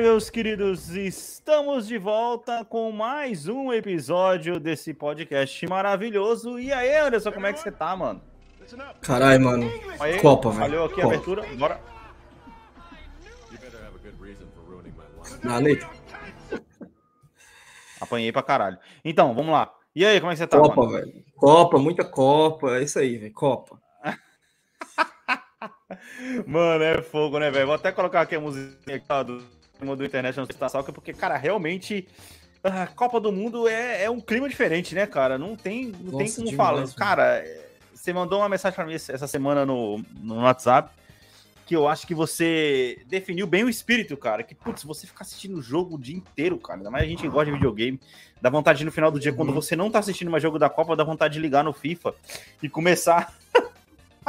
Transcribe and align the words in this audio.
Meus 0.00 0.30
queridos, 0.30 0.90
estamos 0.90 1.88
de 1.88 1.98
volta 1.98 2.64
com 2.64 2.92
mais 2.92 3.48
um 3.48 3.72
episódio 3.72 4.60
desse 4.60 4.94
podcast 4.94 5.66
maravilhoso. 5.66 6.56
E 6.56 6.72
aí, 6.72 6.96
Anderson, 6.98 7.32
como 7.32 7.46
é 7.46 7.52
que 7.52 7.58
você 7.58 7.72
tá, 7.72 7.96
mano? 7.96 8.22
Caralho, 9.00 9.42
mano. 9.42 9.68
Aí, 9.98 10.20
Copa, 10.20 10.50
velho. 10.50 10.60
Valeu 10.60 10.84
aqui 10.84 11.00
a 11.00 11.02
Copa. 11.02 11.06
abertura, 11.08 11.42
bora. 11.56 11.80
A 13.74 13.90
my 14.60 14.92
life. 15.24 15.46
Na 15.46 15.58
letra. 15.58 15.90
Apanhei 18.00 18.30
pra 18.30 18.42
caralho. 18.42 18.78
Então, 19.04 19.34
vamos 19.34 19.52
lá. 19.52 19.74
E 19.96 20.06
aí, 20.06 20.20
como 20.20 20.30
é 20.30 20.36
que 20.36 20.38
você 20.38 20.46
tá, 20.46 20.58
Copa, 20.58 20.82
mano? 20.82 20.92
velho. 20.92 21.24
Copa, 21.34 21.78
muita 21.78 22.04
Copa. 22.04 22.78
É 22.78 22.84
isso 22.84 23.00
aí, 23.00 23.16
velho. 23.16 23.32
Copa. 23.32 23.80
Mano, 26.46 26.84
é 26.84 27.02
fogo, 27.02 27.40
né, 27.40 27.50
velho? 27.50 27.66
Vou 27.66 27.74
até 27.74 27.90
colocar 27.90 28.20
aqui 28.20 28.36
a 28.36 28.40
musiquinha 28.40 28.96
aqui, 28.96 29.06
ó, 29.86 29.94
do, 29.94 30.04
International 30.04 30.48
Star 30.50 30.70
Soccer, 30.70 30.94
porque, 30.94 31.12
cara, 31.12 31.36
realmente 31.36 32.06
a 32.62 32.86
Copa 32.86 33.20
do 33.20 33.30
Mundo 33.32 33.68
é, 33.68 34.04
é 34.04 34.10
um 34.10 34.20
clima 34.20 34.48
diferente, 34.48 34.94
né, 34.94 35.06
cara? 35.06 35.38
Não 35.38 35.54
tem, 35.56 35.86
não 35.86 36.18
tem 36.18 36.26
Nossa, 36.26 36.36
como 36.36 36.48
demais, 36.48 36.56
falar. 36.56 36.80
mano. 36.80 36.94
Cara, 36.94 37.44
você 37.94 38.12
mandou 38.12 38.40
uma 38.40 38.48
mensagem 38.48 38.74
pra 38.74 38.84
mim 38.86 38.94
essa 38.94 39.26
semana 39.26 39.64
no, 39.64 40.04
no 40.20 40.36
WhatsApp 40.42 40.90
que 41.68 41.76
eu 41.76 41.86
acho 41.86 42.06
que 42.06 42.14
você 42.14 42.98
definiu 43.08 43.46
bem 43.46 43.62
o 43.62 43.68
espírito, 43.68 44.16
cara. 44.16 44.42
Que, 44.42 44.54
putz, 44.54 44.82
você 44.84 45.06
ficar 45.06 45.20
assistindo 45.20 45.58
o 45.58 45.60
jogo 45.60 45.96
o 45.96 45.98
dia 45.98 46.16
inteiro, 46.16 46.56
cara. 46.56 46.78
Ainda 46.78 46.90
mais 46.90 47.04
a 47.04 47.06
gente 47.06 47.20
que 47.20 47.28
gosta 47.28 47.44
de 47.44 47.52
videogame. 47.52 48.00
Dá 48.40 48.48
vontade 48.48 48.78
de, 48.78 48.86
no 48.86 48.90
final 48.90 49.10
do 49.10 49.20
dia, 49.20 49.34
quando 49.34 49.50
Uhum. 49.50 49.54
você 49.56 49.76
não 49.76 49.90
tá 49.90 49.98
assistindo 49.98 50.30
mais 50.30 50.42
jogo 50.42 50.58
da 50.58 50.70
Copa, 50.70 50.96
dá 50.96 51.04
vontade 51.04 51.34
de 51.34 51.40
ligar 51.40 51.62
no 51.62 51.74
FIFA 51.74 52.14
e 52.62 52.70
começar 52.70 53.36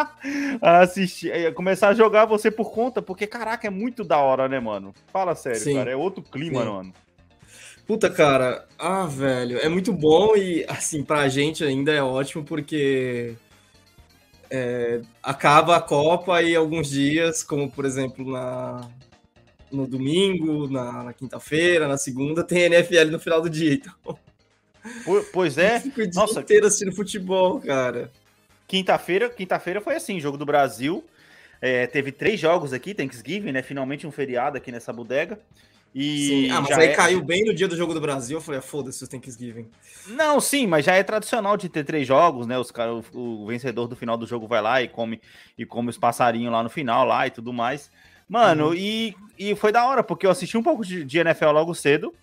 assistir, 0.61 1.31
eh, 1.31 1.51
começar 1.51 1.89
a 1.89 1.93
jogar 1.93 2.25
você 2.25 2.49
por 2.51 2.71
conta, 2.71 3.01
porque 3.01 3.25
caraca, 3.27 3.67
é 3.67 3.69
muito 3.69 4.03
da 4.03 4.17
hora, 4.17 4.47
né, 4.47 4.59
mano? 4.59 4.93
Fala 5.11 5.35
sério, 5.35 5.59
Sim. 5.59 5.75
cara, 5.75 5.91
é 5.91 5.95
outro 5.95 6.21
clima, 6.23 6.61
Sim. 6.63 6.69
mano. 6.69 6.93
Puta, 7.87 8.09
cara. 8.09 8.67
Ah, 8.77 9.05
velho. 9.05 9.57
É 9.59 9.67
muito 9.67 9.91
bom 9.91 10.35
e, 10.35 10.63
assim, 10.67 11.03
pra 11.03 11.27
gente 11.27 11.63
ainda 11.63 11.91
é 11.91 12.03
ótimo 12.03 12.43
porque 12.43 13.35
é, 14.49 15.01
acaba 15.23 15.75
a 15.75 15.81
Copa 15.81 16.41
e 16.43 16.55
alguns 16.55 16.89
dias, 16.89 17.41
como 17.43 17.69
por 17.71 17.85
exemplo 17.85 18.31
na, 18.31 18.81
no 19.71 19.87
domingo, 19.87 20.67
na, 20.69 21.03
na 21.05 21.13
quinta-feira, 21.13 21.87
na 21.87 21.97
segunda, 21.97 22.43
tem 22.43 22.63
NFL 22.63 23.05
no 23.11 23.19
final 23.19 23.41
do 23.41 23.49
dia. 23.49 23.73
Então, 23.73 23.93
Po- 25.03 25.25
Pois 25.33 25.57
é, 25.57 25.79
fico 25.79 26.01
o 26.01 26.07
dia 26.07 26.21
nossa. 26.21 26.39
inteiro 26.41 26.67
assistindo 26.67 26.95
futebol, 26.95 27.59
cara. 27.59 28.11
Quinta-feira, 28.69 29.29
quinta-feira 29.29 29.81
foi 29.81 29.95
assim, 29.95 30.19
jogo 30.19 30.37
do 30.37 30.45
Brasil. 30.45 31.03
É, 31.61 31.87
teve 31.87 32.11
três 32.11 32.39
jogos 32.39 32.71
aqui, 32.71 32.93
Thanksgiving, 32.93 33.51
né? 33.51 33.61
Finalmente 33.61 34.07
um 34.07 34.11
feriado 34.11 34.55
aqui 34.55 34.71
nessa 34.71 34.93
bodega. 34.93 35.37
E 35.93 36.27
Sim. 36.27 36.51
Ah, 36.51 36.61
mas 36.61 36.69
já 36.69 36.77
aí 36.77 36.89
é- 36.89 36.93
caiu 36.93 37.21
bem 37.21 37.43
no 37.43 37.53
dia 37.53 37.67
do 37.67 37.75
jogo 37.75 37.95
do 37.95 37.99
Brasil. 37.99 38.37
Eu 38.37 38.41
falei, 38.41 38.59
ah, 38.59 38.61
foda-se, 38.61 39.03
os 39.03 39.09
Thanksgiving. 39.09 39.67
Não, 40.07 40.39
sim, 40.39 40.67
mas 40.67 40.85
já 40.85 40.93
é 40.93 41.01
tradicional 41.01 41.57
de 41.57 41.67
ter 41.67 41.83
três 41.83 42.07
jogos, 42.07 42.45
né? 42.45 42.57
Os 42.59 42.69
cara, 42.69 42.93
o, 42.93 43.03
o 43.13 43.47
vencedor 43.47 43.87
do 43.87 43.95
final 43.95 44.15
do 44.15 44.27
jogo 44.27 44.47
vai 44.47 44.61
lá 44.61 44.81
e 44.83 44.87
come 44.87 45.19
e 45.57 45.65
come 45.65 45.89
os 45.89 45.97
passarinhos 45.97 46.51
lá 46.53 46.61
no 46.61 46.69
final 46.69 47.05
lá 47.05 47.25
e 47.25 47.31
tudo 47.31 47.51
mais. 47.51 47.89
Mano, 48.29 48.67
Uhum. 48.67 48.75
e, 48.75 49.15
e 49.39 49.55
foi 49.55 49.71
da 49.71 49.83
hora, 49.87 50.03
porque 50.03 50.27
eu 50.27 50.31
assisti 50.31 50.55
um 50.55 50.61
pouco 50.63 50.85
de, 50.85 51.03
de 51.03 51.17
NFL 51.17 51.49
logo 51.49 51.73
cedo. 51.73 52.13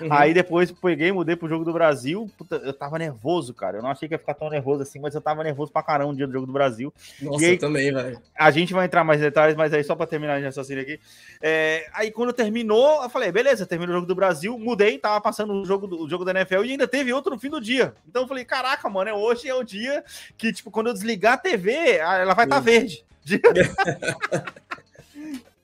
Uhum. 0.00 0.08
Aí 0.10 0.32
depois 0.32 0.72
peguei, 0.72 1.12
mudei 1.12 1.36
pro 1.36 1.48
jogo 1.48 1.64
do 1.64 1.72
Brasil. 1.72 2.30
Puta, 2.36 2.56
eu 2.56 2.72
tava 2.72 2.98
nervoso, 2.98 3.52
cara. 3.52 3.78
Eu 3.78 3.82
não 3.82 3.90
achei 3.90 4.08
que 4.08 4.14
ia 4.14 4.18
ficar 4.18 4.34
tão 4.34 4.48
nervoso 4.48 4.82
assim, 4.82 4.98
mas 4.98 5.14
eu 5.14 5.20
tava 5.20 5.44
nervoso 5.44 5.70
pra 5.72 5.82
caramba 5.82 6.10
no 6.10 6.16
dia 6.16 6.26
do 6.26 6.32
jogo 6.32 6.46
do 6.46 6.52
Brasil. 6.52 6.92
Nossa, 7.20 7.44
aí- 7.44 7.52
eu 7.52 7.58
também, 7.58 7.92
velho. 7.92 8.20
A 8.34 8.50
gente 8.50 8.72
vai 8.72 8.86
entrar 8.86 9.04
mais 9.04 9.20
detalhes, 9.20 9.56
mas 9.56 9.72
aí 9.72 9.84
só 9.84 9.94
pra 9.94 10.06
terminar 10.06 10.38
de 10.38 10.44
raciocínio 10.44 10.82
aqui. 10.82 10.98
É, 11.40 11.88
aí 11.92 12.10
quando 12.10 12.32
terminou, 12.32 13.02
eu 13.02 13.10
falei, 13.10 13.30
beleza, 13.30 13.66
terminou 13.66 13.94
o 13.94 13.98
jogo 13.98 14.06
do 14.06 14.14
Brasil, 14.14 14.58
mudei, 14.58 14.98
tava 14.98 15.20
passando 15.20 15.52
o 15.52 15.64
jogo, 15.64 15.86
do, 15.86 16.02
o 16.02 16.08
jogo 16.08 16.24
da 16.24 16.32
NFL 16.32 16.64
e 16.64 16.70
ainda 16.72 16.88
teve 16.88 17.12
outro 17.12 17.32
no 17.32 17.38
fim 17.40 17.50
do 17.50 17.60
dia. 17.60 17.94
Então 18.08 18.22
eu 18.22 18.28
falei, 18.28 18.44
caraca, 18.44 18.88
mano, 18.88 19.10
é 19.10 19.14
hoje 19.14 19.48
é 19.48 19.54
o 19.54 19.62
dia 19.62 20.02
que, 20.36 20.52
tipo, 20.52 20.70
quando 20.70 20.88
eu 20.88 20.92
desligar 20.92 21.34
a 21.34 21.38
TV, 21.38 21.72
ela 21.96 22.34
vai 22.34 22.46
estar 22.46 22.58
Sim. 22.58 22.64
verde. 22.64 23.04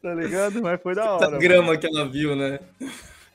tá 0.03 0.15
ligado? 0.15 0.63
Mas 0.63 0.81
foi 0.81 0.95
da 0.95 1.13
hora. 1.13 1.27
Mano. 1.27 1.39
grama 1.41 1.77
que 1.77 1.87
ela 1.87 2.09
viu, 2.09 2.37
né? 2.37 2.61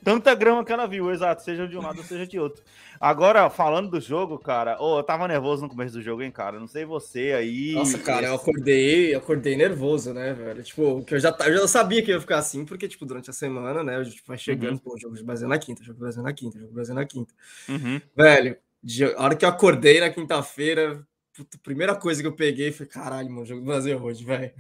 Tanta 0.03 0.35
grama 0.35 0.63
que 0.65 0.71
ela 0.71 0.85
viu, 0.87 1.11
exato, 1.11 1.41
seja 1.43 1.67
de 1.67 1.77
um 1.77 1.81
lado 1.81 1.99
ou 1.99 2.03
seja 2.03 2.27
de 2.27 2.39
outro. 2.39 2.63
Agora, 2.99 3.49
falando 3.49 3.89
do 3.89 3.99
jogo, 4.01 4.37
cara, 4.37 4.81
ô, 4.81 4.99
eu 4.99 5.03
tava 5.03 5.27
nervoso 5.27 5.61
no 5.63 5.69
começo 5.69 5.93
do 5.93 6.01
jogo, 6.01 6.21
hein, 6.21 6.31
cara? 6.31 6.59
Não 6.59 6.67
sei 6.67 6.85
você 6.85 7.33
aí. 7.37 7.73
Nossa, 7.73 7.97
cara, 7.99 8.27
eu 8.27 8.35
acordei, 8.35 9.13
eu 9.13 9.19
acordei 9.19 9.55
nervoso, 9.55 10.13
né, 10.13 10.33
velho? 10.33 10.63
Tipo, 10.63 11.03
que 11.03 11.15
eu 11.15 11.19
já, 11.19 11.35
eu 11.45 11.53
já 11.57 11.67
sabia 11.67 12.01
que 12.03 12.11
ia 12.11 12.19
ficar 12.19 12.37
assim, 12.37 12.65
porque, 12.65 12.87
tipo, 12.87 13.05
durante 13.05 13.29
a 13.29 13.33
semana, 13.33 13.83
né, 13.83 13.97
a 13.97 14.03
gente 14.03 14.21
vai 14.27 14.37
chegando, 14.37 14.79
pô, 14.79 14.97
jogo 14.97 15.15
do 15.15 15.23
Brasil 15.23 15.47
na 15.47 15.57
quinta, 15.57 15.83
jogo 15.83 15.97
do 15.99 16.01
Brasil 16.01 16.23
na 16.23 16.33
quinta, 16.33 16.57
jogo 16.57 16.71
do 16.71 16.75
Brasil 16.75 16.95
na 16.95 17.05
quinta. 17.05 17.33
Uhum. 17.69 18.01
Velho, 18.15 18.57
de- 18.83 19.05
a 19.05 19.21
hora 19.21 19.35
que 19.35 19.45
eu 19.45 19.49
acordei 19.49 19.99
na 19.99 20.09
quinta-feira, 20.09 21.05
a 21.39 21.57
primeira 21.63 21.95
coisa 21.95 22.21
que 22.21 22.27
eu 22.27 22.35
peguei 22.35 22.71
foi, 22.71 22.85
caralho, 22.85 23.29
mano, 23.29 23.45
jogo 23.45 23.61
do 23.61 23.65
Brasil 23.67 23.97
é 23.97 24.01
hoje, 24.01 24.23
velho. 24.23 24.51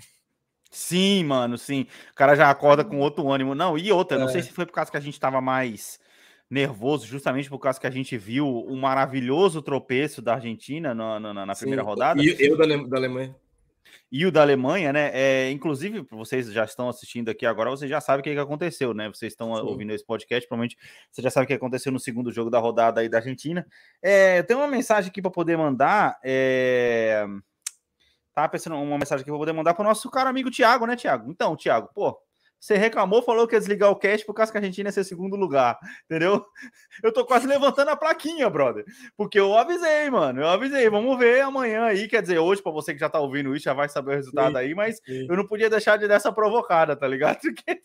Sim, 0.75 1.23
mano, 1.25 1.55
sim. 1.57 1.85
O 2.11 2.15
cara 2.15 2.35
já 2.35 2.49
acorda 2.49 2.83
com 2.83 2.99
outro 2.99 3.29
ânimo. 3.31 3.53
Não, 3.53 3.77
e 3.77 3.91
outra, 3.91 4.17
não 4.17 4.27
É. 4.27 4.31
sei 4.31 4.41
se 4.41 4.51
foi 4.51 4.65
por 4.65 4.73
causa 4.73 4.89
que 4.89 4.97
a 4.97 4.99
gente 4.99 5.19
tava 5.19 5.39
mais 5.39 5.99
nervoso, 6.49 7.05
justamente 7.05 7.47
por 7.49 7.59
causa 7.59 7.79
que 7.79 7.85
a 7.87 7.91
gente 7.91 8.17
viu 8.17 8.47
o 8.47 8.75
maravilhoso 8.75 9.61
tropeço 9.61 10.21
da 10.21 10.33
Argentina 10.33 10.93
na, 10.93 11.19
na, 11.19 11.45
na 11.45 11.55
primeira 11.55 11.81
Sim, 11.83 11.87
rodada 11.87 12.21
E 12.23 12.35
eu 12.39 12.57
da, 12.57 12.63
Ale- 12.63 12.87
da 12.89 12.97
Alemanha. 12.97 13.35
e 14.11 14.25
o 14.25 14.31
da 14.31 14.41
Alemanha, 14.41 14.91
né? 14.93 15.11
É, 15.13 15.51
inclusive, 15.51 16.05
vocês 16.11 16.51
já 16.51 16.63
estão 16.63 16.89
assistindo 16.89 17.29
aqui 17.29 17.45
agora, 17.45 17.69
vocês 17.69 17.89
já 17.89 18.01
sabem 18.01 18.21
o 18.21 18.23
que, 18.23 18.33
que 18.33 18.39
aconteceu, 18.39 18.93
né? 18.95 19.09
Vocês 19.09 19.33
estão 19.33 19.55
Sim. 19.55 19.61
ouvindo 19.61 19.93
esse 19.93 20.05
podcast, 20.05 20.47
provavelmente 20.47 20.77
você 21.11 21.21
já 21.21 21.29
sabe 21.29 21.45
o 21.45 21.47
que 21.47 21.53
aconteceu 21.53 21.91
no 21.91 21.99
segundo 21.99 22.31
jogo 22.31 22.49
da 22.49 22.59
rodada 22.59 23.01
aí 23.01 23.09
da 23.09 23.17
Argentina. 23.19 23.65
É, 24.01 24.39
eu 24.39 24.43
tenho 24.43 24.59
uma 24.59 24.67
mensagem 24.67 25.09
aqui 25.11 25.21
para 25.21 25.31
poder 25.31 25.55
mandar. 25.57 26.19
É... 26.23 27.25
Tava 28.33 28.49
pensando 28.49 28.75
uma 28.75 28.97
mensagem 28.97 29.21
aqui 29.21 29.29
para 29.31 29.37
poder 29.39 29.53
mandar 29.53 29.73
para 29.73 29.83
o 29.83 29.87
nosso 29.87 30.09
caro 30.09 30.29
amigo 30.29 30.49
Thiago, 30.51 30.85
né, 30.85 30.95
Thiago? 30.95 31.29
Então, 31.29 31.55
Thiago, 31.55 31.89
pô, 31.93 32.17
você 32.59 32.77
reclamou, 32.77 33.21
falou 33.21 33.45
que 33.47 33.55
ia 33.55 33.59
desligar 33.59 33.91
o 33.91 33.95
cast 33.95 34.25
por 34.25 34.33
causa 34.33 34.49
que 34.51 34.57
a 34.57 34.61
Argentina 34.61 34.87
ia 34.87 34.93
ser 34.93 35.03
segundo 35.03 35.35
lugar, 35.35 35.77
entendeu? 36.05 36.45
Eu 37.03 37.11
tô 37.11 37.25
quase 37.25 37.45
levantando 37.45 37.89
a 37.89 37.95
plaquinha, 37.97 38.49
brother. 38.49 38.85
Porque 39.17 39.37
eu 39.39 39.55
avisei, 39.57 40.09
mano. 40.09 40.41
Eu 40.41 40.47
avisei. 40.47 40.89
Vamos 40.89 41.17
ver 41.19 41.41
amanhã 41.41 41.83
aí. 41.83 42.07
Quer 42.07 42.21
dizer, 42.21 42.39
hoje, 42.39 42.63
para 42.63 42.71
você 42.71 42.93
que 42.93 42.99
já 43.01 43.09
tá 43.09 43.19
ouvindo 43.19 43.53
isso, 43.55 43.65
já 43.65 43.73
vai 43.73 43.89
saber 43.89 44.11
o 44.13 44.15
resultado 44.15 44.53
Sim, 44.53 44.57
aí, 44.59 44.73
mas 44.73 45.01
sim. 45.05 45.27
eu 45.29 45.35
não 45.35 45.45
podia 45.45 45.69
deixar 45.69 45.97
de 45.97 46.07
dar 46.07 46.15
essa 46.15 46.31
provocada, 46.31 46.95
tá 46.95 47.07
ligado? 47.07 47.37
Porque- 47.43 47.83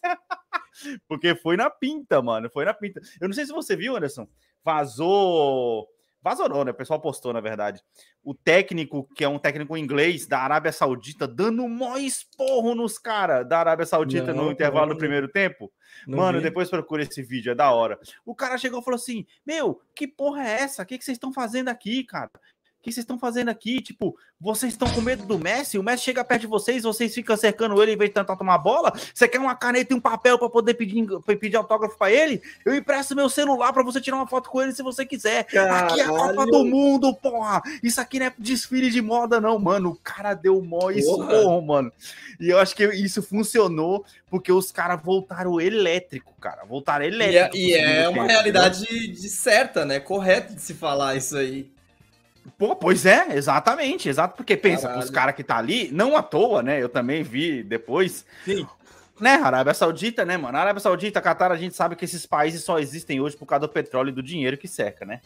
Porque 1.08 1.34
foi 1.34 1.56
na 1.56 1.68
pinta, 1.68 2.22
mano. 2.22 2.48
Foi 2.48 2.64
na 2.64 2.72
pinta. 2.72 3.00
Eu 3.20 3.26
não 3.28 3.34
sei 3.34 3.44
se 3.46 3.52
você 3.52 3.74
viu, 3.74 3.96
Anderson. 3.96 4.28
Vazou. 4.64 5.88
Vazou 6.20 6.48
não, 6.48 6.64
né? 6.64 6.72
O 6.72 6.74
pessoal 6.74 7.00
postou, 7.00 7.32
na 7.32 7.40
verdade. 7.40 7.82
O 8.24 8.34
técnico, 8.34 9.08
que 9.14 9.22
é 9.22 9.28
um 9.28 9.38
técnico 9.38 9.76
inglês 9.76 10.26
da 10.26 10.40
Arábia 10.40 10.72
Saudita, 10.72 11.28
dando 11.28 11.66
mó 11.68 11.96
esporro 11.96 12.74
nos 12.74 12.98
caras 12.98 13.48
da 13.48 13.60
Arábia 13.60 13.86
Saudita 13.86 14.34
Não, 14.34 14.46
no 14.46 14.52
intervalo 14.52 14.88
não. 14.88 14.94
do 14.94 14.98
primeiro 14.98 15.28
tempo. 15.28 15.72
Mano, 16.06 16.38
vi. 16.38 16.44
depois 16.44 16.68
procura 16.68 17.02
esse 17.02 17.22
vídeo, 17.22 17.52
é 17.52 17.54
da 17.54 17.70
hora. 17.70 17.98
O 18.26 18.34
cara 18.34 18.58
chegou 18.58 18.80
e 18.80 18.84
falou 18.84 18.96
assim: 18.96 19.26
Meu, 19.46 19.80
que 19.94 20.06
porra 20.08 20.42
é 20.42 20.62
essa? 20.62 20.82
O 20.82 20.86
que, 20.86 20.98
que 20.98 21.04
vocês 21.04 21.16
estão 21.16 21.32
fazendo 21.32 21.68
aqui, 21.68 22.04
cara? 22.04 22.30
Que 22.88 22.94
vocês 22.94 23.04
estão 23.04 23.18
fazendo 23.18 23.48
aqui? 23.48 23.80
Tipo, 23.80 24.16
vocês 24.40 24.72
estão 24.72 24.88
com 24.90 25.00
medo 25.00 25.24
do 25.24 25.38
Messi? 25.38 25.78
O 25.78 25.82
Messi 25.82 26.04
chega 26.04 26.24
perto 26.24 26.42
de 26.42 26.46
vocês, 26.46 26.82
vocês 26.82 27.14
ficam 27.14 27.36
cercando 27.36 27.80
ele 27.82 27.92
em 27.92 27.96
vez 27.96 28.10
de 28.10 28.14
tentar 28.14 28.36
tomar 28.36 28.58
bola? 28.58 28.92
Você 29.14 29.28
quer 29.28 29.38
uma 29.38 29.54
caneta 29.54 29.92
e 29.92 29.96
um 29.96 30.00
papel 30.00 30.38
para 30.38 30.48
poder 30.48 30.74
pedir, 30.74 31.06
pedir 31.38 31.56
autógrafo 31.56 31.96
para 31.98 32.10
ele? 32.10 32.40
Eu 32.64 32.74
empresto 32.74 33.14
meu 33.14 33.28
celular 33.28 33.72
para 33.72 33.82
você 33.82 34.00
tirar 34.00 34.16
uma 34.16 34.26
foto 34.26 34.48
com 34.50 34.62
ele 34.62 34.72
se 34.72 34.82
você 34.82 35.04
quiser. 35.04 35.40
Aqui 35.40 35.56
é 35.58 36.04
a 36.04 36.08
Copa 36.08 36.28
Caralho. 36.34 36.50
do 36.50 36.64
Mundo, 36.64 37.14
porra! 37.14 37.62
Isso 37.82 38.00
aqui 38.00 38.18
não 38.18 38.26
é 38.26 38.32
desfile 38.38 38.90
de 38.90 39.02
moda, 39.02 39.40
não, 39.40 39.58
mano. 39.58 39.90
O 39.90 39.96
cara 39.96 40.34
deu 40.34 40.60
mó 40.62 40.90
esporro, 40.90 41.60
mano. 41.60 41.92
E 42.40 42.48
eu 42.48 42.58
acho 42.58 42.74
que 42.74 42.84
isso 42.94 43.22
funcionou 43.22 44.04
porque 44.30 44.52
os 44.52 44.70
caras 44.70 45.00
voltaram 45.02 45.60
elétrico, 45.60 46.32
cara. 46.40 46.64
Voltaram 46.64 47.04
E 47.04 47.08
elétrico. 47.08 47.56
é, 47.56 47.58
e 47.58 47.74
é 47.74 48.08
uma 48.08 48.22
tempo, 48.22 48.28
realidade 48.32 48.86
de 48.86 49.28
certa, 49.28 49.84
né? 49.84 49.98
Correto 50.00 50.54
de 50.54 50.60
se 50.62 50.74
falar 50.74 51.16
isso 51.16 51.36
aí. 51.36 51.68
Pô, 52.56 52.76
pois 52.76 53.04
é, 53.04 53.36
exatamente, 53.36 54.08
exato, 54.08 54.36
porque 54.36 54.56
pensa, 54.56 54.98
os 54.98 55.10
caras 55.10 55.34
que 55.34 55.42
tá 55.42 55.56
ali, 55.56 55.90
não 55.92 56.16
à 56.16 56.22
toa, 56.22 56.62
né? 56.62 56.82
Eu 56.82 56.88
também 56.88 57.22
vi 57.22 57.62
depois. 57.62 58.24
Sim. 58.44 58.66
né, 59.20 59.32
Arábia 59.34 59.74
Saudita, 59.74 60.24
né, 60.24 60.36
mano? 60.36 60.56
Arábia 60.56 60.80
Saudita, 60.80 61.20
Catar, 61.20 61.52
a 61.52 61.56
gente 61.56 61.74
sabe 61.74 61.96
que 61.96 62.04
esses 62.04 62.24
países 62.24 62.62
só 62.62 62.78
existem 62.78 63.20
hoje 63.20 63.36
por 63.36 63.46
causa 63.46 63.66
do 63.66 63.72
petróleo 63.72 64.10
e 64.10 64.12
do 64.12 64.22
dinheiro 64.22 64.56
que 64.56 64.68
cerca, 64.68 65.04
né? 65.04 65.20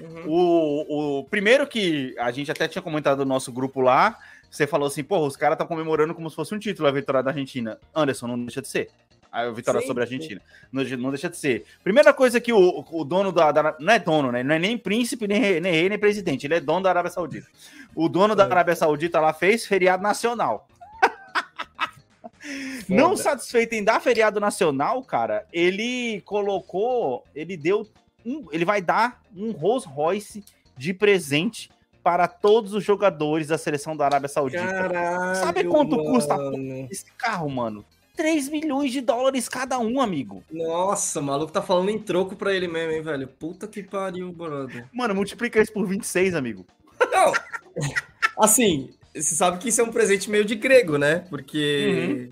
Uhum. 0.00 0.24
O, 0.26 1.18
o 1.20 1.24
primeiro 1.24 1.66
que 1.66 2.14
a 2.18 2.30
gente 2.30 2.50
até 2.50 2.68
tinha 2.68 2.82
comentado 2.82 3.18
no 3.20 3.24
nosso 3.24 3.50
grupo 3.50 3.80
lá, 3.80 4.18
você 4.50 4.66
falou 4.66 4.88
assim, 4.88 5.02
porra, 5.02 5.26
os 5.26 5.36
caras 5.36 5.54
estão 5.54 5.66
comemorando 5.66 6.14
como 6.14 6.28
se 6.28 6.36
fosse 6.36 6.54
um 6.54 6.58
título 6.58 6.88
a 6.88 6.92
vitória 6.92 7.22
da 7.22 7.30
Argentina. 7.30 7.78
Anderson, 7.94 8.26
não 8.26 8.38
deixa 8.38 8.62
de 8.62 8.68
ser. 8.68 8.90
A 9.30 9.50
vitória 9.50 9.80
Sim, 9.80 9.86
sobre 9.86 10.02
a 10.02 10.06
Argentina. 10.06 10.40
Não, 10.72 10.82
não 10.98 11.10
deixa 11.10 11.28
de 11.28 11.36
ser. 11.36 11.64
Primeira 11.84 12.12
coisa 12.14 12.40
que 12.40 12.52
o, 12.52 12.84
o 12.90 13.04
dono 13.04 13.30
da, 13.32 13.52
da- 13.52 13.76
Não 13.78 13.92
é 13.92 13.98
dono, 13.98 14.32
né? 14.32 14.42
Não 14.42 14.54
é 14.54 14.58
nem 14.58 14.78
príncipe, 14.78 15.26
nem 15.28 15.40
rei, 15.40 15.60
nem 15.60 15.72
rei, 15.72 15.88
nem 15.88 15.98
presidente. 15.98 16.46
Ele 16.46 16.54
é 16.54 16.60
dono 16.60 16.82
da 16.82 16.90
Arábia 16.90 17.10
Saudita. 17.10 17.46
O 17.94 18.08
dono 18.08 18.34
da 18.34 18.44
É. 18.44 18.46
Arábia 18.46 18.76
Saudita 18.76 19.20
lá 19.20 19.32
fez 19.32 19.66
feriado 19.66 20.02
nacional. 20.02 20.66
Não 22.88 23.16
satisfeito 23.16 23.74
em 23.74 23.82
dar 23.82 24.00
feriado 24.00 24.38
nacional, 24.38 25.02
cara, 25.02 25.46
ele 25.52 26.20
colocou, 26.24 27.24
ele 27.34 27.56
deu 27.56 27.88
um, 28.24 28.46
ele 28.52 28.64
vai 28.64 28.80
dar 28.80 29.20
um 29.36 29.50
Rolls 29.52 29.86
Royce 29.88 30.44
de 30.76 30.92
presente 30.94 31.70
para 32.02 32.28
todos 32.28 32.72
os 32.72 32.84
jogadores 32.84 33.48
da 33.48 33.58
seleção 33.58 33.96
da 33.96 34.04
Arábia 34.04 34.28
Saudita. 34.28 34.62
Caralho, 34.64 35.36
Sabe 35.36 35.64
quanto 35.64 35.96
custa 35.96 36.36
mano. 36.36 36.86
Esse 36.90 37.06
carro, 37.18 37.48
mano, 37.50 37.84
3 38.16 38.48
milhões 38.48 38.90
de 38.90 39.00
dólares 39.00 39.48
cada 39.48 39.78
um, 39.78 40.00
amigo. 40.00 40.42
Nossa, 40.50 41.20
o 41.20 41.22
maluco 41.22 41.52
tá 41.52 41.62
falando 41.62 41.90
em 41.90 41.98
troco 41.98 42.34
pra 42.34 42.54
ele 42.54 42.66
mesmo, 42.66 42.92
hein, 42.92 43.02
velho? 43.02 43.28
Puta 43.28 43.68
que 43.68 43.82
pariu, 43.82 44.32
brother. 44.32 44.86
Mano, 44.92 45.14
multiplica 45.14 45.60
isso 45.60 45.72
por 45.72 45.86
26, 45.86 46.34
amigo. 46.34 46.66
Não, 47.10 47.32
assim, 48.42 48.90
você 49.14 49.34
sabe 49.34 49.58
que 49.58 49.68
isso 49.68 49.80
é 49.80 49.84
um 49.84 49.92
presente 49.92 50.30
meio 50.30 50.44
de 50.44 50.54
grego, 50.54 50.96
né? 50.98 51.26
Porque 51.30 52.30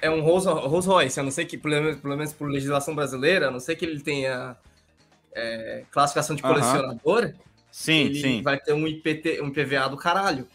é 0.00 0.10
um 0.10 0.20
Rolls, 0.20 0.48
Rolls 0.48 0.88
Royce, 0.88 1.20
a 1.20 1.22
não 1.22 1.30
ser 1.30 1.44
que, 1.44 1.56
pelo 1.56 1.74
menos, 1.80 2.00
pelo 2.00 2.16
menos 2.16 2.32
por 2.32 2.50
legislação 2.50 2.94
brasileira, 2.94 3.48
a 3.48 3.50
não 3.50 3.60
ser 3.60 3.76
que 3.76 3.84
ele 3.84 4.00
tenha 4.00 4.56
é, 5.34 5.84
classificação 5.90 6.34
de 6.34 6.42
colecionador, 6.42 7.32
Sim, 7.72 8.04
ele 8.04 8.20
sim. 8.20 8.42
vai 8.42 8.60
ter 8.60 8.74
um, 8.74 8.86
IPT, 8.86 9.40
um 9.40 9.48
IPVA 9.48 9.88
do 9.88 9.96
caralho. 9.96 10.46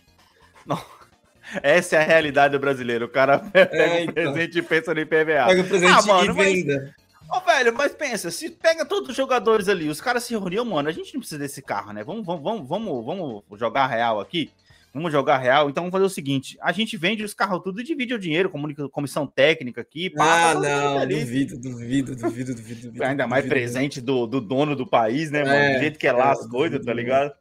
Essa 1.64 1.96
é 1.98 2.00
a 2.00 2.04
realidade 2.04 2.52
do 2.54 2.60
brasileiro. 2.60 3.06
O 3.06 3.10
cara 3.10 3.40
pega 3.52 3.76
É, 3.76 4.04
então. 4.04 4.14
presente 4.14 4.60
e 4.60 4.62
pensa 4.62 4.94
no 4.94 5.00
IPVA. 5.00 5.46
Pega 5.48 5.62
o 5.62 5.68
presente 5.68 5.92
Ah, 5.94 6.02
mano, 6.02 6.32
e 6.32 6.34
mas- 6.36 6.54
venda. 6.54 6.96
Ô, 7.30 7.42
velho, 7.42 7.74
mas 7.74 7.92
pensa, 7.94 8.32
se 8.32 8.50
pega 8.50 8.86
todos 8.86 9.10
os 9.10 9.16
jogadores 9.16 9.68
ali, 9.68 9.90
os 9.90 10.00
caras 10.00 10.24
se 10.24 10.32
reuniam, 10.34 10.64
mano, 10.64 10.88
a 10.88 10.94
gente 10.94 11.14
não 11.14 11.20
precisa 11.20 11.38
desse 11.40 11.62
carro, 11.62 11.92
né? 11.92 12.02
Vamos, 12.02 12.26
vamos, 12.26 12.42
vamos, 12.44 12.68
vamos, 12.70 13.06
vamos 13.06 13.44
jogar 13.60 13.86
real 13.88 14.22
aqui. 14.22 14.50
Vamos 14.98 15.12
jogar 15.12 15.38
real. 15.38 15.70
Então 15.70 15.84
vamos 15.84 15.92
fazer 15.92 16.06
o 16.06 16.10
seguinte: 16.10 16.58
a 16.60 16.72
gente 16.72 16.98
vende 16.98 17.24
os 17.24 17.32
carros 17.34 17.62
tudo 17.64 17.80
e 17.80 17.84
divide 17.84 18.16
o 18.16 18.20
dinheiro, 18.20 18.50
comunica- 18.50 18.90
comissão 18.90 19.28
técnica 19.28 19.80
aqui. 19.82 20.10
pá, 20.10 20.24
Ah, 20.24 20.54
tá 20.54 20.56
mundo 20.56 20.68
não, 20.68 21.08
duvido, 21.08 21.58
duvido, 21.60 22.16
duvido, 22.16 22.56
duvido, 22.56 22.82
duvido. 22.88 23.04
Ainda 23.04 23.28
mais 23.28 23.44
duvido. 23.44 23.54
presente 23.60 24.02
do, 24.02 24.26
do 24.26 24.42
dono 24.42 24.76
do 24.76 24.88
país, 24.88 25.30
né, 25.30 25.44
mano? 25.44 25.56
É, 25.56 25.74
do 25.76 25.80
jeito 25.82 26.00
que 26.00 26.08
é 26.08 26.12
lá 26.12 26.30
é, 26.30 26.32
as 26.32 26.48
coisas, 26.48 26.84
tá 26.84 26.92
ligado? 26.94 27.32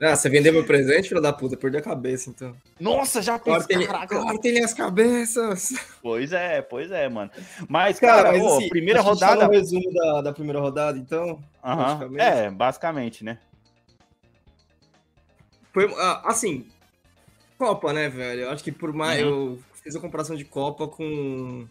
Ah, 0.00 0.14
você 0.14 0.28
vendeu 0.30 0.52
meu 0.52 0.64
presente, 0.64 1.08
filho 1.08 1.20
da 1.20 1.32
puta, 1.32 1.56
perdeu 1.56 1.80
a 1.80 1.82
cabeça, 1.82 2.30
então. 2.30 2.54
Nossa, 2.78 3.20
já 3.20 3.36
Cortem, 3.38 3.86
cortem 4.08 4.62
as 4.62 4.72
cabeças. 4.72 5.70
Pois 6.00 6.32
é, 6.32 6.62
pois 6.62 6.90
é, 6.92 7.08
mano. 7.08 7.30
Mas, 7.68 7.98
Cara, 7.98 8.22
cara, 8.22 8.32
mas 8.32 8.42
pô, 8.42 8.56
assim, 8.58 8.68
primeira 8.68 9.00
rodada. 9.00 9.44
no 9.46 9.50
resumo 9.52 9.92
da, 9.92 10.22
da 10.22 10.32
primeira 10.32 10.60
rodada, 10.60 10.96
então. 10.98 11.42
Aham, 11.64 11.98
praticamente. 11.98 12.22
É, 12.22 12.50
basicamente, 12.50 13.24
né? 13.24 13.38
Foi, 15.72 15.90
ah, 15.98 16.22
assim, 16.26 16.66
Copa, 17.62 17.92
né, 17.92 18.08
velho? 18.08 18.40
Eu 18.42 18.50
acho 18.50 18.64
que 18.64 18.72
por 18.72 18.92
mais. 18.92 19.22
Uhum. 19.22 19.28
Eu 19.52 19.58
fiz 19.84 19.94
a 19.94 20.00
comparação 20.00 20.34
de 20.34 20.44
Copa 20.44 20.88
com. 20.88 21.64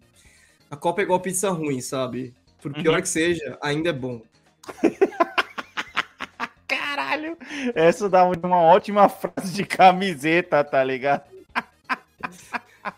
A 0.69 0.77
Copa 0.77 1.01
é 1.01 1.03
igual 1.03 1.19
pizza 1.19 1.49
ruim, 1.49 1.81
sabe? 1.81 2.33
Por 2.61 2.73
pior 2.73 2.95
Uhum. 2.95 3.01
que 3.01 3.09
seja, 3.09 3.57
ainda 3.61 3.89
é 3.89 3.93
bom. 3.93 4.21
Caralho! 6.65 7.37
Essa 7.75 8.09
dá 8.09 8.23
uma 8.23 8.61
ótima 8.61 9.09
frase 9.09 9.53
de 9.53 9.65
camiseta, 9.65 10.63
tá 10.63 10.81
ligado? 10.83 11.23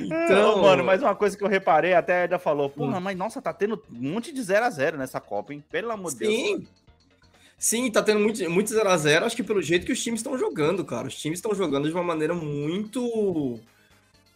Então, 0.00 0.58
Ô, 0.58 0.62
mano, 0.62 0.82
mas 0.82 1.00
uma 1.02 1.14
coisa 1.14 1.38
que 1.38 1.44
eu 1.44 1.48
reparei, 1.48 1.94
até 1.94 2.14
a 2.14 2.24
Eda 2.24 2.36
falou, 2.36 2.68
porra, 2.68 2.98
Hum. 2.98 3.00
mas 3.00 3.16
nossa, 3.16 3.40
tá 3.40 3.52
tendo 3.52 3.80
um 3.92 4.10
monte 4.12 4.32
de 4.32 4.42
0 4.42 4.64
a 4.64 4.70
0 4.70 4.98
nessa 4.98 5.20
Copa, 5.20 5.54
hein? 5.54 5.62
Pelo 5.70 5.92
amor 5.92 6.10
de 6.10 6.18
Deus. 6.18 6.34
Sim. 6.34 6.66
Sim, 7.64 7.90
tá 7.90 8.02
tendo 8.02 8.20
muito, 8.20 8.50
muito 8.50 8.68
0x0, 8.74 9.22
acho 9.22 9.34
que 9.34 9.42
pelo 9.42 9.62
jeito 9.62 9.86
que 9.86 9.92
os 9.92 10.02
times 10.02 10.20
estão 10.20 10.36
jogando, 10.36 10.84
cara. 10.84 11.08
Os 11.08 11.16
times 11.16 11.38
estão 11.38 11.54
jogando 11.54 11.88
de 11.88 11.94
uma 11.94 12.02
maneira 12.02 12.34
muito 12.34 13.58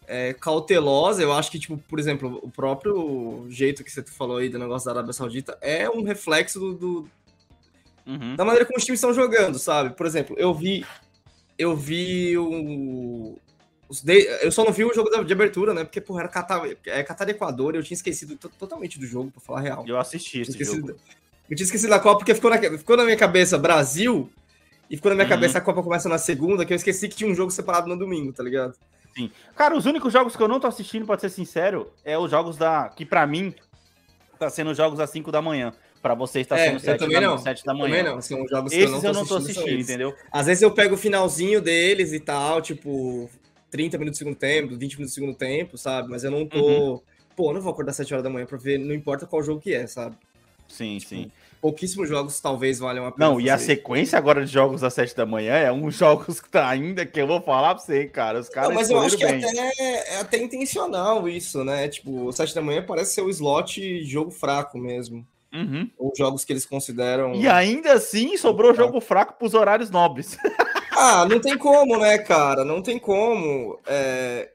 é, 0.07 0.33
cautelosa. 0.33 1.21
Eu 1.21 1.31
acho 1.31 1.51
que, 1.51 1.59
tipo, 1.59 1.77
por 1.77 1.99
exemplo, 1.99 2.39
o 2.41 2.49
próprio 2.49 3.45
jeito 3.47 3.83
que 3.83 3.91
você 3.91 4.01
falou 4.01 4.37
aí 4.37 4.49
do 4.49 4.57
negócio 4.57 4.87
da 4.87 4.93
Arábia 4.93 5.13
Saudita 5.13 5.55
é 5.61 5.87
um 5.87 6.01
reflexo 6.01 6.59
do, 6.59 6.73
do- 6.73 7.09
Uhum. 8.07 8.35
da 8.35 8.43
maneira 8.43 8.65
como 8.65 8.79
os 8.79 8.83
times 8.83 8.97
estão 8.97 9.13
jogando, 9.13 9.59
sabe? 9.59 9.91
Por 9.95 10.07
exemplo, 10.07 10.35
eu 10.39 10.51
vi. 10.51 10.83
Eu 11.55 11.75
vi 11.75 12.35
o. 12.35 13.37
de- 14.03 14.25
Eu 14.41 14.51
só 14.51 14.65
não 14.65 14.71
vi 14.71 14.83
o 14.85 14.91
jogo 14.91 15.11
de 15.23 15.33
abertura, 15.33 15.75
né? 15.75 15.83
Porque, 15.83 16.01
porra, 16.01 16.21
era 16.21 16.29
Catar, 16.29 16.63
é 16.87 17.03
Catar 17.03 17.27
e 17.27 17.31
Equador, 17.33 17.75
eu 17.75 17.83
tinha 17.83 17.93
esquecido 17.95 18.35
to- 18.35 18.49
totalmente 18.57 18.97
do 18.97 19.05
jogo, 19.05 19.29
pra 19.29 19.39
falar 19.39 19.59
a 19.59 19.61
real. 19.61 19.85
Eu 19.87 19.99
assisti 19.99 20.41
esse 20.41 20.63
jogo. 20.63 20.95
Eu 21.49 21.55
tinha 21.55 21.65
esquecido 21.65 21.89
da 21.89 21.99
Copa 21.99 22.19
porque 22.19 22.35
ficou 22.35 22.49
na, 22.51 22.57
ficou 22.77 22.95
na 22.97 23.03
minha 23.03 23.17
cabeça 23.17 23.57
Brasil 23.57 24.29
e 24.89 24.95
ficou 24.95 25.09
na 25.09 25.15
minha 25.15 25.25
Uhum. 25.25 25.29
cabeça 25.29 25.57
a 25.57 25.61
Copa 25.61 25.81
começa 25.83 26.07
na 26.07 26.17
segunda, 26.17 26.65
que 26.65 26.73
eu 26.73 26.75
esqueci 26.77 27.07
que 27.09 27.15
tinha 27.15 27.29
um 27.29 27.35
jogo 27.35 27.51
separado 27.51 27.87
no 27.87 27.97
domingo, 27.97 28.31
tá 28.33 28.43
ligado? 28.43 28.75
Cara, 29.55 29.75
os 29.75 29.85
únicos 29.85 30.13
jogos 30.13 30.35
que 30.35 30.41
eu 30.41 30.47
não 30.47 30.59
tô 30.61 30.67
assistindo, 30.67 31.05
pra 31.05 31.17
ser 31.19 31.29
sincero, 31.29 31.91
é 32.05 32.17
os 32.17 32.31
jogos 32.31 32.55
da. 32.55 32.87
Que 32.89 33.05
pra 33.05 33.27
mim, 33.27 33.53
tá 34.37 34.49
sendo 34.49 34.73
jogos 34.73 34.99
às 34.99 35.09
5 35.09 35.29
da 35.31 35.41
manhã. 35.41 35.73
Pra 36.01 36.13
vocês 36.13 36.47
tá 36.47 36.57
É, 36.57 36.65
sendo 36.67 36.75
eu 36.75 36.79
7 36.79 36.99
também 36.99 37.19
da, 37.19 37.27
não. 37.27 37.37
7 37.37 37.65
da 37.65 37.73
Também 37.73 37.89
manhã. 37.89 38.03
não, 38.03 38.21
são 38.21 38.47
jogos 38.47 38.71
que 38.71 38.79
Esses 38.79 39.03
eu 39.03 39.11
não 39.11 39.21
tô 39.23 39.27
são 39.27 39.37
assistindo, 39.39 39.67
eles. 39.67 39.89
entendeu? 39.89 40.15
Às 40.31 40.45
vezes 40.45 40.61
eu 40.61 40.71
pego 40.71 40.95
o 40.95 40.97
finalzinho 40.97 41.59
deles 41.61 42.13
e 42.13 42.19
tal, 42.21 42.61
tipo, 42.61 43.29
30 43.69 43.97
minutos 43.97 44.17
do 44.17 44.23
segundo 44.23 44.37
tempo, 44.37 44.77
20 44.77 44.93
minutos 44.93 45.11
do 45.11 45.15
segundo 45.15 45.35
tempo, 45.35 45.77
sabe? 45.77 46.07
Mas 46.09 46.23
eu 46.23 46.31
não 46.31 46.45
tô. 46.47 46.57
Uhum. 46.93 47.01
Pô, 47.35 47.49
eu 47.49 47.55
não 47.55 47.61
vou 47.61 47.73
acordar 47.73 47.91
7 47.91 48.13
horas 48.13 48.23
da 48.23 48.29
manhã 48.29 48.45
pra 48.45 48.57
ver, 48.57 48.77
não 48.77 48.93
importa 48.95 49.25
qual 49.27 49.43
jogo 49.43 49.59
que 49.59 49.73
é, 49.73 49.85
sabe? 49.87 50.15
Sim, 50.69 50.97
sim. 51.01 51.29
Pouquíssimos 51.61 52.07
jogos 52.07 52.39
talvez 52.39 52.79
valham 52.79 53.05
a 53.05 53.11
pena. 53.11 53.27
Não, 53.29 53.39
e 53.41 53.49
a 53.49 53.53
fazer. 53.53 53.65
sequência 53.65 54.17
agora 54.17 54.45
de 54.45 54.51
jogos 54.51 54.83
às 54.83 54.93
7 54.93 55.15
da 55.15 55.25
manhã 55.25 55.53
é 55.55 55.71
uns 55.71 55.95
jogos 55.97 56.39
que 56.39 56.49
tá 56.49 56.67
ainda 56.69 57.05
que 57.05 57.19
eu 57.19 57.27
vou 57.27 57.41
falar 57.41 57.75
pra 57.75 57.83
você, 57.83 58.05
cara. 58.05 58.39
Os 58.39 58.47
caras 58.49 58.69
Não, 58.69 58.75
mas 58.75 58.89
eu 58.89 58.99
acho 58.99 59.17
que 59.17 59.25
bem. 59.25 59.43
até, 59.43 60.13
é 60.15 60.19
até 60.21 60.37
intencional 60.37 61.27
isso, 61.27 61.63
né? 61.63 61.87
Tipo, 61.89 62.31
7 62.31 62.55
da 62.55 62.61
manhã 62.61 62.83
parece 62.85 63.13
ser 63.13 63.21
o 63.21 63.29
slot 63.29 64.03
jogo 64.05 64.31
fraco 64.31 64.77
mesmo. 64.77 65.25
Uhum. 65.53 65.89
Ou 65.97 66.13
jogos 66.15 66.45
que 66.45 66.53
eles 66.53 66.65
consideram. 66.65 67.33
E 67.33 67.47
ainda 67.47 67.93
assim 67.93 68.37
sobrou 68.37 68.73
jogo 68.73 69.01
fraco 69.01 69.33
pros 69.37 69.53
horários 69.53 69.89
nobres. 69.89 70.37
Ah, 71.01 71.25
não 71.25 71.39
tem 71.39 71.57
como, 71.57 71.97
né, 71.97 72.17
cara? 72.17 72.65
Não 72.65 72.81
tem 72.81 72.99
como. 72.99 73.79
É, 73.87 74.49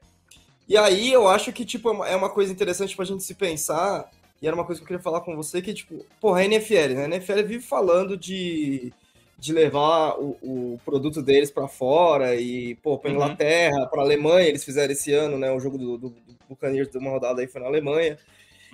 E 0.69 0.77
aí 0.77 1.11
eu 1.11 1.27
acho 1.27 1.51
que, 1.51 1.65
tipo, 1.65 2.03
é 2.05 2.13
é 2.13 2.15
uma 2.15 2.29
coisa 2.29 2.51
interessante 2.51 2.95
pra 2.95 3.03
gente 3.03 3.23
se 3.23 3.33
pensar, 3.33 4.05
e 4.41 4.47
era 4.47 4.55
uma 4.55 4.65
coisa 4.65 4.79
que 4.79 4.83
eu 4.83 4.87
queria 4.87 5.01
falar 5.03 5.21
com 5.21 5.35
você, 5.35 5.61
que, 5.61 5.73
tipo, 5.73 6.05
porra, 6.19 6.39
a 6.41 6.45
NFL, 6.45 6.93
né? 6.95 7.03
A 7.03 7.07
NFL 7.07 7.43
vive 7.47 7.61
falando 7.61 8.17
de, 8.17 8.91
de 9.39 9.53
levar 9.53 10.19
o, 10.19 10.37
o 10.41 10.79
produto 10.85 11.21
deles 11.21 11.49
pra 11.51 11.67
fora 11.67 12.35
e, 12.35 12.75
pô, 12.75 12.97
pra 12.97 13.09
Uhum. 13.09 13.15
Inglaterra, 13.15 13.85
pra 13.87 14.01
Alemanha, 14.01 14.47
eles 14.47 14.63
fizeram 14.63 14.91
esse 14.93 15.13
ano, 15.13 15.37
né? 15.37 15.51
O 15.51 15.59
jogo 15.59 15.77
do, 15.77 15.97
do, 15.97 16.09
do 16.09 16.35
Buccaneers 16.49 16.89
de 16.89 16.97
uma 16.97 17.09
rodada 17.11 17.41
aí 17.41 17.47
foi 17.47 17.61
na 17.61 17.67
Alemanha. 17.67 18.17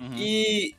Uhum. 0.00 0.16
E 0.18 0.74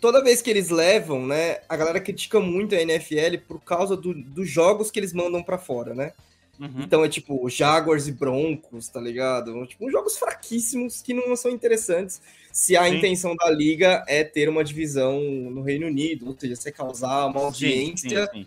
toda 0.00 0.22
vez 0.22 0.40
que 0.40 0.48
eles 0.48 0.70
levam, 0.70 1.26
né, 1.26 1.58
a 1.68 1.76
galera 1.76 2.00
critica 2.00 2.40
muito 2.40 2.74
a 2.74 2.80
NFL 2.80 3.38
por 3.46 3.60
causa 3.60 3.96
do- 3.96 4.14
dos 4.14 4.48
jogos 4.48 4.90
que 4.90 4.98
eles 5.00 5.12
mandam 5.12 5.42
pra 5.42 5.58
fora, 5.58 5.94
né? 5.94 6.12
Uhum. 6.58 6.82
Então 6.82 7.04
é 7.04 7.08
tipo 7.08 7.48
Jaguars 7.48 8.06
e 8.06 8.12
Broncos, 8.12 8.86
tá 8.88 9.00
ligado? 9.00 9.66
Tipo, 9.66 9.90
jogos 9.90 10.16
fraquíssimos 10.18 11.02
que 11.02 11.12
não 11.14 11.34
são 11.34 11.50
interessantes 11.50 12.20
se 12.52 12.76
a 12.76 12.84
Sim. 12.84 12.96
intenção 12.96 13.34
da 13.36 13.50
liga 13.50 14.04
é 14.08 14.24
ter 14.24 14.48
uma 14.48 14.64
divisão 14.64 15.20
no 15.20 15.62
Reino 15.62 15.86
Unido, 15.86 16.26
ou 16.26 16.36
seja, 16.38 16.56
você 16.56 16.72
causar 16.72 17.26
uma 17.26 17.40
audiência 17.40 18.28
sim, 18.32 18.46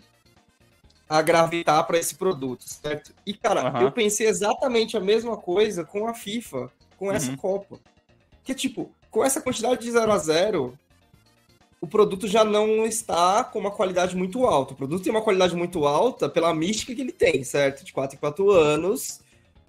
a 1.08 1.22
gravitar 1.22 1.86
para 1.86 1.98
esse 1.98 2.14
produto, 2.14 2.64
certo? 2.64 3.14
E 3.26 3.34
cara, 3.34 3.68
Aham. 3.68 3.82
eu 3.82 3.92
pensei 3.92 4.26
exatamente 4.26 4.96
a 4.96 5.00
mesma 5.00 5.36
coisa 5.36 5.84
com 5.84 6.06
a 6.06 6.14
FIFA, 6.14 6.70
com 6.96 7.10
essa 7.10 7.30
Uhum. 7.30 7.36
Copa. 7.36 7.78
Que 8.42 8.54
tipo, 8.54 8.90
com 9.10 9.24
essa 9.24 9.40
quantidade 9.40 9.80
de 9.80 9.90
0 9.90 10.12
a 10.12 10.18
0 10.18 10.78
o 11.80 11.86
produto 11.86 12.26
já 12.26 12.42
não 12.42 12.86
está 12.86 13.44
com 13.44 13.58
uma 13.58 13.70
qualidade 13.70 14.16
muito 14.16 14.46
alta. 14.46 14.72
O 14.72 14.76
produto 14.76 15.02
tem 15.04 15.12
uma 15.12 15.20
qualidade 15.20 15.54
muito 15.54 15.86
alta 15.86 16.30
pela 16.30 16.54
mística 16.54 16.94
que 16.94 17.00
ele 17.02 17.12
tem, 17.12 17.44
certo? 17.44 17.84
De 17.84 17.92
4 17.92 18.16
em 18.16 18.18
4 18.18 18.50
anos, 18.50 19.20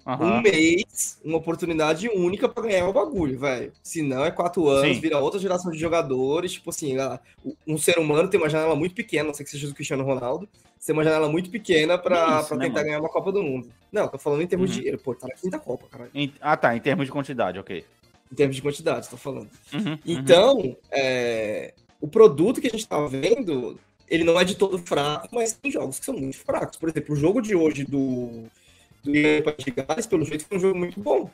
um 0.06 0.12
Aham. 0.12 0.42
mês, 0.42 1.18
uma 1.24 1.38
oportunidade 1.38 2.08
única 2.08 2.48
para 2.48 2.62
ganhar 2.62 2.88
o 2.88 2.92
bagulho, 2.92 3.38
velho. 3.38 3.72
Se 3.82 4.02
não, 4.02 4.24
é 4.24 4.30
4 4.30 4.68
anos, 4.68 4.96
Sim. 4.96 5.00
vira 5.00 5.18
outra 5.18 5.40
geração 5.40 5.72
de 5.72 5.78
jogadores. 5.78 6.52
Tipo 6.52 6.70
assim, 6.70 6.94
um 7.66 7.76
ser 7.76 7.98
humano 7.98 8.28
tem 8.30 8.38
uma 8.38 8.48
janela 8.48 8.76
muito 8.76 8.94
pequena, 8.94 9.24
não 9.24 9.34
sei 9.34 9.44
que 9.44 9.50
seja 9.50 9.66
do 9.66 9.74
Cristiano 9.74 10.04
Ronaldo, 10.04 10.48
tem 10.84 10.92
uma 10.92 11.02
janela 11.02 11.28
muito 11.28 11.50
pequena 11.50 11.98
para 11.98 12.36
né, 12.36 12.42
tentar 12.42 12.58
mano? 12.68 12.84
ganhar 12.84 13.00
uma 13.00 13.08
Copa 13.08 13.32
do 13.32 13.42
Mundo. 13.42 13.68
Não, 13.90 14.06
tô 14.06 14.16
falando 14.18 14.42
em 14.42 14.46
termos 14.46 14.70
Uhum. 14.70 14.74
de 14.74 14.80
dinheiro, 14.80 14.98
pô, 14.98 15.12
tá 15.14 15.26
na 15.26 15.34
quinta 15.34 15.58
Copa, 15.58 15.88
caralho. 15.90 16.10
Em- 16.14 16.32
Ah, 16.40 16.56
tá, 16.56 16.76
em 16.76 16.80
termos 16.80 17.06
de 17.06 17.12
quantidade, 17.12 17.58
ok. 17.58 17.84
Em 18.30 18.34
termos 18.36 18.54
de 18.54 18.62
quantidade, 18.62 19.08
tô 19.08 19.16
falando. 19.16 19.50
Uhum, 19.72 19.80
uhum. 19.90 19.98
Então, 20.06 20.76
é, 20.92 21.74
o 22.00 22.06
produto 22.06 22.60
que 22.60 22.68
a 22.68 22.70
gente 22.70 22.86
tá 22.86 23.04
vendo, 23.06 23.78
ele 24.08 24.22
não 24.22 24.38
é 24.38 24.44
de 24.44 24.54
todo 24.54 24.78
fraco, 24.78 25.28
mas 25.32 25.54
tem 25.54 25.72
jogos 25.72 25.98
que 25.98 26.04
são 26.04 26.14
muito 26.14 26.38
fracos. 26.38 26.78
Por 26.78 26.88
exemplo, 26.88 27.12
o 27.14 27.18
jogo 27.18 27.40
de 27.40 27.56
hoje 27.56 27.84
do, 27.84 28.44
do 29.06 29.16
Irã 29.16 29.38
e 29.38 29.42
País 29.42 29.64
de 29.64 29.70
Gales, 29.70 30.06
pelo 30.06 30.24
jeito, 30.24 30.44
foi 30.46 30.58
um 30.58 30.60
jogo 30.60 30.78
muito 30.78 31.00
bom. 31.00 31.30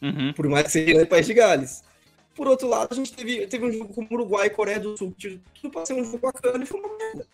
Uhum. 0.00 0.32
Por 0.32 0.48
mais 0.48 0.64
que 0.66 0.72
seja 0.72 0.90
Irã 0.90 1.02
e 1.02 1.06
País 1.06 1.26
de 1.26 1.34
Gales. 1.34 1.82
Por 2.34 2.46
outro 2.46 2.68
lado, 2.68 2.88
a 2.92 2.94
gente 2.94 3.12
teve, 3.12 3.46
teve 3.48 3.66
um 3.66 3.72
jogo 3.72 3.92
como 3.92 4.06
Uruguai 4.12 4.46
e 4.46 4.50
Coreia 4.50 4.78
do 4.78 4.96
Sul, 4.96 5.12
que 5.18 5.40
tudo 5.60 5.72
pra 5.72 5.84
ser 5.84 5.94
um 5.94 6.04
jogo 6.04 6.18
bacana 6.18 6.62
e 6.62 6.66
foi 6.66 6.78
uma 6.80 6.96
merda. 6.96 7.26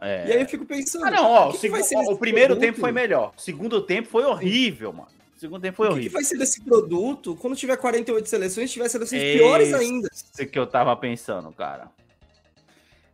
É. 0.00 0.26
E 0.28 0.32
aí 0.32 0.40
eu 0.40 0.48
fico 0.48 0.64
pensando. 0.64 1.04
Ah, 1.04 1.10
não, 1.10 1.24
ó, 1.30 1.46
o 1.46 1.50
o, 1.50 1.58
que 1.58 1.68
que 1.68 1.96
ó, 1.96 2.00
o 2.12 2.16
primeiro 2.18 2.54
produto? 2.54 2.60
tempo 2.66 2.80
foi 2.80 2.90
melhor. 2.92 3.32
O 3.36 3.40
segundo 3.40 3.80
tempo 3.82 4.08
foi 4.08 4.24
horrível, 4.24 4.92
mano. 4.92 5.08
O 5.36 5.38
segundo 5.38 5.60
tempo 5.60 5.76
foi 5.76 5.86
O 5.86 5.90
que, 5.90 5.94
que 5.94 6.00
horrível. 6.00 6.12
vai 6.14 6.24
ser 6.24 6.38
desse 6.38 6.60
produto 6.62 7.36
quando 7.36 7.54
tiver 7.54 7.76
48 7.76 8.26
seleções, 8.28 8.72
tiver 8.72 8.88
seleções 8.88 9.22
Esse- 9.22 9.38
piores 9.38 9.74
ainda? 9.74 10.08
Isso 10.12 10.46
que 10.50 10.58
eu 10.58 10.66
tava 10.66 10.96
pensando, 10.96 11.52
cara. 11.52 11.88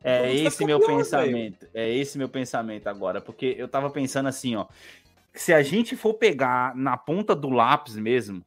É 0.05 0.23
Vamos 0.23 0.41
esse 0.41 0.51
ficar 0.51 0.67
meu 0.67 0.79
pior, 0.81 0.97
pensamento. 0.97 1.67
É 1.75 1.93
esse 1.93 2.17
meu 2.19 2.29
pensamento 2.29 2.87
agora. 2.89 3.21
Porque 3.21 3.55
eu 3.59 3.69
tava 3.69 3.91
pensando 3.91 4.29
assim, 4.29 4.57
ó. 4.57 4.67
Se 5.35 5.53
a 5.53 5.63
gente 5.63 5.97
for 5.97 6.15
pegar 6.15 6.77
na 6.77 6.97
ponta 6.97 7.35
do 7.35 7.49
lápis 7.49 7.97
mesmo, 7.97 8.45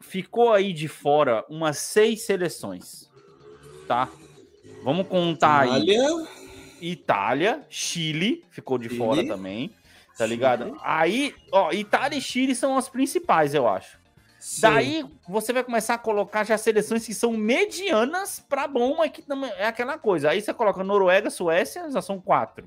ficou 0.00 0.52
aí 0.52 0.72
de 0.72 0.88
fora 0.88 1.44
umas 1.48 1.78
seis 1.78 2.22
seleções. 2.22 3.10
Tá? 3.86 4.08
Vamos 4.84 5.06
contar 5.08 5.62
aí. 5.62 5.86
Itália, 6.80 7.66
Chile 7.68 8.44
ficou 8.50 8.78
de 8.78 8.88
Chile. 8.88 8.98
fora 8.98 9.26
também, 9.26 9.74
tá 10.16 10.24
ligado? 10.24 10.64
Chile. 10.66 10.78
Aí, 10.82 11.34
ó, 11.52 11.72
Itália 11.72 12.16
e 12.16 12.22
Chile 12.22 12.54
são 12.54 12.78
as 12.78 12.88
principais, 12.88 13.52
eu 13.52 13.68
acho. 13.68 13.98
sim. 14.38 14.62
Daí 14.62 15.04
você 15.28 15.52
vai 15.52 15.62
começar 15.62 15.94
a 15.94 15.98
colocar 15.98 16.44
já 16.44 16.56
seleções 16.56 17.04
que 17.04 17.12
são 17.12 17.32
medianas 17.32 18.40
pra 18.48 18.66
bom, 18.66 18.96
mas 18.96 19.10
que 19.10 19.22
é 19.58 19.66
aquela 19.66 19.98
coisa. 19.98 20.30
Aí 20.30 20.40
você 20.40 20.54
coloca 20.54 20.82
Noruega, 20.82 21.28
Suécia, 21.28 21.90
já 21.90 22.00
são 22.00 22.18
quatro. 22.18 22.66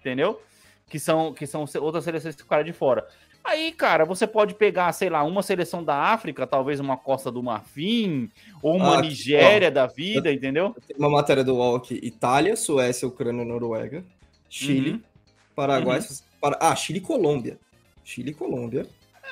Entendeu? 0.00 0.40
Que 0.88 0.98
são, 0.98 1.32
que 1.32 1.46
são 1.46 1.64
outras 1.80 2.04
seleções 2.04 2.34
que 2.36 2.42
ficaram 2.42 2.64
de 2.64 2.72
fora. 2.72 3.06
Aí, 3.42 3.72
cara, 3.72 4.04
você 4.06 4.26
pode 4.26 4.54
pegar, 4.54 4.90
sei 4.92 5.10
lá, 5.10 5.22
uma 5.22 5.42
seleção 5.42 5.84
da 5.84 5.94
África, 5.96 6.46
talvez 6.46 6.80
uma 6.80 6.96
Costa 6.96 7.30
do 7.30 7.42
Marfim, 7.42 8.30
ou 8.62 8.76
uma 8.76 8.98
Ah, 8.98 9.02
Nigéria 9.02 9.70
da 9.70 9.86
vida, 9.86 10.32
entendeu? 10.32 10.74
Tem 10.86 10.96
uma 10.96 11.10
matéria 11.10 11.44
do 11.44 11.54
UOL 11.56 11.76
aqui: 11.76 12.00
Itália, 12.02 12.56
Suécia, 12.56 13.06
Ucrânia, 13.06 13.44
Noruega, 13.44 14.02
Chile, 14.48 14.92
Uhum. 14.92 15.02
Paraguai. 15.54 15.98
Uhum. 16.00 16.06
Para... 16.40 16.58
Ah, 16.58 16.74
Chile 16.74 16.98
e 16.98 17.02
Colômbia. 17.02 17.58
Chile 18.02 18.30
e 18.30 18.34
Colômbia. 18.34 18.86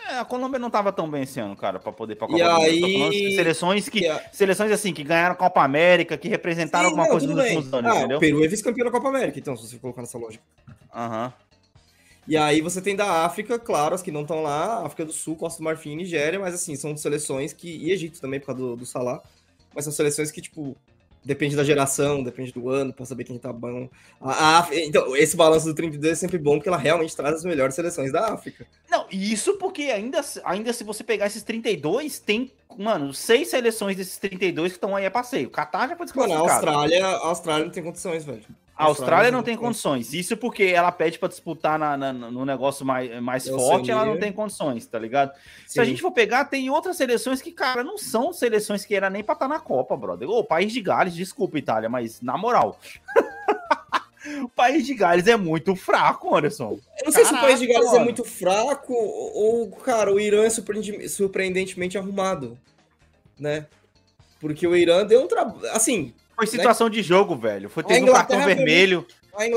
É, 0.08 0.18
a 0.18 0.24
Colômbia 0.24 0.58
não 0.58 0.70
tava 0.70 0.92
tão 0.92 1.08
bem 1.10 1.22
esse 1.22 1.38
ano, 1.40 1.56
cara, 1.56 1.78
pra 1.78 1.92
poder 1.92 2.14
E 2.14 2.16
Copa 2.16 2.32
do 2.32 2.38
Mundo. 2.38 2.60
Aí- 2.62 3.10
de 3.10 3.36
Seleções 3.36 3.88
que 3.88 4.06
a- 4.06 4.22
seleções 4.32 4.70
assim 4.72 4.92
que 4.92 5.02
ganharam 5.04 5.34
Copa 5.34 5.62
América, 5.62 6.16
que 6.18 6.28
representaram 6.28 6.84
Sim, 6.84 6.90
alguma 6.90 7.04
não, 7.04 7.10
coisa 7.12 7.26
nos 7.26 7.38
últimos 7.44 7.74
anos, 7.74 7.92
Ah, 7.92 7.98
entendeu? 7.98 8.16
o 8.16 8.20
Peru 8.20 8.44
é 8.44 8.48
vice-campeão 8.48 8.84
da 8.86 8.90
Copa 8.90 9.08
América, 9.08 9.38
então, 9.38 9.56
se 9.56 9.68
você 9.68 9.78
colocar 9.78 10.02
nessa 10.02 10.18
lógica. 10.18 10.42
Aham. 10.94 11.32
E 12.26 12.36
aí 12.36 12.60
você 12.60 12.80
tem 12.80 12.94
da 12.94 13.24
África, 13.24 13.58
claro, 13.58 13.94
as 13.94 14.02
que 14.02 14.12
não 14.12 14.22
estão 14.22 14.42
lá, 14.42 14.84
África 14.86 15.04
do 15.04 15.12
Sul, 15.12 15.34
Costa 15.34 15.58
do 15.58 15.64
Marfim 15.64 15.92
e 15.92 15.96
Nigéria, 15.96 16.38
mas 16.38 16.54
assim, 16.54 16.76
são 16.76 16.96
seleções 16.96 17.52
que. 17.52 17.68
E 17.68 17.90
Egito 17.90 18.20
também, 18.20 18.38
por 18.38 18.46
causa 18.46 18.60
do, 18.60 18.76
do 18.76 18.86
Salah. 18.86 19.20
Mas 19.74 19.84
são 19.84 19.92
seleções 19.92 20.30
que, 20.30 20.40
tipo, 20.40 20.76
depende 21.24 21.56
da 21.56 21.64
geração, 21.64 22.22
depende 22.22 22.52
do 22.52 22.68
ano, 22.68 22.92
pra 22.92 23.04
saber 23.04 23.24
quem 23.24 23.38
tá 23.38 23.52
bom. 23.52 23.88
A, 24.20 24.60
a 24.60 24.68
então, 24.72 25.16
esse 25.16 25.36
balanço 25.36 25.66
do 25.66 25.74
32 25.74 26.12
é 26.12 26.14
sempre 26.14 26.38
bom, 26.38 26.56
porque 26.56 26.68
ela 26.68 26.78
realmente 26.78 27.14
traz 27.14 27.36
as 27.36 27.44
melhores 27.44 27.74
seleções 27.74 28.12
da 28.12 28.32
África. 28.32 28.66
Não, 28.90 29.06
e 29.10 29.32
isso 29.32 29.56
porque 29.58 29.82
ainda, 29.84 30.20
ainda 30.44 30.72
se 30.72 30.84
você 30.84 31.04
pegar 31.04 31.26
esses 31.26 31.42
32, 31.42 32.18
tem, 32.18 32.50
mano, 32.76 33.14
seis 33.14 33.48
seleções 33.48 33.96
desses 33.96 34.18
32 34.18 34.72
que 34.72 34.76
estão 34.76 34.96
aí 34.96 35.06
a 35.06 35.10
passeio. 35.10 35.48
O 35.48 35.50
Catar 35.50 35.88
já 35.88 35.96
foi 35.96 36.06
Mano, 36.14 36.34
a 36.34 36.36
desclassificado. 36.36 36.76
Austrália, 36.76 37.06
a 37.06 37.26
Austrália 37.26 37.64
não 37.64 37.72
tem 37.72 37.82
condições, 37.82 38.24
velho. 38.24 38.42
A 38.82 38.86
Austrália 38.88 39.30
não 39.30 39.42
tem 39.42 39.56
condições. 39.56 40.12
Isso 40.12 40.36
porque 40.36 40.64
ela 40.64 40.90
pede 40.92 41.18
pra 41.18 41.28
disputar 41.28 41.78
na, 41.78 41.96
na- 41.96 42.12
no 42.12 42.44
negócio 42.44 42.84
mais, 42.84 43.22
mais 43.22 43.46
É 43.46 43.50
forte, 43.52 43.90
ela 43.90 44.04
não 44.04 44.18
tem 44.18 44.32
condições, 44.32 44.86
tá 44.86 44.98
ligado? 44.98 45.32
Se 45.66 45.80
a 45.80 45.84
Sim. 45.84 45.90
gente 45.90 46.02
for 46.02 46.10
pegar, 46.12 46.44
tem 46.46 46.68
outras 46.70 46.96
seleções 46.96 47.40
que, 47.40 47.52
cara, 47.52 47.82
não 47.84 47.96
são 47.98 48.32
seleções 48.32 48.84
que 48.84 48.94
era 48.94 49.08
nem 49.08 49.22
pra 49.24 49.34
estar 49.34 49.48
na 49.48 49.58
Copa, 49.60 49.96
brother. 49.96 50.28
Ô, 50.28 50.42
País 50.44 50.72
de 50.72 50.80
Gales, 50.80 51.14
desculpa, 51.14 51.58
Itália, 51.58 51.88
mas 51.88 52.20
na 52.20 52.36
moral. 52.36 52.78
o 54.42 54.48
País 54.48 54.86
de 54.86 54.94
Gales 54.94 55.26
é 55.26 55.36
muito 55.36 55.74
fraco, 55.74 56.34
Anderson. 56.34 56.78
Eu 56.98 57.04
não 57.06 57.12
sei 57.12 57.24
se 57.24 57.34
o 57.34 57.40
País 57.40 57.58
de 57.58 57.66
Caraca, 57.66 57.80
Gales 57.80 57.90
é 57.92 57.98
mano. 57.98 58.04
muito 58.04 58.24
fraco 58.24 58.92
ou, 58.94 59.70
cara, 59.70 60.12
o 60.12 60.20
Irã 60.20 60.44
é 60.44 60.50
surpreendentemente 61.08 61.98
arrumado, 61.98 62.56
né? 63.38 63.66
Porque 64.40 64.66
o 64.66 64.74
Irã 64.76 65.04
deu 65.06 65.22
um 65.22 65.28
trabalho. 65.28 65.70
Assim, 65.72 66.12
Foi 66.50 66.58
situação 66.58 66.88
de 66.90 67.02
jogo, 67.02 67.36
velho. 67.36 67.68
Foi 67.68 67.82
teve 67.82 68.08
um 68.08 68.12
cartão 68.12 68.44
vermelho. 68.44 69.06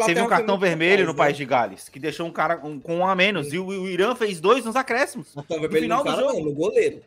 Teve 0.06 0.22
um 0.22 0.28
cartão 0.28 0.58
vermelho 0.58 1.06
no 1.06 1.12
né? 1.12 1.18
País 1.18 1.36
de 1.36 1.44
Gales, 1.46 1.90
que 1.90 2.00
deixou 2.00 2.26
um 2.26 2.32
cara 2.32 2.60
um- 2.64 2.80
com 2.80 2.98
um 2.98 3.08
a 3.08 3.14
menos. 3.16 3.52
E 3.52 3.60
o, 3.60 3.66
o 3.68 3.88
Irã 3.88 4.16
fez 4.16 4.40
dois 4.40 4.64
nos 4.64 4.76
acréscimos. 4.76 5.34
Cartão 5.34 5.60
vermelho 5.60 5.82
final 5.84 6.04
no 6.04 6.12
do 6.12 6.18
jogo. 6.22 6.34
não, 6.34 6.46
no 6.46 6.54
goleiro. 6.54 7.02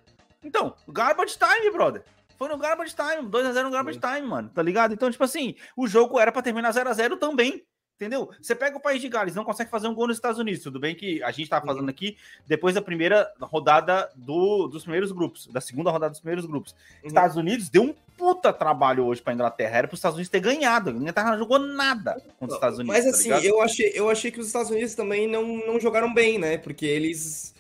Então, 0.44 0.74
garbage 0.88 1.36
time, 1.38 1.70
brother. 1.70 2.02
Foi 2.38 2.48
no 2.48 2.56
garbage 2.58 2.94
time, 2.94 3.28
2x0 3.28 3.62
no 3.64 3.70
garbage 3.70 3.98
time, 3.98 4.22
mano, 4.26 4.48
tá 4.54 4.62
ligado? 4.62 4.92
Então, 4.94 5.10
tipo 5.10 5.24
assim, 5.24 5.56
o 5.76 5.88
jogo 5.88 6.20
era 6.20 6.30
pra 6.30 6.40
terminar 6.42 6.70
0x0 6.72 7.16
também, 7.18 7.64
entendeu? 7.96 8.30
Você 8.40 8.54
pega 8.54 8.76
o 8.76 8.80
país 8.80 9.00
de 9.00 9.08
Gales, 9.08 9.34
não 9.34 9.42
consegue 9.44 9.68
fazer 9.70 9.88
um 9.88 9.94
gol 9.94 10.06
nos 10.06 10.18
Estados 10.18 10.38
Unidos, 10.38 10.62
tudo 10.62 10.78
bem 10.78 10.94
que 10.94 11.20
a 11.24 11.32
gente 11.32 11.48
tá 11.50 11.60
fazendo 11.60 11.88
aqui 11.88 12.16
depois 12.46 12.76
da 12.76 12.80
primeira 12.82 13.28
rodada 13.40 14.08
do- 14.14 14.68
dos 14.68 14.82
primeiros 14.84 15.10
grupos, 15.10 15.48
da 15.48 15.60
segunda 15.60 15.90
rodada 15.90 16.10
dos 16.10 16.20
primeiros 16.20 16.46
grupos. 16.46 16.72
Uhum. 17.02 17.08
Estados 17.08 17.36
Unidos 17.36 17.68
deu 17.68 17.82
um 17.82 17.94
puta 18.18 18.52
trabalho 18.52 19.04
hoje 19.06 19.22
pra 19.22 19.32
Inglaterra, 19.32 19.78
era 19.78 19.86
pros 19.88 19.98
Estados 20.00 20.16
Unidos 20.16 20.28
ter 20.30 20.40
ganhado, 20.40 20.90
a 20.90 20.92
Inglaterra 20.92 21.30
não 21.30 21.38
jogou 21.38 21.58
nada 21.58 22.20
contra 22.38 22.48
os 22.48 22.54
Estados 22.54 22.78
Unidos, 22.80 22.96
Mas 22.96 23.04
tá 23.04 23.10
assim, 23.10 23.24
ligado? 23.28 23.44
eu, 23.44 23.62
achei, 23.62 23.92
eu 23.94 24.10
achei 24.10 24.30
que 24.30 24.40
os 24.40 24.46
Estados 24.48 24.70
Unidos 24.70 24.94
também 24.94 25.26
não, 25.28 25.44
não 25.66 25.80
jogaram 25.80 26.12
bem, 26.12 26.36
né? 26.38 26.58
Porque 26.58 26.84
eles. 26.84 27.54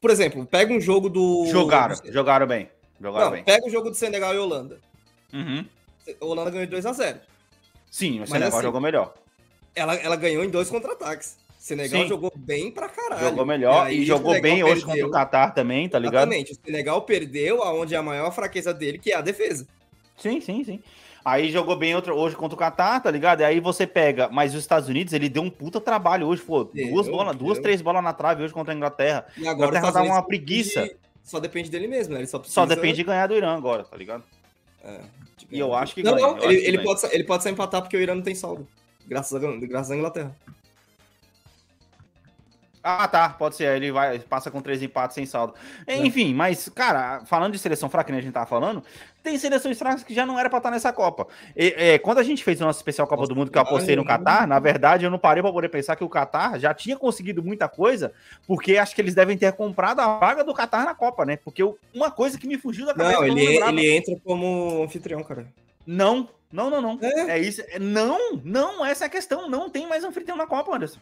Por 0.00 0.10
exemplo, 0.10 0.46
pega 0.46 0.72
um 0.72 0.80
jogo 0.80 1.08
do. 1.10 1.46
Jogaram, 1.48 1.96
do- 1.96 2.12
jogaram 2.12 2.46
bem, 2.46 2.70
jogaram 3.00 3.24
Não, 3.26 3.32
bem. 3.32 3.44
pega 3.44 3.66
o 3.66 3.70
jogo 3.70 3.90
do 3.90 3.96
Senegal 3.96 4.32
e 4.34 4.38
Holanda. 4.38 4.78
Uhum. 5.32 5.64
A 6.20 6.24
Holanda 6.24 6.50
ganhou 6.50 6.66
de 6.66 6.76
2x0. 6.76 7.16
Sim, 7.90 8.16
o 8.16 8.20
Mas 8.20 8.28
Senegal 8.30 8.58
assim, 8.58 8.62
jogou 8.62 8.80
melhor. 8.80 9.14
Ela, 9.74 9.94
ela 9.96 10.16
ganhou 10.16 10.44
em 10.44 10.48
dois 10.48 10.70
contra-ataques. 10.70 11.36
Senegal 11.58 12.02
Sim. 12.02 12.08
jogou 12.08 12.32
bem 12.36 12.70
pra 12.70 12.88
caralho. 12.88 13.28
Jogou 13.28 13.44
melhor 13.44 13.92
e, 13.92 14.02
o 14.02 14.06
jogou 14.06 14.40
bem 14.40 14.62
hoje 14.62 14.84
perdeu. 14.86 15.06
contra 15.06 15.06
o 15.06 15.10
Qatar 15.10 15.52
também, 15.52 15.88
tá 15.88 15.98
ligado? 15.98 16.22
Exatamente. 16.30 16.52
O 16.52 16.58
Senegal 16.64 17.02
perdeu 17.02 17.60
aonde 17.62 17.92
é 17.94 17.98
a 17.98 18.02
maior 18.02 18.30
fraqueza 18.30 18.72
dele, 18.72 18.98
que 18.98 19.10
é 19.10 19.16
a 19.16 19.20
defesa. 19.20 19.66
Sim, 20.16 20.40
sim, 20.40 20.64
sim. 20.64 20.82
Aí 21.24 21.50
jogou 21.50 21.74
bem 21.76 21.94
outro, 21.94 22.14
hoje 22.14 22.36
contra 22.36 22.54
o 22.54 22.58
Qatar, 22.58 23.02
tá 23.02 23.10
ligado? 23.10 23.40
E 23.40 23.44
aí 23.44 23.58
você 23.58 23.84
pega, 23.86 24.28
mas 24.28 24.54
os 24.54 24.60
Estados 24.60 24.88
Unidos, 24.88 25.12
ele 25.12 25.28
deu 25.28 25.42
um 25.42 25.50
puta 25.50 25.80
trabalho 25.80 26.26
hoje, 26.28 26.40
pô, 26.42 26.64
duas 26.64 27.08
bolas, 27.08 27.34
duas, 27.36 27.58
três 27.58 27.82
bolas 27.82 28.02
na 28.02 28.12
trave 28.12 28.44
hoje 28.44 28.54
contra 28.54 28.72
a 28.72 28.76
Inglaterra. 28.76 29.26
E 29.36 29.46
agora 29.48 29.76
Inglaterra 29.76 29.92
dá 29.92 30.02
uma 30.02 30.22
preguiça. 30.22 30.82
depende- 30.82 31.00
Só 31.24 31.40
depende 31.40 31.68
dele 31.70 31.88
mesmo, 31.88 32.14
né? 32.14 32.20
Ele 32.20 32.28
só, 32.28 32.38
precisa... 32.38 32.60
Só 32.60 32.66
depende 32.66 32.94
de 32.96 33.02
ganhar 33.02 33.26
do 33.26 33.34
Irã 33.34 33.56
agora, 33.56 33.82
tá 33.82 33.96
ligado? 33.96 34.22
É, 34.84 35.00
de 35.36 35.46
E 35.50 35.58
eu 35.58 35.74
acho 35.74 35.92
que 35.96 36.02
Não, 36.04 36.14
ganha, 36.14 36.26
não, 36.28 36.44
ele, 36.44 36.64
ele 36.64 36.78
pode, 36.78 37.00
ele 37.12 37.24
pode 37.24 37.42
só 37.42 37.48
empatar 37.48 37.82
porque 37.82 37.96
o 37.96 38.00
Irã 38.00 38.14
não 38.14 38.22
tem 38.22 38.36
saldo. 38.36 38.68
Graças 39.04 39.42
a, 39.42 39.56
graças 39.66 39.90
à 39.90 39.96
Inglaterra. 39.96 40.36
Ah, 42.88 43.08
tá, 43.08 43.28
pode 43.30 43.56
ser. 43.56 43.74
Ele 43.76 43.90
vai, 43.90 44.18
passa 44.20 44.48
com 44.50 44.60
três 44.62 44.80
empates 44.82 45.14
sem 45.16 45.26
saldo. 45.26 45.54
É. 45.86 45.96
Enfim, 45.96 46.32
mas, 46.32 46.68
cara, 46.68 47.22
falando 47.26 47.52
de 47.52 47.58
seleção 47.58 47.88
fraca, 47.90 48.06
que 48.06 48.12
nem 48.12 48.20
a 48.20 48.22
gente 48.22 48.32
tava 48.32 48.46
falando, 48.46 48.82
tem 49.24 49.36
seleções 49.36 49.76
fracas 49.76 50.04
que 50.04 50.14
já 50.14 50.24
não 50.24 50.38
era 50.38 50.48
pra 50.48 50.58
estar 50.58 50.70
nessa 50.70 50.92
Copa. 50.92 51.26
E, 51.56 51.74
é, 51.76 51.98
quando 51.98 52.18
a 52.18 52.22
gente 52.22 52.44
fez 52.44 52.60
o 52.60 52.64
nosso 52.64 52.78
especial 52.78 53.08
Copa 53.08 53.22
Nossa, 53.22 53.34
do 53.34 53.36
Mundo, 53.36 53.50
que 53.50 53.58
eu 53.58 53.62
apostei 53.62 53.96
no. 53.96 54.04
Catar, 54.04 54.46
na 54.46 54.60
verdade, 54.60 55.04
eu 55.04 55.10
não 55.10 55.18
parei 55.18 55.42
pra 55.42 55.52
poder 55.52 55.68
pensar 55.68 55.96
que 55.96 56.04
o 56.04 56.08
Catar 56.08 56.60
já 56.60 56.72
tinha 56.72 56.96
conseguido 56.96 57.42
muita 57.42 57.68
coisa, 57.68 58.12
porque 58.46 58.78
acho 58.78 58.94
que 58.94 59.00
eles 59.00 59.16
devem 59.16 59.36
ter 59.36 59.52
comprado 59.52 59.98
a 60.00 60.18
vaga 60.18 60.44
do 60.44 60.54
Catar 60.54 60.84
na 60.84 60.94
Copa, 60.94 61.24
né? 61.24 61.36
Porque 61.36 61.60
eu- 61.62 61.76
uma 61.92 62.10
coisa 62.10 62.38
que 62.38 62.46
me 62.46 62.56
fugiu 62.56 62.86
da 62.86 62.94
cabeça. 62.94 63.12
Não, 63.14 63.18
que 63.24 63.30
eu 63.30 63.36
ele, 63.36 63.46
lembrava. 63.48 63.72
ele 63.72 63.96
entra 63.96 64.14
como 64.24 64.82
anfitrião, 64.84 65.24
cara. 65.24 65.46
Não, 65.84 66.28
não, 66.52 66.70
não, 66.70 66.80
não. 66.80 66.98
É. 67.02 67.30
É 67.32 67.38
isso. 67.40 67.62
é- 67.68 67.78
Não, 67.80 68.36
não, 68.44 68.84
essa 68.86 69.04
é 69.04 69.06
a 69.06 69.10
questão. 69.10 69.48
Não 69.50 69.68
tem 69.68 69.88
mais 69.88 70.04
anfitrião 70.04 70.36
na 70.36 70.46
Copa, 70.46 70.74
Anderson. 70.74 71.00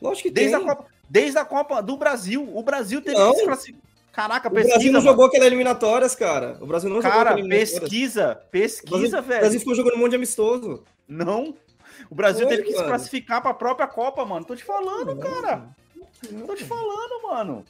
Lógico 0.00 0.28
que 0.28 0.34
Desde 0.34 0.56
tem. 0.56 0.64
a 0.64 0.68
Copa, 0.74 0.86
desde 1.08 1.38
a 1.38 1.44
Copa 1.44 1.82
do 1.82 1.96
Brasil. 1.96 2.48
O 2.56 2.62
Brasil 2.62 3.02
teve 3.02 3.18
Não. 3.18 3.32
que 3.32 3.38
se 3.38 3.44
classificar. 3.44 3.80
Caraca, 4.12 4.48
O 4.48 4.50
pesquisa. 4.50 4.74
Brasil 4.74 4.92
não 4.92 5.00
mano. 5.00 5.10
jogou 5.10 5.26
aquela 5.26 5.46
eliminatórias, 5.46 6.14
cara. 6.16 6.58
O 6.60 6.66
Brasil 6.66 6.90
não 6.90 7.00
jogou 7.00 7.16
Cara, 7.16 7.32
eliminatórias. 7.38 7.78
pesquisa, 7.78 8.22
O 8.22 8.26
Brasil, 8.26 8.48
pesquisa, 8.50 9.18
o 9.18 9.22
velho. 9.22 9.40
Brasil 9.40 9.60
ficou 9.60 9.74
jogando 9.74 9.94
um 9.94 9.98
monte 9.98 10.10
de 10.10 10.16
amistoso. 10.16 10.82
Não. 11.06 11.54
O 12.10 12.14
Brasil 12.14 12.46
Foi, 12.46 12.56
teve 12.56 12.68
que 12.68 12.76
se 12.76 12.82
classificar 12.84 13.40
pra 13.40 13.54
própria 13.54 13.86
Copa, 13.86 14.24
mano. 14.24 14.44
Tô 14.44 14.56
te 14.56 14.64
falando, 14.64 15.16
cara. 15.16 15.68
Tô 16.46 16.54
te 16.56 16.64
falando, 16.64 17.22
mano. 17.22 17.64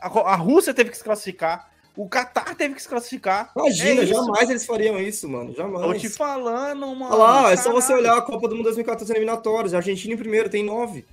A, 0.00 0.06
a 0.06 0.36
Rússia 0.36 0.72
teve 0.72 0.90
que 0.90 0.96
se 0.96 1.02
classificar. 1.04 1.68
O 1.96 2.08
Catar 2.08 2.54
teve 2.54 2.74
que 2.74 2.82
se 2.82 2.88
classificar. 2.88 3.50
Imagina, 3.56 4.02
É 4.02 4.06
jamais 4.06 4.48
eles 4.48 4.64
fariam 4.64 4.98
isso, 5.00 5.28
mano. 5.28 5.52
Jamais. 5.54 5.84
Tô 5.84 5.94
te 5.94 6.08
falando, 6.08 6.86
mano. 6.94 7.06
Olha 7.14 7.16
lá, 7.16 7.52
é 7.52 7.56
só 7.56 7.64
Caralho. 7.64 7.82
você 7.82 7.92
olhar 7.94 8.16
a 8.16 8.22
Copa 8.22 8.48
do 8.48 8.54
Mundo 8.54 8.64
2014 8.64 9.12
eliminatórios. 9.12 9.74
A 9.74 9.78
Argentina 9.78 10.14
em 10.14 10.16
primeiro 10.16 10.48
tem 10.48 10.64
nove. 10.64 11.04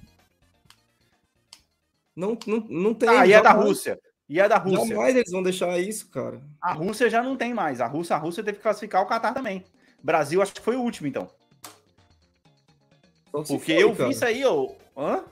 Não, 2.20 2.38
não, 2.46 2.66
não 2.70 2.94
tem. 2.94 3.08
Ah, 3.08 3.26
e 3.26 3.32
é 3.32 3.42
da. 3.42 3.52
Rússia. 3.52 3.98
E 4.28 4.40
a 4.42 4.48
da 4.48 4.58
Rússia? 4.58 4.86
Jamais 4.88 5.16
eles 5.16 5.32
vão 5.32 5.42
deixar 5.42 5.80
isso, 5.80 6.08
cara. 6.10 6.42
A 6.62 6.74
Rússia 6.74 7.10
já 7.10 7.24
não 7.24 7.36
tem 7.38 7.54
mais. 7.54 7.80
A 7.82 7.88
Rússia, 7.88 8.16
a 8.16 8.20
Rússia 8.20 8.44
teve 8.44 8.58
que 8.58 8.64
classificar 8.64 9.02
o 9.02 9.08
Catar 9.08 9.34
também. 9.34 9.64
Brasil 10.04 10.42
acho 10.42 10.54
que 10.54 10.62
foi 10.62 10.76
o 10.76 10.82
último, 10.82 11.08
então. 11.08 11.30
Só 13.32 13.44
Porque 13.44 13.74
foi, 13.74 13.84
eu 13.84 13.96
cara. 13.96 14.10
vi 14.10 14.16
isso 14.16 14.26
aí, 14.26 14.46
ô. 14.46 14.76
Hã? 14.98 15.24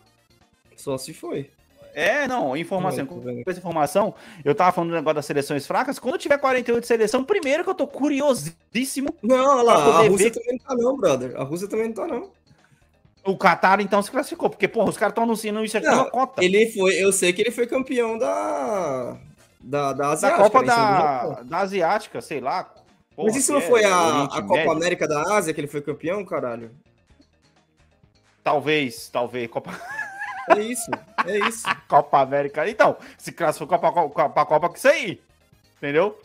Só 0.76 0.98
se 0.98 1.14
foi. 1.14 1.52
É, 1.94 2.28
não, 2.28 2.56
informação. 2.56 3.06
Tô 3.06 3.16
Com 3.16 3.44
essa 3.48 3.60
informação, 3.60 4.14
eu 4.46 4.54
tava 4.56 4.72
falando 4.72 4.92
do 4.92 4.96
negócio 4.96 5.16
das 5.16 5.26
seleções 5.26 5.66
fracas. 5.68 5.98
Quando 6.00 6.18
tiver 6.18 6.38
48 6.38 6.82
de 6.82 6.88
seleção, 6.88 7.24
primeiro 7.24 7.64
que 7.64 7.70
eu 7.70 7.76
tô 7.76 7.88
curiosíssimo. 7.88 9.14
Não, 9.22 9.58
olha 9.58 9.64
lá, 9.64 9.74
a 9.74 10.02
Rússia 10.08 10.30
ver- 10.30 10.40
também 10.40 10.58
não 10.58 10.66
tá 10.66 10.76
não, 10.76 10.98
brother. 10.98 11.36
A 11.36 11.44
Rússia 11.44 11.68
também 11.68 11.88
não 11.88 11.94
tá 11.94 12.08
não. 12.08 12.32
O 13.28 13.38
Qatar, 13.38 13.82
então, 13.82 14.02
se 14.02 14.10
classificou. 14.10 14.50
Porque, 14.50 14.68
porra, 14.68 14.90
os 14.90 14.98
caras 14.98 15.12
estão 15.12 15.24
anunciando 15.26 15.64
isso 15.64 15.78
aqui 15.78 15.86
Não, 15.86 15.96
uma 16.04 16.10
cota. 16.10 16.44
Ele 16.44 16.72
foi, 16.72 16.96
eu 16.96 17.12
sei 17.12 17.34
que 17.34 17.42
ele 17.42 17.52
foi 17.52 17.68
campeão 17.68 18.18
da 18.18 19.18
da, 19.60 19.92
da 19.92 19.94
Da 19.94 20.10
Asiática, 20.12 20.44
Copa 20.44 20.62
né, 20.62 20.68
em 20.68 20.76
segundo 20.76 21.36
da, 21.36 21.44
da 21.44 21.58
Asiática, 21.58 22.22
sei 22.22 22.40
lá. 22.40 22.72
Mas 22.74 23.16
Porra, 23.16 23.38
isso 23.38 23.48
que 23.48 23.54
não 23.54 23.60
é 23.60 23.70
foi 23.70 23.84
a, 23.84 24.08
Oriente 24.08 24.38
a 24.40 24.42
Copa? 24.44 24.72
América 24.72 25.08
da 25.08 25.36
Ásia 25.36 25.54
que 25.54 25.60
ele 25.60 25.68
foi 25.68 25.82
campeão, 25.82 26.24
caralho? 26.24 26.72
Talvez, 28.44 29.10
talvez. 29.10 29.50
Copa, 29.50 29.72
É 30.56 30.62
isso, 30.62 30.90
é 31.26 31.40
isso. 31.50 31.66
Copa 31.90 32.22
América. 32.22 32.70
Então, 32.70 32.96
se 33.18 33.34
classificou 33.34 33.78
pra 33.78 33.92
Copa, 33.92 34.30
pra 34.30 34.46
Copa 34.46 34.70
com 34.70 34.76
isso 34.76 34.88
aí. 34.88 35.20
Entendeu? 35.78 36.18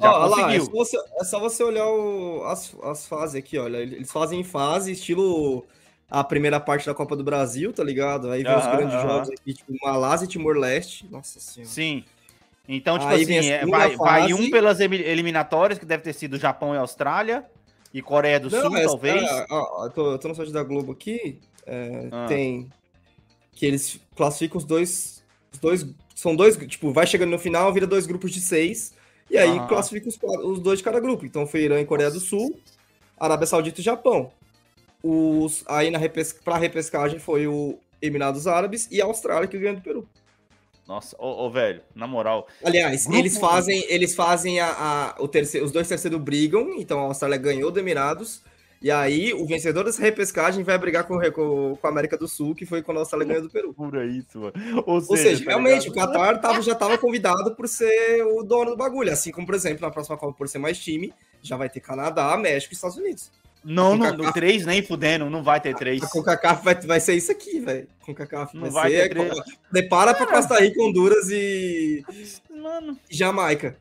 Já 0.00 0.12
Ó, 0.12 0.26
lá, 0.26 0.52
é 0.54 0.58
só 0.60 0.70
você, 0.72 0.96
é 1.20 1.24
só 1.24 1.38
você 1.40 1.62
olhar 1.62 1.86
o- 1.86 2.42
as, 2.46 2.74
as 2.82 3.06
fases 3.06 3.36
aqui, 3.36 3.56
olha. 3.58 3.76
Eles 3.76 4.10
fazem 4.10 4.40
em 4.40 4.44
fase, 4.44 4.90
estilo 4.92 5.64
a 6.10 6.24
primeira 6.24 6.58
parte 6.58 6.86
da 6.86 6.94
Copa 6.94 7.14
do 7.14 7.22
Brasil, 7.24 7.72
tá 7.72 7.84
ligado? 7.84 8.30
Aí 8.30 8.42
vem 8.42 8.56
os 8.56 8.66
grandes 8.66 8.92
jogos 9.02 9.28
aqui, 9.30 9.52
tipo 9.54 9.72
Malásia 9.82 10.24
e 10.24 10.28
Timor-Leste. 10.28 11.06
Nossa 11.10 11.38
senhora. 11.40 11.70
Sim. 11.70 12.04
Então, 12.68 12.98
tipo 12.98 13.10
Aí 13.10 13.22
assim, 13.22 13.48
é, 13.48 13.64
vai, 13.66 13.96
vai 13.96 14.20
fase. 14.28 14.34
um 14.34 14.50
pelas 14.50 14.78
eliminatórias, 14.80 15.78
que 15.78 15.86
deve 15.86 16.02
ter 16.02 16.12
sido 16.12 16.38
Japão 16.38 16.74
e 16.74 16.78
Austrália, 16.78 17.44
e 17.94 18.02
Coreia 18.02 18.38
do 18.38 18.50
Sul, 18.50 18.76
é- 18.76 18.84
talvez. 18.84 19.22
é, 19.22 19.46
ó, 19.50 19.86
eu, 19.86 19.90
tô, 19.90 20.12
eu 20.12 20.18
tô 20.18 20.28
no 20.28 20.34
site 20.34 20.52
da 20.52 20.62
Globo 20.62 20.92
aqui. 20.92 21.38
é, 21.66 22.08
Ah. 22.12 22.26
Tem. 22.28 22.68
Que 23.52 23.66
eles 23.66 24.00
classificam 24.14 24.58
os 24.58 24.64
dois. 24.64 25.24
Os 25.52 25.58
dois. 25.58 25.86
São 26.14 26.36
dois. 26.36 26.56
Tipo, 26.56 26.92
vai 26.92 27.06
chegando 27.06 27.30
no 27.30 27.38
final, 27.38 27.72
vira 27.72 27.86
dois 27.86 28.06
grupos 28.06 28.30
de 28.32 28.40
seis. 28.40 28.94
E 29.30 29.36
aí 29.36 29.58
classifica 29.66 30.08
os, 30.08 30.18
os 30.44 30.60
dois 30.60 30.78
de 30.78 30.84
cada 30.84 31.00
grupo. 31.00 31.26
Então 31.26 31.46
foi 31.46 31.62
Irã 31.62 31.80
e 31.80 31.84
Coreia 31.84 32.10
do 32.10 32.20
Sul, 32.20 32.58
Arábia 33.18 33.46
Saudita 33.46 33.80
e 33.80 33.84
Japão. 33.84 34.30
Os, 35.02 35.64
aí 35.66 35.90
na 35.90 35.98
repes, 35.98 36.32
pra 36.32 36.56
repescagem 36.56 37.18
foi 37.18 37.46
o 37.46 37.78
Emirados 38.02 38.46
Árabes 38.46 38.88
e 38.90 39.00
a 39.00 39.04
Austrália 39.04 39.46
que 39.48 39.58
ganhou 39.58 39.76
do 39.76 39.82
Peru. 39.82 40.08
Nossa, 40.86 41.14
ô, 41.18 41.46
ô, 41.46 41.50
velho, 41.50 41.82
na 41.94 42.06
moral. 42.06 42.48
Aliás, 42.64 43.04
Grupo- 43.04 43.18
eles 43.18 43.36
fazem, 43.38 43.84
eles 43.88 44.14
fazem 44.14 44.58
a, 44.58 44.70
a- 44.70 45.14
o 45.22 45.28
terceiro, 45.28 45.66
os 45.66 45.70
dois 45.72 45.86
terceiros 45.86 46.18
brigam, 46.20 46.74
então 46.78 46.98
a 47.00 47.02
Austrália 47.02 47.36
ganhou 47.36 47.70
do 47.70 47.78
Emirados, 47.78 48.42
e 48.80 48.90
aí 48.90 49.34
o 49.34 49.44
vencedor 49.44 49.84
dessa 49.84 50.00
repescagem 50.00 50.64
vai 50.64 50.78
brigar 50.78 51.04
com, 51.04 51.18
com, 51.30 51.76
com 51.76 51.86
a 51.86 51.90
América 51.90 52.16
do 52.16 52.26
Sul, 52.26 52.54
que 52.54 52.64
foi 52.64 52.80
quando 52.82 52.96
a 52.96 53.00
Austrália 53.00 53.26
ganhou 53.26 53.42
do 53.42 53.50
Peru. 53.50 53.74
Pura 53.74 54.06
isso, 54.06 54.38
mano. 54.38 54.52
Ou 54.86 54.94
Ou 54.94 55.00
seja, 55.16 55.44
tá 55.44 55.50
realmente, 55.50 55.90
ligado? 55.90 56.08
o 56.08 56.12
Qatar 56.12 56.40
tava, 56.40 56.62
já 56.62 56.72
estava 56.72 56.96
convidado 56.96 57.54
por 57.54 57.68
ser 57.68 58.22
o 58.24 58.42
dono 58.42 58.70
do 58.70 58.76
bagulho, 58.76 59.12
assim 59.12 59.30
como, 59.30 59.46
por 59.46 59.54
exemplo, 59.54 59.82
na 59.82 59.90
próxima 59.92 60.16
Copa, 60.16 60.32
por 60.38 60.48
ser 60.48 60.58
mais 60.58 60.78
time, 60.78 61.12
já 61.42 61.56
vai 61.56 61.68
ter 61.68 61.80
Canadá, 61.80 62.34
México 62.38 62.72
e 62.72 62.76
Estados 62.76 62.96
Unidos. 62.96 63.30
Não, 63.64 63.90
Com 63.90 63.96
no, 63.96 64.04
Kaká. 64.04 64.16
no 64.16 64.32
3 64.32 64.66
nem 64.66 64.82
fudendo, 64.82 65.28
não 65.28 65.42
vai 65.42 65.60
ter 65.60 65.74
3. 65.74 66.02
A 66.02 66.08
CONCACAF 66.08 66.64
vai, 66.64 66.74
vai 66.76 67.00
ser 67.00 67.14
isso 67.14 67.30
aqui, 67.32 67.60
velho. 67.60 67.88
CONCACAF 68.00 68.56
Não 68.56 68.70
vai, 68.70 68.70
vai 68.70 68.90
ser... 68.92 69.08
ter 69.08 69.08
três. 69.10 69.38
Prepara 69.70 70.14
pra 70.14 70.26
Costa 70.26 70.58
Rica, 70.60 70.80
Honduras 70.82 71.28
e 71.30 72.02
Mano. 72.50 72.98
Jamaica. 73.10 73.76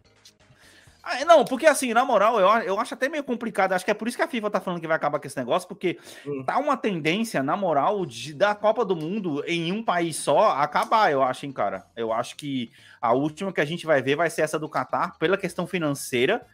Ah, 1.10 1.24
não, 1.24 1.46
porque 1.46 1.66
assim, 1.66 1.94
na 1.94 2.04
moral, 2.04 2.38
eu, 2.38 2.48
eu 2.64 2.80
acho 2.82 2.94
até 2.94 3.08
meio 3.08 3.24
complicado. 3.24 3.72
Acho 3.72 3.86
que 3.86 3.92
é 3.92 3.94
por 3.94 4.10
isso 4.10 4.18
que 4.18 4.24
a 4.24 4.28
FIFA 4.28 4.50
tá 4.50 4.60
falando 4.60 4.82
que 4.82 4.88
vai 4.88 4.98
acabar 4.98 5.20
com 5.20 5.26
esse 5.28 5.38
negócio, 5.38 5.66
porque 5.66 5.98
Hum. 6.26 6.44
tá 6.46 6.58
uma 6.58 6.76
tendência, 6.76 7.42
na 7.42 7.56
moral, 7.56 8.06
de 8.06 8.34
da 8.34 8.54
Copa 8.54 8.84
do 8.84 8.94
Mundo 8.94 9.42
em 9.48 9.72
um 9.72 9.82
país 9.82 10.18
só 10.18 10.50
acabar, 10.52 11.10
eu 11.10 11.24
acho, 11.24 11.46
hein, 11.46 11.54
cara. 11.54 11.86
Eu 11.96 12.12
acho 12.12 12.36
que 12.36 12.72
a 13.00 13.14
última 13.14 13.54
que 13.54 13.62
a 13.62 13.66
gente 13.66 13.86
vai 13.86 14.02
ver 14.02 14.18
vai 14.18 14.30
ser 14.30 14.42
essa 14.42 14.60
do 14.60 14.68
Catar, 14.68 15.18
pela 15.18 15.38
questão 15.38 15.66
financeira, 15.66 16.46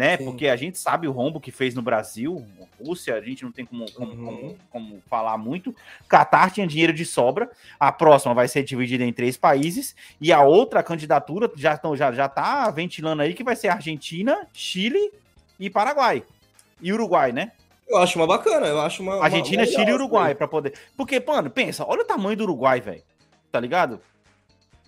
né? 0.00 0.16
Sim. 0.16 0.24
Porque 0.24 0.48
a 0.48 0.56
gente 0.56 0.78
sabe 0.78 1.06
o 1.06 1.12
rombo 1.12 1.38
que 1.38 1.50
fez 1.52 1.74
no 1.74 1.82
Brasil, 1.82 2.42
Rússia, 2.82 3.14
a 3.14 3.20
gente 3.20 3.44
não 3.44 3.52
tem 3.52 3.66
como, 3.66 3.84
como, 3.92 4.10
Uhum. 4.12 4.24
como- 4.24 4.56
como 4.70 5.02
falar 5.10 5.36
muito. 5.36 5.76
Catar 6.08 6.50
tinha 6.50 6.66
dinheiro 6.66 6.94
de 6.94 7.04
sobra, 7.04 7.50
a 7.78 7.92
próxima 7.92 8.32
vai 8.32 8.48
ser 8.48 8.62
dividida 8.62 9.04
em 9.04 9.12
três 9.12 9.36
países, 9.36 9.94
e 10.18 10.32
a 10.32 10.42
outra 10.42 10.82
candidatura 10.82 11.50
já, 11.54 11.78
já, 11.94 12.10
já 12.12 12.28
tá 12.30 12.70
ventilando 12.70 13.20
aí 13.20 13.34
que 13.34 13.44
vai 13.44 13.54
ser 13.54 13.68
Argentina, 13.68 14.48
Chile 14.54 15.12
e 15.58 15.68
Paraguai. 15.68 16.22
E 16.80 16.90
Uruguai, 16.94 17.30
né? 17.30 17.52
Eu 17.86 17.98
acho 17.98 18.18
uma 18.18 18.26
bacana, 18.26 18.66
eu 18.68 18.80
acho 18.80 19.02
uma. 19.02 19.16
uma- 19.16 19.24
Argentina, 19.24 19.60
uma 19.62 19.66
Chile 19.66 19.82
e 19.82 19.84
legal, 19.84 19.96
Uruguai, 19.96 20.34
pra 20.34 20.48
poder. 20.48 20.72
Porque, 20.96 21.20
mano, 21.20 21.50
pensa, 21.50 21.84
olha 21.86 22.00
o 22.00 22.06
tamanho 22.06 22.36
do 22.38 22.44
Uruguai, 22.44 22.80
velho. 22.80 23.02
Tá 23.52 23.60
ligado? 23.60 24.00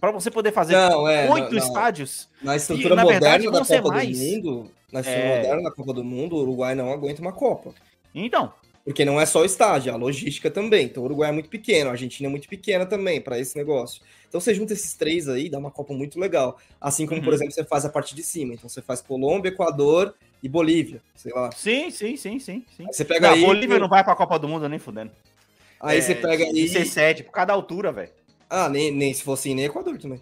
Pra 0.03 0.11
você 0.11 0.33
poder 0.33 0.51
fazer 0.51 0.75
é, 0.75 1.31
oito 1.31 1.57
estádios. 1.57 2.29
Na 2.43 2.57
estrutura 2.57 2.95
E, 2.95 2.97
na 2.97 3.05
moderna 3.05 3.39
verdade, 3.39 3.53
da 3.53 3.65
Copa 3.65 3.89
mais. 3.91 4.19
do 4.19 4.25
Mundo, 4.25 4.71
na 4.93 4.99
estrutura 4.99 5.27
É. 5.27 5.37
moderna 5.37 5.63
da 5.63 5.71
Copa 5.71 5.93
do 5.95 6.03
Mundo, 6.03 6.35
o 6.35 6.41
Uruguai 6.41 6.75
não 6.75 6.93
aguenta 6.93 7.23
uma 7.23 7.33
Copa. 7.33 7.73
Então, 8.13 8.53
Porque 8.85 9.05
não 9.05 9.21
é 9.21 9.25
só 9.25 9.43
o 9.43 9.45
estádio, 9.45 9.91
é 9.91 9.93
a 9.93 9.97
logística 9.97 10.51
também. 10.51 10.87
Então 10.87 11.05
o 11.05 11.07
Uruguai 11.07 11.29
é 11.29 11.33
muito 11.33 11.49
pequeno, 11.49 11.89
a 11.89 11.93
Argentina 11.93 12.29
é 12.29 12.31
muito 12.33 12.49
pequena 12.49 12.85
também 12.85 13.21
para 13.21 13.39
esse 13.39 13.57
negócio. 13.57 14.03
Então 14.29 14.41
você 14.41 14.53
junta 14.53 14.73
esses 14.73 14.95
três 14.95 15.29
aí, 15.29 15.49
dá 15.49 15.57
uma 15.57 15.71
Copa 15.71 15.95
muito 15.95 16.19
legal. 16.19 16.59
Assim 16.81 17.07
como, 17.07 17.21
por 17.23 17.29
Uhum. 17.29 17.35
exemplo, 17.35 17.53
você 17.55 17.63
faz 17.63 17.85
a 17.85 17.89
parte 17.89 18.13
de 18.13 18.25
cima. 18.25 18.55
Então 18.55 18.69
você 18.69 18.83
faz 18.83 19.01
Colômbia, 19.01 19.51
Equador 19.51 20.17
e 20.43 20.49
Bolívia, 20.49 21.01
sei 21.15 21.33
lá. 21.33 21.49
sim, 21.53 21.93
sim, 21.93 22.17
sim, 22.17 22.41
sim. 22.41 22.65
sim. 22.77 22.87
Aí 22.89 22.93
você 22.93 23.05
pega 23.05 23.29
Não, 23.29 23.35
aí, 23.37 23.45
a 23.45 23.47
Bolívia 23.47 23.79
não 23.79 23.89
vai 23.89 24.03
pra 24.03 24.17
Copa 24.17 24.37
do 24.37 24.49
Mundo 24.49 24.69
nem 24.69 24.81
fudendo. 24.81 25.13
aí 25.81 25.99
É, 25.99 26.01
você 26.01 26.17
pega 26.17 26.43
aí. 26.43 26.69
C7, 26.69 27.23
por 27.23 27.31
causa 27.31 27.47
da 27.47 27.53
altura, 27.53 27.93
velho. 27.93 28.11
Ah, 28.55 28.69
nem, 28.69 28.91
nem 28.93 29.15
se 29.15 29.23
fosse 29.23 29.55
nem 29.55 29.65
Equador 29.65 29.97
também. 29.97 30.21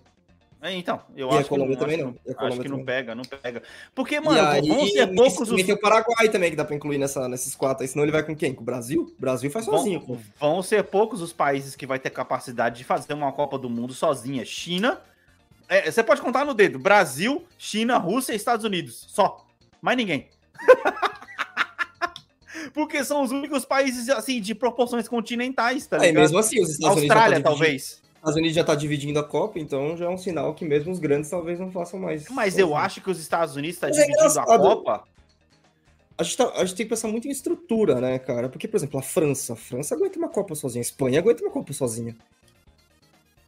É, 0.63 0.73
Então, 0.73 1.01
eu 1.17 1.29
E 1.29 1.31
a 1.31 1.35
acho 1.35 1.43
que 1.45 1.49
Colômbia 1.49 1.75
não, 1.75 1.81
também 1.81 1.97
acho 1.97 2.05
não. 2.05 2.13
que 2.13 2.19
E 2.29 2.31
a 2.31 2.47
Acho 2.47 2.61
que 2.61 2.69
não 2.69 2.79
também. 2.79 2.85
pega, 2.85 3.15
não 3.15 3.25
pega. 3.25 3.63
Porque, 3.95 4.15
E 4.17 4.21
mano, 4.21 4.41
aí, 4.49 4.69
vão 4.69 4.87
ser 4.87 5.07
poucos 5.15 5.41
os. 5.41 5.49
também 5.49 5.65
tem 5.65 5.75
o 5.75 5.81
Paraguai 5.81 6.29
também 6.29 6.51
que 6.51 6.57
dá 6.57 6.65
pra 6.65 6.77
incluir 6.77 6.99
nessa, 6.99 7.27
nesses 7.29 7.57
quatro 7.57 7.83
aí, 7.83 7.89
senão 7.89 8.05
ele 8.05 8.13
vai 8.13 8.23
com 8.23 8.37
quem? 8.37 8.55
Com 8.55 8.61
o 8.61 8.65
Brasil? 8.65 9.13
O 9.19 9.21
Brasil 9.21 9.51
faz 9.51 9.65
sozinho. 9.65 10.01
Vão, 10.07 10.21
vão 10.39 10.63
ser 10.63 10.85
poucos 10.85 11.21
os 11.23 11.33
países 11.33 11.75
que 11.75 11.87
vai 11.87 11.99
ter 11.99 12.11
capacidade 12.11 12.77
de 12.79 12.85
fazer 12.85 13.15
uma 13.15 13.33
Copa 13.33 13.59
do 13.59 13.69
Mundo 13.71 13.93
sozinha. 13.95 14.45
China. 14.45 15.01
é, 15.69 15.91
você 15.91 16.05
pode 16.05 16.21
contar 16.21 16.45
no 16.45 16.55
dedo: 16.55 16.79
Brasil, 16.79 17.45
China, 17.59 17.97
Rússia 17.99 18.35
e 18.35 18.37
Estados 18.37 18.65
Unidos. 18.65 19.07
Só. 19.09 19.45
Mais 19.83 19.97
ninguém. 19.97 20.29
Porque 22.75 23.03
são 23.03 23.23
os 23.23 23.31
únicos 23.33 23.65
países 23.65 24.09
assim 24.11 24.41
de 24.41 24.55
proporções 24.55 25.09
continentais, 25.09 25.87
tá 25.87 25.97
ligado? 25.99 26.15
mesmo 26.21 26.39
assim, 26.39 26.61
os 26.63 26.71
Estados 26.71 26.99
Unidos 26.99 27.17
Austrália, 27.17 27.43
talvez. 27.43 28.03
Os 28.23 28.29
Estados 28.29 28.37
Unidos 28.37 28.55
já 28.55 28.65
tá 28.65 28.75
dividindo 28.75 29.19
a 29.19 29.25
Copa, 29.25 29.59
então 29.59 29.97
já 29.97 30.05
é 30.05 30.09
um 30.09 30.19
sinal 30.19 30.55
que 30.55 30.65
mesmo 30.65 30.93
os 30.93 30.99
grandes 30.99 31.31
talvez 31.31 31.59
não 31.59 31.71
façam 31.71 31.99
mais. 31.99 32.29
Mas 32.29 32.59
eu 32.59 32.77
acho 32.77 33.01
que 33.01 33.11
os 33.11 33.19
Estados 33.19 33.57
Unidos 33.57 33.77
estão 33.77 33.89
Mas 33.89 33.99
é 33.99 34.03
dividindo 34.03 34.27
a 34.27 34.31
engraçado. 34.31 34.59
Copa. 34.63 35.05
A 36.19 36.23
gente, 36.23 36.37
tá- 36.37 36.53
a 36.55 36.65
gente 36.67 36.77
tem 36.77 36.85
que 36.87 36.91
pensar 36.91 37.09
muito 37.09 37.27
em 37.27 37.31
estrutura, 37.31 37.99
né, 37.99 38.19
cara? 38.19 38.51
Porque, 38.51 38.69
por 38.69 38.77
exemplo, 38.77 39.01
a 39.01 39.03
França. 39.03 39.55
A 39.55 39.57
França 39.57 39.95
aguenta 39.95 40.19
uma 40.19 40.29
Copa 40.29 40.55
sozinha. 40.55 40.83
A 40.83 40.85
Espanha 40.85 41.19
aguenta 41.19 41.43
uma 41.43 41.51
Copa 41.51 41.73
sozinha. 41.73 42.15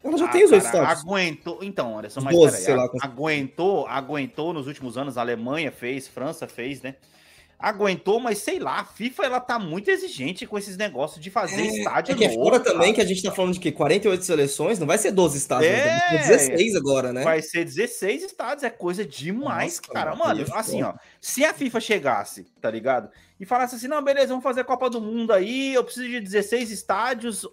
Ela 0.02 0.16
já 0.16 0.24
Ah, 0.24 0.28
tem 0.28 0.44
os 0.44 0.50
cara, 0.50 0.62
estados. 0.64 1.02
Aguentou. 1.02 1.58
Então, 1.62 1.98
Anderson, 1.98 2.22
mas 2.22 2.34
12, 2.34 2.46
peraí, 2.52 2.64
sei 2.64 2.74
lá, 2.74 2.84
a- 2.84 3.06
aguentou, 3.06 3.86
aguentou 3.86 4.52
nos 4.54 4.66
últimos 4.66 4.96
anos. 4.96 5.18
A 5.18 5.20
Alemanha 5.20 5.70
fez, 5.70 6.08
França 6.08 6.48
fez, 6.48 6.80
né? 6.80 6.94
Aguentou, 7.62 8.18
mas 8.18 8.38
sei 8.38 8.58
lá, 8.58 8.80
a 8.80 8.84
FIFA 8.84 9.24
ela 9.24 9.40
tá 9.40 9.56
muito 9.58 9.88
exigente 9.88 10.44
com 10.46 10.58
esses 10.58 10.76
negócios 10.76 11.22
de 11.22 11.30
fazer 11.30 11.62
estádio 11.62 12.12
É 12.14 12.18
que 12.18 12.24
é 12.24 12.28
novo, 12.28 12.42
fora 12.42 12.58
também 12.58 12.92
que 12.92 13.00
a 13.00 13.04
gente 13.04 13.22
tá 13.22 13.30
falando 13.30 13.54
de 13.54 13.60
que 13.60 13.70
48 13.70 14.24
seleções, 14.24 14.78
não 14.80 14.86
vai 14.86 14.98
ser 14.98 15.12
12 15.12 15.38
estádios, 15.38 15.70
É. 15.72 15.84
né? 15.84 16.00
Vai 16.10 16.22
ser 16.24 16.36
16 16.48 16.74
agora, 16.74 17.12
né? 17.12 17.22
Vai 17.22 17.40
ser 17.40 17.64
16 17.64 18.24
estádios, 18.24 18.64
é 18.64 18.70
coisa 18.70 19.06
demais, 19.06 19.76
Nossa, 19.76 19.92
cara. 19.92 20.16
mano, 20.16 20.40
é 20.42 20.44
assim, 20.58 20.82
ó, 20.82 20.94
se 21.20 21.44
a 21.44 21.54
FIFA 21.54 21.80
chegasse, 21.80 22.46
tá 22.60 22.68
ligado? 22.70 23.08
E 23.42 23.44
falasse 23.44 23.74
assim, 23.74 23.88
não, 23.88 24.00
beleza, 24.00 24.28
vamos 24.28 24.44
fazer 24.44 24.60
a 24.60 24.64
Copa 24.64 24.88
do 24.88 25.00
Mundo 25.00 25.32
aí, 25.32 25.74
eu 25.74 25.82
preciso 25.82 26.06
de 26.08 26.20
16 26.20 26.70
estádios, 26.70 27.44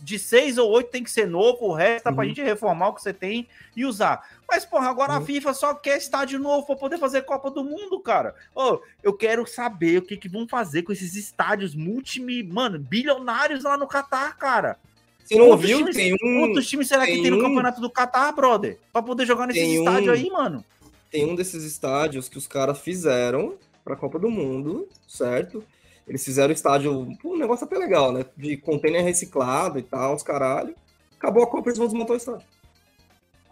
de 0.00 0.18
6 0.18 0.56
ou 0.56 0.70
8 0.70 0.88
tem 0.90 1.04
que 1.04 1.10
ser 1.10 1.26
novo, 1.28 1.66
o 1.66 1.74
resto 1.74 2.06
dá 2.06 2.12
pra 2.12 2.22
Uhum. 2.22 2.28
gente 2.30 2.42
reformar 2.42 2.88
o 2.88 2.94
que 2.94 3.02
você 3.02 3.12
tem 3.12 3.46
e 3.76 3.84
usar. 3.84 4.26
Mas, 4.48 4.64
porra, 4.64 4.88
agora 4.88 5.12
a 5.12 5.18
Uhum. 5.18 5.26
FIFA 5.26 5.52
só 5.52 5.74
quer 5.74 5.98
estádio 5.98 6.38
novo 6.38 6.66
pra 6.66 6.76
poder 6.76 6.96
fazer 6.96 7.20
Copa 7.26 7.50
do 7.50 7.62
Mundo, 7.62 8.00
cara. 8.00 8.34
Ô, 8.54 8.78
eu 9.02 9.12
quero 9.12 9.46
saber 9.46 9.98
o 9.98 10.02
que 10.02 10.16
que 10.16 10.30
vão 10.30 10.48
fazer 10.48 10.80
com 10.82 10.92
esses 10.92 11.14
estádios 11.14 11.74
multi, 11.74 12.22
mano, 12.44 12.78
bilionários 12.78 13.64
lá 13.64 13.76
no 13.76 13.86
Catar, 13.86 14.38
cara. 14.38 14.78
Você 15.22 15.34
não 15.36 15.48
Quantos 15.48 15.66
viu? 15.66 15.76
times- 15.80 15.94
Tem 15.96 16.14
um, 16.14 16.40
Quantos 16.40 16.66
times 16.66 16.88
será 16.88 17.04
que 17.04 17.12
tem 17.12 17.22
tem 17.22 17.30
no 17.30 17.36
um- 17.36 17.42
campeonato 17.42 17.82
do 17.82 17.90
Catar, 17.90 18.32
brother? 18.32 18.78
Pra 18.90 19.02
poder 19.02 19.26
jogar 19.26 19.46
nesses 19.46 19.62
Tem 19.62 19.78
um- 19.78 19.82
estádios 19.84 20.14
aí, 20.14 20.30
mano. 20.30 20.64
tem 21.10 21.26
um 21.26 21.34
desses 21.34 21.64
estádios 21.64 22.30
que 22.30 22.38
os 22.38 22.46
caras 22.46 22.78
fizeram 22.78 23.56
pra 23.84 23.96
Copa 23.96 24.18
do 24.18 24.30
Mundo, 24.30 24.88
certo? 25.06 25.62
Eles 26.06 26.24
fizeram 26.24 26.50
o 26.50 26.52
estádio, 26.54 27.06
pô, 27.22 27.34
um 27.34 27.38
negócio 27.38 27.64
até 27.66 27.76
legal, 27.78 28.12
né? 28.12 28.24
De 28.36 28.56
container 28.56 29.02
reciclado 29.02 29.78
e 29.78 29.82
tal, 29.82 30.14
os 30.14 30.22
caralho. 30.22 30.74
Acabou 31.18 31.42
a 31.42 31.46
Copa, 31.46 31.68
eles 31.68 31.78
vão 31.78 31.86
desmontar 31.86 32.14
o 32.14 32.16
estádio. 32.16 32.46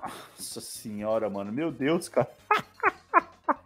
Nossa 0.02 0.60
senhora, 0.60 1.30
mano. 1.30 1.52
Meu 1.52 1.70
Deus, 1.70 2.08
cara. 2.08 2.28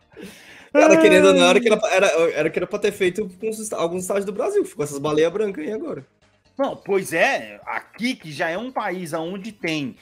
Cara, 0.72 1.00
querendo 1.00 1.28
ou 1.28 1.32
não, 1.34 1.46
era 1.48 1.58
que 1.60 1.68
era, 1.68 1.80
era, 1.90 2.06
era 2.32 2.50
que 2.50 2.58
era 2.58 2.66
pra 2.66 2.78
ter 2.78 2.92
feito 2.92 3.26
com 3.40 3.48
os- 3.48 3.72
alguns 3.72 4.02
estádios 4.02 4.26
do 4.26 4.32
Brasil. 4.32 4.62
Ficou 4.64 4.84
essas 4.84 4.98
baleias 4.98 5.32
brancas 5.32 5.64
aí 5.64 5.72
agora. 5.72 6.06
Não, 6.58 6.76
pois 6.76 7.14
é, 7.14 7.60
aqui 7.64 8.14
que 8.14 8.30
já 8.30 8.50
é 8.50 8.58
um 8.58 8.70
país 8.70 9.14
onde 9.14 9.52
tem 9.52 9.96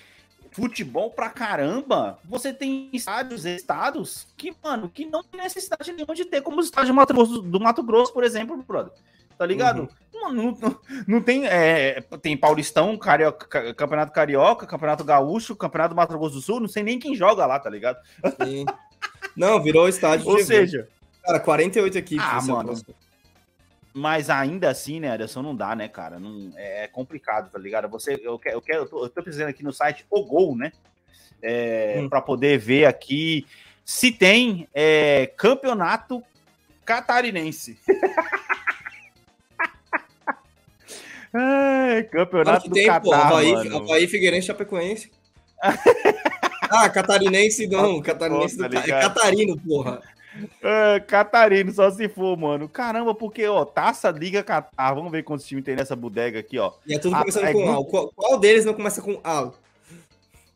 futebol 0.54 1.10
pra 1.10 1.28
caramba, 1.28 2.18
você 2.24 2.52
tem 2.52 2.88
estádios, 2.92 3.44
estados 3.44 4.26
que, 4.36 4.54
mano, 4.62 4.88
que 4.88 5.04
não 5.04 5.22
tem 5.22 5.40
necessidade 5.42 5.92
nenhuma 5.92 6.14
de 6.14 6.24
ter, 6.24 6.40
como 6.42 6.60
os 6.60 6.66
estádios 6.66 6.88
do 6.90 6.94
Mato 6.94 7.12
Grosso, 7.12 7.42
do 7.42 7.60
Mato 7.60 7.82
Grosso 7.82 8.12
por 8.12 8.22
exemplo, 8.24 8.56
brother. 8.62 8.92
Tá 9.36 9.44
ligado? 9.44 9.88
Mano, 10.14 10.32
não, 10.42 10.52
não- 10.70 10.80
não 11.08 11.20
tem. 11.20 11.44
é, 11.44 12.00
tem 12.22 12.36
Paulistão, 12.36 12.96
Carioca, 12.96 13.46
Ca- 13.48 13.74
Campeonato 13.74 14.12
Carioca, 14.12 14.64
Campeonato 14.64 15.02
Gaúcho, 15.02 15.56
Campeonato 15.56 15.92
do 15.92 15.96
Mato 15.96 16.16
Grosso 16.16 16.36
do 16.36 16.40
Sul, 16.40 16.60
não 16.60 16.68
sei 16.68 16.84
nem 16.84 17.00
quem 17.00 17.16
joga 17.16 17.44
lá, 17.44 17.58
tá 17.58 17.68
ligado? 17.68 17.98
Sim. 18.40 18.64
Não, 19.36 19.60
virou 19.60 19.88
estádio 19.88 20.28
Ou 20.28 20.38
seja, 20.38 20.88
Cara, 21.24 21.40
48 21.40 21.98
equipes. 21.98 22.24
Ah, 22.24 22.38
é 22.40 22.46
mano. 22.46 22.64
próximo. 22.68 22.94
Mas 23.96 24.28
ainda 24.28 24.68
assim, 24.70 24.98
né, 24.98 25.08
Anderson, 25.10 25.40
não 25.40 25.54
dá, 25.54 25.76
né, 25.76 25.86
cara? 25.86 26.18
Não, 26.18 26.52
é, 26.56 26.82
é 26.82 26.88
complicado, 26.88 27.48
tá 27.48 27.58
ligado? 27.60 27.88
Você, 27.90 28.20
eu, 28.20 28.36
quero, 28.40 28.56
eu, 28.56 28.60
quero, 28.60 28.78
eu, 28.80 28.88
tô, 28.88 29.04
eu 29.04 29.08
tô 29.08 29.22
precisando 29.22 29.50
aqui 29.50 29.62
no 29.62 29.72
site 29.72 30.04
O 30.10 30.24
Gol, 30.24 30.56
né? 30.56 30.72
É, 31.40 32.00
Hum. 32.00 32.08
Pra 32.08 32.20
poder 32.20 32.58
ver 32.58 32.86
aqui 32.86 33.46
se 33.84 34.10
tem 34.10 34.66
é, 34.74 35.30
campeonato 35.36 36.24
catarinense. 36.84 37.78
Ai, 41.32 42.04
campeonato 42.04 42.68
do 42.68 42.74
tem, 42.74 42.86
pô. 42.86 43.10
Catar, 43.10 43.26
Havaí, 43.26 43.52
mano. 43.52 43.76
Havaí 43.76 44.08
Figueirense 44.08 44.46
Chapecoense. 44.46 45.12
ah, 46.70 46.88
catarinense 46.88 47.66
não. 47.66 48.00
Catarinense 48.00 48.56
Pô, 48.56 48.62
tá 48.62 48.68
do... 48.68 48.78
é 48.78 48.82
catarino, 49.00 49.60
porra. 49.60 50.00
É, 50.62 51.00
Catarino, 51.00 51.72
só 51.72 51.90
se 51.90 52.08
for, 52.08 52.36
mano. 52.36 52.68
Caramba, 52.68 53.14
porque, 53.14 53.46
ó, 53.46 53.64
Taça 53.64 54.10
Liga 54.10 54.42
Catar. 54.42 54.94
Vamos 54.94 55.12
ver 55.12 55.22
quantos 55.22 55.46
times 55.46 55.64
tem 55.64 55.76
nessa 55.76 55.94
bodega 55.94 56.38
aqui, 56.40 56.58
ó. 56.58 56.72
E 56.86 56.94
é 56.94 56.98
tudo 56.98 57.16
começando 57.16 57.44
é 57.44 57.52
com 57.52 57.62
grupo- 57.64 57.80
A. 57.80 57.90
Qual, 57.90 58.12
qual 58.14 58.40
deles 58.40 58.64
não 58.64 58.74
começa 58.74 59.00
com 59.00 59.20
A? 59.22 59.52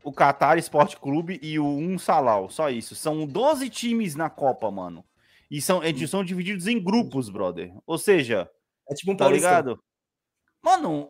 o 0.04 0.12
Qatar 0.12 0.56
Esporte 0.56 0.96
Clube 0.96 1.38
e 1.42 1.58
o 1.58 1.66
Um 1.66 1.98
Salau. 1.98 2.48
Só 2.48 2.70
isso. 2.70 2.94
São 2.94 3.26
12 3.26 3.68
times 3.68 4.14
na 4.14 4.30
Copa, 4.30 4.70
mano. 4.70 5.04
E 5.50 5.60
são, 5.60 5.82
eles 5.84 6.08
são 6.08 6.24
divididos 6.24 6.66
em 6.66 6.82
grupos, 6.82 7.28
brother. 7.28 7.72
Ou 7.86 7.98
seja, 7.98 8.48
É 8.88 8.94
tipo 8.94 9.12
um 9.12 9.16
tá 9.16 9.28
ligado? 9.28 9.78
Mano, 10.62 11.08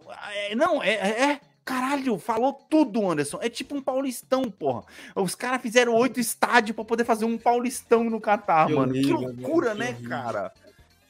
é- 0.50 0.54
não, 0.54 0.82
é, 0.82 0.90
é- 0.94 1.22
é- 1.32 1.40
Caralho, 1.68 2.18
falou 2.18 2.54
tudo, 2.70 3.10
Anderson. 3.10 3.38
É 3.42 3.50
tipo 3.50 3.76
um 3.76 3.82
paulistão, 3.82 4.50
porra. 4.50 4.84
Os 5.14 5.34
caras 5.34 5.60
fizeram 5.60 5.94
oito 5.96 6.18
estádios 6.18 6.74
pra 6.74 6.82
poder 6.82 7.04
fazer 7.04 7.26
um 7.26 7.36
paulistão 7.36 8.04
no 8.04 8.18
Catar, 8.18 8.68
Que 8.68 8.74
mano. 8.74 8.90
que 8.94 8.98
horrível, 9.12 9.20
loucura, 9.20 9.74
mano, 9.74 9.80
que 9.80 9.84
né, 9.84 9.90
horrível. 9.90 10.08
cara? 10.08 10.52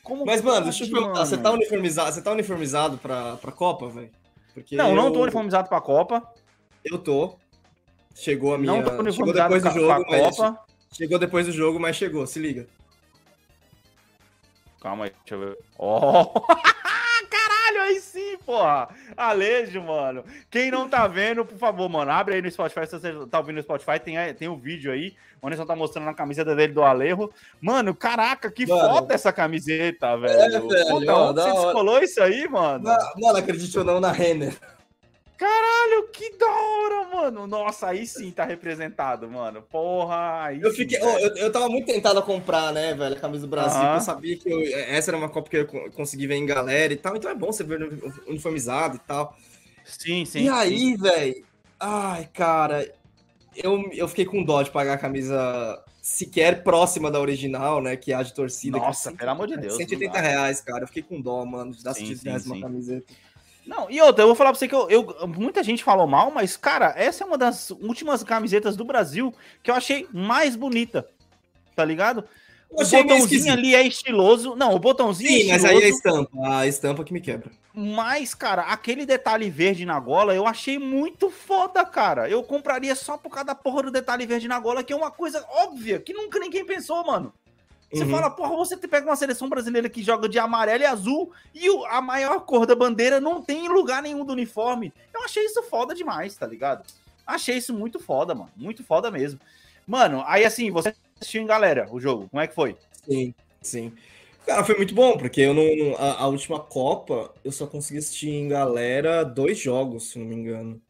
Como 0.03 0.27
Mas, 0.27 0.42
mano, 0.42 0.64
deixa 0.64 0.83
eu 0.83 0.88
te 0.88 0.92
perguntar, 0.92 1.25
você 1.27 1.37
tá 1.38 1.53
uniformizado, 1.53 2.12
você 2.12 2.21
tá 2.23 2.33
uniformizado 2.33 2.99
pra, 2.99 3.37
pra 3.37 3.53
Copa, 3.53 3.88
velho? 3.88 4.11
Não, 4.73 4.97
não 4.97 5.12
tô 5.12 5.18
eu- 5.18 5.23
uniformizado 5.23 5.68
pra 5.68 5.81
Copa. 5.81 6.27
Eu 6.85 6.99
tô. 6.99 7.37
Chegou 8.16 8.53
a 8.55 8.59
minha. 8.59 8.73
Não 8.73 8.79
tô 8.83 8.88
chegou 8.88 9.01
uniformizado 9.05 9.55
depois 9.55 9.62
do 9.62 9.71
pra, 9.71 9.81
jogo, 9.81 10.09
pra 10.09 10.18
mas. 10.18 10.37
Copa. 10.37 10.64
Chegou 10.90 11.18
depois 11.21 11.47
do 11.47 11.53
jogo, 11.53 11.79
mas 11.79 11.94
chegou, 11.94 12.27
se 12.27 12.40
liga. 12.40 12.66
Calma 14.81 15.05
aí, 15.05 15.11
deixa 15.25 15.35
eu 15.37 15.40
ver. 15.51 15.59
Ó! 15.79 16.33
Aí 17.88 18.01
sim, 18.01 18.37
porra! 18.44 18.88
Alejo, 19.16 19.83
mano. 19.83 20.22
Quem 20.51 20.70
não 20.70 20.88
tá 20.88 21.07
vendo, 21.07 21.44
por 21.44 21.57
favor, 21.57 21.88
mano, 21.88 22.11
abre 22.11 22.35
aí 22.35 22.42
no 22.42 22.51
Spotify. 22.51 22.87
Se 22.87 22.98
você 22.98 23.12
tá 23.31 23.38
ouvindo 23.38 23.57
no 23.57 23.62
Spotify, 23.62 23.98
tem, 23.98 24.18
aí- 24.18 24.35
tem 24.35 24.46
o 24.48 24.57
vídeo 24.57 24.92
aí. 24.92 25.14
O 25.40 25.46
Anderson 25.46 25.64
tá 25.64 25.74
mostrando 25.77 26.09
a 26.11 26.14
camiseta 26.14 26.55
dele 26.55 26.72
do 26.72 26.83
Alejo. 26.83 27.31
Mano, 27.61 27.94
caraca, 27.94 28.51
que 28.51 28.66
Mano. 28.66 28.81
foda 28.94 29.14
essa 29.14 29.33
camiseta, 29.33 30.16
velho. 30.16 30.68
velho, 30.68 30.88
Puta, 30.88 31.14
ó, 31.14 31.33
você 31.33 31.40
hora. 31.40 31.53
descolou 31.62 32.03
isso 32.03 32.22
aí, 32.22 32.46
mano? 32.48 32.85
Na- 32.85 33.12
Mano, 33.16 33.38
acredite 33.38 33.79
ou 33.79 33.85
não, 33.85 34.01
na 34.01 34.12
Renner. 34.12 34.55
Caralho, 35.38 36.09
que 36.12 36.37
da 36.37 36.46
hora, 36.51 37.09
mano. 37.14 37.46
Nossa, 37.46 37.87
aí 37.87 38.05
sim 38.09 38.33
tá 38.33 38.44
representado, 38.44 39.31
mano. 39.31 39.62
Porra, 39.62 40.42
aí 40.46 40.61
Eu 40.61 40.70
sim, 40.72 40.79
fiquei. 40.79 40.98
oh, 41.01 41.18
eu, 41.20 41.37
eu 41.37 41.53
tava 41.53 41.68
muito 41.68 41.87
tentado 41.87 42.18
a 42.18 42.22
comprar, 42.22 42.72
né, 42.72 42.92
velho, 42.92 43.16
a 43.16 43.20
camisa 43.20 43.46
do 43.46 43.51
Brasil. 43.51 43.79
Porque 43.81 43.96
Eu 43.96 44.01
sabia 44.01 44.37
que 44.37 44.51
eu- 44.51 44.79
essa 44.79 45.11
era 45.12 45.16
uma 45.16 45.29
Copa 45.29 45.48
que 45.48 45.57
eu 45.59 45.66
co- 45.66 45.90
consegui 45.92 46.27
ver 46.27 46.35
em 46.35 46.44
galera 46.44 46.92
e 46.92 46.96
tal. 46.96 47.14
Então 47.16 47.31
é 47.31 47.35
bom 47.37 47.53
você 47.53 47.62
ver 47.62 47.88
uniformizado 48.27 48.96
e 48.96 48.98
tal. 49.01 49.37
Sim, 49.85 50.24
sim. 50.24 50.40
e 50.42 50.48
aí, 50.48 50.96
velho. 50.96 51.46
Ai, 51.79 52.29
cara. 52.35 52.92
Eu, 53.55 53.88
eu 53.92 54.09
fiquei 54.09 54.24
com 54.24 54.42
dó 54.42 54.62
de 54.62 54.70
pagar 54.70 54.94
a 54.94 54.98
camisa 54.98 55.83
sequer 56.03 56.62
próxima 56.64 57.11
da 57.11 57.20
original, 57.20 57.81
né? 57.81 57.96
Que 57.96 58.12
é 58.12 58.16
a 58.16 58.22
de 58.22 58.35
torcida. 58.35 58.79
que 58.79 58.85
é 58.85 58.87
Nossa, 58.88 59.12
pelo 59.12 59.31
amor 59.31 59.46
de 59.46 59.57
Deus, 59.57 59.74
180 59.77 60.05
não 60.07 60.12
dá. 60.12 60.20
reais, 60.29 60.61
cara. 60.61 60.83
Eu 60.85 60.88
fiquei 60.88 61.03
com 61.03 61.20
dó, 61.20 61.44
mano, 61.44 61.72
de 61.72 61.83
dar 61.85 61.94
Sim, 61.94 62.07
180 62.07 62.20
sim, 62.20 62.29
reais 62.29 62.46
uma 62.46 62.61
camiseta. 62.61 63.12
Não, 63.68 63.90
e 63.90 64.00
outra, 64.00 64.22
eu 64.22 64.28
vou 64.28 64.35
falar 64.35 64.50
pra 64.50 64.59
você 64.59 64.66
que 64.66 64.74
eu, 64.74 64.88
eu- 64.88 65.28
muita 65.28 65.62
gente 65.62 65.85
falou 65.85 66.07
mal, 66.07 66.31
mas, 66.31 66.57
cara, 66.57 66.94
essa 66.96 67.22
é 67.22 67.26
uma 67.26 67.37
das 67.37 67.70
últimas 67.70 68.24
camisetas 68.24 68.74
do 68.74 68.85
Brasil 68.85 69.33
que 69.62 69.70
eu 69.70 69.74
achei 69.74 70.09
mais 70.11 70.57
bonita. 70.57 71.07
Tá 71.76 71.85
ligado? 71.85 72.24
O 72.70 72.83
botãozinho 72.85 73.52
ali 73.52 73.74
é 73.74 73.87
estiloso. 73.87 74.57
Não, 74.57 74.74
o 74.74 74.78
botãozinho 74.78 75.31
Sim, 75.31 75.50
é 75.50 75.52
mas 75.52 75.64
aí 75.66 75.85
a 75.85 75.88
estampa, 75.88 76.31
a 76.59 76.66
estampa 76.66 77.04
que 77.04 77.12
me 77.12 77.20
quebra. 77.20 77.50
Mas, 77.74 78.35
cara, 78.35 78.62
aquele 78.62 79.04
detalhe 79.04 79.50
verde 79.50 79.85
na 79.85 80.00
gola 80.00 80.35
eu 80.35 80.46
achei 80.46 80.78
muito 80.78 81.31
foda, 81.31 81.85
cara. 81.85 82.28
Eu 82.28 82.42
compraria 82.42 82.94
só 82.94 83.18
por 83.18 83.28
causa 83.31 83.46
da 83.48 83.54
porra 83.54 83.85
do 83.85 83.90
detalhe 83.90 84.24
verde 84.26 84.48
na 84.48 84.59
gola, 84.59 84.83
que 84.83 84.92
é 84.94 84.96
uma 84.96 85.11
coisa 85.11 85.44
óbvia, 85.50 86.00
que 86.00 86.14
nunca 86.14 86.38
ninguém 86.38 86.64
pensou, 86.64 87.04
mano. 87.04 87.33
Você 87.90 88.05
Uhum. 88.05 88.11
fala, 88.11 88.31
porra, 88.31 88.55
você 88.55 88.77
pega 88.77 89.07
uma 89.07 89.16
seleção 89.16 89.48
brasileira 89.48 89.88
que 89.88 90.03
joga 90.03 90.29
de 90.29 90.38
amarelo 90.38 90.83
e 90.83 90.87
azul 90.87 91.33
e 91.55 91.70
o- 91.70 91.87
a 91.87 92.03
maior 92.03 92.40
cor 92.40 92.66
da 92.66 92.74
bandeira 92.74 93.18
não 93.18 93.42
tem 93.42 93.64
em 93.64 93.68
lugar 93.68 94.03
nenhum 94.03 94.24
do 94.24 94.33
uniforme. 94.33 94.92
Eu 95.12 95.24
achei 95.24 95.44
isso 95.44 95.62
foda 95.62 95.94
demais, 95.94 96.37
tá 96.37 96.46
ligado? 96.46 96.85
Achei 97.27 97.57
isso 97.57 97.72
muito 97.72 97.98
foda, 97.98 98.35
mano. 98.35 98.51
Muito 98.57 98.85
foda 98.85 99.11
mesmo. 99.11 99.40
Mano, 99.87 100.22
aí 100.27 100.44
assim, 100.44 100.70
você 100.70 100.94
assistiu 101.18 101.40
em 101.42 101.46
galera 101.46 101.88
o 101.90 101.98
jogo. 101.98 102.29
Como 102.29 102.42
é 102.42 102.46
que 102.46 102.55
foi? 102.55 102.77
Sim, 103.09 103.35
sim. 103.62 103.92
Cara, 104.44 104.64
foi 104.64 104.77
muito 104.77 104.94
bom, 104.94 105.16
porque 105.16 105.40
eu 105.40 105.55
não. 105.55 105.96
A, 105.98 106.22
a 106.22 106.27
última 106.27 106.61
Copa 106.61 107.35
eu 107.42 107.53
só 107.53 107.66
consegui 107.66 107.98
assistir 107.98 108.31
em 108.31 108.48
galera 108.48 109.22
dois 109.24 109.59
jogos, 109.59 110.11
se 110.11 110.18
não 110.18 110.27
me 110.27 110.35
engano. 110.35 110.81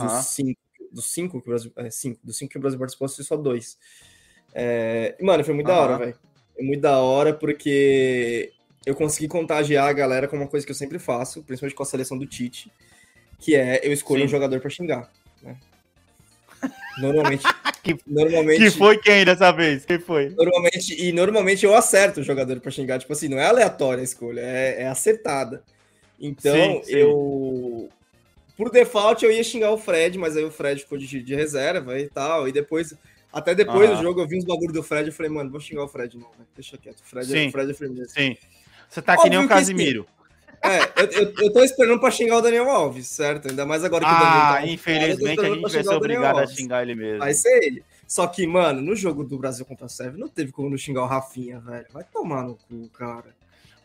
Dos 0.00 0.12
cinco. 0.26 0.60
Dos 0.90 1.06
cinco 1.06 1.40
que 1.42 1.48
o 1.48 1.50
Brasil. 1.50 1.72
É, 1.76 1.90
cinco. 1.90 2.18
Dos 2.24 2.36
cinco 2.38 2.52
que 2.52 2.58
o 2.58 2.60
Brasil 2.60 2.78
participou, 2.78 3.04
eu 3.04 3.06
assisti 3.06 3.24
só 3.24 3.36
dois. 3.36 3.78
É, 4.54 5.16
mano, 5.20 5.44
foi 5.44 5.54
muito 5.54 5.66
da 5.66 5.78
hora, 5.78 5.98
velho. 5.98 6.18
Foi 6.58 6.66
muito 6.66 6.80
da 6.80 6.98
hora 6.98 7.32
porque 7.32 8.50
eu 8.84 8.92
consegui 8.96 9.28
contagiar 9.28 9.88
a 9.88 9.92
galera 9.92 10.26
com 10.26 10.34
uma 10.36 10.48
coisa 10.48 10.66
que 10.66 10.72
eu 10.72 10.76
sempre 10.76 10.98
faço, 10.98 11.40
principalmente 11.44 11.76
com 11.76 11.84
a 11.84 11.86
seleção 11.86 12.18
do 12.18 12.26
Tite, 12.26 12.68
que 13.38 13.54
é 13.54 13.80
eu 13.86 13.92
escolho 13.92 14.22
Sim. 14.22 14.26
um 14.26 14.30
jogador 14.30 14.58
pra 14.58 14.68
xingar. 14.68 15.08
Né? 15.40 15.56
Normalmente. 16.98 17.44
Que- 17.80 17.96
normalmente 18.06 18.58
Que 18.58 18.70
foi 18.72 18.98
quem 18.98 19.24
dessa 19.24 19.52
vez? 19.52 19.84
Quem 19.84 20.00
foi? 20.00 20.30
Normalmente, 20.30 21.00
e 21.00 21.12
normalmente 21.12 21.64
eu 21.64 21.74
acerto 21.74 22.20
o 22.20 22.24
jogador 22.24 22.60
pra 22.60 22.72
xingar, 22.72 22.98
tipo 22.98 23.12
assim, 23.12 23.28
não 23.28 23.38
é 23.38 23.46
aleatória 23.46 24.00
a 24.00 24.04
escolha, 24.04 24.40
é, 24.40 24.82
é 24.82 24.88
acertada. 24.88 25.62
Então, 26.20 26.52
Sim, 26.54 26.82
sim. 26.82 26.92
eu. 26.96 27.88
Por 28.56 28.68
default, 28.70 29.24
eu 29.24 29.30
ia 29.30 29.44
xingar 29.44 29.70
o 29.70 29.78
Fred, 29.78 30.18
mas 30.18 30.36
aí 30.36 30.44
o 30.44 30.50
Fred 30.50 30.82
ficou 30.82 30.98
de, 30.98 31.22
de 31.22 31.34
reserva 31.34 31.98
e 31.98 32.08
tal. 32.10 32.48
E 32.48 32.52
depois, 32.52 32.92
até 33.32 33.54
depois 33.54 33.90
Ah. 33.90 33.94
do 33.94 34.02
jogo, 34.02 34.20
eu 34.20 34.26
vi 34.28 34.38
uns 34.38 34.44
bagulho 34.44 34.72
do 34.72 34.82
Fred. 34.82 35.08
Eu 35.08 35.12
falei, 35.14 35.30
mano, 35.30 35.50
vou 35.50 35.60
xingar 35.60 35.84
o 35.84 35.88
Fred, 35.88 36.16
não, 36.16 36.28
né? 36.38 36.44
deixa 36.54 36.76
quieto. 36.78 37.02
Fred, 37.02 37.30
é, 37.36 37.44
Sim. 37.44 37.50
Fred 37.50 37.70
é 37.70 37.74
firmeza. 37.74 38.10
Sim. 38.10 38.36
Você 38.88 39.02
tá 39.02 39.16
que 39.16 39.28
nem 39.28 39.38
o 39.38 39.42
Óbvio 39.42 39.56
Casimiro. 39.56 40.06
É, 40.60 41.02
eu, 41.02 41.06
eu, 41.22 41.34
eu 41.38 41.52
tô 41.52 41.62
esperando 41.62 42.00
pra 42.00 42.10
xingar 42.10 42.38
o 42.38 42.40
Daniel 42.40 42.68
Alves, 42.68 43.06
certo? 43.06 43.48
Ainda 43.48 43.64
mais 43.64 43.84
agora 43.84 44.04
que 44.04 44.10
o 44.10 44.14
Daniel 44.14 44.30
Ah, 44.32 44.52
tá 44.54 44.66
infelizmente 44.66 45.40
a 45.40 45.44
gente 45.44 45.60
vai 45.60 45.70
ser 45.84 45.88
obrigado 45.94 46.36
a 46.38 46.40
Alves. 46.40 46.56
xingar 46.56 46.82
ele 46.82 46.94
mesmo. 46.96 47.18
Vai 47.20 47.32
ser 47.34 47.62
ele. 47.62 47.84
Só 48.08 48.26
que, 48.26 48.44
mano, 48.46 48.80
no 48.80 48.96
jogo 48.96 49.22
do 49.22 49.38
Brasil 49.38 49.64
contra 49.66 49.86
a 49.86 49.88
Sérvia, 49.88 50.18
não 50.18 50.28
teve 50.28 50.50
como 50.50 50.68
não 50.70 50.76
xingar 50.78 51.02
o 51.02 51.06
Rafinha, 51.06 51.60
velho. 51.60 51.86
Vai 51.92 52.02
tomar 52.04 52.42
no 52.42 52.56
cu, 52.56 52.88
cara. 52.88 53.36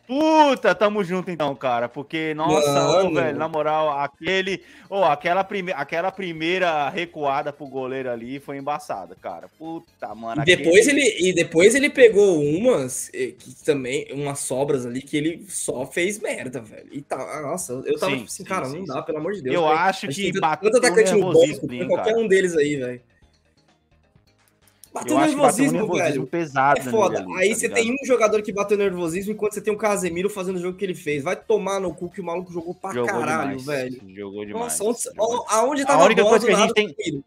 Puta, 0.06 0.74
tamo 0.74 1.02
junto 1.02 1.30
então, 1.30 1.54
cara. 1.54 1.88
Porque, 1.88 2.34
nossa, 2.34 3.06
ô, 3.06 3.12
velho, 3.12 3.38
na 3.38 3.48
moral, 3.48 3.98
aquele. 3.98 4.62
Ô, 4.90 5.02
aquela, 5.02 5.42
prime... 5.42 5.72
aquela 5.72 6.10
primeira 6.10 6.88
recuada 6.90 7.52
pro 7.52 7.66
goleiro 7.66 8.10
ali 8.10 8.38
foi 8.38 8.58
embaçada, 8.58 9.16
cara. 9.20 9.48
Puta, 9.58 10.14
mano. 10.14 10.42
E 10.42 10.44
depois, 10.44 10.86
aquele- 10.86 11.00
ele, 11.00 11.30
e 11.30 11.34
depois 11.34 11.74
ele 11.74 11.88
pegou 11.88 12.38
umas 12.38 13.10
eh, 13.14 13.32
que 13.38 13.54
também, 13.64 14.06
umas 14.12 14.40
sobras 14.40 14.84
ali 14.84 15.00
que 15.00 15.16
ele 15.16 15.46
só 15.48 15.86
fez 15.86 16.18
merda, 16.20 16.60
velho. 16.60 16.88
E 16.92 17.00
tá, 17.00 17.16
nossa, 17.40 17.72
eu 17.72 17.98
tava 17.98 18.12
Sim, 18.12 18.18
tipo 18.18 18.26
assim, 18.26 18.26
sim, 18.28 18.44
cara, 18.44 18.66
sim, 18.66 18.78
não 18.80 18.84
dá, 18.84 19.02
pelo 19.02 19.18
amor 19.18 19.32
de 19.32 19.42
Deus. 19.42 19.54
Eu 19.54 19.62
velho. 19.62 19.74
acho 19.74 20.08
que 20.08 20.38
bateu 20.38 20.70
tanto 20.70 20.86
atacante 20.86 21.12
no 21.12 21.32
banco, 21.32 21.66
qualquer 21.88 22.10
cara. 22.12 22.18
um 22.18 22.28
deles 22.28 22.54
aí, 22.56 22.76
velho. 22.76 23.00
Bateu 24.94 25.08
que 25.08 25.14
bateu 25.14 25.16
um 25.16 25.38
nervosismo, 25.38 25.78
nervosismo 25.78 26.04
velho. 26.04 26.26
pesado. 26.28 26.78
É 26.78 26.82
foda. 26.84 27.18
ali, 27.18 27.34
aí 27.36 27.48
tá 27.48 27.54
você 27.56 27.66
ligado? 27.66 27.82
tem 27.82 27.92
um 27.92 28.06
jogador 28.06 28.42
que 28.42 28.52
bateu 28.52 28.78
nervosismo 28.78 29.32
enquanto 29.32 29.54
você 29.54 29.60
tem 29.60 29.74
o 29.74 29.76
Casemiro 29.76 30.30
fazendo 30.30 30.56
o 30.56 30.60
jogo 30.60 30.78
que 30.78 30.84
ele 30.84 30.94
fez. 30.94 31.24
Vai 31.24 31.34
tomar 31.34 31.80
no 31.80 31.92
cu 31.92 32.08
que 32.08 32.20
o 32.20 32.24
maluco 32.24 32.52
jogou 32.52 32.74
pra 32.74 32.92
Jogou 32.92 33.08
caralho, 33.08 33.58
demais, 33.58 33.64
velho. 33.66 34.00
Jogou 34.14 34.46
demais. 34.46 34.78
Nossa, 34.78 34.84
onde, 34.84 35.02
jogou 35.16 35.46
aonde 35.48 35.82
A 35.82 35.86
tava 35.86 36.04
única 36.04 36.20
a 36.20 36.24
bola 36.24 36.38
coisa 36.38 36.46
do 36.46 36.56
que 36.56 36.62
a 36.62 36.84
gente 36.86 36.94
tem-? 36.94 37.24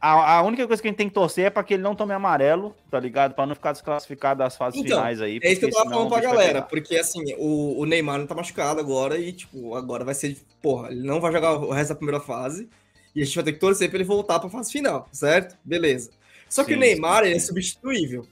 A, 0.00 0.38
a 0.38 0.42
única 0.42 0.66
coisa 0.66 0.82
que 0.82 0.88
a 0.88 0.90
gente 0.90 0.98
tem 0.98 1.08
que 1.08 1.14
torcer 1.14 1.44
é 1.44 1.50
pra 1.50 1.62
que 1.62 1.74
ele 1.74 1.82
não 1.84 1.94
tome 1.94 2.12
amarelo, 2.12 2.74
tá 2.90 2.98
ligado? 2.98 3.34
Pra 3.34 3.46
não 3.46 3.54
ficar 3.54 3.70
desclassificado 3.70 4.38
das 4.40 4.56
fases 4.56 4.80
Então, 4.80 4.98
finais 4.98 5.20
aí. 5.20 5.38
É 5.40 5.52
isso 5.52 5.60
que 5.60 5.66
eu 5.66 5.70
tava 5.70 5.88
falando 5.88 6.08
pra 6.08 6.20
galera, 6.20 6.62
porque 6.62 6.96
assim, 6.96 7.22
o, 7.38 7.78
o 7.80 7.86
Neymar 7.86 8.18
não 8.18 8.26
tá 8.26 8.34
machucado 8.34 8.80
agora 8.80 9.16
e, 9.16 9.32
tipo, 9.32 9.76
agora 9.76 10.04
vai 10.04 10.14
ser, 10.14 10.36
porra, 10.60 10.90
ele 10.90 11.06
não 11.06 11.20
vai 11.20 11.30
jogar 11.30 11.52
o 11.52 11.70
resto 11.70 11.90
da 11.90 11.94
primeira 11.94 12.18
fase 12.18 12.68
e 13.14 13.22
a 13.22 13.24
gente 13.24 13.36
vai 13.36 13.44
ter 13.44 13.52
que 13.52 13.60
torcer 13.60 13.88
pra 13.88 13.98
ele 13.98 14.04
voltar 14.04 14.40
pra 14.40 14.50
fase 14.50 14.72
final, 14.72 15.08
certo? 15.12 15.56
Beleza. 15.64 16.10
Só 16.52 16.62
que 16.64 16.72
Sim, 16.72 16.76
o 16.76 16.80
Neymar, 16.80 17.24
sim, 17.24 17.30
é 17.32 17.38
substituível. 17.38 18.28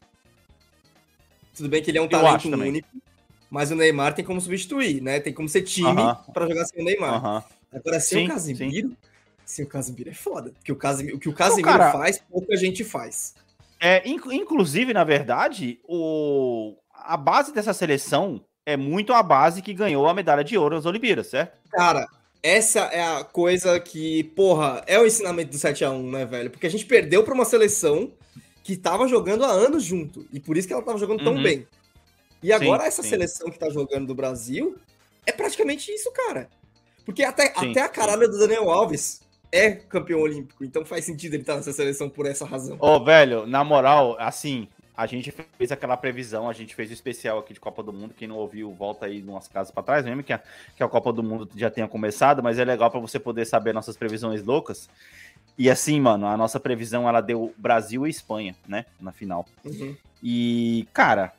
Tudo 1.56 1.70
bem 1.70 1.82
que 1.82 1.90
ele 1.90 1.96
é 1.96 2.02
um 2.02 2.04
Eu 2.04 2.10
talento 2.10 2.50
também. 2.50 2.68
único, 2.68 2.88
mas 3.50 3.70
o 3.70 3.74
Neymar 3.74 4.12
tem 4.14 4.22
como 4.22 4.38
substituir, 4.42 5.00
né? 5.00 5.20
Tem 5.20 5.32
como 5.32 5.48
ser 5.48 5.62
time 5.62 5.88
Aham. 6.02 6.16
pra 6.30 6.46
jogar 6.46 6.66
sem 6.66 6.82
o 6.82 6.84
Neymar. 6.84 7.14
Aham. 7.14 7.44
Agora, 7.72 7.98
sem 7.98 8.18
Sim, 8.18 8.24
o 8.26 8.28
Casimiro, 8.28 8.96
sem 9.46 9.64
o 9.64 9.68
Casimiro 9.68 10.10
é 10.10 10.12
foda. 10.12 10.50
Porque 10.52 10.70
o, 10.70 10.76
Casimiro, 10.76 11.16
o 11.16 11.18
que 11.18 11.30
o 11.30 11.32
Casimiro 11.32 11.66
cara- 11.66 11.92
faz, 11.92 12.18
pouca 12.30 12.54
gente 12.58 12.84
faz. 12.84 13.34
É, 13.80 14.06
inc- 14.06 14.26
inclusive, 14.30 14.92
na 14.92 15.02
verdade, 15.02 15.80
o, 15.84 16.76
a 16.92 17.16
base 17.16 17.54
dessa 17.54 17.72
seleção 17.72 18.44
é 18.66 18.76
muito 18.76 19.14
a 19.14 19.22
base 19.22 19.62
que 19.62 19.72
ganhou 19.72 20.06
a 20.06 20.12
medalha 20.12 20.44
de 20.44 20.58
ouro 20.58 20.76
nas 20.76 20.84
Olimpíadas, 20.84 21.28
certo? 21.28 21.58
Cara, 21.70 22.06
essa 22.42 22.80
é 22.86 23.02
a 23.02 23.24
coisa 23.24 23.78
que, 23.78 24.24
porra, 24.24 24.82
é 24.86 24.98
o 24.98 25.06
ensinamento 25.06 25.50
do 25.50 25.56
7x1, 25.58 26.10
né, 26.10 26.24
velho? 26.24 26.50
Porque 26.50 26.66
a 26.66 26.70
gente 26.70 26.86
perdeu 26.86 27.22
pra 27.22 27.34
uma 27.34 27.44
seleção 27.44 28.12
que 28.62 28.76
tava 28.76 29.06
jogando 29.08 29.44
há 29.44 29.50
anos 29.50 29.84
junto. 29.84 30.26
E 30.32 30.40
por 30.40 30.56
isso 30.56 30.66
que 30.66 30.72
ela 30.74 30.82
tava 30.82 30.98
jogando 30.98 31.22
tão 31.24 31.34
Uhum. 31.34 31.42
bem. 31.42 31.66
E 32.42 32.52
agora 32.52 32.82
Sim, 32.82 32.88
essa 32.88 33.02
sim. 33.02 33.08
seleção 33.10 33.50
que 33.50 33.58
tá 33.58 33.68
jogando 33.68 34.06
do 34.06 34.14
Brasil 34.14 34.76
é 35.26 35.32
praticamente 35.32 35.90
isso, 35.92 36.10
cara. 36.12 36.48
Porque 37.04 37.22
até, 37.22 37.52
Sim, 37.58 37.70
até 37.70 37.82
a 37.82 37.88
caralho 37.88 38.28
do 38.30 38.38
Daniel 38.38 38.70
Alves 38.70 39.20
é 39.52 39.72
campeão 39.72 40.20
olímpico. 40.20 40.64
Então 40.64 40.84
faz 40.84 41.04
sentido 41.04 41.34
ele 41.34 41.42
estar 41.42 41.56
nessa 41.56 41.72
seleção 41.72 42.08
por 42.08 42.24
essa 42.26 42.44
razão. 42.46 42.76
Ô, 42.80 43.02
velho, 43.04 43.46
na 43.46 43.62
moral, 43.64 44.16
assim, 44.18 44.68
a 45.00 45.06
gente 45.06 45.30
fez 45.30 45.72
aquela 45.72 45.96
previsão, 45.96 46.46
a 46.46 46.52
gente 46.52 46.74
fez 46.74 46.90
o 46.90 46.92
especial 46.92 47.38
aqui 47.38 47.54
de 47.54 47.60
Copa 47.60 47.82
do 47.82 47.90
Mundo. 47.90 48.12
Quem 48.14 48.28
não 48.28 48.36
ouviu, 48.36 48.70
volta 48.70 49.06
aí 49.06 49.22
umas 49.22 49.48
casas 49.48 49.72
pra 49.72 49.82
trás, 49.82 50.04
mesmo 50.04 50.22
que 50.22 50.30
a, 50.30 50.42
que 50.76 50.82
a 50.82 50.88
Copa 50.88 51.10
do 51.10 51.22
Mundo 51.22 51.48
já 51.56 51.70
tenha 51.70 51.88
começado, 51.88 52.42
mas 52.42 52.58
é 52.58 52.66
legal 52.66 52.90
pra 52.90 53.00
você 53.00 53.18
poder 53.18 53.46
saber 53.46 53.72
nossas 53.72 53.96
previsões 53.96 54.44
loucas. 54.44 54.90
E 55.56 55.70
assim, 55.70 55.98
mano, 55.98 56.26
a 56.26 56.36
nossa 56.36 56.60
previsão 56.60 57.08
ela 57.08 57.22
deu 57.22 57.54
Brasil 57.56 58.06
e 58.06 58.10
Espanha, 58.10 58.54
né, 58.68 58.84
na 59.00 59.10
final. 59.10 59.46
Uhum. 59.64 59.96
E, 60.22 60.86
cara, 60.92 61.32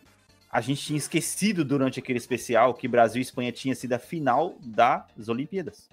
a 0.51 0.59
gente 0.59 0.81
tinha 0.81 0.97
esquecido 0.97 1.63
durante 1.63 1.99
aquele 1.99 2.17
especial 2.17 2.73
que 2.73 2.87
Brasil 2.87 3.19
e 3.19 3.21
Espanha 3.21 3.51
tinha 3.51 3.75
sido 3.75 3.93
a 3.93 3.99
final 3.99 4.55
das 4.59 5.29
Olimpíadas. 5.29 5.87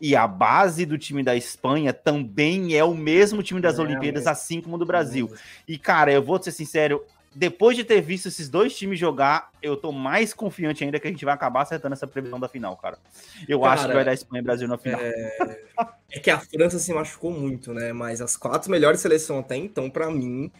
E 0.00 0.14
a 0.16 0.26
base 0.26 0.84
do 0.84 0.98
time 0.98 1.22
da 1.22 1.34
Espanha 1.36 1.92
também 1.92 2.74
é 2.76 2.84
o 2.84 2.94
mesmo 2.94 3.42
time 3.42 3.60
das 3.60 3.78
É, 3.78 3.82
Olimpíadas, 3.82 4.24
mas- 4.24 4.38
assim 4.38 4.60
como 4.60 4.76
do 4.76 4.84
Brasil. 4.84 5.32
E, 5.66 5.78
cara, 5.78 6.12
eu 6.12 6.22
vou 6.22 6.42
ser 6.42 6.50
sincero, 6.52 7.04
depois 7.34 7.76
de 7.76 7.84
ter 7.84 8.00
visto 8.00 8.28
esses 8.28 8.48
dois 8.48 8.76
times 8.76 8.98
jogar, 8.98 9.50
eu 9.62 9.76
tô 9.76 9.90
mais 9.92 10.32
confiante 10.34 10.84
ainda 10.84 11.00
que 11.00 11.08
a 11.08 11.10
gente 11.10 11.24
vai 11.24 11.34
acabar 11.34 11.62
acertando 11.62 11.94
essa 11.94 12.06
previsão 12.06 12.38
da 12.38 12.48
final, 12.48 12.76
cara. 12.76 12.98
Eu 13.48 13.60
Cara, 13.60 13.72
acho 13.72 13.86
que 13.88 13.94
vai 13.94 14.04
dar 14.04 14.12
Espanha 14.12 14.40
e 14.40 14.44
Brasil 14.44 14.68
na 14.68 14.78
final. 14.78 15.00
É 15.00 16.20
que 16.20 16.30
a 16.30 16.38
França 16.38 16.78
se 16.78 16.92
machucou 16.92 17.30
muito, 17.32 17.72
né? 17.74 17.92
Mas 17.92 18.20
as 18.20 18.36
quatro 18.36 18.70
melhores 18.70 19.00
seleções 19.00 19.40
até 19.44 19.56
então, 19.56 19.90
pra 19.90 20.10
mim, 20.10 20.50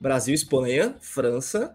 Brasil, 0.00 0.34
Espanha, 0.34 0.96
França 1.00 1.74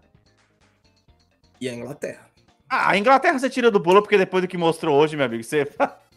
e 1.60 1.68
a 1.68 1.74
Inglaterra. 1.74 2.28
Ah, 2.68 2.90
a 2.90 2.98
Inglaterra 2.98 3.38
você 3.38 3.48
tira 3.50 3.70
do 3.70 3.80
bolo, 3.80 4.02
porque 4.02 4.18
depois 4.18 4.42
do 4.42 4.48
que 4.48 4.56
mostrou 4.58 4.96
hoje, 4.98 5.16
meu 5.16 5.26
amigo, 5.26 5.42
você. 5.44 5.66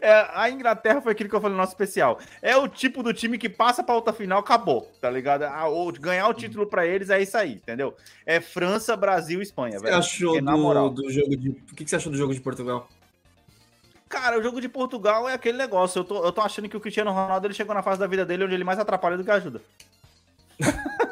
É, 0.00 0.28
a 0.34 0.50
Inglaterra 0.50 1.00
foi 1.00 1.12
aquilo 1.12 1.28
que 1.28 1.34
eu 1.34 1.40
falei 1.40 1.54
no 1.56 1.60
nosso 1.60 1.72
especial. 1.72 2.18
É 2.40 2.56
o 2.56 2.68
tipo 2.68 3.02
do 3.02 3.12
time 3.12 3.38
que 3.38 3.48
passa 3.48 3.82
pra 3.82 3.94
outra 3.94 4.12
final, 4.12 4.38
acabou, 4.40 4.90
tá 5.00 5.10
ligado? 5.10 5.42
Ah, 5.44 5.66
ou 5.66 5.92
ganhar 5.92 6.28
o 6.28 6.34
título 6.34 6.66
pra 6.66 6.86
eles 6.86 7.10
é 7.10 7.20
isso 7.20 7.36
aí, 7.36 7.52
entendeu? 7.54 7.94
É 8.26 8.40
França, 8.40 8.96
Brasil 8.96 9.40
e 9.40 9.42
Espanha, 9.42 9.78
velho. 9.80 9.96
achou 9.96 10.40
na 10.40 10.52
do, 10.52 10.58
moral. 10.58 10.90
do 10.90 11.10
jogo 11.10 11.36
de. 11.36 11.50
O 11.50 11.74
que 11.74 11.88
você 11.88 11.96
achou 11.96 12.10
do 12.12 12.18
jogo 12.18 12.34
de 12.34 12.40
Portugal? 12.40 12.88
Cara, 14.08 14.38
o 14.38 14.42
jogo 14.42 14.60
de 14.60 14.68
Portugal 14.68 15.28
é 15.28 15.34
aquele 15.34 15.58
negócio. 15.58 15.98
Eu 16.00 16.04
tô, 16.04 16.24
eu 16.24 16.30
tô 16.30 16.40
achando 16.40 16.68
que 16.68 16.76
o 16.76 16.80
Cristiano 16.80 17.10
Ronaldo 17.10 17.46
ele 17.46 17.54
chegou 17.54 17.74
na 17.74 17.82
fase 17.82 17.98
da 17.98 18.06
vida 18.06 18.24
dele 18.24 18.44
onde 18.44 18.54
ele 18.54 18.62
mais 18.64 18.78
atrapalha 18.78 19.16
do 19.16 19.24
que 19.24 19.30
ajuda. 19.30 19.60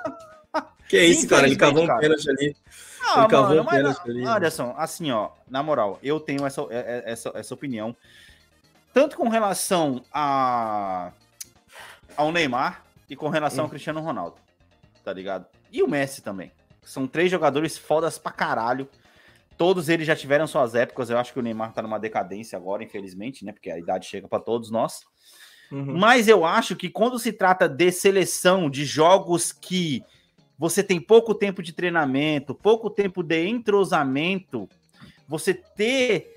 Que 0.93 1.03
isso, 1.07 1.27
cara? 1.27 1.47
Ele 1.47 1.57
cavou 1.57 1.85
um 1.85 1.99
pênalti 1.99 2.29
ali. 2.29 2.55
Ah, 3.03 3.21
Ele 3.21 3.29
cavou 3.29 3.49
mano, 3.49 3.63
um 3.63 3.65
pênalti 3.65 4.11
ali. 4.11 4.27
Anderson, 4.27 4.75
assim, 4.77 5.11
ó, 5.11 5.31
na 5.49 5.63
moral, 5.63 5.99
eu 6.03 6.21
tenho 6.21 6.45
essa, 6.47 6.61
é- 6.69 7.03
é- 7.07 7.13
essa, 7.13 7.33
essa 7.35 7.55
opinião. 7.55 7.97
Tanto 8.93 9.17
com 9.17 9.29
relação 9.29 10.03
a, 10.13 11.13
ao 12.17 12.31
Neymar 12.31 12.85
e 13.09 13.17
com 13.17 13.29
relação 13.29 13.61
ao 13.61 13.67
Hum. 13.67 13.71
Cristiano 13.71 14.01
Ronaldo. 14.01 14.37
Tá 15.05 15.13
ligado? 15.13 15.47
E 15.71 15.83
o 15.83 15.89
Messi 15.89 16.23
também. 16.23 16.53
São 16.83 17.07
três 17.07 17.31
jogadores 17.31 17.79
fodas 17.79 18.19
pra 18.19 18.33
caralho. 18.33 18.89
Todos 19.57 19.89
eles 19.89 20.07
já 20.07 20.17
tiveram 20.17 20.47
suas 20.47 20.75
épocas. 20.75 21.11
Eu 21.11 21.19
acho 21.19 21.33
que 21.33 21.39
o 21.39 21.43
Neymar 21.43 21.73
tá 21.73 21.83
numa 21.83 21.99
decadência 21.99 22.57
agora, 22.57 22.83
infelizmente, 22.83 23.45
né? 23.45 23.53
Porque 23.53 23.71
a 23.71 23.79
idade 23.79 24.07
chega 24.07 24.29
pra 24.29 24.41
todos 24.41 24.71
nós. 24.71 25.03
Uhum. 25.71 25.97
Mas 25.99 26.29
eu 26.29 26.45
acho 26.45 26.77
que 26.77 26.91
quando 26.91 27.19
se 27.19 27.33
trata 27.33 27.69
de 27.69 27.91
seleção, 27.91 28.69
de 28.69 28.85
jogos 28.85 29.53
que 29.53 30.05
você 30.59 30.83
tem 30.83 31.01
pouco 31.01 31.35
tempo 31.35 31.63
de 31.63 31.73
treinamento, 31.73 32.55
pouco 32.55 32.91
tempo 32.91 33.23
de 33.23 33.47
entrosamento, 33.47 34.69
você 35.27 35.55
ter 35.55 36.32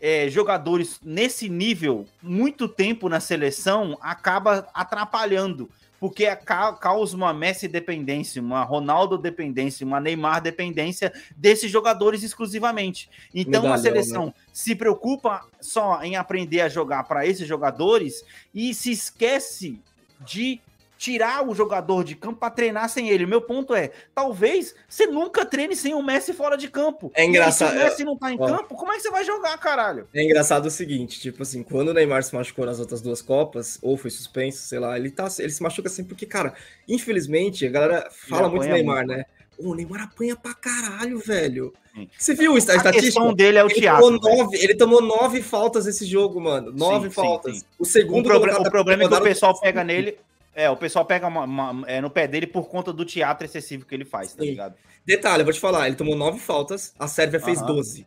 é, 0.00 0.28
jogadores 0.28 1.00
nesse 1.02 1.48
nível 1.48 2.06
muito 2.22 2.68
tempo 2.68 3.08
na 3.08 3.20
seleção 3.20 3.96
acaba 4.00 4.68
atrapalhando. 4.74 5.68
Porque 5.98 6.26
ca- 6.36 6.74
causa 6.74 7.16
uma 7.16 7.32
Messi 7.32 7.66
dependência, 7.66 8.42
uma 8.42 8.62
Ronaldo 8.62 9.16
dependência, 9.16 9.86
uma 9.86 9.98
Neymar 9.98 10.42
dependência 10.42 11.10
desses 11.34 11.70
jogadores 11.70 12.22
exclusivamente. 12.22 13.08
Então 13.34 13.60
a 13.60 13.76
Medalhão, 13.76 13.82
seleção 13.82 14.34
se 14.52 14.74
preocupa 14.74 15.46
só 15.58 16.02
em 16.02 16.14
aprender 16.14 16.60
a 16.60 16.68
jogar 16.68 17.04
para 17.04 17.26
esses 17.26 17.48
jogadores 17.48 18.22
e 18.54 18.74
se 18.74 18.90
esquece 18.92 19.80
de 20.20 20.60
tirar 20.98 21.46
o 21.46 21.54
jogador 21.54 22.02
de 22.04 22.14
campo 22.14 22.38
para 22.40 22.50
treinar 22.50 22.88
sem 22.88 23.08
ele. 23.08 23.26
Meu 23.26 23.40
ponto 23.40 23.74
é, 23.74 23.90
talvez 24.14 24.74
você 24.88 25.06
nunca 25.06 25.44
treine 25.44 25.76
sem 25.76 25.94
o 25.94 26.02
Messi 26.02 26.32
fora 26.32 26.56
de 26.56 26.68
campo. 26.68 27.10
É 27.14 27.24
engraçado, 27.24 27.70
se 27.72 27.76
o 27.76 27.78
Messi 27.84 28.04
não 28.04 28.16
tá 28.16 28.32
em 28.32 28.36
ó. 28.40 28.46
campo, 28.46 28.74
como 28.74 28.92
é 28.92 28.96
que 28.96 29.02
você 29.02 29.10
vai 29.10 29.24
jogar, 29.24 29.56
caralho? 29.58 30.08
É 30.14 30.22
engraçado 30.22 30.66
o 30.66 30.70
seguinte, 30.70 31.20
tipo 31.20 31.42
assim, 31.42 31.62
quando 31.62 31.88
o 31.88 31.94
Neymar 31.94 32.22
se 32.22 32.34
machucou 32.34 32.64
nas 32.66 32.80
outras 32.80 33.00
duas 33.00 33.20
Copas, 33.20 33.78
ou 33.82 33.96
foi 33.96 34.10
suspenso, 34.10 34.62
sei 34.66 34.78
lá, 34.78 34.96
ele, 34.98 35.10
tá, 35.10 35.28
ele 35.38 35.50
se 35.52 35.62
machuca 35.62 35.88
sempre 35.88 36.10
porque, 36.10 36.26
cara, 36.26 36.54
infelizmente, 36.88 37.66
a 37.66 37.70
galera 37.70 38.08
fala 38.10 38.48
muito 38.48 38.62
do 38.66 38.72
Neymar, 38.72 39.06
muito. 39.06 39.18
né? 39.18 39.24
O 39.58 39.74
Neymar 39.74 40.02
apanha 40.02 40.36
pra 40.36 40.52
caralho, 40.54 41.18
velho. 41.18 41.72
Você 42.18 42.34
viu 42.34 42.52
a 42.52 42.54
A 42.56 42.58
estatística? 42.58 43.34
dele 43.34 43.56
é 43.56 43.64
o 43.64 43.68
Ele 43.68 43.74
teatro. 43.74 44.02
tomou, 44.20 44.36
nove, 44.36 44.56
ele 44.58 44.74
tomou 44.74 45.00
nove 45.00 45.42
faltas 45.42 45.86
nesse 45.86 46.04
jogo, 46.04 46.38
mano. 46.38 46.70
Nove 46.72 47.08
Sim, 47.08 47.14
faltas. 47.14 47.54
sim, 47.54 47.60
sim. 47.60 47.66
O 47.78 47.82
O, 47.82 47.86
segundo 47.86 48.24
proble- 48.28 48.48
colocado 48.50 48.66
o 48.66 48.70
problema 48.70 49.04
é 49.04 49.08
que 49.08 49.14
o 49.14 49.20
pessoal 49.22 49.58
pega 49.58 49.82
nele. 49.82 50.18
É, 50.58 50.70
o 50.70 50.76
pessoal 50.76 51.04
pega 51.04 51.26
uma- 51.28 51.44
uma- 51.44 51.84
é, 51.86 52.00
no 52.00 52.08
pé 52.08 52.26
dele 52.26 52.46
por 52.46 52.66
conta 52.68 52.90
do 52.90 53.04
teatro 53.04 53.44
excessivo 53.44 53.84
que 53.84 53.94
ele 53.94 54.06
faz, 54.06 54.32
tá 54.32 54.42
Sim. 54.42 54.48
ligado? 54.50 54.74
Detalhe, 55.04 55.42
eu 55.42 55.44
vou 55.44 55.52
te 55.52 55.60
falar, 55.60 55.86
ele 55.86 55.96
tomou 55.96 56.16
nove 56.16 56.38
faltas, 56.38 56.94
a 56.98 57.06
Sérvia 57.06 57.38
fez 57.38 57.58
Aham. 57.58 57.66
12. 57.66 58.06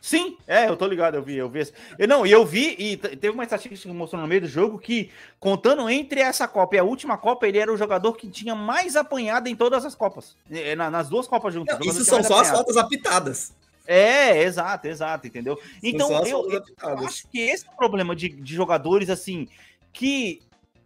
Sim, 0.00 0.36
é, 0.46 0.68
eu 0.68 0.76
tô 0.76 0.86
ligado, 0.86 1.14
eu 1.16 1.22
vi, 1.22 1.36
eu 1.36 1.48
vi. 1.48 1.60
esse- 1.60 1.72
Eu, 1.98 2.06
não, 2.06 2.24
e 2.26 2.30
eu 2.30 2.44
vi, 2.46 2.76
e 2.78 2.96
teve 2.96 3.30
uma 3.30 3.42
estatística 3.42 3.76
que 3.88 3.88
mostrou 3.88 4.20
no 4.22 4.28
meio 4.28 4.42
do 4.42 4.46
jogo 4.46 4.78
que, 4.78 5.10
contando 5.40 5.88
entre 5.88 6.20
essa 6.20 6.46
Copa 6.46 6.76
e 6.76 6.78
a 6.78 6.84
última 6.84 7.16
Copa, 7.18 7.48
ele 7.48 7.58
era 7.58 7.72
o 7.72 7.76
jogador 7.76 8.12
que 8.12 8.28
tinha 8.28 8.54
mais 8.54 8.94
apanhado 8.94 9.48
em 9.48 9.56
todas 9.56 9.84
as 9.86 9.94
Copas. 9.94 10.36
É, 10.50 10.76
na- 10.76 10.90
nas 10.90 11.08
duas 11.08 11.26
Copas 11.26 11.52
juntas. 11.54 11.78
Não, 11.78 11.86
isso 11.86 12.04
são 12.04 12.22
só 12.22 12.34
as 12.34 12.48
apanhado. 12.48 12.54
faltas 12.56 12.76
apitadas. 12.76 13.52
É, 13.86 14.42
exato, 14.42 14.86
exato, 14.86 15.26
entendeu? 15.26 15.58
Então, 15.82 16.14
as 16.16 16.28
eu, 16.28 16.48
eu 16.50 16.58
apitadas. 16.58 17.04
acho 17.06 17.28
que 17.28 17.40
esse 17.40 17.66
é 17.66 17.70
o 17.70 17.76
problema 17.76 18.14
de, 18.14 18.28
de 18.28 18.54
jogadores, 18.54 19.08
assim, 19.10 19.48
que 19.92 20.42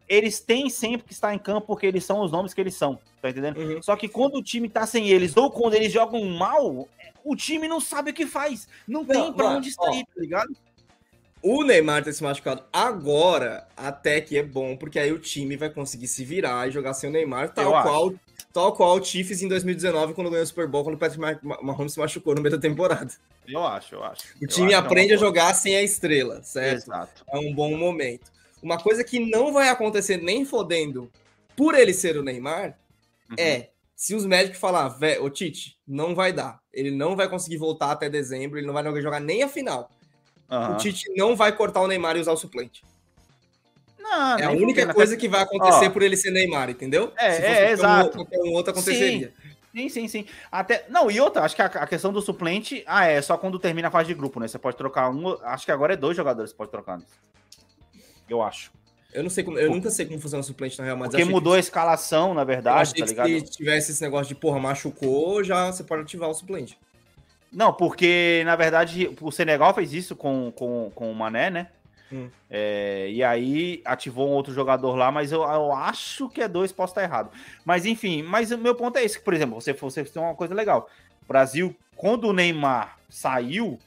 eles 0.08 0.40
têm 0.40 0.68
sempre 0.70 1.06
que 1.06 1.12
estar 1.12 1.34
em 1.34 1.38
campo 1.38 1.66
porque 1.66 1.86
eles 1.86 2.04
são 2.04 2.20
os 2.22 2.30
nomes 2.32 2.52
que 2.54 2.60
eles 2.60 2.74
são, 2.74 2.98
tá 3.20 3.30
entendendo? 3.30 3.58
Uhum. 3.58 3.82
Só 3.82 3.96
que 3.96 4.08
quando 4.08 4.36
o 4.36 4.42
time 4.42 4.68
tá 4.68 4.86
sem 4.86 5.08
eles 5.08 5.36
ou 5.36 5.50
quando 5.50 5.74
eles 5.74 5.92
jogam 5.92 6.24
mal, 6.24 6.88
o 7.24 7.36
time 7.36 7.66
não 7.68 7.80
sabe 7.80 8.10
o 8.10 8.14
que 8.14 8.26
faz. 8.26 8.68
Não, 8.86 9.04
tem 9.04 9.32
pra 9.32 9.44
mano, 9.46 9.58
onde 9.58 9.72
sair, 9.72 10.04
tá 10.04 10.20
ligado? 10.20 10.54
O 11.42 11.64
Neymar 11.64 12.04
ter 12.04 12.12
se 12.12 12.22
machucado 12.22 12.62
agora, 12.72 13.66
até 13.76 14.20
que 14.20 14.36
é 14.38 14.42
bom, 14.44 14.76
porque 14.76 14.98
aí 14.98 15.10
o 15.12 15.18
time 15.18 15.56
vai 15.56 15.68
conseguir 15.70 16.06
se 16.06 16.24
virar 16.24 16.68
e 16.68 16.70
jogar 16.70 16.94
sem 16.94 17.10
o 17.10 17.12
Neymar, 17.12 17.44
Eu 17.44 17.48
tal 17.48 17.74
acho. 17.74 17.88
qual, 17.88 18.14
tal 18.52 18.72
qual 18.76 18.96
o 18.96 19.04
Chiefs 19.04 19.42
em 19.42 19.48
2019, 19.48 20.14
quando 20.14 20.30
ganhou 20.30 20.44
o 20.44 20.46
Super 20.46 20.68
Bowl, 20.68 20.84
quando 20.84 20.94
o 20.94 20.98
Patrick 20.98 21.20
Ma- 21.20 21.38
Ma- 21.42 21.60
Mahomes 21.62 21.94
se 21.94 21.98
machucou 21.98 22.34
no 22.36 22.40
meio 22.42 22.54
da 22.54 22.60
temporada. 22.60 23.12
Eu 23.48 23.64
acho, 23.66 23.96
eu 23.96 24.04
acho. 24.04 24.22
O 24.40 24.46
time 24.46 24.66
acho 24.72 24.74
é 24.74 24.78
aprende 24.86 25.14
uma 25.14 25.16
a 25.16 25.18
jogar 25.18 25.52
sem 25.54 25.74
a 25.74 25.82
estrela, 25.82 26.40
certo? 26.44 26.84
Exato. 26.84 27.24
É 27.28 27.36
um 27.38 27.52
bom 27.52 27.76
momento. 27.76 28.30
Uma 28.62 28.78
coisa 28.78 29.02
que 29.02 29.18
não 29.18 29.52
vai 29.52 29.68
acontecer 29.68 30.18
nem 30.18 30.44
fodendo 30.44 31.10
por 31.56 31.74
ele 31.74 31.92
ser 31.92 32.16
o 32.16 32.22
Neymar 32.22 32.78
Uhum. 33.30 33.36
é 33.38 33.70
se 33.96 34.14
os 34.14 34.26
médicos 34.26 34.58
falar, 34.58 34.88
vé, 34.88 35.18
ô 35.20 35.30
Tite, 35.30 35.78
não 35.86 36.14
vai 36.14 36.32
dar. 36.32 36.60
Ele 36.72 36.90
não 36.90 37.14
vai 37.16 37.28
conseguir 37.28 37.56
voltar 37.56 37.90
até 37.92 38.08
dezembro, 38.08 38.58
ele 38.58 38.66
não 38.66 38.74
vai 38.74 38.84
jogar 39.00 39.20
nem 39.20 39.42
a 39.42 39.48
final. 39.48 39.90
Aham. 40.50 40.74
O 40.74 40.76
Tite 40.76 41.04
não 41.16 41.34
vai 41.36 41.52
cortar 41.56 41.80
o 41.80 41.86
Neymar 41.86 42.16
e 42.16 42.20
usar 42.20 42.32
o 42.32 42.36
suplente. 42.36 42.82
Não, 43.98 44.38
É 44.38 44.44
a 44.44 44.50
única 44.50 44.92
coisa 44.92 45.16
que 45.16 45.28
vai 45.28 45.40
acontecer 45.42 45.86
Ó. 45.86 45.90
por 45.90 46.02
ele 46.02 46.16
ser 46.16 46.30
Neymar, 46.30 46.68
entendeu? 46.68 47.12
É, 47.16 47.32
Se 47.32 47.42
é, 47.42 47.44
qualquer 47.46 47.68
um- 47.68 47.72
exato. 47.72 48.10
Qualquer 48.18 48.38
um 48.40 48.52
outro 48.52 48.72
aconteceria. 48.72 49.32
Sim, 49.74 49.88
sim, 49.88 50.08
sim. 50.08 50.26
Até, 50.50 50.84
não, 50.90 51.10
e 51.10 51.18
outra, 51.18 51.42
acho 51.44 51.56
que 51.56 51.62
a, 51.62 51.66
a 51.66 51.86
questão 51.86 52.12
do 52.12 52.20
suplente, 52.20 52.82
ah, 52.86 53.06
é 53.06 53.22
só 53.22 53.38
quando 53.38 53.58
termina 53.58 53.88
a 53.88 53.90
fase 53.90 54.08
de 54.08 54.14
grupo, 54.14 54.38
né? 54.38 54.46
Você 54.46 54.58
pode 54.58 54.76
trocar 54.76 55.08
um, 55.10 55.28
acho 55.44 55.64
que 55.64 55.72
agora 55.72 55.94
é 55.94 55.96
dois 55.96 56.14
jogadores 56.16 56.50
que 56.52 56.58
pode 56.58 56.70
trocar. 56.70 56.98
Né? 56.98 57.04
Eu 58.28 58.42
acho. 58.42 58.72
Eu 59.12 59.22
não 59.22 59.28
sei 59.28 59.44
como, 59.44 59.58
eu 59.58 59.70
nunca 59.70 59.90
sei 59.90 60.06
como 60.06 60.18
funciona 60.18 60.40
o 60.40 60.44
suplente 60.44 60.78
na 60.78 60.84
Real, 60.84 60.96
mas 60.96 61.10
Porque 61.10 61.24
mudou 61.24 61.52
que, 61.52 61.58
a 61.58 61.60
escalação, 61.60 62.32
na 62.32 62.44
verdade, 62.44 62.94
tá 62.94 63.04
ligado? 63.04 63.28
se 63.28 63.42
tivesse 63.42 63.92
esse 63.92 64.02
negócio 64.02 64.28
de 64.28 64.34
porra, 64.34 64.58
machucou, 64.58 65.44
já 65.44 65.70
você 65.70 65.84
pode 65.84 66.02
ativar 66.02 66.30
o 66.30 66.34
suplente. 66.34 66.78
Não, 67.52 67.72
porque, 67.74 68.42
na 68.46 68.56
verdade, 68.56 69.14
o 69.20 69.30
Senegal 69.30 69.74
fez 69.74 69.92
isso 69.92 70.16
com, 70.16 70.50
com, 70.56 70.90
com 70.94 71.12
o 71.12 71.14
Mané, 71.14 71.50
né? 71.50 71.68
Hum. 72.10 72.30
É, 72.48 73.08
e 73.10 73.22
aí 73.22 73.82
ativou 73.84 74.28
um 74.28 74.32
outro 74.32 74.52
jogador 74.54 74.96
lá, 74.96 75.12
mas 75.12 75.30
eu, 75.30 75.42
eu 75.42 75.72
acho 75.72 76.30
que 76.30 76.40
é 76.40 76.48
dois, 76.48 76.72
posso 76.72 76.92
estar 76.92 77.02
errado. 77.02 77.30
Mas 77.64 77.84
enfim, 77.84 78.22
mas 78.22 78.50
o 78.50 78.58
meu 78.58 78.74
ponto 78.74 78.98
é 78.98 79.04
esse, 79.04 79.18
que, 79.18 79.24
por 79.24 79.34
exemplo, 79.34 79.54
você, 79.54 79.74
você 79.74 80.04
tem 80.04 80.22
uma 80.22 80.34
coisa 80.34 80.54
legal. 80.54 80.88
O 81.22 81.26
Brasil, 81.26 81.76
quando 81.96 82.28
o 82.28 82.32
Neymar 82.32 82.98
saiu, 83.10 83.78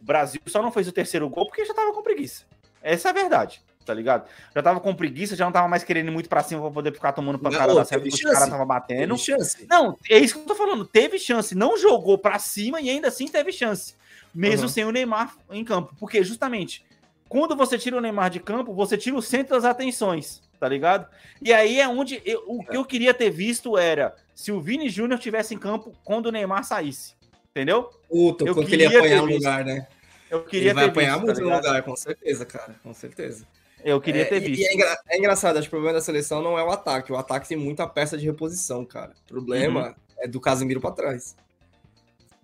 o 0.00 0.04
Brasil 0.04 0.40
só 0.46 0.62
não 0.62 0.72
fez 0.72 0.88
o 0.88 0.92
terceiro 0.92 1.28
gol 1.28 1.46
porque 1.46 1.64
já 1.66 1.74
tava 1.74 1.92
com 1.92 2.02
preguiça. 2.02 2.44
Essa 2.82 3.08
é 3.08 3.10
a 3.10 3.14
verdade, 3.14 3.62
tá 3.84 3.94
ligado? 3.94 4.28
Já 4.54 4.62
tava 4.62 4.80
com 4.80 4.94
preguiça, 4.94 5.34
já 5.36 5.44
não 5.44 5.52
tava 5.52 5.66
mais 5.68 5.82
querendo 5.84 6.08
ir 6.08 6.10
muito 6.10 6.28
pra 6.28 6.42
cima 6.42 6.60
pra 6.60 6.70
poder 6.70 6.92
ficar 6.92 7.12
tomando 7.12 7.38
pancada 7.38 7.74
da 7.74 7.84
teve 7.84 7.88
série, 7.88 8.10
porque 8.10 8.26
os 8.26 8.32
caras 8.34 8.48
tava 8.50 8.64
batendo. 8.64 9.14
Tem 9.14 9.24
chance. 9.24 9.66
Não, 9.68 9.96
é 10.08 10.18
isso 10.18 10.34
que 10.34 10.40
eu 10.40 10.46
tô 10.46 10.54
falando. 10.54 10.84
Teve 10.86 11.18
chance, 11.18 11.54
não 11.54 11.76
jogou 11.76 12.18
pra 12.18 12.38
cima 12.38 12.80
e 12.80 12.90
ainda 12.90 13.08
assim 13.08 13.26
teve 13.26 13.52
chance. 13.52 13.94
Mesmo 14.34 14.66
Uhum. 14.66 14.68
sem 14.72 14.84
o 14.84 14.92
Neymar 14.92 15.34
em 15.50 15.64
campo. 15.64 15.94
Porque 15.98 16.22
justamente, 16.22 16.84
quando 17.28 17.56
você 17.56 17.76
tira 17.78 17.96
o 17.96 18.00
Neymar 18.00 18.30
de 18.30 18.38
campo, 18.40 18.72
você 18.72 18.96
tira 18.96 19.16
o 19.16 19.22
centro 19.22 19.54
das 19.56 19.64
atenções, 19.64 20.40
tá 20.60 20.68
ligado? 20.68 21.06
E 21.42 21.52
aí 21.52 21.80
é 21.80 21.88
onde 21.88 22.22
eu- 22.24 22.44
o 22.46 22.64
que 22.64 22.76
eu 22.76 22.84
queria 22.84 23.12
ter 23.12 23.30
visto 23.30 23.76
era 23.76 24.14
se 24.34 24.52
o 24.52 24.60
Vini 24.60 24.88
Júnior 24.88 25.18
tivesse 25.18 25.54
em 25.54 25.58
campo 25.58 25.92
quando 26.04 26.26
o 26.26 26.32
Neymar 26.32 26.62
saísse. 26.64 27.14
Entendeu? 27.50 27.90
Puta, 28.08 28.44
Eu 28.44 28.54
quanto 28.54 28.68
que 28.68 28.74
ele 28.76 28.84
ia 28.84 28.88
queria 28.90 29.00
apanhar 29.04 29.26
visto. 29.26 29.38
lugar, 29.38 29.64
né? 29.64 29.88
Eu 30.30 30.44
queria 30.44 30.68
Ele 30.68 30.74
vai 30.74 30.84
ter 30.84 30.90
apanhar 30.90 31.12
visto, 31.14 31.26
muito 31.26 31.36
tá 31.50 31.56
lugar, 31.56 31.82
com 31.82 31.96
certeza, 31.96 32.46
cara. 32.46 32.76
Com 32.84 32.94
certeza. 32.94 33.44
Eu 33.84 34.00
queria 34.00 34.22
É, 34.22 34.24
ter 34.26 34.40
visto. 34.40 34.62
É, 34.68 34.74
engra- 34.74 34.98
é 35.08 35.18
engraçado, 35.18 35.56
acho 35.58 35.68
que 35.68 35.74
o 35.74 35.78
problema 35.78 35.94
da 35.98 36.00
seleção 36.04 36.42
não 36.42 36.58
é 36.58 36.62
o 36.64 36.70
ataque. 36.70 37.12
O 37.12 37.16
ataque 37.16 37.48
tem 37.48 37.56
muita 37.56 37.86
peça 37.86 38.16
de 38.18 38.26
reposição, 38.26 38.84
cara. 38.84 39.12
O 39.24 39.28
problema 39.28 39.88
Uhum. 39.88 39.94
é 40.18 40.28
do 40.28 40.40
Casemiro 40.40 40.80
pra 40.80 40.90
trás. 40.90 41.36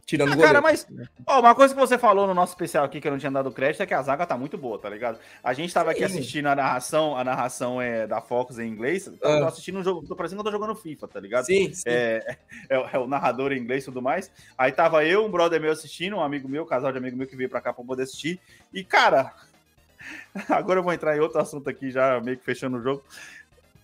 Tirando 0.04 0.28
Ah, 0.28 0.32
o 0.34 0.36
goleiro. 0.36 0.52
cara, 0.54 0.62
mas 0.62 0.86
ó, 1.26 1.40
uma 1.40 1.52
coisa 1.52 1.74
que 1.74 1.80
você 1.80 1.98
falou 1.98 2.28
no 2.28 2.32
nosso 2.34 2.52
especial 2.52 2.84
aqui 2.84 3.00
que 3.00 3.08
eu 3.08 3.10
não 3.10 3.18
tinha 3.18 3.32
dado 3.32 3.50
crédito 3.50 3.82
é 3.82 3.86
que 3.86 3.92
a 3.92 4.00
zaga 4.00 4.24
tá 4.24 4.38
muito 4.38 4.56
boa, 4.56 4.78
tá 4.78 4.88
ligado? 4.88 5.18
A 5.42 5.52
gente 5.52 5.74
tava 5.74 5.90
aqui 5.90 5.98
Sim. 5.98 6.04
assistindo 6.04 6.46
a 6.46 6.54
narração, 6.54 7.16
a 7.16 7.24
narração 7.24 7.82
é 7.82 8.06
da 8.06 8.20
Fox 8.20 8.56
em 8.60 8.68
inglês. 8.68 9.08
Eu 9.08 9.14
Ah. 9.20 9.38
tô 9.40 9.44
assistindo 9.46 9.80
um 9.80 9.82
jogo, 9.82 10.06
tô 10.06 10.14
parecendo 10.14 10.40
que 10.44 10.46
eu 10.48 10.52
tô 10.52 10.56
jogando 10.60 10.76
FIFA, 10.76 11.08
tá 11.08 11.18
ligado? 11.18 11.46
Sim, 11.46 11.74
sim. 11.74 11.82
É, 11.86 12.36
é, 12.70 12.78
o- 12.78 12.86
é 12.92 12.98
o 13.00 13.08
narrador 13.08 13.50
em 13.50 13.58
inglês 13.58 13.82
e 13.82 13.86
tudo 13.86 14.00
mais. 14.00 14.30
Aí 14.56 14.70
tava 14.70 15.04
eu, 15.04 15.24
um 15.26 15.28
brother 15.30 15.60
meu 15.60 15.72
assistindo, 15.72 16.14
um 16.14 16.22
amigo 16.22 16.48
meu, 16.48 16.62
um 16.62 16.66
casal 16.66 16.92
de 16.92 16.98
amigo 16.98 17.16
meu 17.16 17.26
que 17.26 17.34
veio 17.34 17.50
pra 17.50 17.60
cá 17.60 17.72
pra 17.72 17.82
poder 17.84 18.04
assistir. 18.04 18.38
E, 18.72 18.84
cara, 18.84 19.34
agora 20.48 20.80
eu 20.80 20.82
vou 20.84 20.92
entrar 20.92 21.16
em 21.16 21.20
outro 21.20 21.40
assunto 21.40 21.68
aqui, 21.68 21.90
já 21.90 22.20
meio 22.20 22.36
que 22.38 22.44
fechando 22.44 22.76
o 22.78 22.82
jogo. 22.82 23.02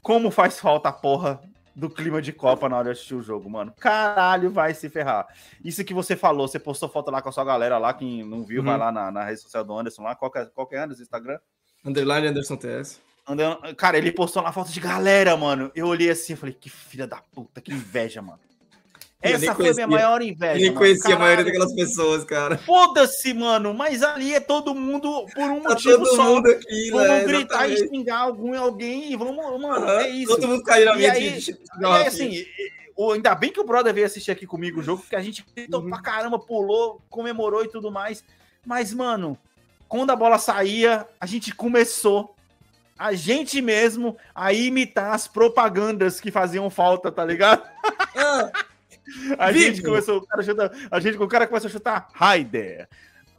Como 0.01 0.31
faz 0.31 0.59
falta 0.59 0.89
a 0.89 0.93
porra 0.93 1.41
do 1.75 1.89
clima 1.89 2.21
de 2.21 2.33
Copa 2.33 2.69
na 2.69 2.77
hora 2.77 2.85
de 2.87 2.91
assistir 2.93 3.15
o 3.15 3.23
jogo, 3.23 3.49
mano? 3.49 3.73
Caralho, 3.79 4.51
vai 4.51 4.75
se 4.75 4.89
ferrar. 4.91 5.27
Isso 5.65 5.85
que 5.85 5.95
você 5.95 6.15
falou, 6.17 6.47
você 6.47 6.59
postou 6.59 6.89
foto 6.89 7.11
lá 7.11 7.23
com 7.23 7.29
a 7.29 7.33
sua 7.33 7.45
galera 7.45 7.79
lá, 7.79 7.95
quem 7.95 8.23
não 8.25 8.45
viu, 8.45 8.61
Uhum. 8.61 8.67
vai 8.67 8.79
lá 8.79 8.93
na, 8.93 9.11
na 9.11 9.25
rede 9.25 9.41
social 9.41 9.65
do 9.65 9.77
Anderson 9.77 10.03
lá, 10.03 10.15
qualquer, 10.15 10.51
qualquer 10.51 10.79
Anderson, 10.85 11.03
Instagram. 11.03 11.39
Underline 11.85 12.27
Anderson 12.29 12.57
TS. 12.57 13.01
Cara, 13.77 13.97
ele 13.97 14.11
postou 14.13 14.43
lá 14.43 14.53
foto 14.53 14.71
de 14.73 14.81
galera, 14.81 15.37
mano. 15.37 15.71
Eu 15.75 15.87
olhei 15.87 16.11
assim 16.11 16.33
e 16.33 16.37
falei, 16.37 16.55
que 16.55 16.69
filha 16.69 17.07
da 17.07 17.19
puta, 17.33 17.61
que 17.61 17.73
inveja, 17.73 18.21
mano. 18.21 18.41
Eu 19.23 19.39
nem 19.39 19.49
Essa 19.49 19.55
foi 19.55 19.69
a 19.71 19.75
minha 19.75 19.87
maior 19.87 20.21
inveja. 20.21 20.55
nem 20.55 20.67
mano. 20.67 20.79
conhecia 20.79 21.15
a 21.15 21.19
maioria 21.19 21.45
daquelas 21.45 21.73
pessoas, 21.75 22.25
cara. 22.25 22.59
Foda-se, 22.59 23.33
mano, 23.33 23.73
mas 23.73 24.03
ali 24.03 24.35
é 24.35 24.41
todo 24.41 24.75
mundo 24.75 25.27
por 25.33 25.49
um 25.51 25.61
Tá 25.61 25.71
motivo 25.71 25.99
todo 26.05 26.17
só. 26.17 26.25
mundo 26.25 26.51
aqui, 26.51 26.91
Vamos 26.91 27.07
né? 27.09 27.25
gritar 27.25 27.69
e 27.69 27.73
Exatamente. 27.75 27.97
xingar 27.97 28.19
algum 28.19 28.59
alguém 28.59 29.13
e 29.13 29.17
vamos, 29.17 29.37
mano, 29.37 29.67
Aham, 29.85 30.01
é 30.01 30.09
isso. 30.09 30.27
Todo 30.35 30.49
mundo 30.49 30.63
caiu 30.65 30.87
na 30.87 30.95
E 30.95 30.97
minha 30.97 31.13
aí- 31.13 31.39
de- 31.39 31.53
E 31.53 31.85
aí, 31.87 32.07
assim, 32.07 32.29
e- 32.31 32.47
ainda 33.13 33.35
bem 33.37 33.53
que 33.53 33.61
o 33.61 33.65
brother 33.65 33.95
veio 33.95 34.07
assistir 34.07 34.33
aqui 34.33 34.45
comigo 34.47 34.81
o 34.81 34.83
jogo, 34.83 35.03
porque 35.03 35.15
a 35.17 35.23
gente 35.23 35.45
gritou 35.55 35.81
Uhum. 35.83 35.89
pra 35.91 36.01
caramba, 36.03 36.39
pulou, 36.39 37.01
comemorou 37.09 37.63
e 37.65 37.69
tudo 37.69 37.93
mais. 37.93 38.25
Mas, 38.67 38.93
mano, 38.93 39.39
quando 39.89 40.11
a 40.11 40.17
bola 40.17 40.39
saía, 40.39 41.07
a 41.21 41.27
gente 41.27 41.55
começou, 41.55 42.35
a 42.99 43.13
gente 43.15 43.63
mesmo, 43.63 44.17
a 44.35 44.53
imitar 44.53 45.15
as 45.15 45.29
propagandas 45.29 46.21
que 46.21 46.31
faziam 46.31 46.69
falta, 46.71 47.11
tá 47.13 47.25
ligado? 47.25 47.63
Ah, 48.17 48.51
A 49.39 49.51
Vivo. 49.51 49.65
gente 49.67 49.83
começou, 49.83 50.19
o 50.19 50.27
cara 50.27 50.43
chuta, 50.43 50.73
a 50.91 51.01
gente, 51.01 51.17
o 51.19 51.29
cara 51.29 51.47
começou 51.47 51.69
a 51.69 51.73
chutar 51.73 52.09
Raider, 52.13 52.89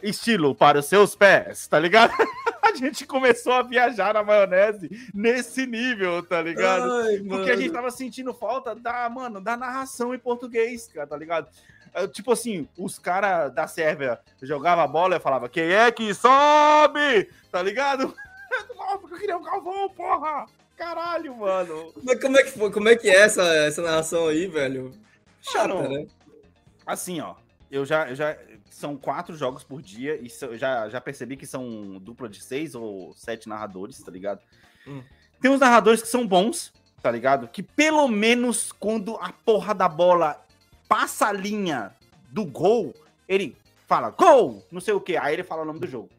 estilo 0.02 0.54
para 0.54 0.80
os 0.80 0.86
seus 0.86 1.16
pés, 1.16 1.68
tá 1.68 1.80
ligado? 1.80 2.12
A 2.64 2.76
gente 2.76 3.06
começou 3.06 3.54
a 3.54 3.62
viajar 3.62 4.16
na 4.16 4.24
maionese 4.24 4.90
nesse 5.14 5.68
nível, 5.68 6.24
tá 6.24 6.42
ligado? 6.42 6.92
ai, 6.92 7.20
Porque 7.20 7.52
a 7.52 7.56
gente 7.56 7.72
tava 7.72 7.92
sentindo 7.92 8.34
falta 8.34 8.74
da, 8.74 9.08
mano, 9.10 9.40
da 9.40 9.56
narração 9.56 10.12
em 10.12 10.18
português, 10.18 10.90
cara, 10.92 11.06
tá 11.06 11.16
ligado? 11.16 11.48
É, 11.94 12.08
Tipo 12.08 12.32
assim, 12.32 12.68
os 12.76 12.98
caras 12.98 13.54
da 13.54 13.68
Sérvia 13.68 14.18
jogavam 14.42 14.84
a 14.84 14.88
bola 14.88 15.18
e 15.18 15.20
falava 15.20 15.48
quem 15.48 15.72
é 15.72 15.92
que 15.92 16.16
sobe? 16.16 17.30
Tá 17.52 17.62
ligado? 17.62 18.16
Porque 19.00 19.14
eu 19.14 19.20
queria 19.20 19.38
o 19.38 19.44
Galvão, 19.44 19.90
porra! 19.90 20.48
Caralho, 20.76 21.36
mano! 21.38 21.94
Mas 22.02 22.20
como 22.20 22.38
é 22.40 22.44
que 22.44 22.52
foi? 22.58 22.72
Como 22.72 22.90
é 22.90 22.96
que 22.96 23.08
é 23.10 23.16
essa, 23.22 23.44
essa 23.44 23.82
narração 23.84 24.28
aí, 24.30 24.48
velho? 24.48 24.92
Chata, 25.44 25.90
né? 25.90 26.08
Assim, 26.86 27.20
ó, 27.20 27.36
eu 27.70 27.86
já, 27.86 28.10
eu 28.10 28.16
já. 28.16 28.38
São 28.70 28.98
quatro 28.98 29.36
jogos 29.36 29.64
por 29.64 29.82
dia 29.82 30.16
e 30.16 30.28
eu 30.42 30.58
já, 30.58 30.90
já 30.90 31.00
percebi 31.00 31.38
que 31.38 31.46
são 31.46 32.00
dupla 32.00 32.28
de 32.28 32.42
seis 32.42 32.74
ou 32.74 33.14
sete 33.16 33.48
narradores, 33.48 34.02
tá 34.02 34.12
ligado? 34.12 34.42
Hum. 34.88 35.04
Tem 35.42 35.52
uns 35.52 35.60
narradores 35.60 36.02
que 36.02 36.08
são 36.08 36.26
bons, 36.26 36.74
tá 37.02 37.12
ligado? 37.12 37.48
Que 37.48 37.62
pelo 37.62 38.08
menos 38.08 38.72
quando 38.72 39.16
a 39.18 39.32
porra 39.32 39.74
da 39.74 39.88
bola 39.88 40.44
passa 40.88 41.28
a 41.28 41.32
linha 41.32 41.96
do 42.32 42.46
gol, 42.46 42.94
ele 43.28 43.56
fala 43.88 44.10
gol, 44.10 44.66
não 44.72 44.82
sei 44.82 44.94
o 44.94 45.02
que, 45.02 45.18
aí 45.18 45.34
ele 45.34 45.44
fala 45.44 45.62
o 45.62 45.66
nome 45.66 45.80
do 45.80 45.88
jogo. 45.88 46.10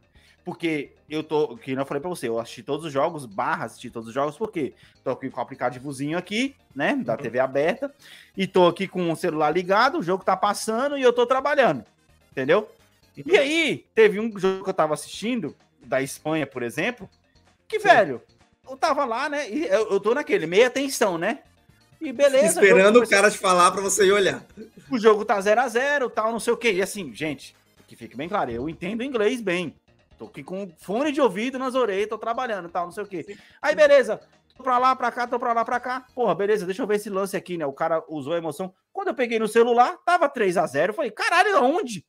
Porque 0.45 0.93
eu 1.09 1.23
tô, 1.23 1.57
que 1.57 1.73
eu 1.73 1.87
falei 1.87 2.01
pra 2.01 2.11
você, 2.11 2.29
eu 2.29 2.39
assisti 2.39 2.63
todos 2.63 2.85
os 2.85 2.93
jogos, 2.93 3.25
barra 3.25 3.65
assisti 3.65 3.91
todos 3.91 4.09
os 4.09 4.15
jogos, 4.15 4.37
porque 4.37 4.75
tô 5.03 5.11
aqui 5.11 5.31
com 5.31 5.41
o 5.41 5.43
aplicativozinho 5.43 6.19
aqui, 6.19 6.55
né, 6.75 6.97
da 6.97 7.17
TV 7.17 7.39
aberta, 7.39 7.93
e 8.37 8.47
tô 8.47 8.67
aqui 8.67 8.87
com 8.87 9.11
o 9.11 9.17
celular 9.17 9.51
ligado, 9.51 9.99
o 9.99 10.03
jogo 10.03 10.23
tá 10.23 10.37
passando 10.37 10.99
e 10.99 11.03
eu 11.03 11.13
tô 11.15 11.27
trabalhando, 11.27 11.85
entendeu? 12.31 12.69
E 13.25 13.39
aí, 13.39 13.87
teve 13.95 14.21
um 14.21 14.39
jogo 14.39 14.65
que 14.65 14.71
eu 14.71 14.75
tava 14.75 14.93
assistindo, 14.93 15.57
da 15.83 16.03
Espanha, 16.03 16.47
por 16.47 16.63
exemplo, 16.63 17.09
que, 17.67 17.81
Sim. 17.81 17.89
velho, 17.89 18.23
eu 18.69 18.77
tava 18.77 19.05
lá, 19.05 19.29
né, 19.31 19.49
e 19.49 19.65
eu, 19.67 19.93
eu 19.93 20.01
tô 20.01 20.15
naquele, 20.15 20.47
meia 20.47 20.69
tensão, 20.69 21.17
né? 21.17 21.39
E 22.01 22.13
beleza. 22.13 22.61
Esperando 22.61 23.01
o 23.01 23.09
cara 23.09 23.31
te 23.31 23.39
falar 23.39 23.71
pra 23.71 23.81
você 23.81 24.05
ir 24.05 24.13
olhar. 24.13 24.45
o 24.91 24.99
jogo 24.99 25.25
tá 25.25 25.41
0 25.41 25.61
a 25.61 25.69
0 25.69 26.11
tal, 26.11 26.31
não 26.33 26.41
sei 26.41 26.53
o 26.53 26.57
quê. 26.57 26.73
E 26.73 26.83
assim, 26.83 27.15
gente, 27.15 27.57
que 27.87 27.97
fique 27.97 28.15
bem 28.15 28.29
claro, 28.29 28.51
eu 28.51 28.69
entendo 28.69 29.03
inglês 29.03 29.41
bem. 29.41 29.75
Tô 30.19 30.27
aqui 30.27 30.43
com 30.43 30.71
fone 30.79 31.11
de 31.13 31.21
ouvido 31.21 31.59
nas 31.59 31.75
orelhas, 31.75 32.09
tô 32.09 32.17
trabalhando 32.19 32.69
tal, 32.69 32.85
não 32.87 32.93
sei 32.93 33.03
o 33.05 33.07
quê. 33.07 33.37
Aí, 33.61 33.75
beleza. 33.75 34.21
Tô 34.57 34.63
pra 34.63 34.79
lá, 34.79 34.95
pra 34.95 35.11
cá, 35.11 35.27
tô 35.27 35.39
pra 35.39 35.53
lá, 35.53 35.65
pra 35.65 35.81
cá. 35.81 36.07
Porra, 36.15 36.35
beleza, 36.35 36.65
deixa 36.65 36.83
eu 36.83 36.87
ver 36.87 36.95
esse 36.97 37.11
lance 37.11 37.37
aqui, 37.37 37.59
né? 37.59 37.67
O 37.67 37.73
cara 37.73 38.03
usou 38.09 38.35
a 38.35 38.39
emoção. 38.39 38.73
Quando 38.93 39.09
eu 39.09 39.15
peguei 39.15 39.39
no 39.39 39.49
celular, 39.49 39.97
tava 40.05 40.29
3 40.29 40.57
a 40.57 40.65
0 40.67 40.91
Eu 40.93 40.95
falei, 40.95 41.11
caralho, 41.11 41.57
aonde? 41.57 42.07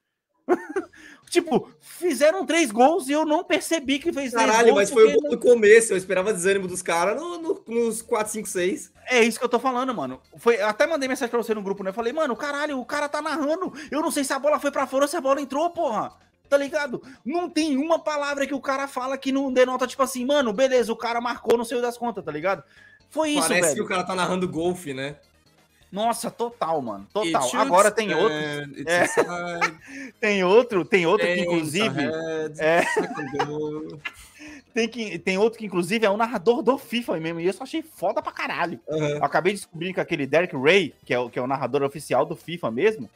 tipo, 1.30 1.68
fizeram 1.82 2.46
três 2.46 2.72
gols 2.72 3.08
e 3.10 3.14
eu 3.14 3.26
não 3.26 3.44
percebi 3.44 3.98
que 3.98 4.14
fez 4.14 4.32
três 4.32 4.46
Caralho, 4.46 4.68
gols. 4.74 4.76
mas 4.78 4.92
foi 4.92 5.08
o 5.16 5.20
gol 5.22 5.32
do 5.32 5.40
começo. 5.40 5.94
Eu 5.94 5.98
esperava 5.98 6.32
desânimo 6.32 6.68
dos 6.68 6.84
caras 6.84 7.20
no, 7.20 7.40
no- 7.40 7.64
nos 7.68 8.04
4, 8.04 8.32
5, 8.34 8.48
6. 8.48 8.92
É 9.08 9.24
isso 9.24 9.40
que 9.40 9.46
eu 9.46 9.50
tô 9.50 9.58
falando, 9.60 9.94
mano. 9.94 10.22
Foi, 10.38 10.56
eu 10.62 10.68
até 10.68 10.86
mandei 10.86 11.10
mensagem 11.10 11.32
pra 11.32 11.42
você 11.42 11.54
no 11.56 11.64
grupo, 11.64 11.84
né? 11.84 11.92
Falei, 11.92 12.14
mano, 12.14 12.36
caralho, 12.36 12.80
o 12.80 12.86
cara 12.86 13.10
tá 13.10 13.22
narrando. 13.24 13.74
Eu 13.90 14.02
não 14.02 14.12
sei 14.12 14.24
se 14.24 14.34
a 14.34 14.40
bola 14.40 14.60
foi 14.60 14.70
pra 14.70 14.86
fora 14.86 15.06
ou 15.06 15.08
se 15.08 15.18
a 15.18 15.22
bola 15.22 15.42
entrou, 15.42 15.70
porra. 15.72 16.14
Tá 16.50 16.58
ligado? 16.58 17.02
Não 17.26 17.50
tem 17.50 17.78
uma 17.78 18.00
palavra 18.00 18.46
que 18.46 18.54
o 18.54 18.62
cara 18.62 18.88
fala 18.88 19.18
que 19.18 19.32
não 19.32 19.52
denota, 19.52 19.88
tipo 19.88 20.04
assim, 20.04 20.26
mano, 20.26 20.54
beleza, 20.54 20.92
o 20.92 20.96
cara 20.96 21.20
marcou, 21.20 21.58
não 21.58 21.66
sei 21.66 21.82
das 21.82 21.98
contas, 21.98 22.24
tá 22.24 22.32
ligado? 22.32 22.64
Foi 23.10 23.30
isso, 23.32 23.48
Parece 23.48 23.62
velho. 23.62 23.76
que 23.76 23.82
o 23.82 23.88
cara 23.88 24.04
tá 24.04 24.14
narrando 24.14 24.48
golfe, 24.48 24.94
né? 24.94 25.16
Nossa, 25.92 26.30
total, 26.30 26.82
mano. 26.82 27.08
Total. 27.14 27.50
Agora 27.56 27.90
tem 27.90 28.14
outro, 28.14 28.38
É. 28.38 29.06
tem 30.20 30.44
outro, 30.44 30.84
tem 30.84 31.06
outro 31.06 31.26
que, 31.26 31.40
inclusive. 31.40 32.02
É. 32.60 32.84
Tem, 34.74 34.90
que, 34.90 35.18
tem 35.18 35.38
outro 35.38 35.58
que, 35.58 35.66
inclusive, 35.66 36.06
é 36.06 36.12
um 36.12 36.18
narrador 36.18 36.62
do 36.62 36.78
FIFA 36.78 37.18
mesmo. 37.18 37.40
E 37.40 37.46
eu 37.46 37.54
só 37.54 37.64
achei 37.64 37.82
foda 37.82 38.22
pra 38.22 38.34
caralho. 38.34 38.78
Eu 38.86 39.24
acabei 39.24 39.54
de 39.54 39.60
descobrir 39.60 39.94
que 39.94 40.02
aquele 40.02 40.28
Derek 40.28 40.54
Ray, 40.54 40.94
que 41.06 41.14
é 41.14 41.20
o, 41.20 41.30
que 41.30 41.40
é 41.40 41.42
o 41.42 41.48
narrador 41.48 41.82
oficial 41.82 42.26
do 42.26 42.36
FIFA 42.36 42.72
mesmo, 42.72 43.10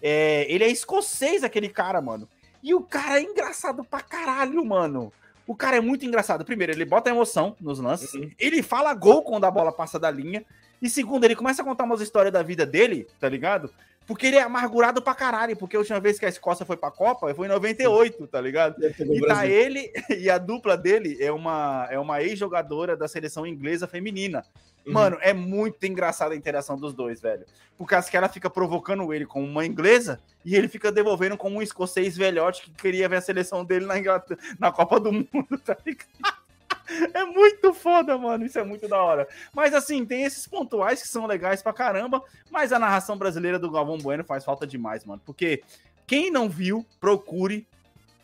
é, 0.00 0.46
ele 0.48 0.64
é 0.64 0.68
escocês, 0.68 1.44
aquele 1.44 1.68
cara, 1.68 2.00
mano. 2.00 2.26
E 2.62 2.74
o 2.74 2.80
cara 2.80 3.18
é 3.20 3.22
engraçado 3.22 3.84
pra 3.84 4.00
caralho, 4.00 4.64
mano. 4.64 5.12
O 5.46 5.54
cara 5.56 5.76
é 5.76 5.80
muito 5.80 6.06
engraçado. 6.06 6.44
Primeiro, 6.44 6.72
ele 6.72 6.84
bota 6.84 7.10
emoção 7.10 7.56
nos 7.60 7.80
lances. 7.80 8.12
Ele 8.38 8.62
fala 8.62 8.94
gol 8.94 9.22
quando 9.22 9.44
a 9.44 9.50
bola 9.50 9.72
passa 9.72 9.98
da 9.98 10.10
linha. 10.10 10.44
E 10.80 10.88
segundo, 10.88 11.24
ele 11.24 11.36
começa 11.36 11.62
a 11.62 11.64
contar 11.64 11.84
umas 11.84 12.00
histórias 12.00 12.32
da 12.32 12.42
vida 12.42 12.64
dele, 12.64 13.06
tá 13.18 13.28
ligado? 13.28 13.72
Porque 14.06 14.26
ele 14.26 14.36
é 14.36 14.42
amargurado 14.42 15.00
pra 15.00 15.14
caralho. 15.14 15.56
Porque 15.56 15.76
a 15.76 15.78
última 15.78 16.00
vez 16.00 16.18
que 16.18 16.26
a 16.26 16.28
Escócia 16.28 16.66
foi 16.66 16.76
pra 16.76 16.90
Copa 16.90 17.32
foi 17.34 17.46
em 17.46 17.50
98, 17.50 18.26
tá 18.26 18.40
ligado? 18.40 18.76
E 18.84 19.20
tá 19.26 19.46
ele 19.46 19.92
e 20.18 20.28
a 20.28 20.38
dupla 20.38 20.76
dele 20.76 21.16
é 21.20 21.30
uma, 21.30 21.86
é 21.90 21.98
uma 21.98 22.22
ex-jogadora 22.22 22.96
da 22.96 23.08
seleção 23.08 23.46
inglesa 23.46 23.86
feminina. 23.86 24.44
Uhum. 24.86 24.92
Mano, 24.92 25.18
é 25.20 25.32
muito 25.32 25.84
engraçada 25.86 26.34
a 26.34 26.36
interação 26.36 26.76
dos 26.76 26.92
dois, 26.92 27.20
velho. 27.20 27.46
Porque 27.78 27.94
as 27.94 28.08
que 28.08 28.16
ela 28.16 28.28
fica 28.28 28.50
provocando 28.50 29.12
ele 29.12 29.26
como 29.26 29.46
uma 29.46 29.64
inglesa 29.64 30.20
e 30.44 30.56
ele 30.56 30.68
fica 30.68 30.90
devolvendo 30.90 31.36
como 31.36 31.58
um 31.58 31.62
escocês 31.62 32.16
velhote 32.16 32.62
que 32.62 32.70
queria 32.70 33.08
ver 33.08 33.16
a 33.16 33.20
seleção 33.20 33.64
dele 33.64 33.86
na, 33.86 33.98
Inglaterra, 33.98 34.40
na 34.58 34.72
Copa 34.72 34.98
do 34.98 35.12
Mundo, 35.12 35.58
tá 35.64 35.76
ligado? 35.84 36.41
É 37.14 37.24
muito 37.24 37.72
foda, 37.74 38.16
mano. 38.16 38.44
Isso 38.44 38.58
é 38.58 38.64
muito 38.64 38.88
da 38.88 39.02
hora. 39.02 39.28
Mas 39.54 39.74
assim, 39.74 40.04
tem 40.04 40.24
esses 40.24 40.46
pontuais 40.46 41.00
que 41.02 41.08
são 41.08 41.26
legais 41.26 41.62
pra 41.62 41.72
caramba. 41.72 42.22
Mas 42.50 42.72
a 42.72 42.78
narração 42.78 43.16
brasileira 43.16 43.58
do 43.58 43.70
Galvão 43.70 43.98
Bueno 43.98 44.24
faz 44.24 44.44
falta 44.44 44.66
demais, 44.66 45.04
mano. 45.04 45.20
Porque 45.24 45.62
quem 46.06 46.30
não 46.30 46.48
viu, 46.48 46.86
procure 47.00 47.66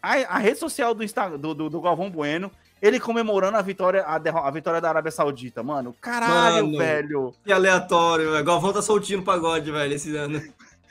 a, 0.02 0.12
a 0.36 0.38
rede 0.38 0.58
social 0.58 0.94
do, 0.94 1.02
Insta, 1.04 1.36
do, 1.36 1.54
do, 1.54 1.70
do 1.70 1.80
Galvão 1.80 2.10
Bueno. 2.10 2.50
Ele 2.80 3.00
comemorando 3.00 3.56
a 3.56 3.62
vitória, 3.62 4.04
a, 4.04 4.14
a 4.16 4.50
vitória 4.52 4.80
da 4.80 4.88
Arábia 4.88 5.10
Saudita, 5.10 5.64
mano. 5.64 5.96
Caralho, 6.00 6.66
Mano. 6.66 6.78
velho. 6.78 7.34
Que 7.44 7.52
aleatório, 7.52 8.30
velho. 8.30 8.44
Galvão 8.44 8.72
tá 8.72 8.80
soltinho 8.80 9.18
no 9.18 9.24
pagode, 9.24 9.68
velho, 9.70 9.94
esse 9.94 10.14
ano. 10.16 10.40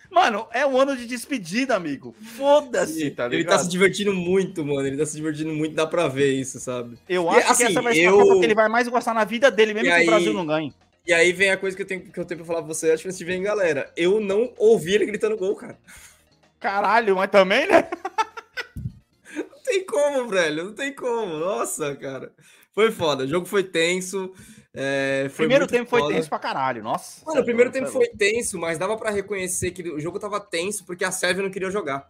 Mano, 0.10 0.48
é 0.54 0.66
um 0.66 0.78
ano 0.80 0.96
de 0.96 1.06
despedida, 1.06 1.76
amigo. 1.76 2.16
Foda-se, 2.38 3.12
tá 3.12 3.26
ele 3.28 3.44
tá 3.44 3.60
se 3.60 3.68
divertindo 3.70 4.14
muito, 4.14 4.66
mano. 4.66 4.88
Ele 4.88 4.98
tá 4.98 5.06
se 5.06 5.16
divertindo 5.16 5.54
muito, 5.54 5.76
dá 5.76 5.86
pra 5.86 6.08
ver 6.08 6.34
isso, 6.34 6.60
sabe? 6.60 6.98
Eu 7.08 7.26
E, 7.26 7.28
acho 7.30 7.40
que 7.46 7.52
assim, 7.52 7.64
essa 7.66 7.82
vai 7.82 7.94
ser 7.94 8.02
eu- 8.04 8.20
a 8.20 8.24
Copa 8.24 8.40
que 8.40 8.46
ele 8.46 8.56
vai 8.56 8.70
mais 8.70 8.88
gostar 8.88 9.14
na 9.14 9.24
vida 9.26 9.52
dele, 9.52 9.74
mesmo 9.74 9.88
E 9.88 9.92
que 9.92 9.96
aí- 9.96 10.04
o 10.08 10.10
Brasil 10.12 10.34
não 10.34 10.46
ganhe. 10.46 10.74
E 11.06 11.14
aí 11.14 11.32
vem 11.32 11.52
a 11.52 11.58
coisa 11.58 11.76
que 11.76 11.84
eu 11.84 11.88
tenho, 11.88 12.02
que 12.02 12.20
eu 12.20 12.26
tenho 12.26 12.40
pra 12.40 12.48
falar 12.48 12.60
pra 12.64 12.74
você, 12.74 12.92
acho 12.92 13.04
que 13.08 13.14
de 13.14 13.24
ver, 13.24 13.40
galera. 13.40 13.92
Eu 13.96 14.20
não 14.20 14.54
ouvi 14.58 14.94
ele 14.96 15.06
gritando 15.06 15.38
gol, 15.38 15.56
cara. 15.56 15.78
Caralho, 16.60 17.16
mas 17.16 17.30
também, 17.30 17.68
né? 17.68 17.88
Não 19.36 19.62
tem 19.64 19.86
como, 19.86 20.28
velho. 20.30 20.64
Não 20.66 20.74
tem 20.74 20.94
como. 20.94 21.38
Nossa, 21.38 21.96
cara. 21.96 22.32
Foi 22.74 22.92
foda. 22.92 23.24
O 23.26 23.28
jogo 23.28 23.46
foi 23.46 23.64
tenso. 23.64 24.32
É, 24.80 25.28
foi 25.30 25.46
Primeiro 25.46 25.64
muito 25.64 25.72
tempo 25.72 25.90
foi 25.90 26.00
foda. 26.02 26.14
tenso 26.14 26.30
pra 26.30 26.38
caralho, 26.40 26.84
nossa. 26.84 27.26
Mano, 27.26 27.42
o 27.42 27.44
primeiro 27.44 27.70
é 27.70 27.74
tempo 27.74 27.86
louco. 27.92 28.00
foi 28.00 28.10
tenso, 28.16 28.60
mas 28.60 28.78
dava 28.78 28.96
pra 28.96 29.10
reconhecer 29.10 29.72
que 29.72 29.82
o 29.90 30.00
jogo 30.00 30.20
tava 30.20 30.40
tenso 30.40 30.86
porque 30.86 31.04
a 31.04 31.12
Sérvia 31.12 31.42
não 31.44 31.50
queria 31.50 31.72
jogar. 31.72 32.08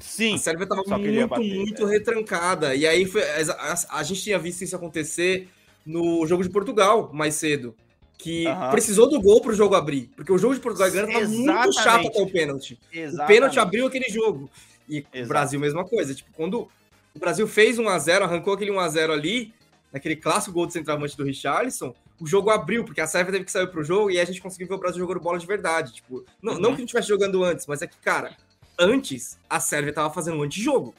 Sim, 0.00 0.34
A 0.34 0.38
Sérvia 0.38 0.66
tava 0.66 0.82
muito, 0.98 1.28
bater, 1.28 1.54
muito 1.56 1.86
é. 1.86 1.90
retrancada. 1.90 2.74
E 2.74 2.86
aí 2.86 3.04
foi, 3.04 3.22
a, 3.22 3.52
a- 3.52 3.98
a 3.98 4.02
gente 4.02 4.22
tinha 4.22 4.38
visto 4.38 4.62
isso 4.62 4.76
acontecer 4.76 5.48
no 5.84 6.24
jogo 6.26 6.42
de 6.42 6.50
Portugal 6.50 7.10
mais 7.12 7.34
cedo. 7.34 7.74
Que 8.16 8.46
precisou 8.72 9.08
do 9.08 9.20
gol 9.20 9.40
pro 9.40 9.54
jogo 9.54 9.76
abrir. 9.76 10.10
Porque 10.16 10.32
o 10.32 10.38
jogo 10.38 10.54
de 10.54 10.60
Portugal 10.60 10.90
Gana 10.90 11.06
tava 11.12 11.24
muito 11.28 11.40
Exatamente. 11.50 11.74
chato 11.82 12.06
até 12.08 12.20
o 12.20 12.26
pênalti. 12.28 12.74
O 12.92 12.96
exatamente. 12.98 13.28
pênalti 13.28 13.58
abriu 13.60 13.86
aquele 13.86 14.08
jogo. 14.08 14.50
E 14.88 15.00
o 15.00 15.06
Exato. 15.12 15.28
Brasil, 15.28 15.60
mesma 15.60 15.84
coisa. 15.84 16.12
Tipo, 16.14 16.30
quando 16.32 16.68
o 17.14 17.18
Brasil 17.18 17.46
fez 17.46 17.78
1x0, 17.78 18.22
arrancou 18.22 18.54
aquele 18.54 18.72
1x0 18.72 19.10
ali, 19.12 19.52
naquele 19.92 20.16
clássico 20.16 20.52
gol 20.52 20.66
do 20.66 20.72
centroavante 20.72 21.16
do 21.16 21.24
Richarlison, 21.24 21.94
o 22.20 22.26
jogo 22.26 22.50
abriu, 22.50 22.84
porque 22.84 23.00
a 23.00 23.06
Sérvia 23.06 23.32
teve 23.32 23.44
que 23.44 23.52
sair 23.52 23.66
pro 23.68 23.82
jogo 23.84 24.10
e 24.10 24.14
aí 24.16 24.20
a 24.20 24.24
gente 24.26 24.40
conseguiu 24.40 24.66
ver 24.68 24.74
o 24.74 24.78
Brasil 24.78 24.98
jogando 25.00 25.20
bola 25.20 25.38
de 25.38 25.46
verdade. 25.46 25.92
Tipo, 25.94 26.24
não, 26.42 26.54
Uhum. 26.54 26.58
não 26.60 26.68
que 26.70 26.76
a 26.76 26.78
gente 26.80 26.88
estivesse 26.88 27.08
jogando 27.08 27.42
antes, 27.44 27.66
mas 27.66 27.80
é 27.82 27.86
que, 27.86 27.96
cara, 27.98 28.36
antes 28.78 29.38
a 29.48 29.60
Sérvia 29.60 29.92
tava 29.92 30.12
fazendo 30.12 30.36
um 30.38 30.42
antijogo. 30.42 30.94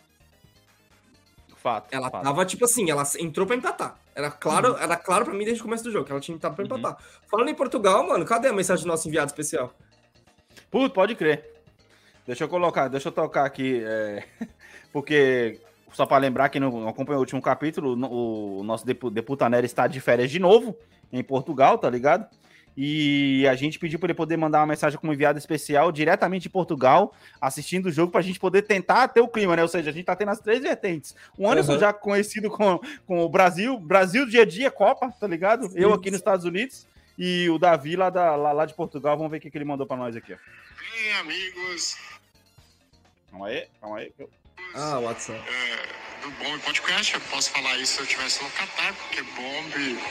Fato, 1.57 1.89
Ela 1.93 2.09
fato. 2.09 2.23
tava, 2.23 2.45
tipo 2.45 2.63
assim, 2.63 2.89
ela 2.89 3.03
entrou 3.19 3.45
pra 3.45 3.55
empatar. 3.55 3.99
Era 4.15 4.31
claro, 4.31 4.77
era 4.77 4.95
claro 4.95 5.25
pra 5.25 5.33
mim 5.33 5.43
desde 5.43 5.61
o 5.61 5.65
começo 5.65 5.83
do 5.83 5.91
jogo, 5.91 6.05
que 6.05 6.11
ela 6.11 6.21
tinha 6.21 6.35
entrado 6.35 6.55
pra 6.55 6.63
Uhum. 6.63 6.77
empatar. 6.77 6.97
Falando 7.29 7.49
em 7.49 7.53
Portugal, 7.55 8.07
mano, 8.07 8.25
cadê 8.25 8.47
a 8.47 8.53
mensagem 8.53 8.85
do 8.85 8.87
nosso 8.87 9.07
enviado 9.09 9.27
especial? 9.29 9.73
Puto, 10.71 10.93
pode 10.93 11.15
crer. 11.15 11.53
Deixa 12.25 12.45
eu 12.45 12.47
colocar, 12.49 12.87
deixa 12.87 13.09
eu 13.09 13.11
tocar 13.11 13.43
aqui, 13.45 13.81
é, 13.83 14.23
porque 14.93 15.59
só 15.93 16.05
para 16.05 16.17
lembrar 16.17 16.49
que 16.49 16.59
não 16.59 16.87
acompanhou 16.87 17.19
o 17.19 17.21
último 17.21 17.41
capítulo, 17.41 17.93
o 17.93 18.63
nosso 18.63 18.85
depu- 18.85 19.09
Deputanera 19.09 19.65
está 19.65 19.87
de 19.87 19.99
férias 19.99 20.29
de 20.31 20.39
novo 20.39 20.75
em 21.11 21.23
Portugal, 21.23 21.77
tá 21.77 21.89
ligado? 21.89 22.27
E 22.77 23.45
a 23.47 23.55
gente 23.55 23.77
pediu 23.77 23.99
para 23.99 24.07
ele 24.07 24.13
poder 24.13 24.37
mandar 24.37 24.59
uma 24.61 24.67
mensagem 24.67 24.97
como 24.97 25.11
enviado 25.11 25.37
especial 25.37 25.91
diretamente 25.91 26.43
de 26.43 26.49
Portugal, 26.49 27.13
assistindo 27.41 27.87
o 27.87 27.91
jogo, 27.91 28.09
para 28.11 28.21
a 28.21 28.23
gente 28.23 28.39
poder 28.39 28.61
tentar 28.61 29.07
ter 29.09 29.19
o 29.19 29.27
clima, 29.27 29.55
né? 29.55 29.61
Ou 29.61 29.67
seja, 29.67 29.89
a 29.89 29.93
gente 29.93 30.05
tá 30.05 30.15
tendo 30.15 30.29
as 30.31 30.39
três 30.39 30.61
vertentes. 30.61 31.13
O 31.37 31.49
Anderson 31.49 31.73
Uhum. 31.73 31.79
já 31.79 31.91
conhecido 31.91 32.49
com, 32.49 32.79
com 33.05 33.21
o 33.21 33.27
Brasil, 33.27 33.77
Brasil 33.77 34.25
dia 34.25 34.43
a 34.43 34.45
dia, 34.45 34.71
Copa, 34.71 35.11
tá 35.19 35.27
ligado? 35.27 35.69
Eu 35.75 35.93
aqui 35.93 36.09
nos 36.09 36.19
Estados 36.19 36.45
Unidos 36.45 36.87
e 37.17 37.49
o 37.49 37.57
Davi 37.59 37.97
lá, 37.97 38.09
da, 38.09 38.35
lá, 38.37 38.53
lá 38.53 38.65
de 38.65 38.73
Portugal. 38.73 39.17
Vamos 39.17 39.31
ver 39.31 39.37
o 39.37 39.41
que, 39.41 39.51
que 39.51 39.57
ele 39.57 39.65
mandou 39.65 39.85
para 39.85 39.97
nós 39.97 40.15
aqui, 40.15 40.31
ó. 40.33 40.37
Bem, 40.37 41.13
amigos 41.19 41.97
Calma 43.29 43.47
aí, 43.47 43.67
calma 43.81 43.97
aí. 43.97 44.13
Ah, 44.75 44.99
WhatsApp. 44.99 45.41
é, 45.47 45.87
do 46.21 46.31
Bombe 46.31 46.59
Podcast, 46.63 47.13
eu 47.13 47.21
posso 47.21 47.49
falar 47.51 47.77
isso 47.77 47.93
se 47.93 47.99
eu 47.99 48.03
estivesse 48.05 48.43
no 48.43 48.49
Catar, 48.51 48.93
porque 48.93 49.21
Bombe. 49.23 49.99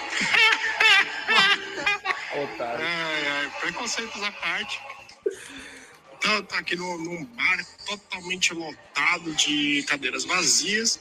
Otário. 2.43 2.85
Preconceitos 3.61 4.23
à 4.23 4.33
parte. 4.33 4.81
Então, 6.19 6.43
tá 6.43 6.59
aqui 6.59 6.77
no, 6.77 6.99
num 6.99 7.25
bar 7.25 7.65
totalmente 7.87 8.53
lotado 8.53 9.33
de 9.35 9.85
cadeiras 9.89 10.25
vazias. 10.25 11.01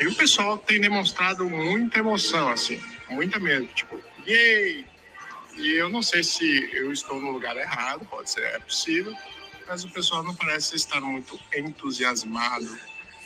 E 0.00 0.06
o 0.06 0.14
pessoal 0.14 0.56
tem 0.58 0.80
demonstrado 0.80 1.48
muita 1.48 1.98
emoção, 1.98 2.48
assim, 2.48 2.82
muita 3.10 3.38
mesmo. 3.38 3.66
Tipo, 3.68 4.02
yay! 4.26 4.86
E 5.54 5.72
eu 5.74 5.90
não 5.90 6.02
sei 6.02 6.24
se 6.24 6.70
eu 6.72 6.90
estou 6.92 7.20
no 7.20 7.30
lugar 7.30 7.56
errado, 7.56 8.06
pode 8.06 8.30
ser, 8.30 8.42
é 8.42 8.58
possível, 8.58 9.14
mas 9.72 9.84
o 9.84 9.88
pessoal 9.88 10.22
não 10.22 10.34
parece 10.34 10.76
estar 10.76 11.00
muito 11.00 11.40
entusiasmado 11.56 12.78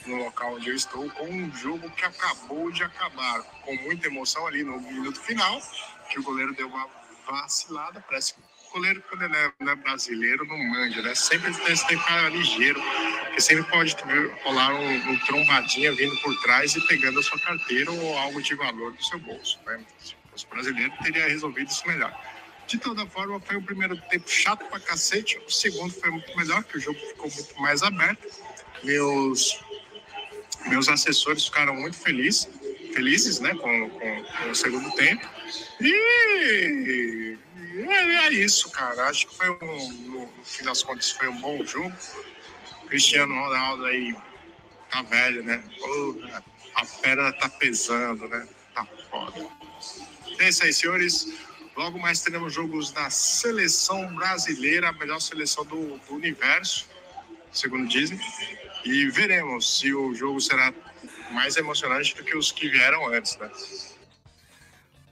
no 0.07 0.15
local 0.15 0.55
onde 0.55 0.69
eu 0.69 0.77
estou 0.77 1.11
com 1.11 1.25
um 1.25 1.53
jogo 1.57 1.91
que 1.91 2.05
acabou 2.05 2.71
de 2.71 2.85
acabar, 2.85 3.43
com 3.63 3.75
muita 3.79 4.07
emoção 4.07 4.47
ali 4.47 4.63
no 4.63 4.81
minuto 4.81 5.19
final, 5.19 5.61
que 6.09 6.21
o 6.21 6.23
goleiro 6.23 6.55
deu 6.55 6.69
uma 6.69 6.89
vacilada, 7.27 8.01
parece 8.09 8.35
que 8.35 8.41
o 8.41 8.75
goleiro, 8.75 9.03
quando 9.09 9.23
ele 9.23 9.37
é, 9.37 9.53
não 9.59 9.73
é 9.73 9.75
brasileiro, 9.75 10.47
não 10.47 10.57
manja, 10.57 11.03
né? 11.03 11.17
Sempre 11.17 11.53
tem, 11.53 11.75
que 11.75 11.97
ficar 11.99 12.31
ligeiro, 12.31 12.81
porque 13.25 13.41
sempre 13.41 13.65
pode 13.65 13.97
rolar 14.45 14.73
um, 14.73 15.11
um 15.11 15.19
trombadinha 15.27 15.93
vindo 15.97 16.17
por 16.21 16.33
trás 16.43 16.77
e 16.77 16.87
pegando 16.87 17.19
a 17.19 17.23
sua 17.25 17.41
carteira 17.41 17.91
ou 17.91 18.19
algo 18.19 18.41
de 18.41 18.55
valor 18.55 18.93
do 18.93 19.05
seu 19.05 19.19
bolso, 19.19 19.59
né? 19.67 19.85
Se 19.99 20.15
fosse 20.31 20.47
brasileiro, 20.47 20.93
teria 21.03 21.27
resolvido 21.27 21.69
isso 21.69 21.85
melhor. 21.89 22.17
De 22.67 22.79
toda 22.79 23.07
forma, 23.07 23.41
foi 23.41 23.57
um 23.57 23.63
primeiro 23.63 23.97
tempo 24.09 24.29
chato 24.29 24.65
pra 24.67 24.81
cacete, 24.81 25.39
o 25.47 25.51
segundo 25.51 25.93
foi 25.95 26.11
muito 26.11 26.37
melhor, 26.37 26.65
que 26.65 26.77
o 26.77 26.81
jogo 26.81 26.99
ficou 26.99 27.31
muito 27.31 27.61
mais 27.61 27.83
aberto. 27.83 28.27
Meus, 28.83 29.61
meus 30.67 30.89
assessores 30.89 31.45
ficaram 31.47 31.75
muito 31.75 31.97
felizes, 31.97 32.49
felizes 32.93 33.41
né, 33.41 33.55
com, 33.55 33.91
com, 33.91 34.25
com 34.25 34.51
o 34.51 34.55
segundo 34.55 34.91
tempo. 34.97 35.29
E 35.81 37.39
é, 37.89 38.27
é 38.27 38.33
isso, 38.33 38.71
cara. 38.71 39.09
Acho 39.09 39.27
que 39.29 39.37
foi 39.37 39.51
um, 39.51 39.93
no, 39.93 40.21
no 40.21 40.45
fim 40.45 40.65
das 40.65 40.83
contas, 40.83 41.11
foi 41.11 41.29
um 41.29 41.41
bom 41.41 41.65
jogo. 41.65 41.95
Cristiano 42.89 43.35
Ronaldo 43.35 43.85
aí 43.85 44.15
tá 44.91 45.03
velho, 45.03 45.43
né? 45.43 45.63
A 46.75 46.85
perna 46.85 47.33
tá 47.33 47.49
pesando, 47.49 48.29
né? 48.29 48.47
Tá 48.75 48.87
foda. 49.11 49.47
É 50.39 50.49
isso 50.49 50.65
aí, 50.65 50.73
senhores. 50.73 51.27
Logo 51.77 51.99
mais 51.99 52.21
teremos 52.23 52.53
jogos 52.55 52.91
da 52.91 53.11
seleção 53.11 54.15
brasileira, 54.15 54.89
a 54.89 54.93
melhor 54.93 55.21
seleção 55.21 55.65
do, 55.65 55.99
do 55.99 56.15
universo, 56.15 56.87
segundo 57.53 57.87
dizem. 57.87 58.19
E 58.85 59.09
veremos 59.11 59.79
se 59.79 59.93
o 59.95 60.15
jogo 60.15 60.41
será 60.41 60.73
mais 61.33 61.57
emocionante 61.57 62.15
do 62.17 62.25
que 62.25 62.37
os 62.37 62.51
que 62.51 62.69
vieram 62.69 63.07
antes, 63.09 63.37
né? 63.37 63.51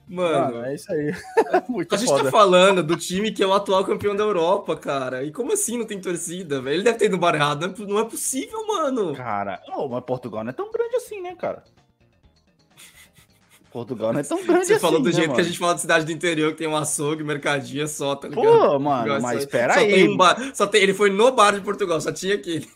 Mano, 0.07 0.55
Mano, 0.55 0.65
é 0.67 0.75
isso 0.75 0.93
aí. 0.93 1.15
Muito 1.69 1.95
a 1.95 1.99
gente 1.99 2.09
foda. 2.09 2.25
tá 2.25 2.31
falando 2.31 2.83
do 2.83 2.95
time 2.97 3.33
que 3.33 3.43
é 3.43 3.47
o 3.47 3.55
atual 3.55 3.85
campeão 3.85 4.15
da 4.15 4.23
Europa, 4.23 4.77
cara. 4.77 5.25
E 5.25 5.33
como 5.33 5.53
assim 5.53 5.79
não 5.79 5.87
tem 5.87 5.99
torcida, 6.01 6.61
velho? 6.61 6.77
Ele 6.77 6.83
deve 6.83 6.99
ter 6.99 7.07
ido 7.07 7.13
no 7.13 7.19
bar 7.21 7.35
errado. 7.35 7.67
Não 7.67 7.75
é- 7.75 7.89
Não 7.89 7.99
é 8.01 8.05
possível, 8.05 8.67
mano. 8.67 9.15
Cara, 9.17 9.63
ô, 9.69 9.89
mas 9.89 10.05
Portugal 10.05 10.45
não 10.45 10.51
é 10.51 10.53
tão 10.53 10.71
grande 10.71 10.97
assim, 10.97 11.21
né, 11.23 11.35
cara? 11.35 11.65
Portugal 13.75 14.13
não 14.13 14.21
é 14.21 14.23
tão 14.23 14.43
grande 14.47 14.67
Você 14.67 14.75
assim. 14.75 14.81
falou 14.81 15.01
do 15.01 15.07
né, 15.11 15.13
jeito 15.13 15.35
que 15.35 15.41
a 15.41 15.45
gente 15.45 15.59
fala 15.59 15.75
de 15.75 15.81
cidade 15.81 16.05
do 16.07 16.13
interior, 16.13 16.53
que 16.53 16.59
tem 16.59 16.69
um 16.69 16.77
açougue, 16.77 17.25
mercadia 17.25 17.83
é 17.83 17.87
só, 17.89 18.15
tá 18.15 18.29
ligado? 18.29 18.45
Pô, 18.47 18.79
mano, 18.79 19.15
Só- 19.15 19.21
mas 19.21 19.33
só 19.33 19.39
espera 19.41 19.75
tem 19.75 19.93
aí. 19.93 20.09
um 20.09 20.17
bar- 20.17 20.39
só 20.55 20.67
tem, 20.67 20.81
ele 20.83 20.95
foi 20.95 21.11
no 21.11 21.33
bar 21.33 21.53
de 21.53 21.61
Portugal, 21.61 22.01
só 22.01 22.13
tinha 22.13 22.37
aquele. 22.37 22.67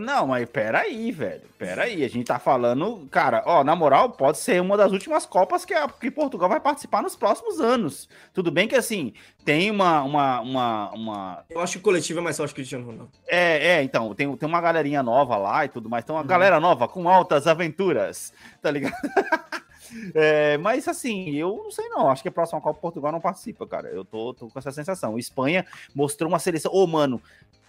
Não, 0.00 0.28
mas 0.28 0.48
peraí, 0.48 1.10
velho. 1.10 1.42
Peraí. 1.58 2.04
A 2.04 2.08
gente 2.08 2.24
tá 2.24 2.38
falando. 2.38 3.06
Cara, 3.10 3.42
ó, 3.44 3.64
na 3.64 3.74
moral, 3.74 4.10
pode 4.10 4.38
ser 4.38 4.60
uma 4.62 4.76
das 4.76 4.92
últimas 4.92 5.26
Copas 5.26 5.64
que, 5.64 5.74
a, 5.74 5.88
que 5.88 6.08
Portugal 6.10 6.48
vai 6.48 6.60
participar 6.60 7.02
nos 7.02 7.16
próximos 7.16 7.60
anos. 7.60 8.08
Tudo 8.32 8.50
bem 8.52 8.68
que, 8.68 8.76
assim, 8.76 9.12
tem 9.44 9.70
uma. 9.72 10.02
uma, 10.02 10.40
uma, 10.40 10.90
uma... 10.92 11.44
Eu 11.50 11.60
acho 11.60 11.72
que 11.74 11.78
o 11.78 11.82
coletivo 11.82 12.20
é 12.20 12.22
mais 12.22 12.36
forte 12.36 12.50
que 12.50 12.60
o 12.60 12.62
Cristiano 12.62 12.86
Ronaldo. 12.86 13.10
É, 13.26 13.78
é, 13.78 13.82
então. 13.82 14.14
Tem, 14.14 14.34
tem 14.36 14.48
uma 14.48 14.60
galerinha 14.60 15.02
nova 15.02 15.36
lá 15.36 15.64
e 15.64 15.68
tudo 15.68 15.90
mais. 15.90 16.04
Tem 16.04 16.14
uma 16.14 16.22
Uhum. 16.22 16.28
galera 16.28 16.60
nova 16.60 16.86
com 16.86 17.08
altas 17.08 17.46
aventuras, 17.48 18.32
tá 18.62 18.70
ligado? 18.70 18.94
É, 20.14 20.56
mas 20.58 20.86
assim, 20.88 21.30
eu 21.30 21.60
não 21.64 21.70
sei 21.70 21.88
não. 21.88 22.10
Acho 22.10 22.22
que 22.22 22.28
a 22.28 22.32
próxima 22.32 22.60
Copa 22.60 22.80
Portugal 22.80 23.12
não 23.12 23.20
participa, 23.20 23.66
cara. 23.66 23.88
Eu 23.88 24.04
tô, 24.04 24.34
tô 24.34 24.48
com 24.48 24.58
essa 24.58 24.72
sensação. 24.72 25.18
Espanha 25.18 25.66
mostrou 25.94 26.28
uma 26.28 26.38
seleção. 26.38 26.72
Ô, 26.72 26.86
mano, 26.86 27.20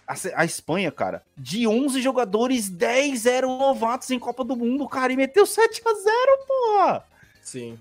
a, 0.06 0.14
a 0.36 0.44
Espanha, 0.44 0.90
cara, 0.90 1.22
de 1.36 1.66
11 1.66 2.00
jogadores, 2.00 2.68
10 2.68 3.26
eram 3.26 3.58
novatos 3.58 4.10
em 4.10 4.18
Copa 4.18 4.44
do 4.44 4.56
Mundo, 4.56 4.88
cara, 4.88 5.12
e 5.12 5.16
meteu 5.16 5.46
7 5.46 5.82
a 5.84 5.94
0 5.94 6.06
porra. 6.46 7.04
Sim. 7.42 7.78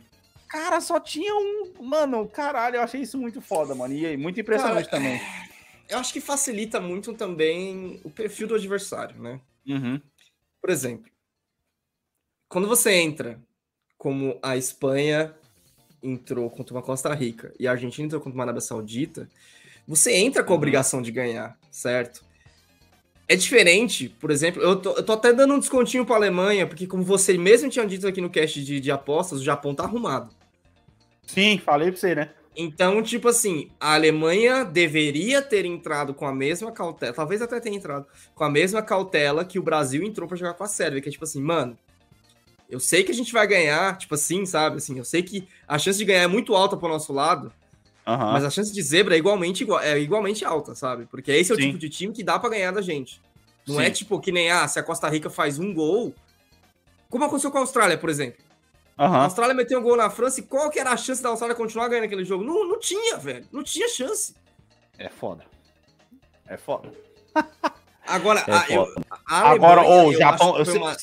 Cara, 0.47 0.79
só 0.81 0.99
tinha 0.99 1.33
um. 1.35 1.73
Mano, 1.81 2.27
caralho, 2.27 2.75
eu 2.75 2.81
achei 2.81 3.01
isso 3.01 3.17
muito 3.17 3.41
foda, 3.41 3.73
mano. 3.73 3.93
E 3.93 4.15
muito 4.15 4.39
impressionante 4.39 4.89
Cara, 4.89 5.01
também. 5.03 5.19
Eu 5.89 5.97
acho 5.97 6.13
que 6.13 6.21
facilita 6.21 6.79
muito 6.79 7.13
também 7.13 7.99
o 8.03 8.09
perfil 8.09 8.47
do 8.47 8.55
adversário, 8.55 9.19
né? 9.19 9.39
Uhum. 9.67 9.99
Por 10.61 10.69
exemplo, 10.69 11.11
quando 12.47 12.67
você 12.67 12.93
entra 12.93 13.41
como 14.03 14.37
a 14.43 14.57
Espanha 14.57 15.33
entrou 16.03 16.49
contra 16.49 16.75
uma 16.75 16.81
Costa 16.81 17.13
Rica 17.13 17.53
e 17.57 17.65
a 17.65 17.71
Argentina 17.71 18.05
entrou 18.05 18.19
contra 18.19 18.37
uma 18.37 18.43
Arábia 18.43 18.59
Saudita, 18.59 19.29
você 19.87 20.11
entra 20.13 20.43
com 20.43 20.51
a 20.51 20.57
Uhum. 20.57 20.57
obrigação 20.57 21.01
de 21.01 21.09
ganhar, 21.09 21.57
certo? 21.71 22.21
É 23.29 23.35
diferente, 23.37 24.09
por 24.09 24.29
exemplo, 24.29 24.61
eu 24.61 24.75
tô, 24.75 24.91
eu 24.91 25.03
tô 25.03 25.13
até 25.13 25.31
dando 25.31 25.53
um 25.53 25.59
descontinho 25.59 26.05
pra 26.05 26.17
Alemanha, 26.17 26.67
porque 26.67 26.85
como 26.85 27.01
você 27.01 27.37
mesmo 27.37 27.69
tinha 27.69 27.85
dito 27.87 28.05
aqui 28.05 28.19
no 28.19 28.29
cast 28.29 28.61
de, 28.61 28.81
de 28.81 28.91
apostas, 28.91 29.39
o 29.39 29.43
Japão 29.43 29.73
tá 29.73 29.83
arrumado. 29.83 30.35
Sim, 31.25 31.57
falei 31.57 31.91
pra 31.91 31.99
você, 31.99 32.15
né? 32.15 32.33
Então, 32.55 33.01
tipo 33.01 33.29
assim, 33.29 33.71
a 33.79 33.95
Alemanha 33.95 34.63
deveria 34.63 35.41
ter 35.41 35.65
entrado 35.65 36.13
com 36.13 36.27
a 36.27 36.33
mesma 36.35 36.71
cautela, 36.71 37.13
talvez 37.13 37.41
até 37.41 37.59
tenha 37.59 37.77
entrado 37.77 38.05
com 38.35 38.43
a 38.43 38.49
mesma 38.49 38.81
cautela 38.83 39.43
que 39.43 39.57
o 39.57 39.63
Brasil 39.63 40.03
entrou 40.03 40.27
pra 40.27 40.37
jogar 40.37 40.53
com 40.53 40.63
a 40.63 40.67
Sérvia, 40.67 41.01
que 41.01 41.09
é 41.09 41.11
tipo 41.11 41.23
assim, 41.23 41.41
mano, 41.41 41.77
eu 42.69 42.79
sei 42.79 43.03
que 43.03 43.11
a 43.11 43.15
gente 43.15 43.31
vai 43.31 43.45
ganhar, 43.45 43.97
tipo 43.97 44.15
assim, 44.15 44.45
sabe? 44.45 44.77
Assim, 44.77 44.97
eu 44.97 45.05
sei 45.05 45.21
que 45.23 45.47
a 45.67 45.77
chance 45.77 45.97
de 45.97 46.05
ganhar 46.05 46.23
é 46.23 46.27
muito 46.27 46.55
alta 46.55 46.75
pro 46.77 46.87
nosso 46.89 47.13
lado, 47.13 47.51
Aham. 48.05 48.31
mas 48.33 48.43
a 48.43 48.49
chance 48.49 48.73
de 48.73 48.81
zebra 48.81 49.15
é 49.15 49.17
igualmente, 49.17 49.63
igual, 49.63 49.79
é 49.79 49.99
igualmente 49.99 50.43
alta, 50.43 50.73
sabe? 50.75 51.05
Porque 51.05 51.31
esse 51.31 51.51
é 51.51 51.55
o 51.55 51.57
Sim. 51.57 51.67
tipo 51.67 51.77
de 51.77 51.89
time 51.89 52.13
que 52.13 52.23
dá 52.23 52.39
pra 52.39 52.49
ganhar 52.49 52.71
da 52.71 52.81
gente. 52.81 53.21
Não 53.67 53.75
Sim. 53.75 53.83
é 53.83 53.89
tipo 53.89 54.19
que 54.19 54.31
nem, 54.31 54.51
ah, 54.51 54.67
se 54.67 54.79
a 54.79 54.83
Costa 54.83 55.07
Rica 55.07 55.29
faz 55.29 55.59
um 55.59 55.73
gol, 55.73 56.13
como 57.09 57.23
aconteceu 57.25 57.51
com 57.51 57.57
a 57.59 57.61
Austrália, 57.61 57.97
por 57.97 58.09
exemplo. 58.09 58.43
A 58.97 59.05
Aham. 59.05 59.23
Austrália 59.23 59.55
meteu 59.55 59.79
um 59.79 59.83
gol 59.83 59.97
na 59.97 60.09
França 60.09 60.39
e 60.39 60.43
qual 60.43 60.69
que 60.69 60.79
era 60.79 60.91
a 60.91 60.97
chance 60.97 61.21
da 61.21 61.29
Austrália 61.29 61.55
continuar 61.55 61.87
ganhando 61.87 62.05
aquele 62.05 62.23
jogo? 62.25 62.43
Não, 62.43 62.67
não 62.67 62.79
tinha, 62.79 63.17
velho. 63.17 63.47
Não 63.51 63.63
tinha 63.63 63.87
chance. 63.87 64.35
É 64.97 65.09
foda. 65.09 65.45
É 66.47 66.57
foda. 66.57 66.91
Agora, 68.13 68.43
É 68.47 68.51
a, 68.53 68.69
eu- 68.69 68.93
a 69.27 69.49
Agora, 69.51 69.81
Alemanha, 69.81 70.03
o 70.07 70.11
eu 70.13 70.17
Japão. 70.17 70.53
Você, 70.57 70.77
uma- 70.77 70.95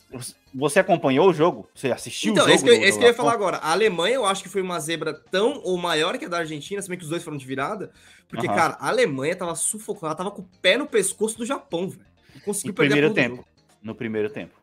você 0.55 0.79
acompanhou 0.81 1.29
o 1.29 1.33
jogo? 1.33 1.69
Você 1.75 1.91
assistiu 1.91 2.33
Então, 2.33 2.45
o 2.45 2.49
jogo? 2.49 2.55
esse 2.57 2.65
que, 2.65 2.71
eu- 2.71 2.79
do- 2.79 2.85
esse 2.85 2.93
do 2.93 2.99
que 2.99 3.05
eu 3.05 3.09
ia 3.09 3.13
Japão? 3.13 3.25
falar 3.27 3.35
agora. 3.37 3.57
A 3.59 3.73
Alemanha, 3.73 4.15
eu 4.15 4.25
acho 4.27 4.43
que 4.43 4.49
foi 4.49 4.63
uma 4.63 4.79
zebra 4.81 5.13
tão 5.31 5.61
ou 5.65 5.77
maior 5.77 6.17
que 6.19 6.25
a 6.25 6.29
da 6.29 6.39
Argentina, 6.39 6.81
se 6.81 6.89
bem 6.89 6.97
que 6.99 7.05
os 7.05 7.11
dois 7.11 7.23
foram 7.23 7.37
de 7.37 7.45
virada. 7.47 7.91
Porque, 8.29 8.47
cara, 8.47 8.77
a 8.81 8.89
Alemanha 8.89 9.35
tava 9.35 9.55
sufocando, 9.57 10.07
ela 10.07 10.15
tava 10.15 10.31
com 10.31 10.43
o 10.43 10.49
pé 10.63 10.77
no 10.77 10.87
pescoço 10.87 11.37
do 11.39 11.45
Japão, 11.47 11.89
velho. 11.89 12.05
Conseguiu 12.45 12.71
No 12.71 12.75
perder 12.77 12.93
a 12.95 12.97
primeiro 13.11 13.15
tempo. 13.15 13.45
No 13.83 13.95
primeiro 13.95 14.31
tempo. 14.31 14.55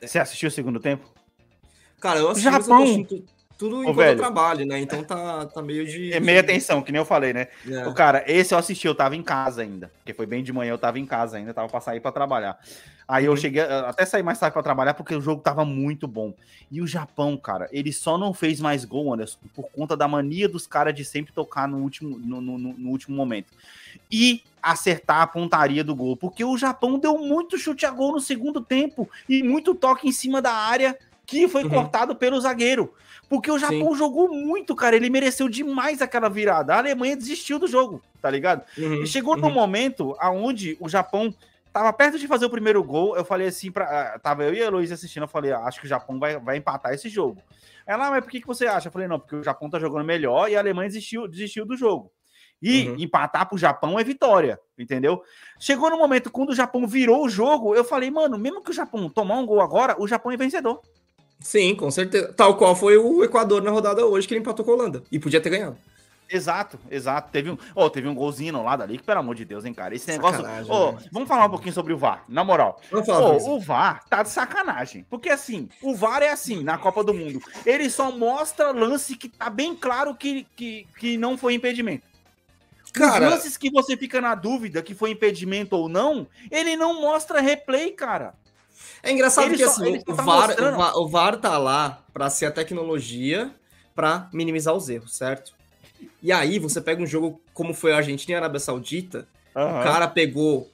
É. 0.00 0.06
Você 0.06 0.18
assistiu 0.18 0.48
o 0.48 0.52
segundo 0.52 0.80
tempo? 0.80 1.06
Cara, 2.00 2.20
eu 2.20 2.30
assisti, 2.30 2.48
mas 2.50 2.68
eu 2.68 2.74
tudo 3.58 3.82
enquanto 3.82 3.96
velho. 3.96 4.12
eu 4.12 4.16
trabalho, 4.22 4.66
né? 4.66 4.78
Então 4.80 5.02
tá, 5.02 5.46
tá 5.46 5.62
meio 5.62 5.86
de. 5.86 6.12
É 6.12 6.20
meia 6.20 6.40
atenção, 6.40 6.82
que 6.82 6.92
nem 6.92 6.98
eu 7.00 7.04
falei, 7.06 7.32
né? 7.32 7.48
É. 7.68 7.86
O 7.86 7.94
cara, 7.94 8.22
esse 8.26 8.52
eu 8.54 8.58
assisti, 8.58 8.86
eu 8.86 8.94
tava 8.94 9.16
em 9.16 9.22
casa 9.22 9.62
ainda. 9.62 9.90
Porque 9.98 10.12
foi 10.14 10.26
bem 10.26 10.42
de 10.42 10.52
manhã, 10.52 10.70
eu 10.72 10.78
tava 10.78 10.98
em 10.98 11.06
casa 11.06 11.36
ainda, 11.36 11.54
tava 11.54 11.68
pra 11.68 11.80
sair 11.80 12.00
pra 12.00 12.12
trabalhar. 12.12 12.58
Aí 13.08 13.24
eu 13.24 13.30
Uhum. 13.32 13.36
cheguei, 13.36 13.62
até 13.62 14.04
sair 14.04 14.22
mais 14.22 14.38
tarde 14.38 14.52
pra 14.52 14.62
trabalhar, 14.62 14.94
porque 14.94 15.14
o 15.14 15.20
jogo 15.20 15.40
tava 15.40 15.64
muito 15.64 16.08
bom. 16.08 16.34
E 16.70 16.80
o 16.82 16.86
Japão, 16.86 17.36
cara, 17.36 17.68
ele 17.70 17.92
só 17.92 18.18
não 18.18 18.34
fez 18.34 18.60
mais 18.60 18.84
gol, 18.84 19.14
Anderson, 19.14 19.38
por 19.54 19.68
conta 19.70 19.96
da 19.96 20.08
mania 20.08 20.48
dos 20.48 20.66
caras 20.66 20.92
de 20.94 21.04
sempre 21.04 21.32
tocar 21.32 21.68
no 21.68 21.78
último, 21.78 22.18
no, 22.18 22.40
no- 22.40 22.58
no- 22.58 22.74
no 22.76 22.90
último 22.90 23.16
momento. 23.16 23.52
E 24.10 24.42
acertar 24.60 25.22
a 25.22 25.26
pontaria 25.28 25.84
do 25.84 25.94
gol. 25.94 26.16
Porque 26.16 26.44
o 26.44 26.58
Japão 26.58 26.98
deu 26.98 27.16
muito 27.18 27.56
chute 27.56 27.86
a 27.86 27.90
gol 27.92 28.10
no 28.12 28.20
segundo 28.20 28.60
tempo 28.60 29.08
e 29.28 29.40
muito 29.42 29.74
toque 29.76 30.08
em 30.08 30.12
cima 30.12 30.42
da 30.42 30.52
área 30.52 30.98
que 31.26 31.48
foi 31.48 31.64
Uhum. 31.64 31.70
cortado 31.70 32.14
pelo 32.14 32.40
zagueiro. 32.40 32.94
Porque 33.28 33.50
o 33.50 33.58
Japão 33.58 33.94
jogou 33.96 34.28
muito, 34.28 34.74
cara. 34.76 34.94
Ele 34.94 35.10
mereceu 35.10 35.48
demais 35.48 36.00
aquela 36.00 36.28
virada. 36.28 36.74
A 36.74 36.78
Alemanha 36.78 37.16
desistiu 37.16 37.58
do 37.58 37.66
jogo, 37.66 38.00
tá 38.22 38.30
ligado? 38.30 38.62
Uhum, 38.78 39.02
E 39.02 39.06
chegou 39.06 39.34
uhum. 39.34 39.40
num 39.40 39.50
momento 39.50 40.14
aonde 40.20 40.76
o 40.78 40.88
Japão 40.88 41.34
tava 41.72 41.92
perto 41.92 42.18
de 42.18 42.28
fazer 42.28 42.46
o 42.46 42.50
primeiro 42.50 42.82
gol. 42.84 43.16
Eu 43.16 43.24
falei 43.24 43.48
assim, 43.48 43.70
pra, 43.72 43.84
ah, 44.14 44.18
tava 44.20 44.44
eu 44.44 44.54
e 44.54 44.62
a 44.62 44.66
Heloísa 44.66 44.94
assistindo. 44.94 45.24
Eu 45.24 45.28
falei, 45.28 45.50
ah, 45.50 45.64
acho 45.64 45.80
que 45.80 45.86
o 45.86 45.88
Japão 45.88 46.18
vai, 46.20 46.38
vai 46.38 46.56
empatar 46.56 46.94
esse 46.94 47.08
jogo. 47.08 47.42
Ela, 47.84 48.06
"Ah, 48.06 48.10
mas 48.12 48.22
por 48.24 48.30
que, 48.30 48.40
que 48.40 48.46
você 48.46 48.66
acha? 48.66 48.88
Eu 48.88 48.92
falei, 48.92 49.08
não, 49.08 49.18
porque 49.18 49.36
o 49.36 49.42
Japão 49.42 49.68
tá 49.68 49.78
jogando 49.80 50.04
melhor 50.04 50.48
e 50.48 50.56
a 50.56 50.60
Alemanha 50.60 50.88
desistiu, 50.88 51.26
desistiu 51.28 51.66
do 51.66 51.76
jogo. 51.76 52.10
E 52.62 52.88
Uhum. 52.88 52.96
empatar 52.98 53.46
pro 53.48 53.58
Japão 53.58 53.98
é 53.98 54.04
vitória, 54.04 54.58
entendeu? 54.78 55.22
Chegou 55.60 55.90
no 55.90 55.98
momento 55.98 56.30
quando 56.30 56.50
o 56.50 56.54
Japão 56.54 56.86
virou 56.86 57.24
o 57.24 57.28
jogo, 57.28 57.74
eu 57.74 57.84
falei, 57.84 58.10
mano, 58.10 58.38
mesmo 58.38 58.62
que 58.62 58.70
o 58.70 58.74
Japão 58.74 59.08
tomar 59.10 59.36
um 59.36 59.44
gol 59.44 59.60
agora, 59.60 59.94
o 60.00 60.06
Japão 60.08 60.32
é 60.32 60.36
vencedor. 60.38 60.80
Sim, 61.46 61.76
com 61.76 61.88
certeza. 61.92 62.32
Tal 62.32 62.56
qual 62.56 62.74
foi 62.74 62.96
o 62.96 63.22
Equador 63.22 63.62
na 63.62 63.70
rodada 63.70 64.04
hoje, 64.04 64.26
que 64.26 64.34
ele 64.34 64.40
empatou 64.40 64.64
com 64.64 64.72
a 64.72 64.74
Holanda. 64.74 65.04
E 65.12 65.16
podia 65.16 65.40
ter 65.40 65.48
ganhado. 65.50 65.78
Exato, 66.28 66.76
exato. 66.90 67.30
Teve 67.30 67.50
um, 67.50 67.56
oh, 67.72 67.88
teve 67.88 68.08
um 68.08 68.14
golzinho 68.16 68.52
no 68.54 68.64
lado 68.64 68.82
ali, 68.82 68.98
que 68.98 69.04
pelo 69.04 69.20
amor 69.20 69.36
de 69.36 69.44
Deus, 69.44 69.64
hein, 69.64 69.72
cara. 69.72 69.94
Esse 69.94 70.10
negócio. 70.10 70.40
Ô, 70.68 70.90
né? 70.90 70.98
vamos 71.12 71.28
falar 71.28 71.46
um 71.46 71.50
pouquinho 71.50 71.72
sobre 71.72 71.92
o 71.92 71.96
VAR, 71.96 72.24
na 72.28 72.42
moral. 72.42 72.80
Vamos 72.90 73.06
falar 73.06 73.28
Ô, 73.28 73.34
disso. 73.36 73.48
o 73.48 73.60
VAR 73.60 74.02
tá 74.10 74.24
de 74.24 74.30
sacanagem. 74.30 75.06
Porque 75.08 75.28
assim, 75.28 75.68
o 75.80 75.94
VAR 75.94 76.24
é 76.24 76.32
assim 76.32 76.64
na 76.64 76.76
Copa 76.78 77.04
do 77.04 77.14
Mundo. 77.14 77.40
Ele 77.64 77.88
só 77.88 78.10
mostra 78.10 78.72
lance 78.72 79.14
que 79.14 79.28
tá 79.28 79.48
bem 79.48 79.76
claro 79.76 80.16
que, 80.16 80.44
que, 80.56 80.84
que 80.98 81.16
não 81.16 81.38
foi 81.38 81.54
impedimento. 81.54 82.02
Cara- 82.92 83.26
Os 83.26 83.30
lances 83.34 83.56
que 83.56 83.70
você 83.70 83.96
fica 83.96 84.20
na 84.20 84.34
dúvida 84.34 84.82
que 84.82 84.96
foi 84.96 85.12
impedimento 85.12 85.76
ou 85.76 85.88
não, 85.88 86.26
ele 86.50 86.76
não 86.76 87.00
mostra 87.00 87.40
replay, 87.40 87.92
cara. 87.92 88.34
É 89.02 89.10
engraçado 89.12 89.46
Ele 89.48 89.56
que 89.56 89.64
só- 89.64 89.70
assim, 89.82 89.98
o, 90.06 90.14
tá 90.14 90.22
VAR, 90.22 90.50
o, 90.50 90.76
VAR, 90.76 90.96
o 90.98 91.08
VAR 91.08 91.36
tá 91.36 91.58
lá 91.58 92.02
pra 92.12 92.28
ser 92.30 92.46
a 92.46 92.50
tecnologia 92.50 93.50
pra 93.94 94.28
minimizar 94.32 94.74
os 94.74 94.88
erros, 94.88 95.14
certo? 95.16 95.52
E 96.22 96.30
aí 96.30 96.58
você 96.58 96.80
pega 96.80 97.02
um 97.02 97.06
jogo 97.06 97.40
como 97.54 97.72
foi 97.72 97.92
a 97.92 97.96
Argentina 97.96 98.32
e 98.32 98.34
a 98.34 98.38
Arábia 98.38 98.60
Saudita, 98.60 99.26
o 99.54 99.82
cara 99.82 100.06
pegou 100.08 100.70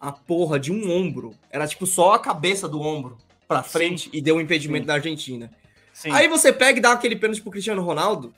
a 0.00 0.12
porra 0.12 0.60
de 0.60 0.70
um 0.72 0.90
ombro, 0.90 1.34
era 1.50 1.66
tipo 1.66 1.86
só 1.86 2.12
a 2.14 2.18
cabeça 2.18 2.68
do 2.68 2.80
ombro 2.80 3.18
pra 3.48 3.62
frente 3.62 4.08
e 4.12 4.20
deu 4.20 4.36
um 4.36 4.40
impedimento 4.40 4.82
Sim. 4.84 4.86
da 4.86 4.94
Argentina. 4.94 5.50
Sim, 5.92 6.10
Aí 6.12 6.28
você 6.28 6.52
pega 6.52 6.78
e 6.78 6.82
dá 6.82 6.92
aquele 6.92 7.16
pênalti 7.16 7.40
pro 7.40 7.50
Cristiano 7.50 7.82
Ronaldo. 7.82 8.34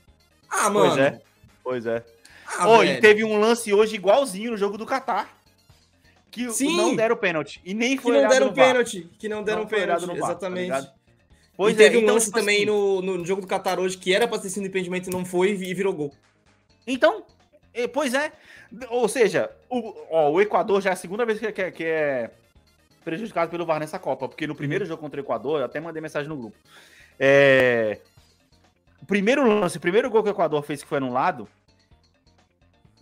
Ah, 0.49 0.71
mano. 0.71 0.89
pois 0.91 0.99
é. 0.99 1.21
Pois 1.63 1.87
é. 1.87 2.05
Ah, 2.59 2.69
Ô, 2.69 2.85
e 2.85 3.01
teve 3.01 3.25
um 3.25 3.39
lance 3.41 3.73
hoje 3.75 3.97
igualzinho 3.97 4.53
no 4.53 4.57
jogo 4.57 4.79
do 4.79 4.87
Catar. 4.87 5.37
Que 6.37 6.53
Sim. 6.53 6.77
não 6.77 6.95
deram 6.95 7.17
pênalti. 7.17 7.63
E 7.65 7.73
nem 7.73 7.97
que 7.97 8.03
foi 8.03 8.13
não 8.13 8.19
olhado 8.19 8.33
deram 8.33 8.53
pênalti, 8.53 9.09
que 9.19 9.27
não 9.27 9.43
deram 9.43 9.61
Não 9.63 9.67
pênalti, 9.67 10.07
tá 10.07 10.13
exatamente. 10.13 10.85
e 10.85 10.91
Pois 11.57 11.75
teve 11.75 11.97
é, 11.97 11.99
um 11.99 12.03
então, 12.03 12.15
lance 12.15 12.27
tipo 12.27 12.39
também 12.39 12.57
assim, 12.57 12.67
no, 12.67 13.01
no 13.01 13.25
jogo 13.25 13.41
do 13.41 13.47
Qatar 13.47 13.81
hoje 13.81 13.97
que 13.97 14.15
era 14.15 14.29
pra 14.29 14.39
ter 14.39 14.51
sido 14.51 14.67
impedimento 14.67 15.09
e 15.09 15.13
não 15.15 15.25
foi 15.25 15.53
e 15.53 15.73
virou 15.73 15.95
gol. 15.95 16.13
Então, 16.87 17.25
pois 17.95 18.13
é. 18.13 18.33
Ou 18.91 19.09
seja, 19.09 19.51
o, 19.71 19.95
ó, 20.11 20.31
o 20.31 20.39
Equador 20.43 20.83
já 20.83 20.91
é 20.91 20.93
a 20.93 20.97
segunda 20.97 21.25
vez 21.25 21.39
que, 21.39 21.51
que- 21.51 21.71
que 21.71 21.85
é 21.85 22.31
prejudicado 23.03 23.51
pelo 23.51 23.65
VAR 23.65 23.81
nessa 23.81 23.99
Copa. 23.99 24.29
Porque 24.29 24.47
no 24.47 24.55
primeiro 24.55 24.85
jogo 24.85 25.01
contra 25.01 25.19
o 25.19 25.25
Equador, 25.25 25.61
eu 25.61 25.65
até 25.65 25.81
mandei 25.81 26.03
mensagem 26.03 26.29
no 26.29 26.37
grupo. 26.37 26.57
É, 27.19 28.01
o 29.01 29.07
primeiro 29.07 29.43
lance, 29.49 29.79
o 29.79 29.81
primeiro 29.81 30.11
gol 30.11 30.23
que 30.23 30.29
o 30.29 30.33
Equador 30.33 30.63
fez 30.63 30.83
que 30.83 30.89
foi 30.89 30.99
anulado, 30.99 31.49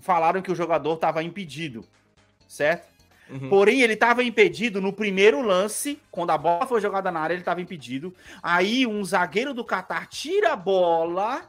falaram 0.00 0.40
que 0.40 0.52
o 0.52 0.54
jogador 0.54 0.94
estava 0.94 1.20
impedido, 1.24 1.84
certo? 2.46 2.93
Uhum. 3.30 3.48
Porém, 3.48 3.80
ele 3.80 3.94
estava 3.94 4.22
impedido 4.22 4.80
no 4.80 4.92
primeiro 4.92 5.40
lance, 5.40 5.98
quando 6.10 6.30
a 6.30 6.38
bola 6.38 6.66
foi 6.66 6.80
jogada 6.80 7.10
na 7.10 7.20
área, 7.20 7.34
ele 7.34 7.42
estava 7.42 7.60
impedido. 7.60 8.14
Aí 8.42 8.86
um 8.86 9.02
zagueiro 9.04 9.54
do 9.54 9.64
Catar 9.64 10.06
tira 10.08 10.52
a 10.52 10.56
bola, 10.56 11.42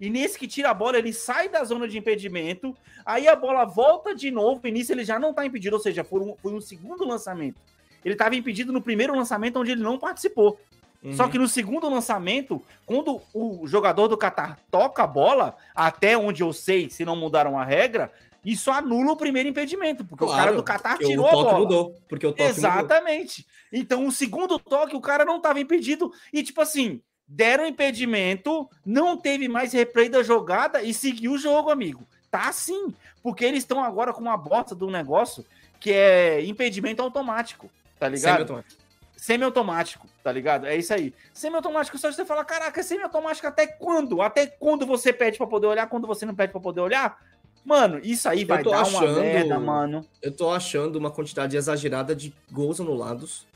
e 0.00 0.10
nesse 0.10 0.38
que 0.38 0.48
tira 0.48 0.70
a 0.70 0.74
bola, 0.74 0.98
ele 0.98 1.12
sai 1.12 1.48
da 1.48 1.62
zona 1.62 1.86
de 1.86 1.98
impedimento. 1.98 2.76
Aí 3.04 3.28
a 3.28 3.36
bola 3.36 3.64
volta 3.64 4.14
de 4.14 4.30
novo, 4.30 4.66
e 4.66 4.70
nisso 4.70 4.92
ele 4.92 5.04
já 5.04 5.18
não 5.18 5.30
está 5.30 5.44
impedido, 5.46 5.76
ou 5.76 5.82
seja, 5.82 6.02
foi 6.02 6.20
um, 6.20 6.34
foi 6.42 6.52
um 6.52 6.60
segundo 6.60 7.06
lançamento. 7.06 7.60
Ele 8.04 8.14
estava 8.14 8.34
impedido 8.34 8.72
no 8.72 8.80
primeiro 8.80 9.14
lançamento, 9.14 9.58
onde 9.58 9.72
ele 9.72 9.82
não 9.82 9.98
participou. 9.98 10.58
Uhum. 11.02 11.12
Só 11.14 11.28
que 11.28 11.38
no 11.38 11.48
segundo 11.48 11.88
lançamento, 11.88 12.62
quando 12.84 13.20
o 13.32 13.66
jogador 13.66 14.08
do 14.08 14.16
Catar 14.16 14.58
toca 14.70 15.02
a 15.02 15.06
bola, 15.06 15.56
até 15.74 16.16
onde 16.16 16.42
eu 16.42 16.52
sei, 16.52 16.90
se 16.90 17.04
não 17.04 17.16
mudaram 17.16 17.58
a 17.58 17.64
regra, 17.64 18.12
isso 18.44 18.70
anula 18.70 19.12
o 19.12 19.16
primeiro 19.16 19.48
impedimento, 19.48 20.04
porque 20.04 20.24
o 20.24 20.26
Claro, 20.26 20.62
cara 20.62 20.88
do 20.88 20.88
porque 20.96 21.06
tirou 21.06 21.26
o 21.26 21.28
a 21.28 21.32
bola. 21.32 21.58
mudou. 21.58 21.94
Porque 22.08 22.26
o 22.26 22.30
toque 22.30 22.42
mudou. 22.42 22.56
Exatamente. 22.56 23.46
Então, 23.72 24.06
o 24.06 24.12
segundo 24.12 24.58
toque, 24.58 24.96
o 24.96 25.00
cara 25.00 25.24
não 25.24 25.36
estava 25.36 25.60
impedido. 25.60 26.12
E, 26.32 26.42
tipo 26.42 26.60
assim, 26.60 27.00
deram 27.28 27.66
impedimento, 27.66 28.68
não 28.84 29.16
teve 29.16 29.46
mais 29.48 29.72
replay 29.72 30.08
da 30.08 30.22
jogada 30.22 30.82
e 30.82 30.92
seguiu 30.94 31.32
o 31.32 31.38
jogo, 31.38 31.70
amigo. 31.70 32.06
Tá 32.30 32.48
assim. 32.48 32.94
Porque 33.22 33.44
eles 33.44 33.62
estão 33.62 33.84
agora 33.84 34.12
com 34.12 34.20
uma 34.22 34.36
bosta 34.36 34.74
do 34.74 34.90
negócio 34.90 35.44
que 35.78 35.92
é 35.92 36.42
impedimento 36.44 37.02
automático. 37.02 37.70
Tá 37.98 38.08
ligado? 38.08 38.38
Semi-automático. 38.38 38.80
Semi-automático, 39.16 40.06
tá 40.24 40.32
ligado? 40.32 40.66
É 40.66 40.74
isso 40.76 40.94
aí. 40.94 41.12
Semi-automático, 41.34 41.98
só 41.98 42.10
você 42.10 42.24
fala, 42.24 42.42
caraca, 42.42 42.82
semi-automático 42.82 43.46
até 43.46 43.66
quando? 43.66 44.22
Até 44.22 44.46
quando 44.46 44.86
você 44.86 45.12
pede 45.12 45.36
pra 45.36 45.46
poder 45.46 45.66
olhar, 45.66 45.86
quando 45.88 46.06
você 46.06 46.24
não 46.24 46.34
pede 46.34 46.52
pra 46.52 46.60
poder 46.60 46.80
olhar? 46.80 47.18
Mano, 47.64 48.00
isso 48.02 48.28
aí 48.28 48.44
vai 48.44 48.62
dar 48.64 48.70
uma 48.70 48.80
achando- 48.82 49.20
merda, 49.20 49.58
mano. 49.58 50.06
Eu 50.22 50.32
tô 50.32 50.50
achando 50.50 50.96
uma 50.96 51.10
quantidade 51.10 51.56
exagerada 51.56 52.14
de 52.16 52.32
gols 52.50 52.80
anulados. 52.80 53.46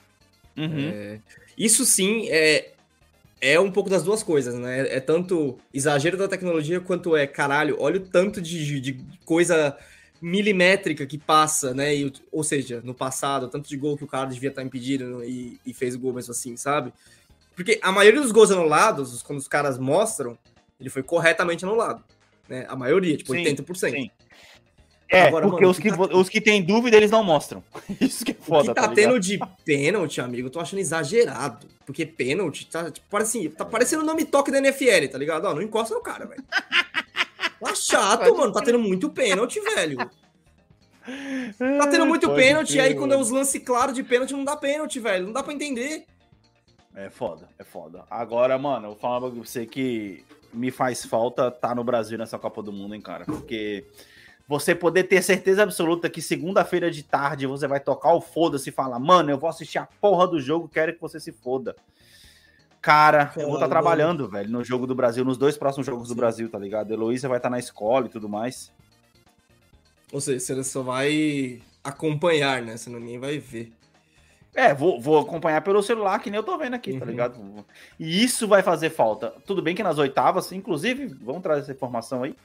Uhum. 0.56 0.90
É, 0.92 1.18
Isso 1.56 1.84
sim 1.84 2.28
é, 2.28 2.72
é 3.40 3.58
um 3.58 3.70
pouco 3.70 3.88
das 3.90 4.02
duas 4.02 4.22
coisas, 4.22 4.54
né? 4.54 4.94
É 4.94 5.00
tanto 5.00 5.58
exagero 5.72 6.16
da 6.16 6.28
tecnologia 6.28 6.80
quanto 6.80 7.16
é, 7.16 7.26
caralho, 7.26 7.76
olha 7.80 7.96
o 7.98 8.06
tanto 8.06 8.40
de, 8.40 8.80
de 8.80 9.00
coisa 9.24 9.76
milimétrica 10.20 11.06
que 11.06 11.18
passa, 11.18 11.74
né? 11.74 11.94
E, 11.94 12.12
ou 12.32 12.42
seja, 12.44 12.80
no 12.84 12.94
passado, 12.94 13.48
tanto 13.48 13.68
de 13.68 13.76
gol 13.76 13.96
que 13.96 14.04
o 14.04 14.08
cara 14.08 14.26
devia 14.30 14.48
estar 14.48 14.62
impedido 14.62 15.22
e, 15.24 15.60
e 15.66 15.74
fez 15.74 15.94
o 15.94 15.98
gol 15.98 16.12
mesmo 16.12 16.30
assim, 16.32 16.56
sabe? 16.56 16.92
Porque 17.54 17.78
a 17.82 17.92
maioria 17.92 18.20
dos 18.20 18.32
gols 18.32 18.50
anulados, 18.50 19.22
quando 19.22 19.38
os 19.38 19.48
caras 19.48 19.78
mostram, 19.78 20.36
ele 20.80 20.88
foi 20.90 21.02
corretamente 21.02 21.64
anulado. 21.64 22.02
Né? 22.48 22.66
A 22.68 22.76
maioria, 22.76 23.16
tipo 23.16 23.32
Sim, 23.32 23.44
80%. 23.44 23.90
sim. 23.90 24.10
É, 25.10 25.28
Agora, 25.28 25.46
porque 25.46 25.62
mano, 25.64 25.70
os, 25.70 25.78
que, 25.78 25.88
o 25.88 25.92
que 25.92 26.08
tá- 26.08 26.16
os 26.16 26.28
que 26.28 26.40
têm 26.40 26.62
dúvida, 26.62 26.96
eles 26.96 27.10
não 27.10 27.22
mostram. 27.22 27.62
Isso 28.00 28.24
que 28.24 28.32
é 28.32 28.36
O 28.38 28.42
foda, 28.42 28.68
que 28.68 28.80
tá, 28.80 28.88
tá, 28.88 28.94
tendo 28.94 29.20
de 29.20 29.38
pênalti, 29.64 30.20
amigo, 30.20 30.48
eu 30.48 30.50
tô 30.50 30.58
achando 30.60 30.80
exagerado. 30.80 31.68
Porque 31.86 32.04
pênalti 32.06 32.66
tá, 32.66 32.90
tipo, 32.90 33.06
parece, 33.10 33.38
assim, 33.38 33.50
tá 33.50 33.64
parecendo 33.64 34.02
o 34.02 34.06
nome 34.06 34.24
toque 34.24 34.50
da 34.50 34.58
NFL, 34.58 35.06
tá 35.12 35.18
ligado? 35.18 35.44
Ó, 35.44 35.54
não 35.54 35.62
encosta 35.62 35.94
no 35.94 36.00
cara, 36.00 36.26
velho. 36.26 36.42
Tá 37.60 37.74
chato, 37.76 38.34
mano. 38.34 38.52
Tá 38.52 38.62
tendo 38.62 38.78
muito 38.78 39.10
pênalti, 39.10 39.60
velho. 39.60 39.98
Tá 41.58 41.86
tendo 41.88 42.06
muito 42.06 42.26
Pode 42.28 42.40
pênalti, 42.40 42.72
crer, 42.72 42.80
aí 42.84 42.94
quando 42.94 43.12
é 43.12 43.16
os 43.18 43.28
lance 43.28 43.60
claros 43.60 43.94
de 43.94 44.02
pênalti, 44.02 44.32
não 44.32 44.42
dá 44.42 44.56
pênalti, 44.56 44.98
velho. 44.98 45.26
Não 45.26 45.34
dá 45.34 45.42
pra 45.42 45.52
entender. 45.52 46.06
É 46.94 47.10
foda, 47.10 47.46
é 47.58 47.62
foda. 47.62 48.04
Agora, 48.08 48.56
mano, 48.56 48.88
eu 48.88 48.96
falar 48.96 49.20
pra 49.20 49.28
você 49.28 49.66
que 49.66 50.24
me 50.54 50.70
faz 50.70 51.04
falta 51.04 51.50
tá 51.50 51.74
no 51.74 51.84
Brasil 51.84 52.16
nessa 52.16 52.38
Copa 52.38 52.62
do 52.62 52.72
Mundo, 52.72 52.94
hein, 52.94 53.00
cara? 53.00 53.24
Porque 53.24 53.84
você 54.46 54.74
poder 54.74 55.04
ter 55.04 55.22
certeza 55.22 55.62
absoluta 55.62 56.10
que 56.10 56.20
segunda-feira 56.20 56.90
de 56.90 57.02
tarde 57.02 57.46
você 57.46 57.66
vai 57.66 57.80
tocar 57.80 58.12
o 58.12 58.20
foda-se 58.20 58.68
e 58.68 58.72
falar, 58.72 58.98
mano, 58.98 59.30
eu 59.30 59.38
vou 59.38 59.48
assistir 59.48 59.78
a 59.78 59.88
porra 60.00 60.26
do 60.28 60.40
jogo, 60.40 60.68
quero 60.68 60.94
que 60.94 61.00
você 61.00 61.18
se 61.18 61.32
foda. 61.32 61.74
Cara, 62.80 63.32
eu 63.36 63.46
vou 63.46 63.54
estar 63.54 63.66
Caralho, 63.66 63.70
trabalhando, 63.70 64.28
velho, 64.28 64.50
no 64.50 64.62
jogo 64.62 64.86
do 64.86 64.94
Brasil, 64.94 65.24
nos 65.24 65.38
dois 65.38 65.56
próximos 65.56 65.86
jogos 65.86 66.08
do. 66.08 66.14
Brasil, 66.14 66.50
tá 66.50 66.58
ligado? 66.58 66.92
Heloísa 66.92 67.28
vai 67.28 67.38
estar 67.38 67.48
na 67.48 67.58
escola 67.58 68.06
e 68.06 68.10
tudo 68.10 68.28
mais. 68.28 68.70
Ou 70.12 70.20
seja, 70.20 70.38
você 70.38 70.64
só 70.64 70.82
vai 70.82 71.62
acompanhar, 71.82 72.60
né? 72.60 72.76
Senão 72.76 73.00
ninguém 73.00 73.18
vai 73.18 73.38
ver. 73.38 73.72
É, 74.54 74.72
vou, 74.72 75.00
vou 75.00 75.18
acompanhar 75.18 75.60
pelo 75.62 75.82
celular, 75.82 76.18
que 76.20 76.30
nem 76.30 76.38
eu 76.38 76.44
tô 76.44 76.56
vendo 76.56 76.74
aqui, 76.74 76.96
tá 76.96 77.04
Uhum. 77.04 77.10
ligado? 77.10 77.66
E 77.98 78.22
isso 78.22 78.46
vai 78.46 78.62
fazer 78.62 78.90
falta. 78.90 79.34
Tudo 79.44 79.60
bem 79.60 79.74
que 79.74 79.82
nas 79.82 79.98
oitavas, 79.98 80.52
inclusive, 80.52 81.06
vamos 81.20 81.42
trazer 81.42 81.62
essa 81.62 81.72
informação 81.72 82.22
aí. 82.22 82.36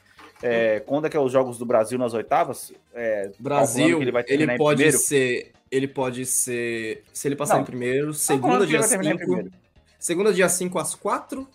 É, 0.42 0.80
quando 0.80 1.06
é 1.06 1.10
que 1.10 1.16
é 1.16 1.20
os 1.20 1.30
jogos 1.30 1.56
do 1.58 1.64
Brasil 1.66 1.98
nas 1.98 2.12
oitavas? 2.14 2.72
É, 2.94 3.30
Brasil, 3.38 3.98
que 3.98 4.04
ele, 4.04 4.10
vai 4.10 4.22
em 4.22 4.56
pode 4.56 4.76
primeiro. 4.78 4.98
ser. 4.98 5.52
Ele 5.70 5.86
pode 5.86 6.26
ser. 6.26 7.04
Se 7.12 7.28
ele 7.28 7.36
passar 7.36 7.54
Não, 7.54 7.62
em 7.62 7.66
primeiro, 7.66 8.12
segunda 8.12 8.56
ele 8.56 8.66
dia 8.66 8.80
vai 8.80 8.88
terminar 8.88 9.14
em 9.14 9.18
5. 9.18 9.26
primeiro. 9.30 9.52
Segunda 9.98 10.32
dia 10.32 10.48
5 10.48 10.78
às 10.78 10.94
4. 10.96 11.46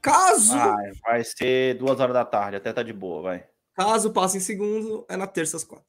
Caso. 0.00 0.54
Ah, 0.56 0.76
vai 1.02 1.24
ser 1.24 1.74
duas 1.74 1.98
horas 1.98 2.14
da 2.14 2.24
tarde, 2.24 2.56
até 2.56 2.72
tá 2.72 2.82
de 2.82 2.92
boa, 2.92 3.22
vai. 3.22 3.44
Caso 3.74 4.12
passe 4.12 4.36
em 4.36 4.40
segundo, 4.40 5.04
é 5.08 5.16
na 5.16 5.26
terça 5.26 5.56
às 5.56 5.64
4. 5.64 5.84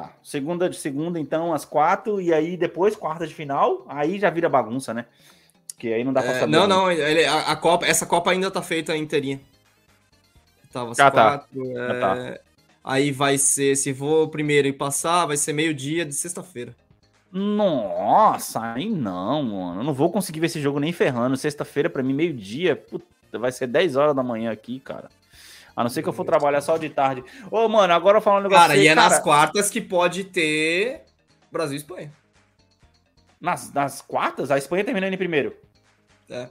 Tá. 0.00 0.12
Segunda 0.22 0.68
de 0.68 0.76
segunda, 0.76 1.18
então, 1.18 1.54
às 1.54 1.64
quatro, 1.64 2.20
e 2.20 2.32
aí 2.34 2.56
depois, 2.56 2.94
quarta 2.96 3.26
de 3.26 3.32
final, 3.34 3.84
aí 3.88 4.18
já 4.18 4.28
vira 4.30 4.48
bagunça, 4.48 4.92
né? 4.92 5.06
Que 5.78 5.92
aí 5.92 6.02
não 6.04 6.12
dá 6.12 6.22
pra 6.22 6.32
É, 6.32 6.40
saber. 6.40 6.52
não, 6.52 6.62
ainda. 6.62 6.74
não, 6.74 6.90
ele- 6.92 7.24
a, 7.24 7.52
a 7.52 7.56
Copa, 7.56 7.86
essa 7.86 8.04
Copa 8.06 8.30
ainda 8.30 8.50
tá 8.50 8.60
feita 8.62 8.96
inteirinha. 8.96 9.40
Tava 10.72 10.90
às 10.92 10.98
Ah, 11.00 11.10
tá. 11.10 11.22
quatro, 11.38 11.78
é, 11.78 11.90
Ah, 11.90 12.00
tá. 12.00 12.40
Aí 12.84 13.10
vai 13.10 13.36
ser, 13.38 13.74
se 13.76 13.92
for 13.94 14.24
o 14.24 14.28
primeiro 14.28 14.68
e 14.68 14.72
passar, 14.72 15.26
vai 15.26 15.36
ser 15.36 15.52
meio-dia 15.52 16.04
de 16.04 16.14
sexta-feira. 16.14 16.74
Nossa, 17.32 18.72
aí 18.74 18.88
não, 18.88 19.42
mano. 19.42 19.80
Eu 19.80 19.84
não 19.84 19.92
vou 19.94 20.10
conseguir 20.10 20.40
ver 20.40 20.46
esse 20.46 20.60
jogo 20.60 20.78
nem 20.78 20.92
ferrando. 20.92 21.36
Sexta-feira, 21.36 21.90
pra 21.90 22.02
mim, 22.02 22.14
meio-dia. 22.14 22.76
Puta, 22.76 23.04
vai 23.38 23.50
ser 23.52 23.66
10 23.66 23.96
horas 23.96 24.14
da 24.14 24.22
manhã 24.22 24.50
aqui, 24.52 24.78
cara. 24.80 25.08
A 25.76 25.82
não 25.82 25.90
ser 25.90 26.02
que 26.02 26.08
eu 26.08 26.12
for 26.12 26.24
trabalhar 26.24 26.62
só 26.62 26.78
de 26.78 26.88
tarde. 26.88 27.22
Ô, 27.50 27.68
mano, 27.68 27.92
agora 27.92 28.20
falando 28.20 28.40
um 28.40 28.48
negócio. 28.48 28.68
Cara, 28.68 28.76
e 28.78 28.88
é 28.88 28.94
cara, 28.94 29.10
nas 29.10 29.20
quartas 29.20 29.68
que 29.68 29.80
pode 29.80 30.24
ter 30.24 31.04
Brasil 31.52 31.74
e 31.74 31.76
Espanha. 31.76 32.12
nas, 33.38 33.72
nas 33.72 34.00
quartas, 34.00 34.50
a 34.50 34.56
Espanha 34.56 34.84
terminando 34.84 35.12
em 35.12 35.18
primeiro. 35.18 35.54
É. 36.30 36.48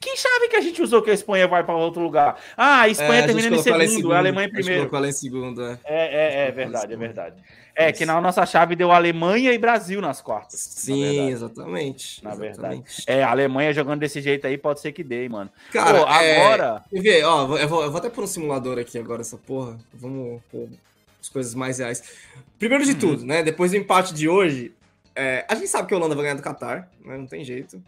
Que 0.00 0.16
chave 0.16 0.48
que 0.48 0.56
a 0.56 0.60
gente 0.60 0.80
usou 0.82 1.02
que 1.02 1.10
a 1.10 1.14
Espanha 1.14 1.48
vai 1.48 1.64
pra 1.64 1.74
outro 1.74 2.00
lugar? 2.02 2.38
Ah, 2.56 2.82
a 2.82 2.88
Espanha 2.88 3.10
É, 3.12 3.24
a 3.24 3.26
gente 3.26 3.36
terminando 3.42 3.66
em 3.66 3.70
ela 3.72 3.84
em 3.84 3.88
segundo, 3.88 4.12
a 4.14 4.18
Alemanha 4.18 4.46
em 4.46 4.50
a 4.50 4.54
gente 4.54 4.62
primeiro. 4.64 4.80
colocou 4.82 4.98
ela 4.98 5.08
em 5.08 5.12
segundo, 5.12 5.64
é. 5.64 5.78
É, 5.84 6.04
é, 6.44 6.48
é 6.48 6.50
verdade, 6.52 6.92
é 6.92 6.96
verdade. 6.96 7.34
É, 7.74 7.92
que 7.92 8.06
na 8.06 8.18
nossa 8.20 8.46
chave 8.46 8.74
deu 8.74 8.90
Alemanha 8.90 9.52
e 9.52 9.58
Brasil 9.58 10.00
nas 10.00 10.20
quartas. 10.22 10.64
na 10.66 10.80
Sim, 10.94 11.02
verdade. 11.02 11.30
exatamente. 11.32 12.24
Na 12.24 12.30
exatamente. 12.32 13.02
É, 13.06 13.22
a 13.22 13.30
Alemanha 13.30 13.72
jogando 13.72 14.00
desse 14.00 14.20
jeito 14.22 14.46
aí 14.46 14.56
pode 14.56 14.80
ser 14.80 14.92
que 14.92 15.04
dê, 15.04 15.28
mano. 15.28 15.50
Cara, 15.72 16.04
Pô, 16.04 16.10
é, 16.12 16.40
agora. 16.46 16.84
Quer 16.90 17.00
ver? 17.02 17.24
Ó, 17.24 17.42
eu 17.42 17.46
vou, 17.68 17.82
eu 17.82 17.90
vou- 17.90 17.98
até 17.98 18.08
pôr 18.08 18.24
um 18.24 18.26
simulador 18.26 18.78
aqui 18.78 18.96
agora, 18.98 19.20
essa 19.20 19.36
porra. 19.36 19.76
Vamos 19.92 20.40
pôr 20.50 20.68
as 21.20 21.28
coisas 21.28 21.54
mais 21.54 21.78
reais. 21.78 22.02
Primeiro 22.58 22.84
de 22.84 22.92
Uhum. 22.92 22.98
tudo, 22.98 23.26
né? 23.26 23.42
Depois 23.42 23.72
do 23.72 23.76
empate 23.76 24.14
de 24.14 24.26
hoje, 24.26 24.72
é, 25.14 25.44
a 25.46 25.54
gente 25.54 25.68
sabe 25.68 25.86
que 25.86 25.92
a 25.92 25.98
Holanda 25.98 26.14
vai 26.14 26.24
ganhar 26.24 26.36
do 26.36 26.42
Qatar, 26.42 26.88
né? 27.04 27.18
Não 27.18 27.26
tem 27.26 27.44
jeito. 27.44 27.82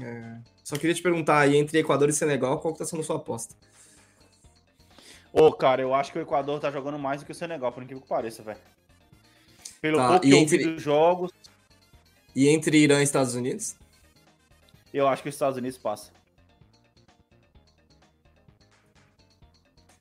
É, 0.00 0.36
só 0.64 0.76
queria 0.76 0.94
te 0.94 1.02
perguntar 1.02 1.38
aí, 1.40 1.56
entre 1.56 1.78
Equador 1.78 2.08
e 2.08 2.12
Senegal, 2.12 2.58
qual 2.60 2.72
que 2.72 2.78
tá 2.78 2.84
sendo 2.86 3.00
a 3.00 3.04
sua 3.04 3.16
aposta? 3.16 3.54
Ô, 5.32 5.52
cara, 5.52 5.82
eu 5.82 5.94
acho 5.94 6.12
que 6.12 6.18
o 6.18 6.22
Equador 6.22 6.60
tá 6.60 6.70
jogando 6.70 6.98
mais 6.98 7.20
do 7.20 7.26
que 7.26 7.32
o 7.32 7.34
Senegal, 7.34 7.72
por 7.72 7.82
incrível 7.82 8.02
que 8.02 8.08
pareça, 8.08 8.42
velho. 8.42 8.58
Pelo 9.80 9.96
Tá, 9.98 10.08
pouco 10.08 10.22
que 10.26 10.30
eu 10.32 10.38
entre- 10.38 10.58
vi 10.58 10.64
dos 10.74 10.82
jogos, 10.82 11.30
E 12.34 12.48
entre 12.48 12.78
Irã 12.78 13.00
e 13.00 13.02
Estados 13.02 13.34
Unidos? 13.34 13.76
eu 14.92 15.06
acho 15.08 15.22
que 15.22 15.28
os 15.28 15.34
Estados 15.34 15.58
Unidos 15.58 15.76
passa. 15.78 16.10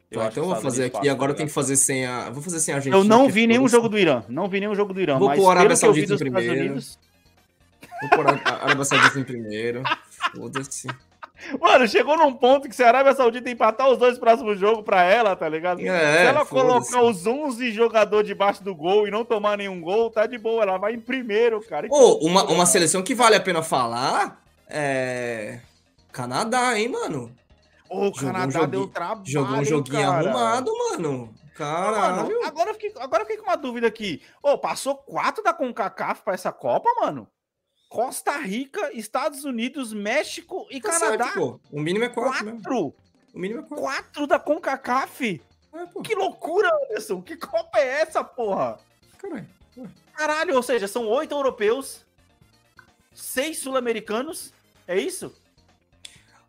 Eu 0.09 0.19
Tá, 0.19 0.27
então 0.27 0.43
eu 0.43 0.49
vou 0.49 0.61
fazer 0.61 0.85
aqui. 0.85 1.07
Agora 1.07 1.31
eu 1.31 1.35
passa, 1.35 1.37
tenho 1.37 1.47
que 1.47 1.53
tá 1.53 1.61
fazer 1.61 1.75
sem 1.77 2.05
a. 2.05 2.25
eu 2.27 2.33
Vou 2.33 2.43
fazer 2.43 2.59
sem 2.59 2.73
a? 2.73 2.77
Argentina. 2.77 3.01
Eu 3.01 3.03
não 3.05 3.29
vi 3.29 3.47
nenhum 3.47 3.61
foda-se. 3.61 3.75
jogo 3.75 3.89
do 3.89 3.97
Irã. 3.97 4.23
Não 4.27 4.49
vi 4.49 4.59
nenhum 4.59 4.75
jogo 4.75 4.93
do 4.93 4.99
Irã. 4.99 5.17
Vou 5.17 5.29
mas 5.29 5.39
pôr 5.39 5.47
a 5.47 5.51
Arábia 5.51 5.71
eu 5.73 5.77
Saudita 5.77 6.13
em 6.13 6.17
primeiro. 6.17 6.51
Unidos. 6.53 6.99
Vou 8.01 8.09
pôr 8.09 8.27
a 8.27 8.63
Arábia 8.63 8.83
Saudita 8.85 9.19
em 9.19 9.23
primeiro. 9.23 9.83
Foda-se. 10.35 10.87
Mano, 11.59 11.87
chegou 11.87 12.15
num 12.17 12.33
ponto 12.33 12.69
que 12.69 12.75
se 12.75 12.83
a 12.83 12.87
Arábia 12.89 13.15
Saudita 13.15 13.49
empatar 13.49 13.89
os 13.89 13.97
dois 13.97 14.17
próximos 14.19 14.59
jogos 14.59 14.83
pra 14.83 15.01
ela, 15.03 15.35
tá 15.35 15.49
ligado? 15.49 15.81
É, 15.81 16.17
se 16.21 16.25
ela 16.27 16.45
colocar 16.45 17.01
os 17.01 17.25
11 17.25 17.71
jogadores 17.71 18.27
debaixo 18.27 18.63
do 18.63 18.75
gol 18.75 19.07
e 19.07 19.11
não 19.11 19.25
tomar 19.25 19.57
nenhum 19.57 19.81
gol, 19.81 20.11
tá 20.11 20.27
de 20.27 20.37
boa. 20.37 20.61
Ela 20.63 20.77
vai 20.77 20.93
em 20.93 20.99
primeiro, 20.99 21.59
cara. 21.61 21.87
Ô, 21.89 21.95
uma, 21.95 22.03
loucura, 22.09 22.31
uma 22.43 22.53
mano. 22.57 22.67
seleção 22.67 23.01
que 23.01 23.15
vale 23.15 23.35
a 23.35 23.39
pena 23.41 23.63
falar 23.63 24.39
é. 24.69 25.59
Canadá, 26.11 26.77
hein, 26.77 26.89
mano? 26.89 27.35
Ô, 27.89 28.01
o 28.01 28.03
Jogou 28.05 28.07
um 28.07 28.11
Canadá 28.33 28.51
joguinho- 28.51 28.67
deu 28.69 28.87
trabalho, 28.87 29.21
Jogou 29.25 29.57
um 29.57 29.63
joguinho 29.65 30.01
cara. 30.01 30.29
arrumado, 30.29 30.71
mano. 30.91 31.33
Caralho. 31.55 32.15
Mano, 32.23 32.45
agora 32.45 32.69
eu, 32.69 32.73
fiquei, 32.75 32.93
agora 32.99 33.23
eu 33.23 33.27
fiquei 33.27 33.41
com 33.41 33.49
uma 33.49 33.57
dúvida 33.57 33.87
aqui. 33.87 34.21
Ô, 34.43 34.57
passou 34.57 34.95
quatro 34.95 35.43
da 35.43 35.53
CONCACAF 35.53 36.21
pra 36.23 36.33
essa 36.33 36.51
Copa, 36.51 36.89
mano? 37.01 37.27
Costa 37.91 38.37
Rica, 38.37 38.89
Estados 38.97 39.43
Unidos, 39.43 39.91
México 39.91 40.65
e 40.71 40.79
Tá 40.79 40.91
Canadá. 40.91 41.25
certo, 41.25 41.37
pô. 41.37 41.59
O 41.69 41.81
mínimo 41.81 42.05
é 42.05 42.09
quatro, 42.09 42.53
quatro. 42.53 42.93
O 43.33 43.37
mínimo 43.39 43.59
é 43.59 43.63
quatro. 43.63 43.83
Quatro 43.83 44.27
da 44.27 44.39
CONCACAF. 44.39 45.41
É. 45.73 46.01
Que 46.01 46.15
loucura, 46.15 46.69
Anderson. 46.85 47.21
Que 47.21 47.35
Copa 47.35 47.79
é 47.79 48.01
essa, 48.01 48.23
porra? 48.23 48.79
Caralho. 49.17 49.45
Caralho, 50.15 50.55
ou 50.55 50.63
seja, 50.63 50.87
são 50.87 51.05
oito 51.09 51.33
europeus, 51.35 52.05
seis 53.13 53.59
sul-americanos. 53.59 54.53
É 54.87 54.97
isso? 54.97 55.35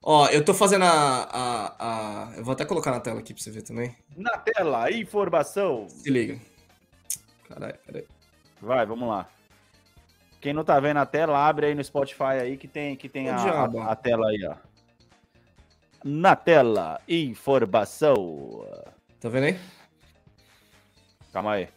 Ó, 0.01 0.29
eu 0.29 0.45
tô 0.45 0.55
fazendo 0.55 0.85
a, 0.85 1.23
a, 1.25 1.75
a- 2.31 2.37
Eu 2.37 2.45
vou 2.45 2.53
até 2.53 2.65
colocar 2.65 2.93
na 2.93 3.01
tela 3.01 3.19
aqui 3.19 3.35
pra 3.35 3.43
você 3.43 3.51
ver 3.51 3.63
também. 3.63 3.97
Na 4.17 4.39
tela, 4.39 4.93
informação. 4.93 5.89
Se 5.89 6.09
liga. 6.09 6.41
Caralho, 7.49 7.79
peraí. 7.85 8.07
Vai, 8.61 8.87
vamos 8.87 9.09
lá. 9.09 9.29
Quem 10.43 10.53
não 10.53 10.65
tá 10.65 10.81
vendo 10.81 10.97
a 10.97 11.07
tela, 11.07 11.39
abre 11.39 11.67
aí 11.67 11.75
no 11.75 11.85
Spotify 11.85 12.41
aí 12.41 12.57
que 12.57 12.67
tem, 12.67 12.97
que 12.97 13.09
tem 13.09 13.29
a, 13.29 13.37
a, 13.37 13.93
a 13.93 13.95
tela 13.95 14.29
aí, 14.29 14.45
ó. 14.45 14.57
Na 16.05 16.35
tela, 16.35 17.01
informação. 17.09 18.67
Tá 19.21 19.29
vendo 19.29 19.45
aí? 19.45 19.59
Calma 21.33 21.53
aí. 21.53 21.69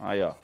Aí, 0.00 0.22
ó. 0.22 0.34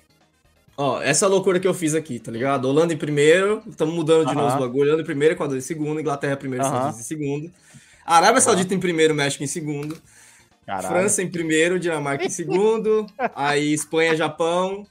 Ó, 0.76 1.02
essa 1.02 1.26
loucura 1.26 1.58
que 1.58 1.66
eu 1.66 1.74
fiz 1.74 1.96
aqui, 1.96 2.20
tá 2.20 2.30
ligado? 2.30 2.66
Holanda 2.66 2.94
em 2.94 2.96
primeiro, 2.96 3.64
estamos 3.66 3.92
mudando 3.92 4.28
de 4.28 4.34
novo 4.34 4.46
Aham. 4.46 4.54
os 4.54 4.60
bagulho. 4.60 4.84
Holanda 4.90 5.02
em 5.02 5.06
primeiro, 5.06 5.34
Equador 5.34 5.56
em 5.56 5.60
segundo, 5.60 6.00
Inglaterra 6.00 6.34
em 6.34 6.38
primeiro, 6.38 6.64
Aham. 6.64 6.72
Estados 6.72 6.94
Unidos 6.94 7.10
em 7.10 7.16
segundo. 7.16 7.52
Arábia 8.06 8.40
Saudita 8.40 8.72
em 8.74 8.80
primeiro, 8.80 9.12
México 9.12 9.42
em 9.42 9.48
segundo. 9.48 10.00
Caralho. 10.66 10.88
França 10.88 11.22
em 11.22 11.30
primeiro, 11.30 11.78
Dinamarca 11.78 12.24
em 12.24 12.30
segundo. 12.30 13.06
aí 13.34 13.72
Espanha, 13.72 14.16
Japão. 14.16 14.86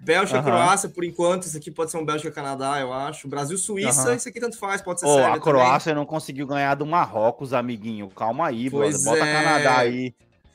Bélgica, 0.00 0.38
Aham. 0.38 0.46
Croácia, 0.46 0.88
por 0.88 1.04
enquanto. 1.04 1.44
Isso 1.44 1.56
aqui 1.56 1.70
pode 1.70 1.90
ser 1.90 1.96
um 1.98 2.04
Bélgica, 2.04 2.30
Canadá, 2.32 2.80
eu 2.80 2.92
acho. 2.92 3.28
Brasil, 3.28 3.56
Suíça, 3.56 4.02
Aham. 4.08 4.14
isso 4.16 4.28
aqui 4.28 4.40
tanto 4.40 4.58
faz, 4.58 4.82
pode 4.82 4.98
ser 5.00 5.06
Ô, 5.06 5.14
Sérvia 5.14 5.34
a 5.34 5.40
Croácia 5.40 5.94
não 5.94 6.04
conseguiu 6.04 6.46
ganhar 6.46 6.74
do 6.74 6.84
Marrocos, 6.84 7.52
amiguinho. 7.52 8.08
Calma 8.10 8.48
aí, 8.48 8.68
Pois 8.70 9.04
brother. 9.04 9.20
Bota 9.20 9.30
é. 9.30 9.42
Canadá 9.44 9.78
aí. 9.78 9.90
também. 9.90 10.14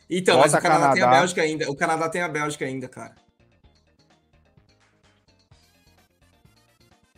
Então, 0.10 0.40
mas 0.40 0.52
Bota 0.52 0.60
o 0.60 0.70
Canadá, 0.70 0.92
tem 0.94 1.02
a 1.02 1.06
Canadá. 1.06 1.20
Bélgica 1.20 1.42
ainda. 1.42 1.72
O 1.72 1.76
Canadá 1.76 2.10
tem 2.10 2.22
a 2.22 2.28
Bélgica 2.28 2.66
ainda, 2.66 2.88
cara. 2.90 3.16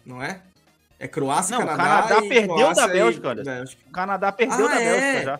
Não 0.06 0.22
é? 0.22 0.42
É 1.00 1.08
Croácia, 1.08 1.56
Não, 1.58 1.64
o 1.64 1.68
Canadá. 1.68 1.84
Canadá 2.08 2.26
e 2.26 2.30
perdeu 2.30 2.56
Croácia 2.56 2.88
da 2.88 2.90
e 2.90 2.94
Bélgica, 3.00 3.30
Anderson. 3.30 3.52
Bélgica. 3.52 3.82
O 3.88 3.92
Canadá 3.92 4.32
perdeu 4.32 4.66
Ah, 4.68 4.70
da 4.70 4.82
é? 4.82 4.84
Bélgica 5.00 5.24
já. 5.24 5.40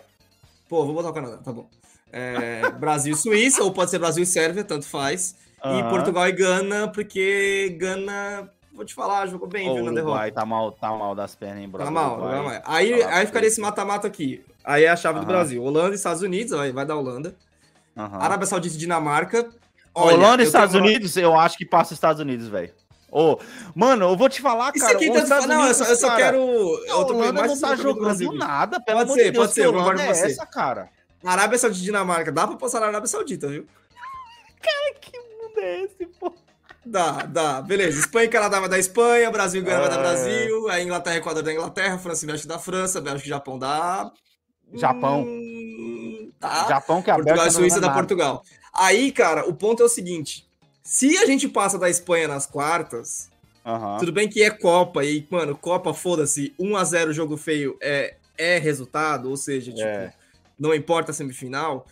Pô, 0.68 0.84
vou 0.86 0.94
botar 0.94 1.10
o 1.10 1.12
Canadá, 1.12 1.36
tá 1.38 1.52
bom. 1.52 1.68
É, 2.12 2.70
Brasil 2.72 3.14
e 3.14 3.16
Suíça, 3.16 3.62
ou 3.62 3.72
pode 3.72 3.90
ser 3.90 3.98
Brasil 3.98 4.22
e 4.22 4.26
Sérvia, 4.26 4.64
tanto 4.64 4.86
faz. 4.86 5.36
E 5.64 5.68
Aham. 5.68 5.90
Portugal 5.90 6.26
e 6.28 6.32
Gana, 6.32 6.88
porque 6.88 7.76
Gana, 7.78 8.50
vou 8.74 8.84
te 8.84 8.94
falar, 8.94 9.26
jogou 9.26 9.46
bem, 9.48 9.64
viu, 9.74 9.84
na 9.84 9.90
Uruguai 9.90 10.30
derrota. 10.30 10.32
tá 10.32 10.46
mal, 10.46 10.72
tá 10.72 10.88
mal 10.90 11.14
das 11.14 11.34
pernas, 11.34 11.58
hein, 11.62 11.68
brother. 11.68 11.86
Tá 11.86 11.90
mal, 11.90 12.14
Uruguai. 12.18 12.36
tá 12.36 12.42
mal. 12.42 12.52
Aí, 12.64 12.90
Tá 12.90 13.06
lá 13.06 13.12
aí 13.16 13.26
ficaria 13.26 13.30
preso. 13.32 13.46
esse 13.46 13.60
mata-mata 13.60 14.06
aqui. 14.06 14.42
Aí 14.64 14.84
é 14.84 14.88
a 14.88 14.96
chave 14.96 15.18
do 15.18 15.22
Aham. 15.24 15.28
Brasil. 15.32 15.62
Holanda 15.62 15.92
e 15.92 15.96
Estados 15.96 16.22
Unidos, 16.22 16.52
aí 16.54 16.72
vai 16.72 16.86
dar 16.86 16.96
Holanda. 16.96 17.34
Aham. 17.96 18.18
Arábia 18.20 18.46
Saudita 18.46 18.74
e 18.74 18.78
Dinamarca. 18.78 19.48
Olha, 19.94 20.16
Holanda 20.16 20.42
e 20.42 20.46
Estados 20.46 20.72
tenho 20.72 20.84
Unidos, 20.84 21.16
eu 21.16 21.38
acho 21.38 21.58
que 21.58 21.66
passa 21.66 21.92
os 21.92 21.96
Estados 21.96 22.20
Unidos, 22.20 22.48
velho. 22.48 22.72
Ô, 23.12 23.38
mano, 23.74 24.06
eu 24.10 24.16
vou 24.16 24.28
te 24.28 24.40
falar, 24.40 24.70
Isso 24.74 24.84
cara. 24.84 24.96
aqui 24.96 25.10
os 25.10 25.16
tanto 25.16 25.28
faz. 25.28 25.46
Não, 25.46 25.66
eu 25.66 25.74
só, 25.74 25.84
eu 25.84 25.96
só 25.96 26.08
cara, 26.10 26.22
quero. 26.22 26.38
Eu 26.86 27.04
tô 27.04 27.14
Holanda 27.14 27.32
mais 27.40 27.60
não 27.60 27.68
tá 27.68 27.74
jogando 27.76 28.32
nada, 28.34 28.80
pelo 28.80 28.98
Pode 28.98 29.10
amor 29.10 29.18
ser, 29.18 29.24
de 29.24 29.30
Deus. 29.32 29.44
pode 29.44 29.54
ser, 29.54 29.64
eu 29.66 29.72
concordo 29.72 30.00
é 30.00 30.06
com 30.06 30.14
você. 30.14 30.26
essa, 30.26 30.46
cara? 30.46 30.88
Arábia 31.24 31.58
Saudita 31.58 31.82
e 31.82 31.84
Dinamarca, 31.86 32.32
dá 32.32 32.46
pra 32.46 32.56
passar 32.56 32.80
na 32.80 32.86
Arábia 32.86 33.06
Saudita, 33.08 33.46
viu? 33.48 33.66
Que 35.00 35.18
mundo 35.18 35.58
é 35.58 35.82
esse, 35.84 36.06
pô? 36.18 36.32
Dá, 36.84 37.22
dá. 37.26 37.62
Beleza. 37.62 37.98
Espanha 38.00 38.26
e 38.26 38.28
Canadá 38.28 38.58
vai 38.60 38.68
dar 38.68 38.78
Espanha, 38.78 39.30
Brasil 39.30 39.60
e 39.60 39.64
Gana 39.64 39.80
vai 39.80 39.88
dar 39.90 39.98
É. 39.98 39.98
Brasil, 39.98 40.68
a 40.68 40.80
Inglaterra 40.82 41.16
e 41.16 41.18
Equador 41.18 41.42
da 41.42 41.52
Inglaterra, 41.52 41.98
França 41.98 42.24
e 42.24 42.26
México 42.26 42.48
da 42.48 42.58
França, 42.58 43.00
Bélgica 43.00 43.26
e 43.26 43.28
Japão 43.28 43.58
dá. 43.58 44.10
Japão. 44.74 45.22
Hum, 45.22 46.30
tá. 46.40 46.68
Japão 46.68 47.02
que 47.02 47.10
a 47.10 47.14
Portugal 47.14 47.36
e 47.36 47.40
Bélgica 47.40 47.60
Suíça 47.60 47.78
é 47.78 47.80
da 47.80 47.88
nada. 47.88 47.98
Portugal. 47.98 48.42
Aí, 48.72 49.12
cara, 49.12 49.46
o 49.48 49.54
ponto 49.54 49.82
é 49.82 49.86
o 49.86 49.88
seguinte: 49.88 50.48
se 50.82 51.16
a 51.18 51.26
gente 51.26 51.48
passa 51.48 51.78
da 51.78 51.90
Espanha 51.90 52.28
nas 52.28 52.46
quartas, 52.46 53.28
tudo 53.98 54.12
bem 54.12 54.28
que 54.28 54.42
é 54.42 54.50
Copa, 54.50 55.04
e, 55.04 55.26
mano, 55.30 55.56
Copa, 55.56 55.92
foda-se, 55.92 56.54
1x0 56.58 57.12
jogo 57.12 57.36
feio 57.36 57.76
é, 57.80 58.16
é 58.38 58.58
resultado, 58.58 59.28
ou 59.28 59.36
seja, 59.36 59.70
tipo, 59.72 59.86
É. 59.86 60.12
não 60.60 60.74
importa 60.74 61.10
a 61.10 61.14
semifinal. 61.14 61.86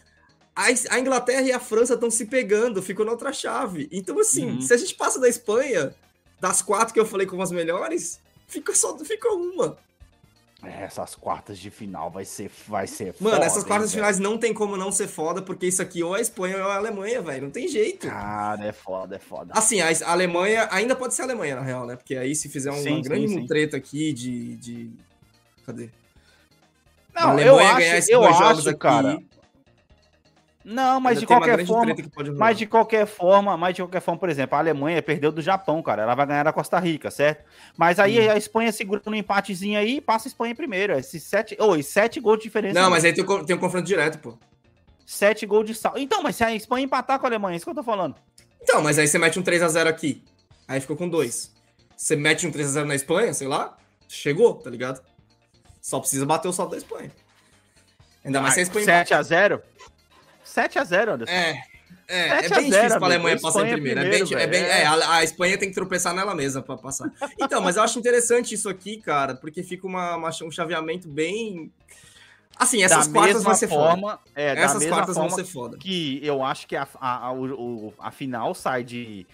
A, 0.54 0.98
Inglaterra 0.98 1.42
e 1.42 1.52
a 1.52 1.58
França 1.60 1.94
estão 1.94 2.10
se 2.10 2.26
pegando, 2.26 2.82
ficou 2.82 3.06
na 3.06 3.12
outra 3.12 3.32
chave. 3.32 3.88
Então, 3.90 4.18
assim, 4.20 4.46
Uhum. 4.52 4.60
se 4.60 4.74
a 4.74 4.76
gente 4.76 4.94
passa 4.94 5.18
da 5.18 5.28
Espanha, 5.28 5.94
das 6.40 6.60
quatro 6.62 6.92
que 6.92 7.00
eu 7.00 7.06
falei 7.06 7.26
como 7.26 7.42
as 7.42 7.50
melhores, 7.52 8.20
fica 8.46 8.74
só 8.74 8.96
fica 8.98 9.28
uma. 9.32 9.78
É, 10.64 10.82
Essas 10.82 11.14
quartas 11.14 11.56
de 11.56 11.70
final 11.70 12.10
vai 12.10 12.24
ser, 12.24 12.50
vai 12.66 12.88
ser 12.88 13.14
Mano, 13.20 13.36
foda, 13.36 13.46
essas 13.46 13.62
hein, 13.62 13.68
quartas 13.68 13.92
velho? 13.92 14.02
finais 14.02 14.18
não 14.18 14.36
tem 14.36 14.52
como 14.52 14.76
não 14.76 14.90
ser 14.90 15.06
foda, 15.06 15.40
porque 15.40 15.66
isso 15.68 15.80
aqui 15.80 16.02
ou 16.02 16.16
é 16.16 16.18
a 16.18 16.22
Espanha 16.22 16.56
ou 16.56 16.62
é 16.68 16.72
a 16.72 16.76
Alemanha, 16.76 17.22
velho. 17.22 17.44
Não 17.44 17.50
tem 17.52 17.68
jeito. 17.68 18.08
Cara, 18.08 18.64
é 18.66 18.72
foda, 18.72 19.14
é 19.14 19.18
foda. 19.20 19.52
Assim, 19.56 19.80
a 19.80 19.86
a 19.88 20.10
Alemanha 20.10 20.66
ainda 20.72 20.96
pode 20.96 21.14
ser 21.14 21.22
a 21.22 21.26
Alemanha, 21.26 21.54
na 21.54 21.62
real, 21.62 21.86
né? 21.86 21.94
Porque 21.94 22.16
aí 22.16 22.34
se 22.34 22.48
fizer 22.48 22.72
uma 22.72 22.82
Sim, 22.82 23.00
grande 23.00 23.28
sim, 23.28 23.34
sim. 23.42 23.46
treta 23.46 23.76
aqui 23.76 24.12
de, 24.12 24.56
de. 24.56 24.90
Cadê? 25.64 25.90
Não, 27.20 27.30
Alemanha 27.30 27.46
eu 27.48 27.56
ganhar 27.56 27.76
acho, 27.76 27.96
esses 27.96 28.10
eu 28.10 28.24
acho, 28.24 28.68
aqui, 28.68 28.78
cara. 28.78 29.18
Não, 30.64 31.00
mas 31.00 31.18
de 31.18 31.26
qualquer 31.26 31.64
forma, 31.64 31.94
mas 32.36 32.58
de 32.58 32.66
qualquer 32.66 33.06
forma, 33.06 33.56
mas 33.56 33.74
de 33.74 33.80
qualquer 33.80 34.00
forma, 34.02 34.20
por 34.20 34.28
exemplo, 34.28 34.54
a 34.54 34.58
Alemanha 34.58 35.00
perdeu 35.00 35.32
do 35.32 35.40
Japão, 35.40 35.82
cara. 35.82 36.02
Ela 36.02 36.14
vai 36.14 36.26
ganhar 36.26 36.42
da 36.42 36.52
Costa 36.52 36.78
Rica, 36.78 37.10
certo? 37.10 37.42
Mas 37.74 37.98
aí 37.98 38.28
Hum. 38.28 38.30
a 38.32 38.36
Espanha 38.36 38.70
segura 38.70 39.00
um 39.06 39.14
empatezinho 39.14 39.78
aí 39.78 39.96
e 39.96 40.00
passa 40.00 40.28
a 40.28 40.30
Espanha 40.30 40.52
em 40.52 40.56
primeiro. 40.56 40.92
Esses 40.98 41.22
sete, 41.22 41.56
oi, 41.58 41.82
sete 41.82 42.20
gols 42.20 42.38
de 42.38 42.44
diferença. 42.44 42.78
Não, 42.78 42.90
mas 42.90 43.02
aí 43.04 43.14
tem, 43.14 43.24
tem 43.46 43.56
um 43.56 43.58
confronto 43.58 43.86
direto, 43.86 44.18
pô. 44.18 44.36
sete 45.06 45.46
gols 45.46 45.64
de 45.66 45.74
saldo. 45.74 45.98
Então, 45.98 46.22
mas 46.22 46.36
se 46.36 46.44
a 46.44 46.54
Espanha 46.54 46.84
empatar 46.84 47.18
com 47.18 47.24
a 47.24 47.30
Alemanha, 47.30 47.54
é 47.54 47.56
isso 47.56 47.64
que 47.64 47.70
eu 47.70 47.74
tô 47.74 47.82
falando. 47.82 48.16
Então, 48.60 48.82
mas 48.82 48.98
aí 48.98 49.08
você 49.08 49.18
mete 49.18 49.38
um 49.38 49.42
3x0 49.42 49.86
aqui. 49.86 50.22
Aí 50.66 50.80
ficou 50.82 50.96
com 50.96 51.08
dois. 51.08 51.50
Você 51.96 52.14
mete 52.14 52.46
um 52.46 52.50
3x0 52.52 52.84
na 52.84 52.94
Espanha, 52.94 53.32
sei 53.32 53.48
lá, 53.48 53.74
chegou, 54.06 54.54
tá 54.54 54.68
ligado? 54.68 55.00
Só 55.80 56.00
precisa 56.00 56.26
bater 56.26 56.48
o 56.48 56.52
saldo 56.52 56.72
da 56.72 56.76
Espanha. 56.78 57.10
Ainda 58.24 58.40
mais 58.40 58.54
se 58.54 58.60
a 58.60 58.62
Espanha 58.64 58.84
7 58.84 59.14
a 59.14 59.22
0 59.22 59.62
7 60.44 60.78
a 60.78 60.84
0 60.84 61.12
Anderson. 61.14 61.32
É. 61.32 61.62
É, 62.10 62.28
7 62.28 62.30
é 62.30 62.36
a 62.36 62.38
bem 62.38 62.48
0, 62.48 62.64
difícil 62.70 62.98
pra. 62.98 63.06
Alemanha 63.06 63.36
A 63.36 63.40
passar 63.40 63.60
em 63.60 63.62
Espanha 63.64 63.74
primeiro. 63.74 64.00
É 64.00 64.02
primeiro, 64.04 64.26
bem, 64.28 64.38
é 64.38 64.46
bem- 64.46 64.62
velho. 64.62 64.72
é, 64.72 64.84
a, 64.86 65.12
a 65.16 65.24
Espanha 65.24 65.58
tem 65.58 65.68
que 65.68 65.74
tropeçar 65.74 66.14
nela 66.14 66.34
mesma 66.34 66.62
pra 66.62 66.76
passar. 66.76 67.10
Então, 67.38 67.60
mas 67.62 67.76
eu 67.76 67.82
acho 67.82 67.98
interessante 67.98 68.54
isso 68.54 68.68
aqui, 68.68 68.96
cara, 68.98 69.34
porque 69.34 69.62
fica 69.62 69.86
uma, 69.86 70.16
uma- 70.16 70.30
um 70.42 70.50
chaveamento 70.50 71.06
bem. 71.08 71.70
Assim, 72.58 72.82
essas 72.82 73.06
da 73.06 73.12
quartas 73.12 73.44
vão 73.44 73.54
ser 73.54 73.68
foda. 73.68 73.90
forma, 73.90 74.20
é, 74.34 74.54
da 74.54 74.60
Essas 74.62 74.84
quartas 74.86 75.14
vão 75.16 75.30
ser 75.30 75.44
foda. 75.44 75.76
que 75.78 76.18
eu 76.24 76.42
acho 76.42 76.66
que 76.66 76.74
a, 76.74 76.88
a, 77.00 77.26
a, 77.26 77.32
o- 77.32 77.94
a 78.00 78.10
final 78.10 78.52
sai 78.54 78.82
de 78.82 79.26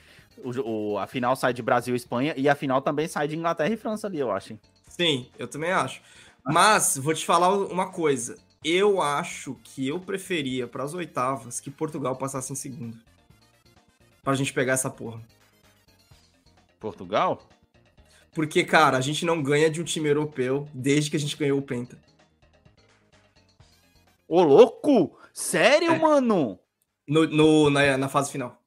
o, 0.44 0.98
a 0.98 1.06
final 1.06 1.34
sai 1.36 1.54
de 1.54 1.62
Brasil 1.62 1.94
e 1.94 1.96
Espanha 1.96 2.34
e 2.36 2.48
a 2.48 2.54
final 2.56 2.82
também 2.82 3.06
sai 3.08 3.28
de 3.28 3.36
Inglaterra 3.36 3.72
e 3.72 3.76
França 3.76 4.08
ali, 4.08 4.18
eu 4.18 4.30
acho. 4.32 4.58
Sim, 4.88 5.28
eu 5.38 5.46
também 5.48 5.70
acho. 5.72 6.02
Mas 6.44 6.96
vou 6.98 7.14
te 7.14 7.24
falar 7.24 7.50
uma 7.52 7.90
coisa. 7.90 8.36
Eu 8.62 9.00
acho 9.00 9.58
que 9.62 9.86
eu 9.88 10.00
preferia 10.00 10.66
para 10.66 10.84
as 10.84 10.94
oitavas 10.94 11.60
que 11.60 11.70
Portugal 11.70 12.16
passasse 12.16 12.52
em 12.52 12.56
segundo. 12.56 12.98
Pra 14.22 14.34
gente 14.34 14.52
pegar 14.52 14.72
essa 14.74 14.90
porra. 14.90 15.20
Portugal? 16.80 17.42
Porque, 18.34 18.64
cara, 18.64 18.96
a 18.96 19.00
gente 19.00 19.24
não 19.24 19.42
ganha 19.42 19.70
de 19.70 19.80
um 19.80 19.84
time 19.84 20.08
europeu 20.08 20.68
desde 20.72 21.10
que 21.10 21.16
a 21.16 21.20
gente 21.20 21.36
ganhou 21.36 21.58
o 21.58 21.62
Penta. 21.62 21.98
Ô, 24.26 24.42
louco! 24.42 25.16
Sério, 25.32 25.92
É. 25.92 25.98
mano? 25.98 26.58
No, 27.06 27.26
no- 27.26 27.70
na, 27.70 27.96
na 27.98 28.08
fase 28.08 28.32
final. 28.32 28.60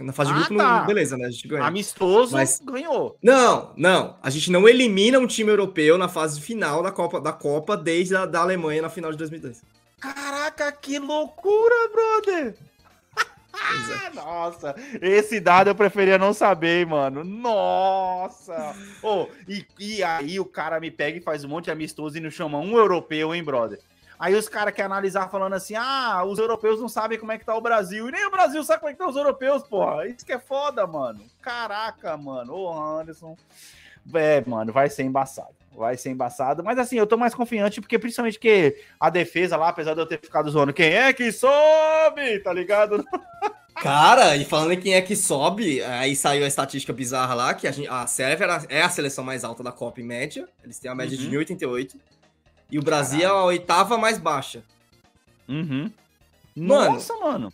Na 0.00 0.12
fase 0.12 0.30
de 0.32 0.36
Ah, 0.36 0.40
grupo, 0.46 0.56
tá. 0.56 0.78
não, 0.80 0.86
beleza, 0.86 1.16
né? 1.18 1.26
A 1.26 1.30
gente 1.30 1.46
ganha. 1.48 1.64
Amistoso 1.64 2.32
Mas- 2.36 2.60
ganhou. 2.64 3.18
Não, 3.22 3.72
não. 3.76 4.16
A 4.22 4.30
gente 4.30 4.50
não 4.50 4.68
elimina 4.68 5.18
um 5.18 5.26
time 5.26 5.50
europeu 5.50 5.98
na 5.98 6.08
fase 6.08 6.40
final 6.40 6.82
da 6.82 6.90
Copa, 6.90 7.20
da 7.20 7.32
Copa 7.32 7.76
desde 7.76 8.14
a 8.16 8.24
da 8.24 8.40
Alemanha 8.40 8.80
na 8.80 8.88
final 8.88 9.10
de 9.10 9.18
2002. 9.18 9.62
Caraca, 10.00 10.70
que 10.72 10.98
loucura, 10.98 11.74
brother! 11.92 12.54
É. 12.56 12.72
Ah, 13.52 14.10
Nossa, 14.14 14.74
esse 15.00 15.38
dado 15.38 15.68
eu 15.68 15.74
preferia 15.74 16.16
não 16.16 16.32
saber, 16.32 16.80
hein, 16.80 16.86
mano. 16.86 17.22
Nossa! 17.22 18.74
Ô, 19.02 19.28
e, 19.48 19.64
e 19.78 20.02
aí 20.02 20.40
o 20.40 20.44
cara 20.44 20.80
me 20.80 20.90
pega 20.90 21.18
e 21.18 21.22
faz 21.22 21.44
um 21.44 21.48
monte 21.48 21.66
de 21.66 21.70
amistoso 21.70 22.16
e 22.16 22.20
não 22.20 22.30
chama 22.30 22.58
um 22.58 22.76
europeu, 22.78 23.34
hein, 23.34 23.42
brother? 23.44 23.78
Aí 24.24 24.36
os 24.36 24.48
caras 24.48 24.72
querem 24.72 24.86
analisar 24.86 25.28
falando 25.28 25.54
assim: 25.54 25.74
ah, 25.74 26.22
os 26.24 26.38
europeus 26.38 26.80
não 26.80 26.88
sabem 26.88 27.18
como 27.18 27.32
é 27.32 27.38
que 27.38 27.44
tá 27.44 27.56
o 27.56 27.60
Brasil. 27.60 28.08
E 28.08 28.12
nem 28.12 28.24
o 28.24 28.30
Brasil 28.30 28.62
sabe 28.62 28.78
como 28.78 28.90
é 28.90 28.92
que 28.92 28.98
tá 29.00 29.08
os 29.08 29.16
europeus, 29.16 29.64
porra. 29.64 30.06
Isso 30.06 30.24
que 30.24 30.32
é 30.32 30.38
foda, 30.38 30.86
mano. 30.86 31.24
Caraca, 31.40 32.16
mano. 32.16 32.54
Ô, 32.54 32.72
Anderson. 33.00 33.36
É, 34.14 34.40
mano, 34.46 34.72
vai 34.72 34.88
ser 34.88 35.02
embaçado. 35.02 35.56
Vai 35.74 35.96
ser 35.96 36.10
embaçado. 36.10 36.62
Mas 36.62 36.78
assim, 36.78 36.96
eu 36.96 37.06
tô 37.06 37.16
mais 37.16 37.34
confiante, 37.34 37.80
porque 37.80 37.98
principalmente 37.98 38.38
que 38.38 38.76
a 39.00 39.10
defesa 39.10 39.56
lá, 39.56 39.70
apesar 39.70 39.94
de 39.94 40.00
eu 40.00 40.06
ter 40.06 40.20
ficado 40.20 40.48
zoando, 40.50 40.72
quem 40.72 40.92
é 40.92 41.12
que 41.12 41.32
sobe? 41.32 42.38
Tá 42.44 42.52
ligado? 42.52 43.04
Cara, 43.74 44.36
e 44.36 44.44
falando 44.44 44.72
em 44.72 44.80
quem 44.80 44.94
é 44.94 45.00
que 45.02 45.16
sobe, 45.16 45.82
aí 45.82 46.14
saiu 46.14 46.44
a 46.44 46.46
estatística 46.46 46.92
bizarra 46.92 47.34
lá, 47.34 47.54
que 47.54 47.66
a, 47.66 47.72
gente- 47.72 47.88
a 47.88 48.06
Sérvia 48.06 48.46
é 48.68 48.82
a 48.82 48.88
seleção 48.88 49.24
mais 49.24 49.42
alta 49.42 49.62
da 49.64 49.72
Copa 49.72 50.00
em 50.00 50.04
média. 50.04 50.46
Eles 50.62 50.78
têm 50.78 50.88
a 50.90 50.94
média 50.94 51.18
Uhum. 51.18 51.30
de 51.30 51.36
1,88. 51.36 51.96
E 52.72 52.78
o 52.78 52.82
Brasil 52.82 53.20
é 53.20 53.26
a 53.26 53.44
oitava 53.44 53.98
mais 53.98 54.16
baixa. 54.18 54.64
Uhum. 55.46 55.92
Mano, 56.56 56.94
Nossa, 56.94 57.14
mano. 57.18 57.52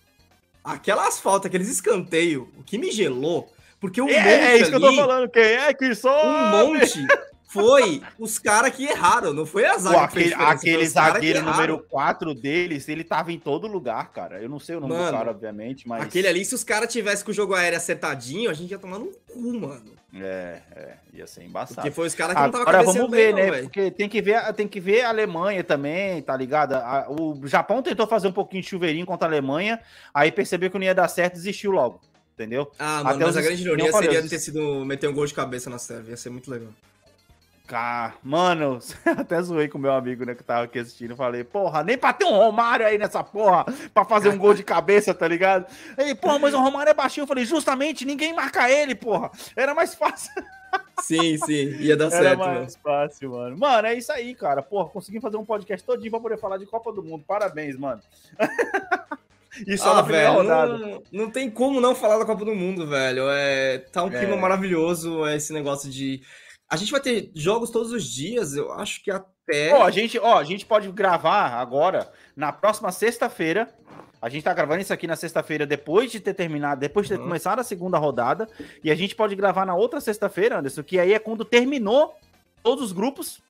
Aquelas 0.63 1.19
faltas, 1.19 1.47
aqueles 1.49 1.69
escanteios, 1.69 2.47
o 2.57 2.63
que 2.63 2.79
me 2.79 2.91
gelou, 2.93 3.53
porque 3.81 4.01
um 4.01 4.09
É, 4.09 4.13
monte 4.21 4.29
é 4.29 4.57
isso 4.59 4.71
que 4.71 4.77
eu 4.77 4.81
tô 4.81 4.87
ali- 4.87 4.97
falando. 4.97 5.29
Quem 5.29 5.43
é 5.43 5.75
que 5.75 5.95
sobe? 5.95 6.27
um 6.27 6.51
monte, 6.75 7.07
Foi 7.49 8.03
os 8.19 8.39
caras 8.39 8.75
que 8.75 8.85
erraram, 8.85 9.33
não 9.33 9.47
foi 9.47 9.65
a 9.65 9.73
Pô, 9.73 9.79
zaga 9.81 10.09
que 10.09 10.15
fez 10.15 10.33
aquele 10.35 10.45
aquele 10.45 10.87
zagueiro 10.87 11.43
número 11.43 11.79
4 11.89 12.35
deles, 12.35 12.87
ele 12.89 13.03
tava 13.03 13.33
em 13.33 13.39
todo 13.39 13.67
lugar, 13.67 14.13
cara. 14.13 14.41
Eu 14.41 14.51
não 14.51 14.61
sei 14.61 14.77
o 14.77 14.81
nome 14.81 14.93
do 14.93 14.99
Mano, 14.99 15.17
cara, 15.17 15.31
obviamente, 15.31 15.89
mas. 15.89 16.03
Aquele 16.03 16.29
ali, 16.29 16.45
se 16.45 16.55
os 16.55 16.63
caras 16.63 16.93
tivessem 16.93 17.25
com 17.25 17.31
o 17.31 17.35
jogo 17.35 17.55
aéreo 17.55 17.79
acertadinho, 17.79 18.51
a 18.51 18.55
gente 18.55 18.71
ia 18.71 18.79
tomar 18.79 18.99
no 18.99 19.07
cu, 19.27 19.53
mano. 19.59 19.97
É, 20.15 20.61
é, 20.75 20.95
ia 21.13 21.27
ser 21.27 21.43
embaçaado. 21.45 21.75
Porque 21.77 21.91
foi 21.91 22.07
os 22.07 22.15
caras 22.15 22.35
que 22.35 22.43
não 22.43 22.51
cabeceando 22.51 22.93
vamos 22.93 23.11
ver, 23.11 23.17
bem, 23.17 23.31
não, 23.33 23.39
né? 23.41 23.51
velho. 23.51 23.63
Porque 23.65 23.91
tem 23.91 24.09
que 24.09 24.23
ver, 24.23 24.53
tem 24.55 24.69
que 24.69 24.81
ver 24.81 25.03
a 25.03 25.09
Alemanha 25.11 25.63
também, 25.65 26.21
tá 26.23 26.37
ligado? 26.37 26.75
A- 26.75 27.07
o 27.11 27.47
Japão 27.47 27.83
tentou 27.83 28.07
fazer 28.07 28.29
um 28.29 28.33
pouquinho 28.33 28.63
de 28.63 28.69
chuveirinho 28.69 29.05
contra 29.07 29.27
a 29.27 29.31
Alemanha, 29.31 29.81
aí 30.13 30.31
percebeu 30.33 30.71
que 30.71 30.79
não 30.79 30.85
ia 30.85 30.95
dar 30.95 31.09
certo, 31.09 31.35
desistiu 31.35 31.71
logo, 31.71 32.01
entendeu? 32.35 32.71
Ah, 32.79 33.03
mano, 33.05 33.09
Até 33.11 33.19
mas 33.25 33.31
os- 33.31 33.37
a 33.37 33.43
grande 33.43 33.65
não 33.65 33.73
ironia 33.75 33.93
seria 33.93 34.27
ter 34.27 34.39
sido 34.39 34.85
meter 34.85 35.09
um 35.09 35.15
gol 35.15 35.27
de 35.27 35.35
cabeça 35.35 35.69
na 35.69 35.79
Sérvia, 35.79 36.11
ia 36.13 36.17
ser 36.17 36.31
muito 36.31 36.51
legal. 36.51 36.71
Cá, 37.69 38.15
mano, 38.23 38.79
até 39.05 39.43
zoei 39.43 39.69
com 39.69 39.77
o 39.77 39.81
meu 39.81 39.93
amigo, 39.93 40.25
né, 40.25 40.35
que 40.35 40.43
tava 40.43 40.65
aqui 40.65 40.79
assistindo, 40.79 41.15
falei, 41.15 41.45
porra, 41.45 41.85
nem 41.85 41.99
pra 41.99 42.15
ter 42.15 42.25
um 42.25 42.31
Romário 42.35 42.87
aí 42.87 42.97
nessa 42.97 43.23
porra, 43.23 43.67
pra 43.93 44.07
fazer 44.07 44.31
um 44.31 44.39
gol 44.39 44.55
de 44.55 44.63
cabeça, 44.65 45.13
tá 45.13 45.29
ligado? 45.29 45.67
Aí, 45.99 46.15
porra, 46.15 46.39
mas 46.39 46.55
o 46.55 46.59
Romário 46.61 46.89
é 46.89 46.95
baixinho, 46.95 47.25
eu 47.25 47.29
falei, 47.29 47.45
justamente, 47.45 48.07
ninguém 48.07 48.33
marca 48.35 48.71
ele, 48.71 48.95
porra, 48.95 49.31
era 49.55 49.75
mais 49.75 49.95
fácil. 49.95 50.33
Sim, 51.03 51.37
sim, 51.37 51.77
ia 51.79 51.95
dar 51.95 52.07
Era 52.13 52.23
certo, 52.23 52.39
mais 52.39 52.55
mano. 52.59 52.71
fácil, 52.83 53.31
mano. 53.33 53.59
Mano, 53.59 53.87
é 53.87 53.95
isso 53.95 54.11
aí, 54.13 54.35
cara. 54.35 54.63
Porra, 54.63 54.89
consegui 54.89 55.21
fazer 55.21 55.37
um 55.37 55.45
podcast 55.45 55.85
todinho 55.87 56.11
pra 56.11 56.21
poder 56.21 56.39
falar 56.39 56.57
de 56.57 56.65
Copa 56.67 56.91
do 56.93 57.03
Mundo. 57.03 57.23
Parabéns, 57.27 57.77
mano. 57.79 58.01
e 59.67 59.77
só 59.79 59.93
Ah, 59.93 59.95
na 59.97 60.03
primeira 60.03 60.31
velho, 60.31 60.43
rodada. 60.43 60.79
não, 60.79 61.03
não 61.13 61.31
tem 61.31 61.51
como 61.51 61.81
não 61.81 61.95
falar 61.95 62.19
da 62.19 62.25
Copa 62.25 62.45
do 62.45 62.55
Mundo, 62.55 62.87
velho. 62.87 63.25
É, 63.31 63.79
tá 63.93 64.03
um 64.03 64.11
clima 64.11 64.35
É. 64.35 64.41
maravilhoso, 64.41 65.27
é 65.27 65.37
esse 65.37 65.53
negócio 65.53 65.89
de. 65.91 66.21
A 66.69 66.77
gente 66.77 66.93
vai 66.93 67.01
ter 67.01 67.31
jogos 67.35 67.71
todos 67.71 67.93
os 67.93 68.05
dias, 68.05 68.55
eu 68.55 68.71
acho 68.73 69.03
que 69.03 69.11
até. 69.11 69.73
Ó, 69.75 69.83
a 69.85 69.91
gente, 69.91 70.19
ó, 70.19 70.39
a 70.39 70.45
gente 70.45 70.67
pode 70.67 70.91
gravar 70.93 71.55
agora, 71.55 72.13
na 72.37 72.53
próxima 72.53 72.93
sexta-feira. 72.93 73.73
A 74.21 74.29
gente 74.29 74.43
tá 74.43 74.53
gravando 74.53 74.83
isso 74.83 74.93
aqui 74.93 75.07
na 75.07 75.15
sexta-feira 75.17 75.65
depois 75.65 76.11
de 76.11 76.19
ter 76.21 76.35
terminado, 76.35 76.81
depois 76.81 77.07
de 77.07 77.15
ter 77.15 77.21
Uhum. 77.21 77.29
começado 77.29 77.61
a 77.61 77.65
segunda 77.65 77.97
rodada. 77.99 78.49
E 78.83 78.91
a 78.91 78.95
gente 78.95 79.15
pode 79.15 79.35
gravar 79.37 79.65
na 79.65 79.75
outra 79.77 80.01
sexta-feira, 80.01 80.59
Anderson, 80.59 80.83
que 80.83 80.99
aí 80.99 81.15
é 81.15 81.19
quando 81.19 81.45
terminou 81.45 82.15
todos 82.63 82.85
os 82.85 82.93
grupos. 82.93 83.41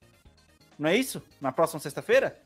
Não 0.77 0.89
é 0.89 0.95
isso? 0.95 1.21
Na 1.41 1.51
próxima 1.51 1.79
sexta-feira? 1.79 2.39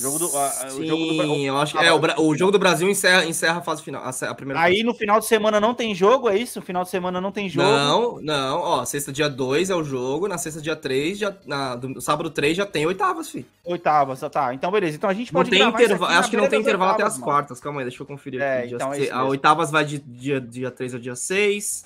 Jogo 0.00 0.18
do- 0.18 0.36
a- 0.36 0.62
a- 0.62 0.66
o 0.66 0.70
Sim, 0.70 0.86
jogo 0.86 1.04
do 1.06 1.16
Bra- 1.16 1.26
eu 1.26 1.56
acho 1.58 1.78
que. 1.78 1.84
É, 1.84 1.92
o, 1.92 2.00
o 2.28 2.36
jogo 2.36 2.50
do 2.50 2.58
Brasil 2.58 2.88
encerra, 2.90 3.24
encerra 3.24 3.58
a 3.58 3.62
fase 3.62 3.82
final, 3.82 4.02
a, 4.02 4.08
a 4.08 4.34
primeira 4.34 4.60
Aí 4.60 4.72
fase. 4.72 4.82
no 4.84 4.92
final 4.94 5.20
de 5.20 5.26
semana 5.26 5.60
não 5.60 5.74
tem 5.74 5.94
jogo, 5.94 6.28
é 6.28 6.36
isso? 6.36 6.58
No 6.58 6.64
final 6.66 6.82
de 6.82 6.90
semana 6.90 7.20
não 7.20 7.30
tem 7.30 7.48
jogo. 7.48 7.68
Não, 7.68 8.20
não, 8.20 8.58
ó, 8.60 8.84
sexta 8.84 9.12
dia 9.12 9.28
2 9.28 9.70
é 9.70 9.74
o 9.76 9.84
jogo, 9.84 10.26
na 10.26 10.38
sexta 10.38 10.60
dia 10.60 10.74
3, 10.74 11.18
já, 11.18 11.34
na, 11.46 11.76
do, 11.76 12.00
sábado 12.00 12.30
3 12.30 12.56
já 12.56 12.66
tem 12.66 12.84
oitavas, 12.84 13.28
fi. 13.30 13.46
Oitavas, 13.64 14.20
tá. 14.32 14.52
Então, 14.52 14.70
beleza. 14.72 14.96
Então 14.96 15.08
a 15.08 15.14
gente 15.14 15.32
Não 15.32 15.38
pode 15.40 15.50
tem 15.50 15.60
gravar 15.60 15.76
isso 15.78 15.84
intervalo, 15.84 16.10
aqui 16.10 16.18
acho 16.20 16.30
que 16.30 16.36
não 16.36 16.48
tem 16.48 16.60
intervalo 16.60 16.90
até 16.90 17.02
oitavas, 17.04 17.12
as 17.14 17.20
mano. 17.20 17.32
quartas, 17.32 17.60
calma 17.60 17.80
aí, 17.80 17.86
deixa 17.86 18.02
eu 18.02 18.06
conferir 18.06 18.40
É, 18.42 18.58
aqui. 18.58 18.68
Dia 18.68 18.76
então 18.76 18.92
é 18.92 19.10
a 19.10 19.24
oitavas 19.24 19.70
vai 19.70 19.84
de 19.84 19.98
dia, 19.98 20.40
dia 20.40 20.70
3 20.70 20.94
ao 20.94 21.00
dia 21.00 21.14
6, 21.14 21.84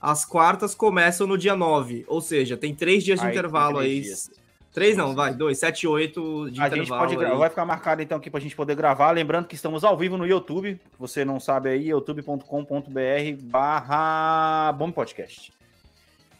as 0.00 0.24
quartas 0.24 0.74
começam 0.74 1.26
no 1.26 1.38
dia 1.38 1.56
9, 1.56 2.04
ou 2.06 2.20
seja, 2.20 2.56
tem 2.56 2.74
três 2.74 3.02
dias 3.02 3.18
de 3.20 3.26
Aí, 3.26 3.32
tem 3.32 3.38
intervalo 3.38 3.78
três 3.78 3.90
aí. 3.92 4.00
dias. 4.02 4.30
Três 4.78 4.96
não, 4.96 5.14
vai, 5.14 5.34
dois, 5.34 5.58
sete 5.58 5.86
oito 5.86 6.50
de 6.50 6.60
A 6.60 6.68
gente 6.68 6.88
pode 6.88 7.16
vai 7.16 7.48
ficar 7.50 7.64
marcado 7.64 8.00
então 8.00 8.18
aqui 8.18 8.30
pra 8.30 8.38
gente 8.40 8.54
poder 8.54 8.76
gravar. 8.76 9.10
Lembrando 9.10 9.46
que 9.46 9.54
estamos 9.54 9.82
ao 9.82 9.96
vivo 9.96 10.16
no 10.16 10.26
YouTube. 10.26 10.80
Você 10.98 11.24
não 11.24 11.40
sabe 11.40 11.70
aí, 11.70 11.88
youtube.com.br 11.88 13.42
barra 13.42 14.72
Bom 14.72 14.92
Podcast. 14.92 15.52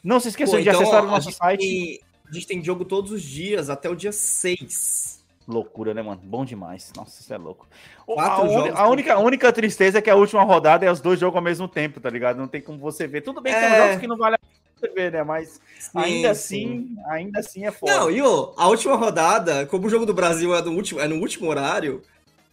Não 0.02 0.20
se 0.20 0.28
esqueçam 0.28 0.56
Pô, 0.58 0.62
de 0.62 0.68
então, 0.68 0.80
acessar 0.80 1.02
ó, 1.02 1.06
o 1.06 1.08
a 1.08 1.10
nosso 1.10 1.32
site. 1.32 1.60
tem- 1.60 2.00
a 2.30 2.32
gente 2.32 2.46
tem 2.46 2.62
jogo 2.62 2.84
todos 2.84 3.10
os 3.10 3.22
dias 3.22 3.70
até 3.70 3.88
o 3.88 3.96
dia 3.96 4.12
6. 4.12 5.24
Loucura, 5.48 5.94
né, 5.94 6.02
mano? 6.02 6.20
Bom 6.22 6.44
demais. 6.44 6.92
Nossa, 6.94 7.20
isso 7.22 7.32
é 7.32 7.38
louco. 7.38 7.66
Quatro 8.04 8.44
a, 8.44 8.48
jogos 8.48 8.78
a 8.78 8.86
única, 8.86 9.14
a 9.14 9.18
única 9.18 9.50
tristeza 9.52 9.98
é 9.98 10.02
que 10.02 10.10
a 10.10 10.14
última 10.14 10.42
rodada 10.44 10.84
é 10.84 10.92
os 10.92 11.00
dois 11.00 11.18
jogos 11.18 11.36
ao 11.36 11.42
mesmo 11.42 11.66
tempo, 11.66 12.00
tá 12.00 12.10
ligado? 12.10 12.36
Não 12.36 12.46
tem 12.46 12.60
como 12.60 12.78
você 12.78 13.06
ver. 13.06 13.22
Tudo 13.22 13.40
bem 13.40 13.52
que 13.54 13.58
tem 13.58 13.68
É. 13.68 13.78
jogos 13.78 14.00
que 14.00 14.06
não 14.06 14.18
vale 14.18 14.34
a 14.36 14.38
pena 14.38 14.52
você 14.80 14.88
ver, 14.88 15.12
né? 15.12 15.22
Mas 15.22 15.60
ainda 15.94 16.30
assim, 16.30 16.96
ainda 17.08 17.40
assim 17.40 17.66
é 17.66 17.70
foda. 17.70 17.96
Não, 17.96 18.10
e 18.10 18.20
ô, 18.22 18.52
a 18.56 18.68
última 18.68 18.96
rodada, 18.96 19.66
como 19.66 19.86
o 19.86 19.90
jogo 19.90 20.06
do 20.06 20.14
Brasil 20.14 20.54
é 20.54 20.62
no 20.62 20.72
último, 20.72 21.00
é 21.00 21.08
no 21.08 21.16
último 21.16 21.48
horário, 21.48 22.02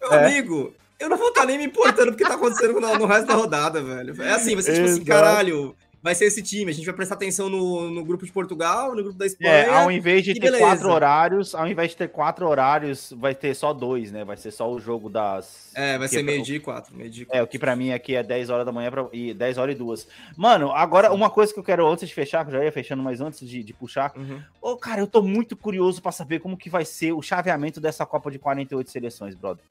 meu 0.02 0.14
É. 0.14 0.26
amigo, 0.26 0.74
eu 1.00 1.10
não 1.10 1.18
vou 1.18 1.30
estar 1.30 1.46
nem 1.46 1.58
me 1.58 1.66
importando 1.66 2.12
porque 2.12 2.24
tá 2.24 2.36
acontecendo 2.36 2.80
no, 2.80 2.98
no 2.98 3.06
resto 3.06 3.28
da 3.28 3.34
rodada, 3.34 3.82
velho. 3.82 4.22
É 4.22 4.32
assim, 4.32 4.60
ser 4.62 4.74
tipo 4.74 4.86
assim, 4.86 5.04
caralho, 5.06 5.76
vai 6.06 6.14
ser 6.14 6.26
esse 6.26 6.44
time, 6.44 6.70
a 6.70 6.74
gente 6.74 6.86
vai 6.86 6.94
prestar 6.94 7.16
atenção 7.16 7.50
no, 7.50 7.90
no 7.90 8.06
grupo 8.06 8.24
de 8.28 8.32
Portugal, 8.32 8.96
no 8.96 9.02
grupo 9.02 9.18
da 9.18 9.26
Espanha. 9.26 9.50
É, 9.50 9.70
ao 9.70 9.92
invés 9.92 10.24
de 10.24 10.36
ter 10.36 10.40
beleza. 10.40 10.64
quatro 10.64 10.90
horários, 10.92 11.56
ao 11.56 11.68
invés 11.68 11.90
de 11.90 11.98
ter 11.98 12.10
quatro 12.10 12.48
horários, 12.48 13.12
vai 13.18 13.34
ter 13.34 13.56
só 13.56 13.74
dois, 13.74 14.12
né? 14.12 14.24
Vai 14.24 14.38
ser 14.38 14.52
só 14.52 14.72
o 14.72 14.80
jogo 14.80 15.10
das. 15.10 15.72
É, 15.74 15.98
vai 15.98 16.08
ser 16.08 16.18
pra- 16.18 16.26
meio-dia 16.26 16.58
e 16.58 16.60
quatro, 16.60 16.96
meio-dia 16.96 17.26
e 17.34 17.36
É, 17.36 17.42
o 17.42 17.48
que 17.48 17.58
pra 17.58 17.76
mim 17.76 17.92
aqui 17.92 18.16
é 18.16 18.22
10 18.22 18.52
horas 18.52 18.68
da 18.68 18.72
manhã 18.72 18.92
pra, 18.92 19.08
e 19.12 19.34
10 19.34 19.58
horas 19.58 19.74
e 19.74 19.78
duas. 19.80 20.08
Mano, 20.38 20.72
agora 20.72 21.12
uma 21.12 21.32
coisa 21.32 21.52
que 21.52 21.58
eu 21.60 21.64
quero 21.64 21.88
antes 21.88 22.08
de 22.08 22.14
fechar, 22.14 22.46
que 22.46 22.52
eu 22.52 22.60
já 22.60 22.64
ia 22.64 22.72
fechando, 22.72 23.02
mas 23.02 23.20
antes 23.20 23.40
de, 23.40 23.64
de 23.64 23.74
puxar. 23.74 24.14
Uhum. 24.16 24.40
Ô, 24.62 24.78
cara, 24.78 25.02
eu 25.02 25.08
tô 25.08 25.24
muito 25.24 25.58
curioso 25.58 26.04
pra 26.04 26.12
saber 26.12 26.38
como 26.38 26.56
que 26.56 26.70
vai 26.70 26.86
ser 26.86 27.14
o 27.14 27.22
chaveamento 27.24 27.82
dessa 27.82 28.06
Copa 28.06 28.30
de 28.30 28.38
48 28.38 28.92
seleções, 28.92 29.34
brother. 29.34 29.64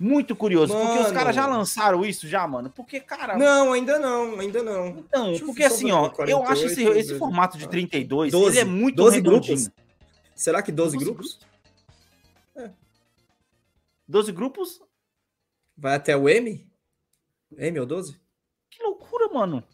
Muito 0.00 0.36
curioso, 0.36 0.72
porque 0.72 0.98
os 0.98 1.02
Mano. 1.04 1.14
caras 1.14 1.34
já 1.34 1.46
lançaram 1.46 2.04
isso 2.04 2.28
já, 2.28 2.46
mano. 2.46 2.70
Porque, 2.70 3.00
cara, 3.00 3.36
Não, 3.36 3.72
ainda 3.72 3.98
não, 3.98 4.38
ainda 4.38 4.62
não. 4.62 4.88
Então, 4.90 5.26
Deixa 5.30 5.44
porque 5.44 5.64
assim, 5.64 5.90
ó, 5.90 6.06
aqui, 6.06 6.30
eu 6.30 6.42
acho 6.44 6.66
esse, 6.66 6.76
48 6.82 6.98
esse 6.98 7.18
formato 7.18 7.58
de 7.58 7.68
32, 7.68 8.30
12, 8.30 8.46
ele 8.46 8.58
é 8.60 8.64
muito 8.64 8.94
12 8.94 9.16
redondinho. 9.16 9.56
grupos? 9.56 9.70
Será 10.36 10.62
que 10.62 10.70
12, 10.70 10.92
12 10.98 11.04
grupos? 11.04 11.40
12 14.06 14.32
grupos? 14.32 14.80
Vai 15.76 15.96
até 15.96 16.16
o 16.16 16.28
M? 16.28 16.64
M 17.56 17.80
ou 17.80 17.86
12? 17.86 18.16
Que 18.70 18.82
loucura, 18.82 19.28
mano. 19.28 19.64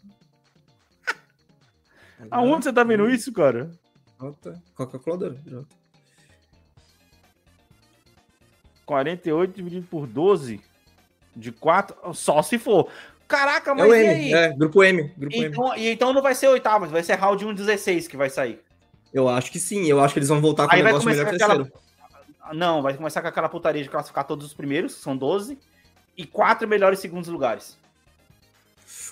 Aonde 2.31 2.65
você 2.65 2.73
tá 2.73 2.83
vendo 2.83 3.09
isso, 3.09 3.31
cara? 3.31 3.71
Jota. 4.19 4.61
48 8.85 9.53
dividido 9.55 9.87
por 9.89 10.07
12 10.07 10.61
de 11.35 11.51
4, 11.51 12.13
só 12.13 12.41
se 12.41 12.57
for. 12.57 12.89
Caraca, 13.27 13.71
É 13.71 13.73
mas 13.73 13.89
o 13.89 13.95
e 13.95 14.05
M, 14.05 14.33
é, 14.33 14.53
grupo 14.53 14.83
M, 14.83 15.11
grupo 15.17 15.35
M. 15.35 15.45
Então, 15.47 15.75
e 15.75 15.89
então 15.89 16.13
não 16.13 16.21
vai 16.21 16.35
ser 16.35 16.47
oitavas, 16.47 16.91
vai 16.91 17.03
ser 17.03 17.15
round 17.15 17.43
1-16 17.43 18.07
que 18.07 18.15
vai 18.15 18.29
sair. 18.29 18.61
Eu 19.11 19.27
acho 19.27 19.51
que 19.51 19.59
sim, 19.59 19.85
eu 19.85 19.99
acho 19.99 20.13
que 20.13 20.19
eles 20.19 20.29
vão 20.29 20.41
voltar 20.41 20.67
com 20.67 20.75
o 20.75 20.83
negócio 20.83 21.09
melhor 21.09 21.25
com 21.25 21.35
aquela. 21.35 21.55
terceiro. 21.55 21.85
Não, 22.53 22.81
vai 22.81 22.93
começar 22.93 23.21
com 23.21 23.27
aquela 23.27 23.49
putaria 23.49 23.81
de 23.81 23.89
classificar 23.89 24.25
todos 24.25 24.45
os 24.45 24.53
primeiros, 24.53 24.95
que 24.95 25.01
são 25.01 25.17
12, 25.17 25.57
e 26.15 26.25
quatro 26.25 26.67
melhores 26.67 26.99
segundos 26.99 27.27
lugares. 27.29 27.77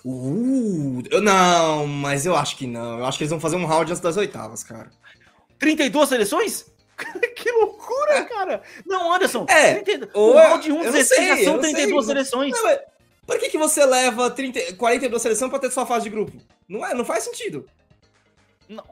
Uh, 0.05 1.01
eu, 1.09 1.21
não, 1.21 1.87
mas 1.87 2.25
eu 2.25 2.35
acho 2.35 2.57
que 2.57 2.67
não. 2.67 2.99
Eu 2.99 3.05
acho 3.05 3.17
que 3.17 3.23
eles 3.23 3.31
vão 3.31 3.39
fazer 3.39 3.55
um 3.55 3.65
round 3.65 3.89
antes 3.89 4.01
das 4.01 4.17
oitavas, 4.17 4.63
cara. 4.63 4.91
32 5.57 6.09
seleções? 6.09 6.65
que 7.35 7.51
loucura, 8.19 8.25
cara! 8.35 8.61
Não, 8.85 9.13
Anderson, 9.13 9.45
É, 9.49 9.73
32, 9.75 10.11
ou 10.13 10.35
o 10.35 10.39
é- 10.39 10.49
não 10.49 10.59
1-16 10.59 11.03
sei, 11.07 11.27
já 11.27 11.37
eu 11.39 11.43
são 11.45 11.53
não 11.55 11.63
sei, 11.63 11.73
32 11.73 11.95
mas- 11.95 12.05
seleções. 12.05 12.51
Não, 12.53 12.63
mas 12.63 12.79
por 13.25 13.39
que, 13.39 13.49
que 13.49 13.57
você 13.57 13.85
leva 13.85 14.29
30, 14.31 14.73
42 14.75 15.21
seleções 15.21 15.49
pra 15.49 15.59
ter 15.59 15.71
só 15.71 15.85
fase 15.85 16.03
de 16.05 16.09
grupo? 16.09 16.33
Não, 16.67 16.85
é, 16.85 16.93
não 16.93 17.05
faz 17.05 17.23
sentido. 17.23 17.65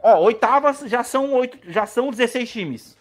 Ó, 0.03 0.19
oitavas 0.21 0.79
já 0.85 1.03
são, 1.03 1.33
8, 1.33 1.57
já 1.71 1.85
são 1.85 2.11
16 2.11 2.49
times. 2.51 2.97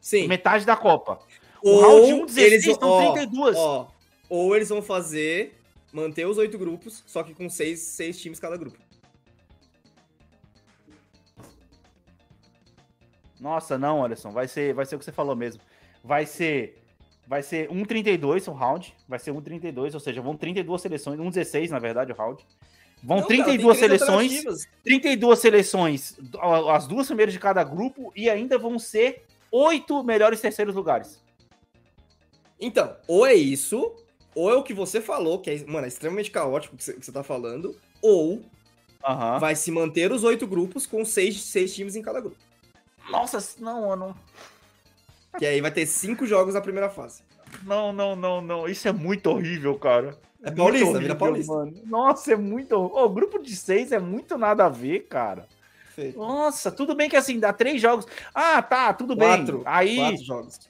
Sim. 0.00 0.26
Metade 0.26 0.66
da 0.66 0.76
Copa. 0.76 1.18
O 1.62 1.70
Ou 1.70 1.80
round 1.80 2.12
1, 2.14 2.26
16 2.26 2.52
eles 2.52 2.76
são 2.78 2.88
ó, 2.88 3.12
32. 3.12 3.56
Ó, 3.56 3.88
ou 4.28 4.54
eles 4.54 4.68
vão 4.68 4.82
fazer, 4.82 5.56
manter 5.92 6.26
os 6.26 6.36
oito 6.38 6.58
grupos, 6.58 7.02
só 7.06 7.22
que 7.22 7.34
com 7.34 7.48
seis, 7.48 7.80
seis 7.80 8.20
times 8.20 8.38
cada 8.38 8.56
grupo. 8.56 8.78
Nossa, 13.40 13.78
não, 13.78 14.04
Anderson, 14.04 14.30
vai 14.30 14.48
ser, 14.48 14.74
vai 14.74 14.84
ser 14.84 14.96
o 14.96 14.98
que 14.98 15.04
você 15.04 15.12
falou 15.12 15.36
mesmo. 15.36 15.62
Vai 16.02 16.26
ser 16.26 16.82
vai 17.26 17.42
ser 17.42 17.68
1.32 17.68 18.48
o 18.48 18.52
round, 18.52 18.96
vai 19.06 19.18
ser 19.18 19.32
1.32, 19.32 19.92
ou 19.92 20.00
seja, 20.00 20.22
vão 20.22 20.34
32 20.34 20.80
seleções, 20.80 21.20
1.16 21.20 21.68
na 21.68 21.78
verdade 21.78 22.10
o 22.10 22.14
round. 22.14 22.42
Vão 23.02 23.18
Não, 23.18 23.26
cara, 23.26 23.36
tem 23.36 23.44
32 23.44 23.78
três 23.78 23.90
seleções, 23.90 24.32
alternativas. 24.32 24.68
32 24.82 25.38
seleções, 25.38 26.18
as 26.70 26.86
duas 26.86 27.06
primeiras 27.06 27.32
de 27.32 27.38
cada 27.38 27.62
grupo 27.62 28.10
e 28.16 28.30
ainda 28.30 28.58
vão 28.58 28.78
ser 28.78 29.24
oito 29.52 30.02
melhores 30.02 30.40
terceiros 30.40 30.74
lugares. 30.74 31.22
Então, 32.58 32.96
ou 33.06 33.24
é 33.26 33.34
isso, 33.34 33.94
ou 34.34 34.50
é 34.50 34.56
o 34.56 34.62
que 34.62 34.74
você 34.74 35.00
falou, 35.00 35.38
que 35.38 35.50
é, 35.50 35.64
mano, 35.66 35.84
é 35.84 35.88
extremamente 35.88 36.30
caótico 36.30 36.74
o 36.74 36.78
que 36.78 36.84
você, 36.84 36.92
que 36.94 37.04
você 37.04 37.12
tá 37.12 37.22
falando, 37.22 37.76
ou 38.02 38.42
vai 39.38 39.54
se 39.54 39.70
manter 39.70 40.10
os 40.10 40.24
oito 40.24 40.46
grupos 40.46 40.86
com 40.86 41.04
seis, 41.04 41.40
seis 41.42 41.74
times 41.74 41.94
em 41.94 42.02
cada 42.02 42.20
grupo. 42.20 42.47
Nossa, 43.10 43.38
não, 43.60 43.96
não, 43.96 44.14
Que 45.38 45.46
aí 45.46 45.60
vai 45.60 45.70
ter 45.70 45.86
cinco 45.86 46.26
jogos 46.26 46.54
na 46.54 46.60
primeira 46.60 46.88
fase. 46.90 47.22
não, 47.64 47.92
não, 47.92 48.14
não, 48.14 48.40
não, 48.40 48.68
isso 48.68 48.86
é 48.88 48.92
muito 48.92 49.30
horrível, 49.30 49.78
cara. 49.78 50.16
É 50.42 50.50
paulista, 50.50 50.86
vira 50.86 51.14
horrível, 51.14 51.16
paulista. 51.16 51.52
mano. 51.52 51.72
Nossa, 51.86 52.32
é 52.32 52.36
muito. 52.36 52.76
O 52.76 53.08
grupo 53.08 53.42
de 53.42 53.56
seis 53.56 53.90
é 53.90 53.98
muito 53.98 54.38
nada 54.38 54.66
a 54.66 54.68
ver, 54.68 55.00
cara. 55.08 55.48
Nossa, 56.14 56.70
tudo 56.70 56.94
bem 56.94 57.08
que 57.08 57.16
assim, 57.16 57.40
dá 57.40 57.52
três 57.52 57.82
jogos. 57.82 58.06
Ah, 58.32 58.62
tá, 58.62 58.92
tudo 58.92 59.16
Quatro. 59.16 59.58
bem. 59.58 59.62
Aí. 59.66 59.96
Quatro 59.96 60.24
jogos. 60.24 60.60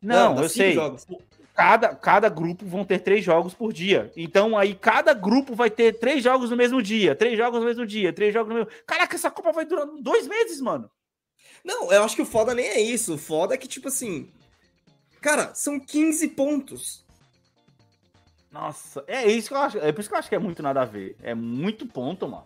Não, 0.00 0.34
dá 0.36 0.42
eu 0.42 0.48
sei. 0.48 0.72
jogos. 0.72 1.04
Cada, 1.52 1.94
cada 1.96 2.28
grupo 2.28 2.64
vão 2.64 2.84
ter 2.84 3.00
três 3.00 3.24
jogos 3.24 3.52
por 3.52 3.72
dia. 3.72 4.10
Então 4.16 4.56
aí 4.56 4.72
cada 4.74 5.12
grupo 5.12 5.54
vai 5.54 5.68
ter 5.68 5.98
três 5.98 6.22
jogos 6.22 6.48
no 6.48 6.56
mesmo 6.56 6.80
dia, 6.80 7.14
três 7.16 7.36
jogos 7.36 7.58
no 7.60 7.66
mesmo 7.66 7.84
dia, 7.84 8.12
três 8.12 8.32
jogos 8.32 8.48
no 8.50 8.54
mesmo. 8.60 8.70
Caraca, 8.86 9.16
essa 9.16 9.30
Copa 9.30 9.50
vai 9.52 9.66
durar 9.66 9.86
dois 9.98 10.28
meses, 10.28 10.60
mano. 10.60 10.88
Não, 11.64 11.92
eu 11.92 12.02
acho 12.02 12.16
que 12.16 12.22
o 12.22 12.26
foda 12.26 12.54
nem 12.54 12.66
é 12.66 12.80
isso. 12.80 13.14
O 13.14 13.18
foda 13.18 13.54
é 13.54 13.56
que, 13.58 13.68
tipo 13.68 13.88
assim. 13.88 14.30
Cara, 15.20 15.54
são 15.54 15.78
15 15.78 16.28
pontos. 16.28 17.04
Nossa, 18.50 19.04
é 19.06 19.30
isso 19.30 19.48
que 19.48 19.54
eu 19.54 19.58
acho. 19.58 19.78
É 19.78 19.92
por 19.92 20.00
isso 20.00 20.08
que 20.08 20.14
eu 20.14 20.18
acho 20.18 20.28
que 20.28 20.34
é 20.34 20.38
muito 20.38 20.62
nada 20.62 20.82
a 20.82 20.84
ver. 20.84 21.16
É 21.22 21.34
muito 21.34 21.86
ponto, 21.86 22.26
mano. 22.26 22.44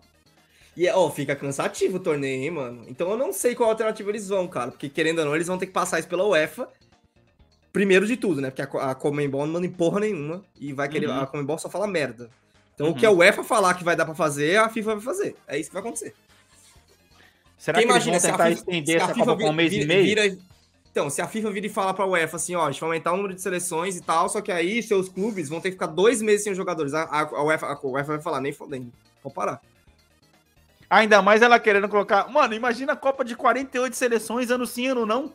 E, 0.77 0.87
é, 0.87 0.95
ó, 0.95 1.09
fica 1.09 1.37
cansativo 1.37 1.97
o 1.97 2.01
torneio, 2.01 2.43
hein, 2.43 2.51
mano? 2.51 2.85
Então 2.89 3.09
eu 3.11 3.17
não 3.17 3.33
sei 3.33 3.55
qual 3.55 3.71
alternativa 3.71 4.11
eles 4.11 4.29
vão, 4.29 4.47
cara. 4.49 4.71
Porque, 4.73 4.89
querendo 4.89 5.21
ou 5.21 5.25
não, 5.25 5.35
eles 5.35 5.47
vão 5.47 5.57
ter 5.57 5.67
que 5.67 5.73
passar 5.73 5.99
isso 6.01 6.09
pela 6.09 6.27
UEFA. 6.27 6.69
Primeiro 7.73 8.07
de 8.07 8.17
tudo, 8.17 8.41
né? 8.41 8.51
Porque 8.51 8.63
a, 8.77 8.91
a 8.91 8.95
Comembol 8.95 9.47
não 9.47 9.55
manda 9.55 9.67
em 9.67 9.71
porra 9.71 10.01
nenhuma. 10.01 10.45
E 10.61 10.73
vai 10.73 10.89
querer. 10.89 11.09
Uhum. 11.09 11.21
A 11.21 11.27
Comembol 11.27 11.59
só 11.59 11.71
fala 11.71 11.87
merda. 11.87 12.29
Então 12.75 12.89
o 12.89 12.91
Uhum. 12.91 12.97
que 12.97 13.07
a 13.07 13.11
UEFA 13.11 13.45
falar 13.45 13.75
que 13.75 13.85
vai 13.85 13.95
dar 13.97 14.05
pra 14.05 14.15
fazer, 14.17 14.57
a 14.59 14.69
FIFA 14.69 14.97
vai 14.97 15.05
fazer. 15.05 15.37
É 15.47 15.57
isso 15.59 15.71
que 15.71 15.75
vai 15.75 15.81
acontecer. 15.83 16.13
Será 17.65 17.79
Porque 17.79 17.87
que 17.87 17.93
eles 17.95 18.05
vão 18.05 18.21
se 18.21 18.27
a 18.27 18.31
tentar 18.31 18.45
FIFA- 18.49 18.59
estender 18.59 19.01
a 19.01 19.05
essa 19.05 19.15
FIFA 19.15 19.25
Copa 19.25 19.37
pra 19.39 19.47
um 19.47 19.51
vi- 19.51 19.57
mês 19.57 19.73
e 19.73 19.77
vira- 19.79 19.87
meio? 19.89 20.05
vira- 20.05 20.39
Então, 20.91 21.09
se 21.09 21.23
a 21.23 21.27
FIFA 21.27 21.51
vira 21.51 21.67
e 21.67 21.71
fala 21.71 21.95
pra 21.95 22.05
UEFA 22.07 22.37
assim, 22.37 22.55
ó, 22.55 22.67
a 22.67 22.71
gente 22.71 22.79
vai 22.83 22.89
aumentar 22.91 23.13
o 23.13 23.17
número 23.17 23.35
de 23.35 23.41
seleções 23.41 23.97
e 23.97 24.03
tal, 24.03 24.29
só 24.29 24.43
que 24.43 24.53
aí 24.53 24.83
seus 24.83 25.09
clubes 25.09 25.49
vão 25.49 25.63
ter 25.63 25.71
que 25.71 25.77
ficar 25.77 25.87
dois 25.87 26.21
meses 26.21 26.45
sem 26.45 26.53
os 26.53 26.59
jogadores. 26.59 26.93
A, 26.93 27.05
a, 27.05 27.21
a 27.23 27.43
UEFA, 27.43 27.67
a 27.69 27.87
UEFA 27.87 28.13
vai 28.13 28.21
falar, 28.21 28.41
nem 28.43 28.53
fodendo. 28.53 28.93
Vou 29.23 29.33
parar. 29.33 29.63
Ainda 30.91 31.23
mais 31.23 31.41
ela 31.41 31.59
querendo 31.59 31.89
colocar. 31.89 32.29
Mano, 32.31 32.53
imagina 32.53 32.93
a 32.93 32.97
Copa 32.97 33.25
de 33.25 33.35
48 33.35 33.97
seleções, 33.97 34.51
ano 34.51 34.67
sim, 34.67 34.89
ano 34.89 35.07
não. 35.07 35.33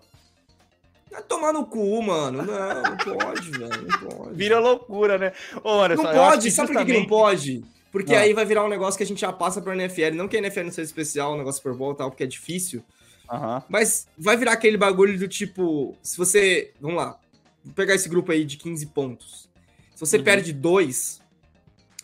Vai 1.12 1.24
tomar 1.24 1.52
no 1.52 1.66
cu, 1.66 2.00
mano. 2.04 2.44
Não, 2.44 2.82
não 2.84 2.98
pode, 3.18 3.50
velho. 3.50 3.88
Não 3.88 4.00
pode. 4.10 4.36
Vira 4.36 4.60
loucura, 4.60 5.18
né? 5.18 5.34
Ô, 5.64 5.70
olha 5.72 5.96
Não 5.96 6.04
só, 6.04 6.14
eu 6.14 6.22
acho 6.22 6.32
pode, 6.34 6.52
sabe 6.52 6.68
por 6.72 6.78
que, 6.78 6.86
que 6.86 6.94
não 6.94 7.00
justamente- 7.02 7.10
pode? 7.10 7.64
Porque 7.92 8.14
Ah. 8.14 8.22
aí 8.22 8.34
vai 8.34 8.46
virar 8.46 8.64
um 8.64 8.70
negócio 8.70 8.98
que 8.98 9.04
a 9.04 9.06
gente 9.08 9.22
já 9.22 9.34
passa 9.34 9.62
pra 9.62 9.76
NFL. 9.76 10.14
Não 10.16 10.28
que 10.28 10.36
a 10.38 10.40
NFL 10.40 10.62
não 10.64 10.72
seja 10.72 10.86
especial, 10.88 11.34
um 11.34 11.38
negócio 11.38 11.62
Super 11.62 11.74
Bowl 11.78 11.94
e 11.94 11.96
tal, 11.98 12.10
porque 12.12 12.24
é 12.24 12.28
difícil. 12.28 12.84
Mas 13.68 14.08
vai 14.18 14.36
virar 14.38 14.54
aquele 14.54 14.78
bagulho 14.78 15.18
do 15.18 15.28
tipo, 15.28 15.96
se 16.02 16.18
você. 16.18 16.74
Vamos 16.80 16.98
lá. 16.98 17.20
Vou 17.64 17.74
pegar 17.74 17.94
esse 17.94 18.08
grupo 18.10 18.32
aí 18.32 18.44
de 18.46 18.58
15 18.58 18.86
pontos. 18.88 19.50
Se 19.94 20.00
você 20.00 20.18
Uhum. 20.18 20.24
perde 20.24 20.54
dois, 20.54 21.20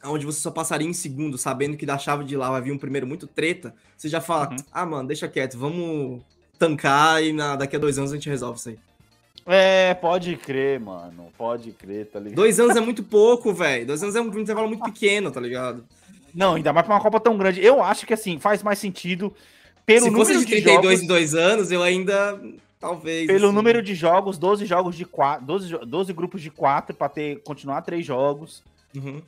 onde 0.03 0.25
você 0.25 0.39
só 0.39 0.51
passaria 0.51 0.87
em 0.87 0.93
segundo, 0.93 1.37
sabendo 1.37 1.77
que 1.77 1.85
da 1.85 1.97
chave 1.97 2.23
de 2.25 2.35
lá 2.35 2.51
vai 2.51 2.61
vir 2.61 2.71
um 2.71 2.77
primeiro 2.77 3.07
muito 3.07 3.25
treta, 3.25 3.73
você 3.97 4.07
já 4.09 4.21
fala, 4.21 4.49
Uhum. 4.51 4.57
ah, 4.71 4.85
mano, 4.85 5.07
deixa 5.07 5.27
quieto, 5.27 5.57
vamos 5.57 6.21
tancar 6.59 7.23
e 7.23 7.31
na, 7.33 7.55
daqui 7.55 7.75
a 7.75 7.79
dois 7.79 7.97
anos 7.97 8.11
a 8.11 8.15
gente 8.15 8.29
resolve 8.29 8.59
isso 8.59 8.69
aí. 8.69 8.77
É, 9.45 9.93
pode 9.93 10.35
crer, 10.37 10.79
mano. 10.79 11.27
Pode 11.37 11.71
crer, 11.71 12.07
tá 12.07 12.19
ligado? 12.19 12.35
Dois 12.35 12.59
anos 12.59 12.75
é 12.75 12.79
muito 12.81 13.03
pouco, 13.03 13.53
velho. 13.53 13.85
Dois 13.85 14.01
anos 14.01 14.15
é 14.15 14.21
um 14.21 14.27
intervalo 14.39 14.67
muito 14.67 14.83
pequeno, 14.83 15.29
tá 15.31 15.39
ligado? 15.39 15.85
Não, 16.33 16.55
ainda 16.55 16.73
mais 16.73 16.85
pra 16.85 16.95
uma 16.95 17.01
Copa 17.01 17.19
tão 17.19 17.37
grande. 17.37 17.63
Eu 17.63 17.81
acho 17.83 18.05
que 18.07 18.13
assim, 18.13 18.39
faz 18.39 18.63
mais 18.63 18.79
sentido 18.79 19.31
pelo 19.85 20.05
Se 20.05 20.11
fosse 20.11 20.33
número 20.33 20.39
de 20.39 20.55
de 20.55 20.61
32 20.63 20.83
jogos. 20.83 21.01
em 21.03 21.07
dois 21.07 21.35
anos, 21.35 21.71
eu 21.71 21.83
ainda. 21.83 22.41
Talvez. 22.79 23.27
Pelo 23.27 23.45
assim. 23.45 23.55
número 23.55 23.81
de 23.81 23.95
jogos, 23.95 24.37
12 24.37 24.65
jogos 24.65 24.95
de 24.95 25.05
4. 25.05 25.45
12, 25.45 25.67
jo- 25.69 25.85
12 25.85 26.11
grupos 26.13 26.41
de 26.41 26.49
4 26.51 26.95
pra 26.95 27.07
ter, 27.07 27.41
continuar 27.43 27.81
três 27.83 28.05
jogos. 28.05 28.63
Uhum. 28.95 29.21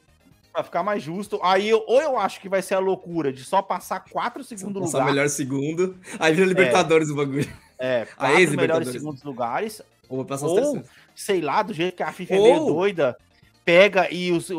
Pra 0.52 0.64
ficar 0.64 0.82
mais 0.84 1.02
justo. 1.04 1.40
Aí, 1.44 1.70
eu- 1.70 1.84
ou 1.88 2.02
eu 2.02 2.18
acho 2.18 2.42
que 2.42 2.50
vai 2.50 2.62
ser 2.64 2.74
a 2.76 2.80
loucura 2.80 3.32
de 3.32 3.44
só 3.44 3.62
passar 3.62 4.00
quatro 4.02 4.44
segundo 4.44 4.80
Passar 4.82 4.98
lugar. 5.00 5.14
melhor 5.14 5.30
segundo. 5.30 5.96
Aí 6.20 6.34
vira 6.34 6.48
Libertadores 6.48 7.10
o 7.10 7.16
bagulho. 7.16 7.48
É, 7.80 8.02
A 8.18 8.28
quatro 8.28 8.28
melhores 8.28 8.40
ex-Libertadores. 8.42 8.92
segundos 8.92 9.24
lugares. 9.24 9.82
Ou 10.10 10.18
vai 10.18 10.26
passar 10.26 10.48
os 10.48 10.54
Ou, 10.54 10.84
sei 11.16 11.42
lá, 11.42 11.62
do 11.64 11.74
jeito 11.74 11.96
que 11.96 12.04
a 12.04 12.12
FIFA 12.12 12.36
é 12.36 12.40
meio 12.40 12.62
Ou- 12.62 12.74
doida, 12.74 13.18
pega 13.66 14.12
e 14.14 14.32
os- 14.32 14.50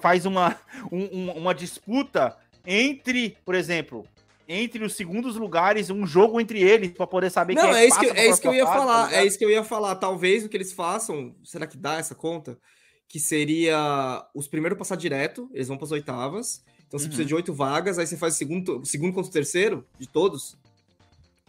faz 0.00 0.26
uma, 0.26 0.56
um- 0.92 1.04
um- 1.16 1.32
uma 1.38 1.54
disputa 1.54 2.36
entre, 2.66 3.36
por 3.44 3.54
exemplo, 3.54 4.06
entre 4.46 4.84
os 4.84 4.94
segundos 4.94 5.36
lugares, 5.36 5.90
um 5.90 6.06
jogo 6.06 6.40
entre 6.40 6.62
eles, 6.62 6.92
pra 6.92 7.06
poder 7.06 7.30
saber 7.30 7.54
Não, 7.54 7.62
quem 7.62 7.72
é 7.74 7.86
isso, 7.86 7.98
que, 8.00 8.06
é 8.06 8.28
isso 8.28 8.40
que 8.40 8.48
eu 8.48 8.54
ia 8.54 8.66
fase, 8.66 8.78
falar. 8.78 9.08
tá 9.10 9.16
é 9.16 9.24
isso 9.26 9.38
que 9.38 9.44
eu 9.44 9.50
ia 9.50 9.64
falar. 9.64 9.94
Talvez 9.96 10.44
o 10.44 10.48
que 10.48 10.56
eles 10.56 10.72
façam, 10.72 11.34
será 11.44 11.66
que 11.66 11.76
dá 11.76 11.96
essa 11.98 12.14
conta? 12.14 12.58
Que 13.06 13.18
seria 13.18 14.26
os 14.34 14.46
primeiros 14.48 14.78
passar 14.78 14.96
direto, 14.96 15.48
eles 15.52 15.68
vão 15.68 15.76
para 15.78 15.84
as 15.86 15.92
oitavas. 15.92 16.62
Então 16.86 16.98
você 16.98 17.04
Uhum. 17.04 17.08
precisa 17.10 17.28
de 17.28 17.34
oito 17.34 17.52
vagas, 17.54 17.98
aí 17.98 18.06
você 18.06 18.16
faz 18.16 18.34
o 18.34 18.38
segundo, 18.38 18.78
o 18.80 18.86
segundo 18.86 19.12
contra 19.14 19.28
o 19.30 19.32
terceiro 19.32 19.86
de 19.98 20.06
todos. 20.06 20.56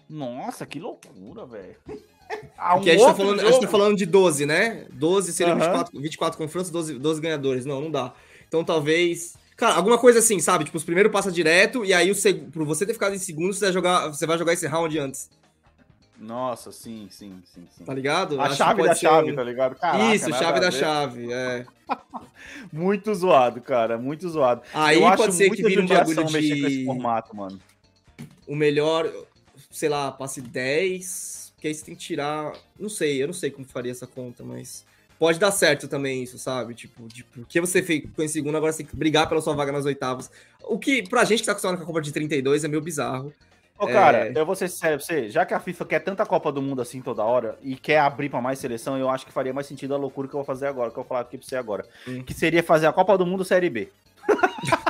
Nossa, 0.09 0.65
que 0.65 0.79
loucura, 0.79 1.45
velho. 1.45 1.75
Ah, 2.61 2.73
um 2.73 2.77
Porque 2.77 2.89
a 2.91 2.93
gente, 2.97 3.05
tá 3.05 3.15
falando, 3.15 3.39
a 3.39 3.51
gente 3.51 3.61
tá 3.61 3.67
falando 3.69 3.95
de 3.97 4.05
12, 4.05 4.45
né? 4.45 4.85
12 4.91 5.31
seriam 5.33 5.55
Aham. 5.57 5.65
24, 5.77 6.01
24 6.01 6.37
confrontos, 6.37 6.69
12, 6.69 6.99
12 6.99 7.21
ganhadores. 7.21 7.65
Não, 7.65 7.79
não 7.81 7.89
dá. 7.89 8.13
Então 8.47 8.63
talvez. 8.65 9.35
Cara, 9.55 9.75
alguma 9.75 9.97
coisa 9.97 10.19
assim, 10.19 10.39
sabe? 10.39 10.65
Tipo, 10.65 10.77
os 10.77 10.83
primeiros 10.83 11.11
passa 11.11 11.31
direto, 11.31 11.83
e 11.85 11.93
aí 11.93 12.11
o 12.11 12.15
seg... 12.15 12.49
por 12.51 12.65
você 12.65 12.85
ter 12.85 12.93
ficado 12.93 13.15
em 13.15 13.17
segundo, 13.17 13.53
você 13.53 13.65
vai 13.65 13.73
jogar, 13.73 14.07
você 14.09 14.25
vai 14.25 14.37
jogar 14.37 14.53
esse 14.53 14.67
round 14.67 14.97
antes. 14.99 15.29
Nossa, 16.19 16.71
sim, 16.73 17.07
sim, 17.09 17.41
sim, 17.45 17.65
sim. 17.77 17.83
Tá 17.85 17.93
ligado? 17.93 18.39
A 18.41 18.43
Acho 18.43 18.51
que 18.51 18.57
chave 18.57 18.83
da 18.83 18.93
chave, 18.95 19.31
um- 19.31 19.35
tá 19.35 19.43
ligado? 19.43 19.75
Caraca, 19.75 20.13
Isso, 20.15 20.29
chave 20.33 20.59
da 20.59 20.69
ver. 20.69 20.77
chave. 20.79 21.31
É. 21.31 21.65
Muito 22.73 23.13
zoado, 23.15 23.61
cara, 23.61 23.97
muito 23.97 24.27
zoado. 24.29 24.61
Aí 24.73 24.97
Eu 24.97 25.01
pode 25.09 25.21
acho 25.23 25.31
ser 25.31 25.49
que 25.49 25.63
vire 25.63 25.81
um 25.81 25.87
bagulho 25.87 26.17
mexer 26.29 26.31
com 26.61 26.67
esse 26.67 26.77
de 26.79 26.85
formato, 26.85 27.35
mano. 27.35 27.59
o 28.45 28.55
melhor, 28.55 29.09
sei 29.71 29.87
lá, 29.89 30.11
passe 30.11 30.41
10, 30.41 31.38
que 31.59 31.67
aí 31.67 31.73
você 31.73 31.85
tem 31.85 31.95
que 31.95 32.01
tirar. 32.01 32.53
Não 32.79 32.89
sei, 32.89 33.21
eu 33.21 33.27
não 33.27 33.33
sei 33.33 33.51
como 33.51 33.67
faria 33.67 33.91
essa 33.91 34.07
conta, 34.07 34.43
mas 34.43 34.85
pode 35.17 35.37
dar 35.39 35.51
certo 35.51 35.87
também 35.87 36.23
isso, 36.23 36.37
sabe? 36.37 36.73
Tipo, 36.73 37.07
de 37.07 37.23
porque 37.23 37.59
você 37.59 37.81
ficou 37.83 38.23
em 38.23 38.27
segundo, 38.27 38.55
agora 38.57 38.71
você 38.71 38.77
tem 38.83 38.85
que 38.87 38.95
brigar 38.95 39.27
pela 39.27 39.41
sua 39.41 39.53
vaga 39.53 39.71
nas 39.71 39.85
oitavas. 39.85 40.31
O 40.63 40.77
que, 40.79 41.07
pra 41.07 41.23
gente 41.25 41.39
que 41.39 41.45
tá 41.45 41.51
acostumado 41.51 41.77
com 41.77 41.83
a 41.83 41.85
Copa 41.85 42.01
de 42.01 42.11
32, 42.11 42.63
é 42.63 42.67
meio 42.67 42.81
bizarro. 42.81 43.33
Ô, 43.77 43.87
É. 43.87 43.93
cara, 43.93 44.31
eu 44.35 44.45
vou 44.45 44.55
ser 44.55 44.67
sério 44.69 44.97
pra 44.97 45.05
você, 45.05 45.29
já 45.29 45.45
que 45.45 45.53
a 45.53 45.59
FIFA 45.59 45.85
quer 45.85 45.99
tanta 45.99 46.25
Copa 46.25 46.51
do 46.51 46.61
Mundo 46.61 46.81
assim 46.81 47.01
toda 47.01 47.23
hora 47.23 47.57
e 47.63 47.77
quer 47.77 47.99
abrir 47.99 48.27
pra 48.29 48.41
mais 48.41 48.59
seleção, 48.59 48.97
eu 48.97 49.09
acho 49.09 49.25
que 49.25 49.31
faria 49.31 49.53
mais 49.53 49.67
sentido 49.67 49.93
a 49.93 49.97
loucura 49.97 50.27
que 50.27 50.33
eu 50.33 50.39
vou 50.39 50.45
fazer 50.45 50.67
agora, 50.67 50.89
que 50.91 50.97
eu 50.99 51.03
vou 51.03 51.07
falar 51.07 51.21
aqui 51.21 51.37
pra 51.37 51.47
você 51.47 51.55
agora. 51.55 51.85
Hum. 52.07 52.21
Que 52.23 52.33
seria 52.33 52.61
fazer 52.61 52.87
a 52.87 52.91
Copa 52.93 53.17
do 53.17 53.25
Mundo 53.25 53.45
Série 53.45 53.69
B. 53.69 53.89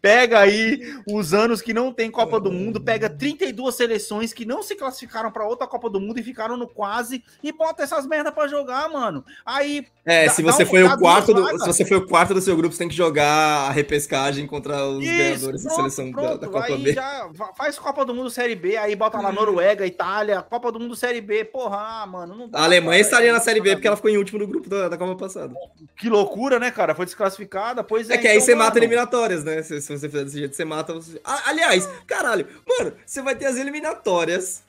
pega 0.00 0.40
aí 0.40 0.80
os 1.08 1.32
anos 1.34 1.60
que 1.62 1.72
não 1.74 1.92
tem 1.92 2.10
Copa 2.10 2.38
do 2.40 2.50
Mundo, 2.52 2.80
pega 2.80 3.08
32 3.08 3.74
seleções 3.74 4.32
que 4.32 4.44
não 4.44 4.62
se 4.62 4.74
classificaram 4.76 5.30
pra 5.30 5.46
outra 5.46 5.66
Copa 5.66 5.88
do 5.90 6.00
Mundo 6.00 6.18
e 6.18 6.22
ficaram 6.22 6.56
no 6.56 6.66
quase 6.66 7.22
e 7.42 7.52
bota 7.52 7.82
essas 7.82 8.06
merda 8.06 8.30
pra 8.32 8.46
jogar, 8.48 8.88
mano. 8.88 9.24
Aí 9.44 9.86
É, 10.04 10.26
Dá- 10.26 10.32
se 10.32 10.42
você 10.42 10.64
foi 10.64 10.82
dá 10.84 10.94
o 10.94 10.98
quarto 10.98 11.34
do, 11.34 11.58
se 11.58 11.66
você 11.66 11.84
foi 11.84 11.96
o 11.96 12.06
quarto 12.06 12.32
do 12.32 12.40
seu 12.40 12.56
grupo, 12.56 12.72
você 12.72 12.78
tem 12.78 12.88
que 12.88 12.94
jogar 12.94 13.68
a 13.68 13.70
repescagem 13.70 14.46
contra 14.46 14.84
os 14.86 15.02
Isso, 15.04 15.16
ganhadores 15.16 15.62
da 15.64 15.68
pronto, 15.70 15.90
seleção 15.90 16.10
da- 16.12 16.20
pronto. 16.22 16.40
da, 16.40 16.46
Copa 16.48 16.66
aí 16.66 16.82
B. 16.82 16.92
já 16.92 17.28
fa- 17.34 17.52
faz 17.56 17.78
Copa 17.78 18.04
do 18.04 18.14
Mundo 18.14 18.30
Série 18.30 18.54
B, 18.54 18.76
aí 18.76 18.94
bota 18.94 19.20
lá 19.20 19.32
Noruega, 19.32 19.84
Itália, 19.86 20.42
Copa 20.42 20.70
do 20.70 20.78
Mundo 20.78 20.94
Série 20.94 21.20
B. 21.20 21.44
Porra, 21.44 21.76
ah, 22.02 22.06
mano, 22.06 22.46
dá, 22.48 22.60
A 22.60 22.64
Alemanha 22.64 23.00
estaria 23.00 23.32
na 23.32 23.40
Série 23.40 23.60
B 23.60 23.72
porque 23.74 23.86
ela 23.88 23.96
ficou 23.96 24.10
em 24.10 24.16
último 24.16 24.38
no 24.38 24.46
grupo 24.46 24.68
da, 24.68 24.88
da 24.88 24.96
Copa 24.96 25.16
passada. 25.16 25.52
Que 25.96 26.08
loucura, 26.08 26.58
né, 26.60 26.70
cara? 26.70 26.94
Foi 26.94 27.04
desclassificada, 27.04 27.82
pois 27.82 28.08
é. 28.08 28.14
É 28.14 28.18
que 28.18 28.28
aí 28.28 28.34
então, 28.36 28.46
você 28.46 28.54
mata 28.54 28.74
mano, 28.74 28.78
eliminatórias, 28.84 29.42
né? 29.46 29.62
Se, 29.62 29.80
se 29.80 29.88
você 29.98 30.08
fizer 30.08 30.24
desse 30.24 30.38
jeito, 30.38 30.54
você 30.54 30.64
mata. 30.64 30.92
os- 30.92 31.16
Ah, 31.24 31.42
aliás, 31.46 31.88
caralho, 32.06 32.46
mano, 32.68 32.92
você 33.06 33.22
vai 33.22 33.34
ter 33.34 33.46
as 33.46 33.56
eliminatórias. 33.56 34.64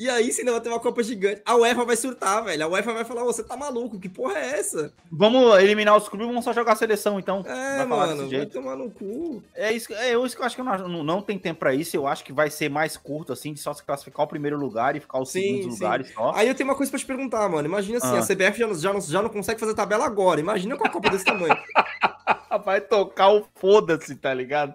E 0.00 0.08
aí 0.08 0.30
você 0.30 0.42
ainda 0.42 0.52
vai 0.52 0.60
ter 0.60 0.68
uma 0.68 0.78
Copa 0.78 1.02
gigante. 1.02 1.42
A 1.44 1.56
UEFA 1.56 1.84
vai 1.84 1.96
surtar, 1.96 2.44
velho. 2.44 2.62
A 2.64 2.68
UEFA 2.68 2.92
vai 2.94 3.04
falar: 3.04 3.24
"Ô, 3.24 3.32
você 3.32 3.42
tá 3.42 3.56
maluco? 3.56 3.98
Que 3.98 4.08
porra 4.08 4.38
é 4.38 4.60
essa? 4.60 4.92
Vamos 5.10 5.58
eliminar 5.58 5.96
os 5.96 6.08
clubes, 6.08 6.28
vamos 6.28 6.44
só 6.44 6.52
jogar 6.52 6.74
a 6.74 6.76
seleção, 6.76 7.18
então. 7.18 7.42
É, 7.44 7.78
Vai 7.78 7.86
mano, 7.86 8.28
vai 8.30 8.46
tomar 8.46 8.76
no 8.76 8.92
cu. 8.92 9.42
É 9.56 9.72
isso, 9.72 9.92
é 9.92 10.12
isso 10.14 10.36
que 10.36 10.40
eu 10.42 10.46
acho 10.46 10.54
que 10.54 10.62
não, 10.62 10.78
não, 10.88 11.02
não 11.02 11.20
tem 11.20 11.36
tempo 11.36 11.58
pra 11.58 11.74
isso. 11.74 11.96
Eu 11.96 12.06
acho 12.06 12.22
que 12.24 12.32
vai 12.32 12.48
ser 12.48 12.68
mais 12.70 12.96
curto, 12.96 13.32
assim, 13.32 13.52
de 13.52 13.58
só 13.58 13.74
se 13.74 13.82
classificar 13.82 14.24
o 14.24 14.28
primeiro 14.28 14.56
lugar 14.56 14.94
e 14.94 15.00
ficar 15.00 15.18
os 15.20 15.30
Sim, 15.32 15.40
segundos 15.40 15.64
sim. 15.78 15.82
lugares 15.82 16.12
só. 16.14 16.30
Aí 16.32 16.46
eu 16.46 16.54
tenho 16.54 16.68
uma 16.68 16.76
coisa 16.76 16.90
pra 16.92 17.00
te 17.00 17.04
perguntar, 17.06 17.48
mano. 17.48 17.66
Imagina 17.66 17.98
assim: 17.98 18.14
Ah. 18.14 18.20
a 18.20 18.22
CBF 18.22 18.56
já, 18.56 18.66
não- 18.68 18.74
já, 18.78 18.92
não, 18.92 19.00
já 19.00 19.20
não 19.20 19.30
consegue 19.30 19.58
fazer 19.58 19.74
tabela 19.74 20.06
agora. 20.06 20.38
Imagina 20.38 20.76
com 20.76 20.86
a 20.86 20.90
Copa 20.90 21.10
desse 21.10 21.24
tamanho. 21.24 21.56
Vai 22.64 22.80
tocar 22.80 23.28
o 23.30 23.46
foda-se, 23.54 24.14
tá 24.16 24.32
ligado? 24.32 24.74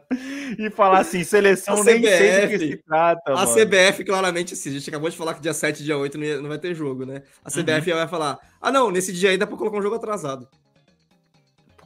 E 0.59 0.69
falar 0.69 0.99
assim, 0.99 1.23
seleção 1.23 1.81
A 1.81 1.83
nem 1.83 2.01
sei 2.03 2.41
do 2.41 2.47
que 2.49 2.57
CBF, 2.57 2.67
se 2.71 2.77
trata, 2.85 3.31
A 3.31 3.35
mano. 3.45 3.53
CBF, 3.55 4.03
claramente, 4.05 4.53
assim, 4.53 4.69
a 4.69 4.73
gente 4.73 4.89
acabou 4.89 5.09
de 5.09 5.17
falar 5.17 5.33
que 5.33 5.41
dia 5.41 5.53
7 5.53 5.79
e 5.79 5.83
dia 5.83 5.97
8 5.97 6.17
não, 6.17 6.41
não 6.43 6.49
vai 6.49 6.59
ter 6.59 6.75
jogo, 6.75 7.05
né? 7.05 7.23
A 7.43 7.49
CBF 7.49 7.91
Uhum. 7.91 7.97
vai 7.97 8.07
falar: 8.07 8.37
ah, 8.61 8.71
não, 8.71 8.91
nesse 8.91 9.11
dia 9.11 9.29
aí 9.31 9.37
dá 9.37 9.47
pra 9.47 9.57
colocar 9.57 9.77
um 9.77 9.81
jogo 9.81 9.95
atrasado. 9.95 10.47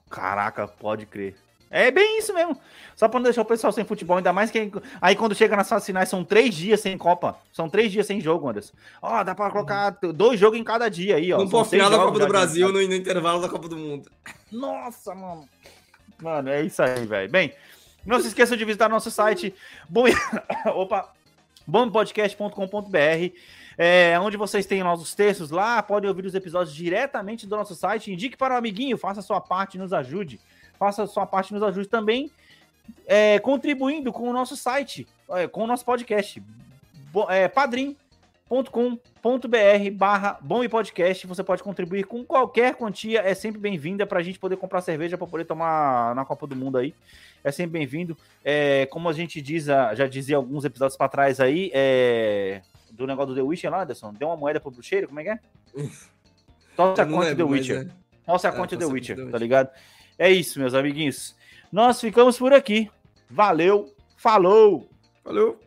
Caraca, 0.10 0.68
pode 0.68 1.06
crer. 1.06 1.36
É 1.70 1.92
bem 1.92 2.20
isso 2.20 2.34
mesmo. 2.34 2.58
Só 2.96 3.10
pra 3.10 3.20
não 3.20 3.26
deixar 3.26 3.42
o 3.42 3.46
pessoal 3.46 3.74
sem 3.74 3.84
futebol, 3.84 4.16
ainda 4.16 4.32
mais 4.32 4.50
que. 4.50 4.72
Aí 5.02 5.16
quando 5.18 5.36
chega 5.36 5.54
nas 5.56 5.68
fases 5.68 5.86
finais, 5.86 6.08
são 6.08 6.24
três 6.24 6.56
dias 6.56 6.80
sem 6.80 6.98
Copa. 6.98 7.38
São 7.52 7.70
três 7.70 7.92
dias 7.92 8.08
sem 8.08 8.22
jogo, 8.22 8.48
Anderson. 8.50 8.74
Ó, 9.02 9.22
dá 9.22 9.36
pra 9.36 9.52
colocar 9.52 9.90
dois 10.14 10.40
jogos 10.40 10.58
em 10.58 10.64
cada 10.64 10.88
dia 10.90 11.18
aí, 11.18 11.34
ó. 11.34 11.40
São 11.40 11.50
pôr 11.50 11.66
final 11.66 11.90
da 11.90 11.98
Copa 11.98 12.20
do 12.20 12.28
Brasil 12.28 12.68
no, 12.72 12.76
no 12.82 12.94
intervalo 12.96 13.42
da 13.42 13.50
Copa 13.50 13.68
do 13.68 13.76
Mundo. 13.76 14.10
Nossa, 14.50 15.14
mano. 15.14 15.44
Mano, 16.22 16.49
é 16.49 16.61
isso 16.63 16.82
aí, 16.82 17.05
velho. 17.05 17.30
Bem, 17.30 17.53
Não 18.05 18.20
se 18.20 18.28
esqueça 18.28 18.57
de 18.57 18.65
visitar 18.65 18.89
nosso 18.89 19.11
site 19.11 19.53
bom... 19.89 20.05
Opa, 20.74 21.13
bombpodcast.com.br, 21.68 23.36
é, 23.78 24.18
onde 24.20 24.38
vocês 24.38 24.65
têm 24.65 24.82
nossos 24.82 25.13
textos 25.13 25.51
lá, 25.51 25.84
podem 25.84 26.09
ouvir 26.09 26.26
os 26.26 26.34
episódios 26.34 26.74
diretamente 26.74 27.45
do 27.45 27.57
nosso 27.57 27.76
site. 27.76 28.11
Indique 28.11 28.38
para 28.38 28.53
o 28.53 28.55
um 28.55 28.57
amiguinho, 28.57 28.97
faça 28.97 29.20
a 29.20 29.24
sua 29.24 29.41
parte, 29.41 29.78
nos 29.78 29.91
ajude. 29.91 30.39
Faça 30.80 31.03
a 31.03 31.07
sua 31.07 31.26
parte, 31.26 31.53
nos 31.53 31.63
ajude 31.63 31.88
também, 31.88 32.32
é, 33.05 33.39
contribuindo 33.39 34.13
com 34.13 34.30
o 34.30 34.34
nosso 34.34 34.55
site, 34.55 35.07
é, 35.32 35.47
com 35.47 35.63
o 35.63 35.68
nosso 35.68 35.84
podcast. 35.84 36.41
Bo, 37.11 37.30
é, 37.30 37.47
padrim 37.47 37.97
com.br 38.48 39.91
barra 39.93 40.38
bom 40.41 40.64
e 40.64 40.70
podcast. 40.70 41.28
Você 41.28 41.43
pode 41.43 41.62
contribuir 41.62 42.06
com 42.06 42.24
qualquer 42.24 42.76
quantia, 42.76 43.22
é 43.22 43.34
sempre 43.34 43.60
bem-vinda 43.60 44.06
para 44.06 44.20
a 44.20 44.24
gente 44.24 44.39
poder 44.39 44.58
comprar 44.58 44.82
cerveja 44.82 45.18
para 45.18 45.28
poder 45.28 45.45
tomar 45.45 46.16
na 46.16 46.24
Copa 46.24 46.48
do 46.48 46.56
Mundo 46.56 46.78
aí. 46.78 46.93
É 47.43 47.52
sempre 47.52 47.80
bem-vindo. 47.80 48.18
É, 48.43 48.86
como 48.88 49.10
a 49.10 49.14
gente 49.14 49.41
diz, 49.41 49.66
já 49.66 50.08
dizia 50.08 50.38
alguns 50.38 50.64
episódios 50.66 50.98
para 50.98 51.10
trás 51.10 51.39
aí, 51.39 51.70
é, 51.74 52.62
do 52.91 53.06
negócio 53.06 53.34
do 53.34 53.36
The 53.36 53.41
Witcher 53.41 53.70
lá, 53.70 53.84
Anderson, 53.84 54.14
deu 54.14 54.30
uma 54.30 54.38
moeda 54.38 54.60
pro 54.60 54.72
bruxeiro, 54.72 55.08
como 55.08 55.20
é 55.20 55.24
que 55.24 55.30
é? 55.30 55.39
Tosse 56.76 57.02
a 57.02 57.06
conta 57.06 57.36
do 57.36 57.36
The 57.36 57.43
Witcher. 57.43 57.88
É... 57.88 58.32
Tosse 58.32 58.48
a 58.48 58.52
conta 58.52 58.76
é, 58.76 58.78
The 58.78 58.86
Witcher, 58.86 59.32
tá 59.32 59.38
ligado? 59.38 59.70
É 60.18 60.32
isso, 60.32 60.60
meus 60.60 60.74
amiguinhos. 60.74 61.36
Nós 61.72 62.00
ficamos 62.00 62.38
por 62.38 62.54
aqui. 62.54 62.89
Valeu, 63.30 63.93
falou! 64.16 64.89
Valeu! 65.24 65.66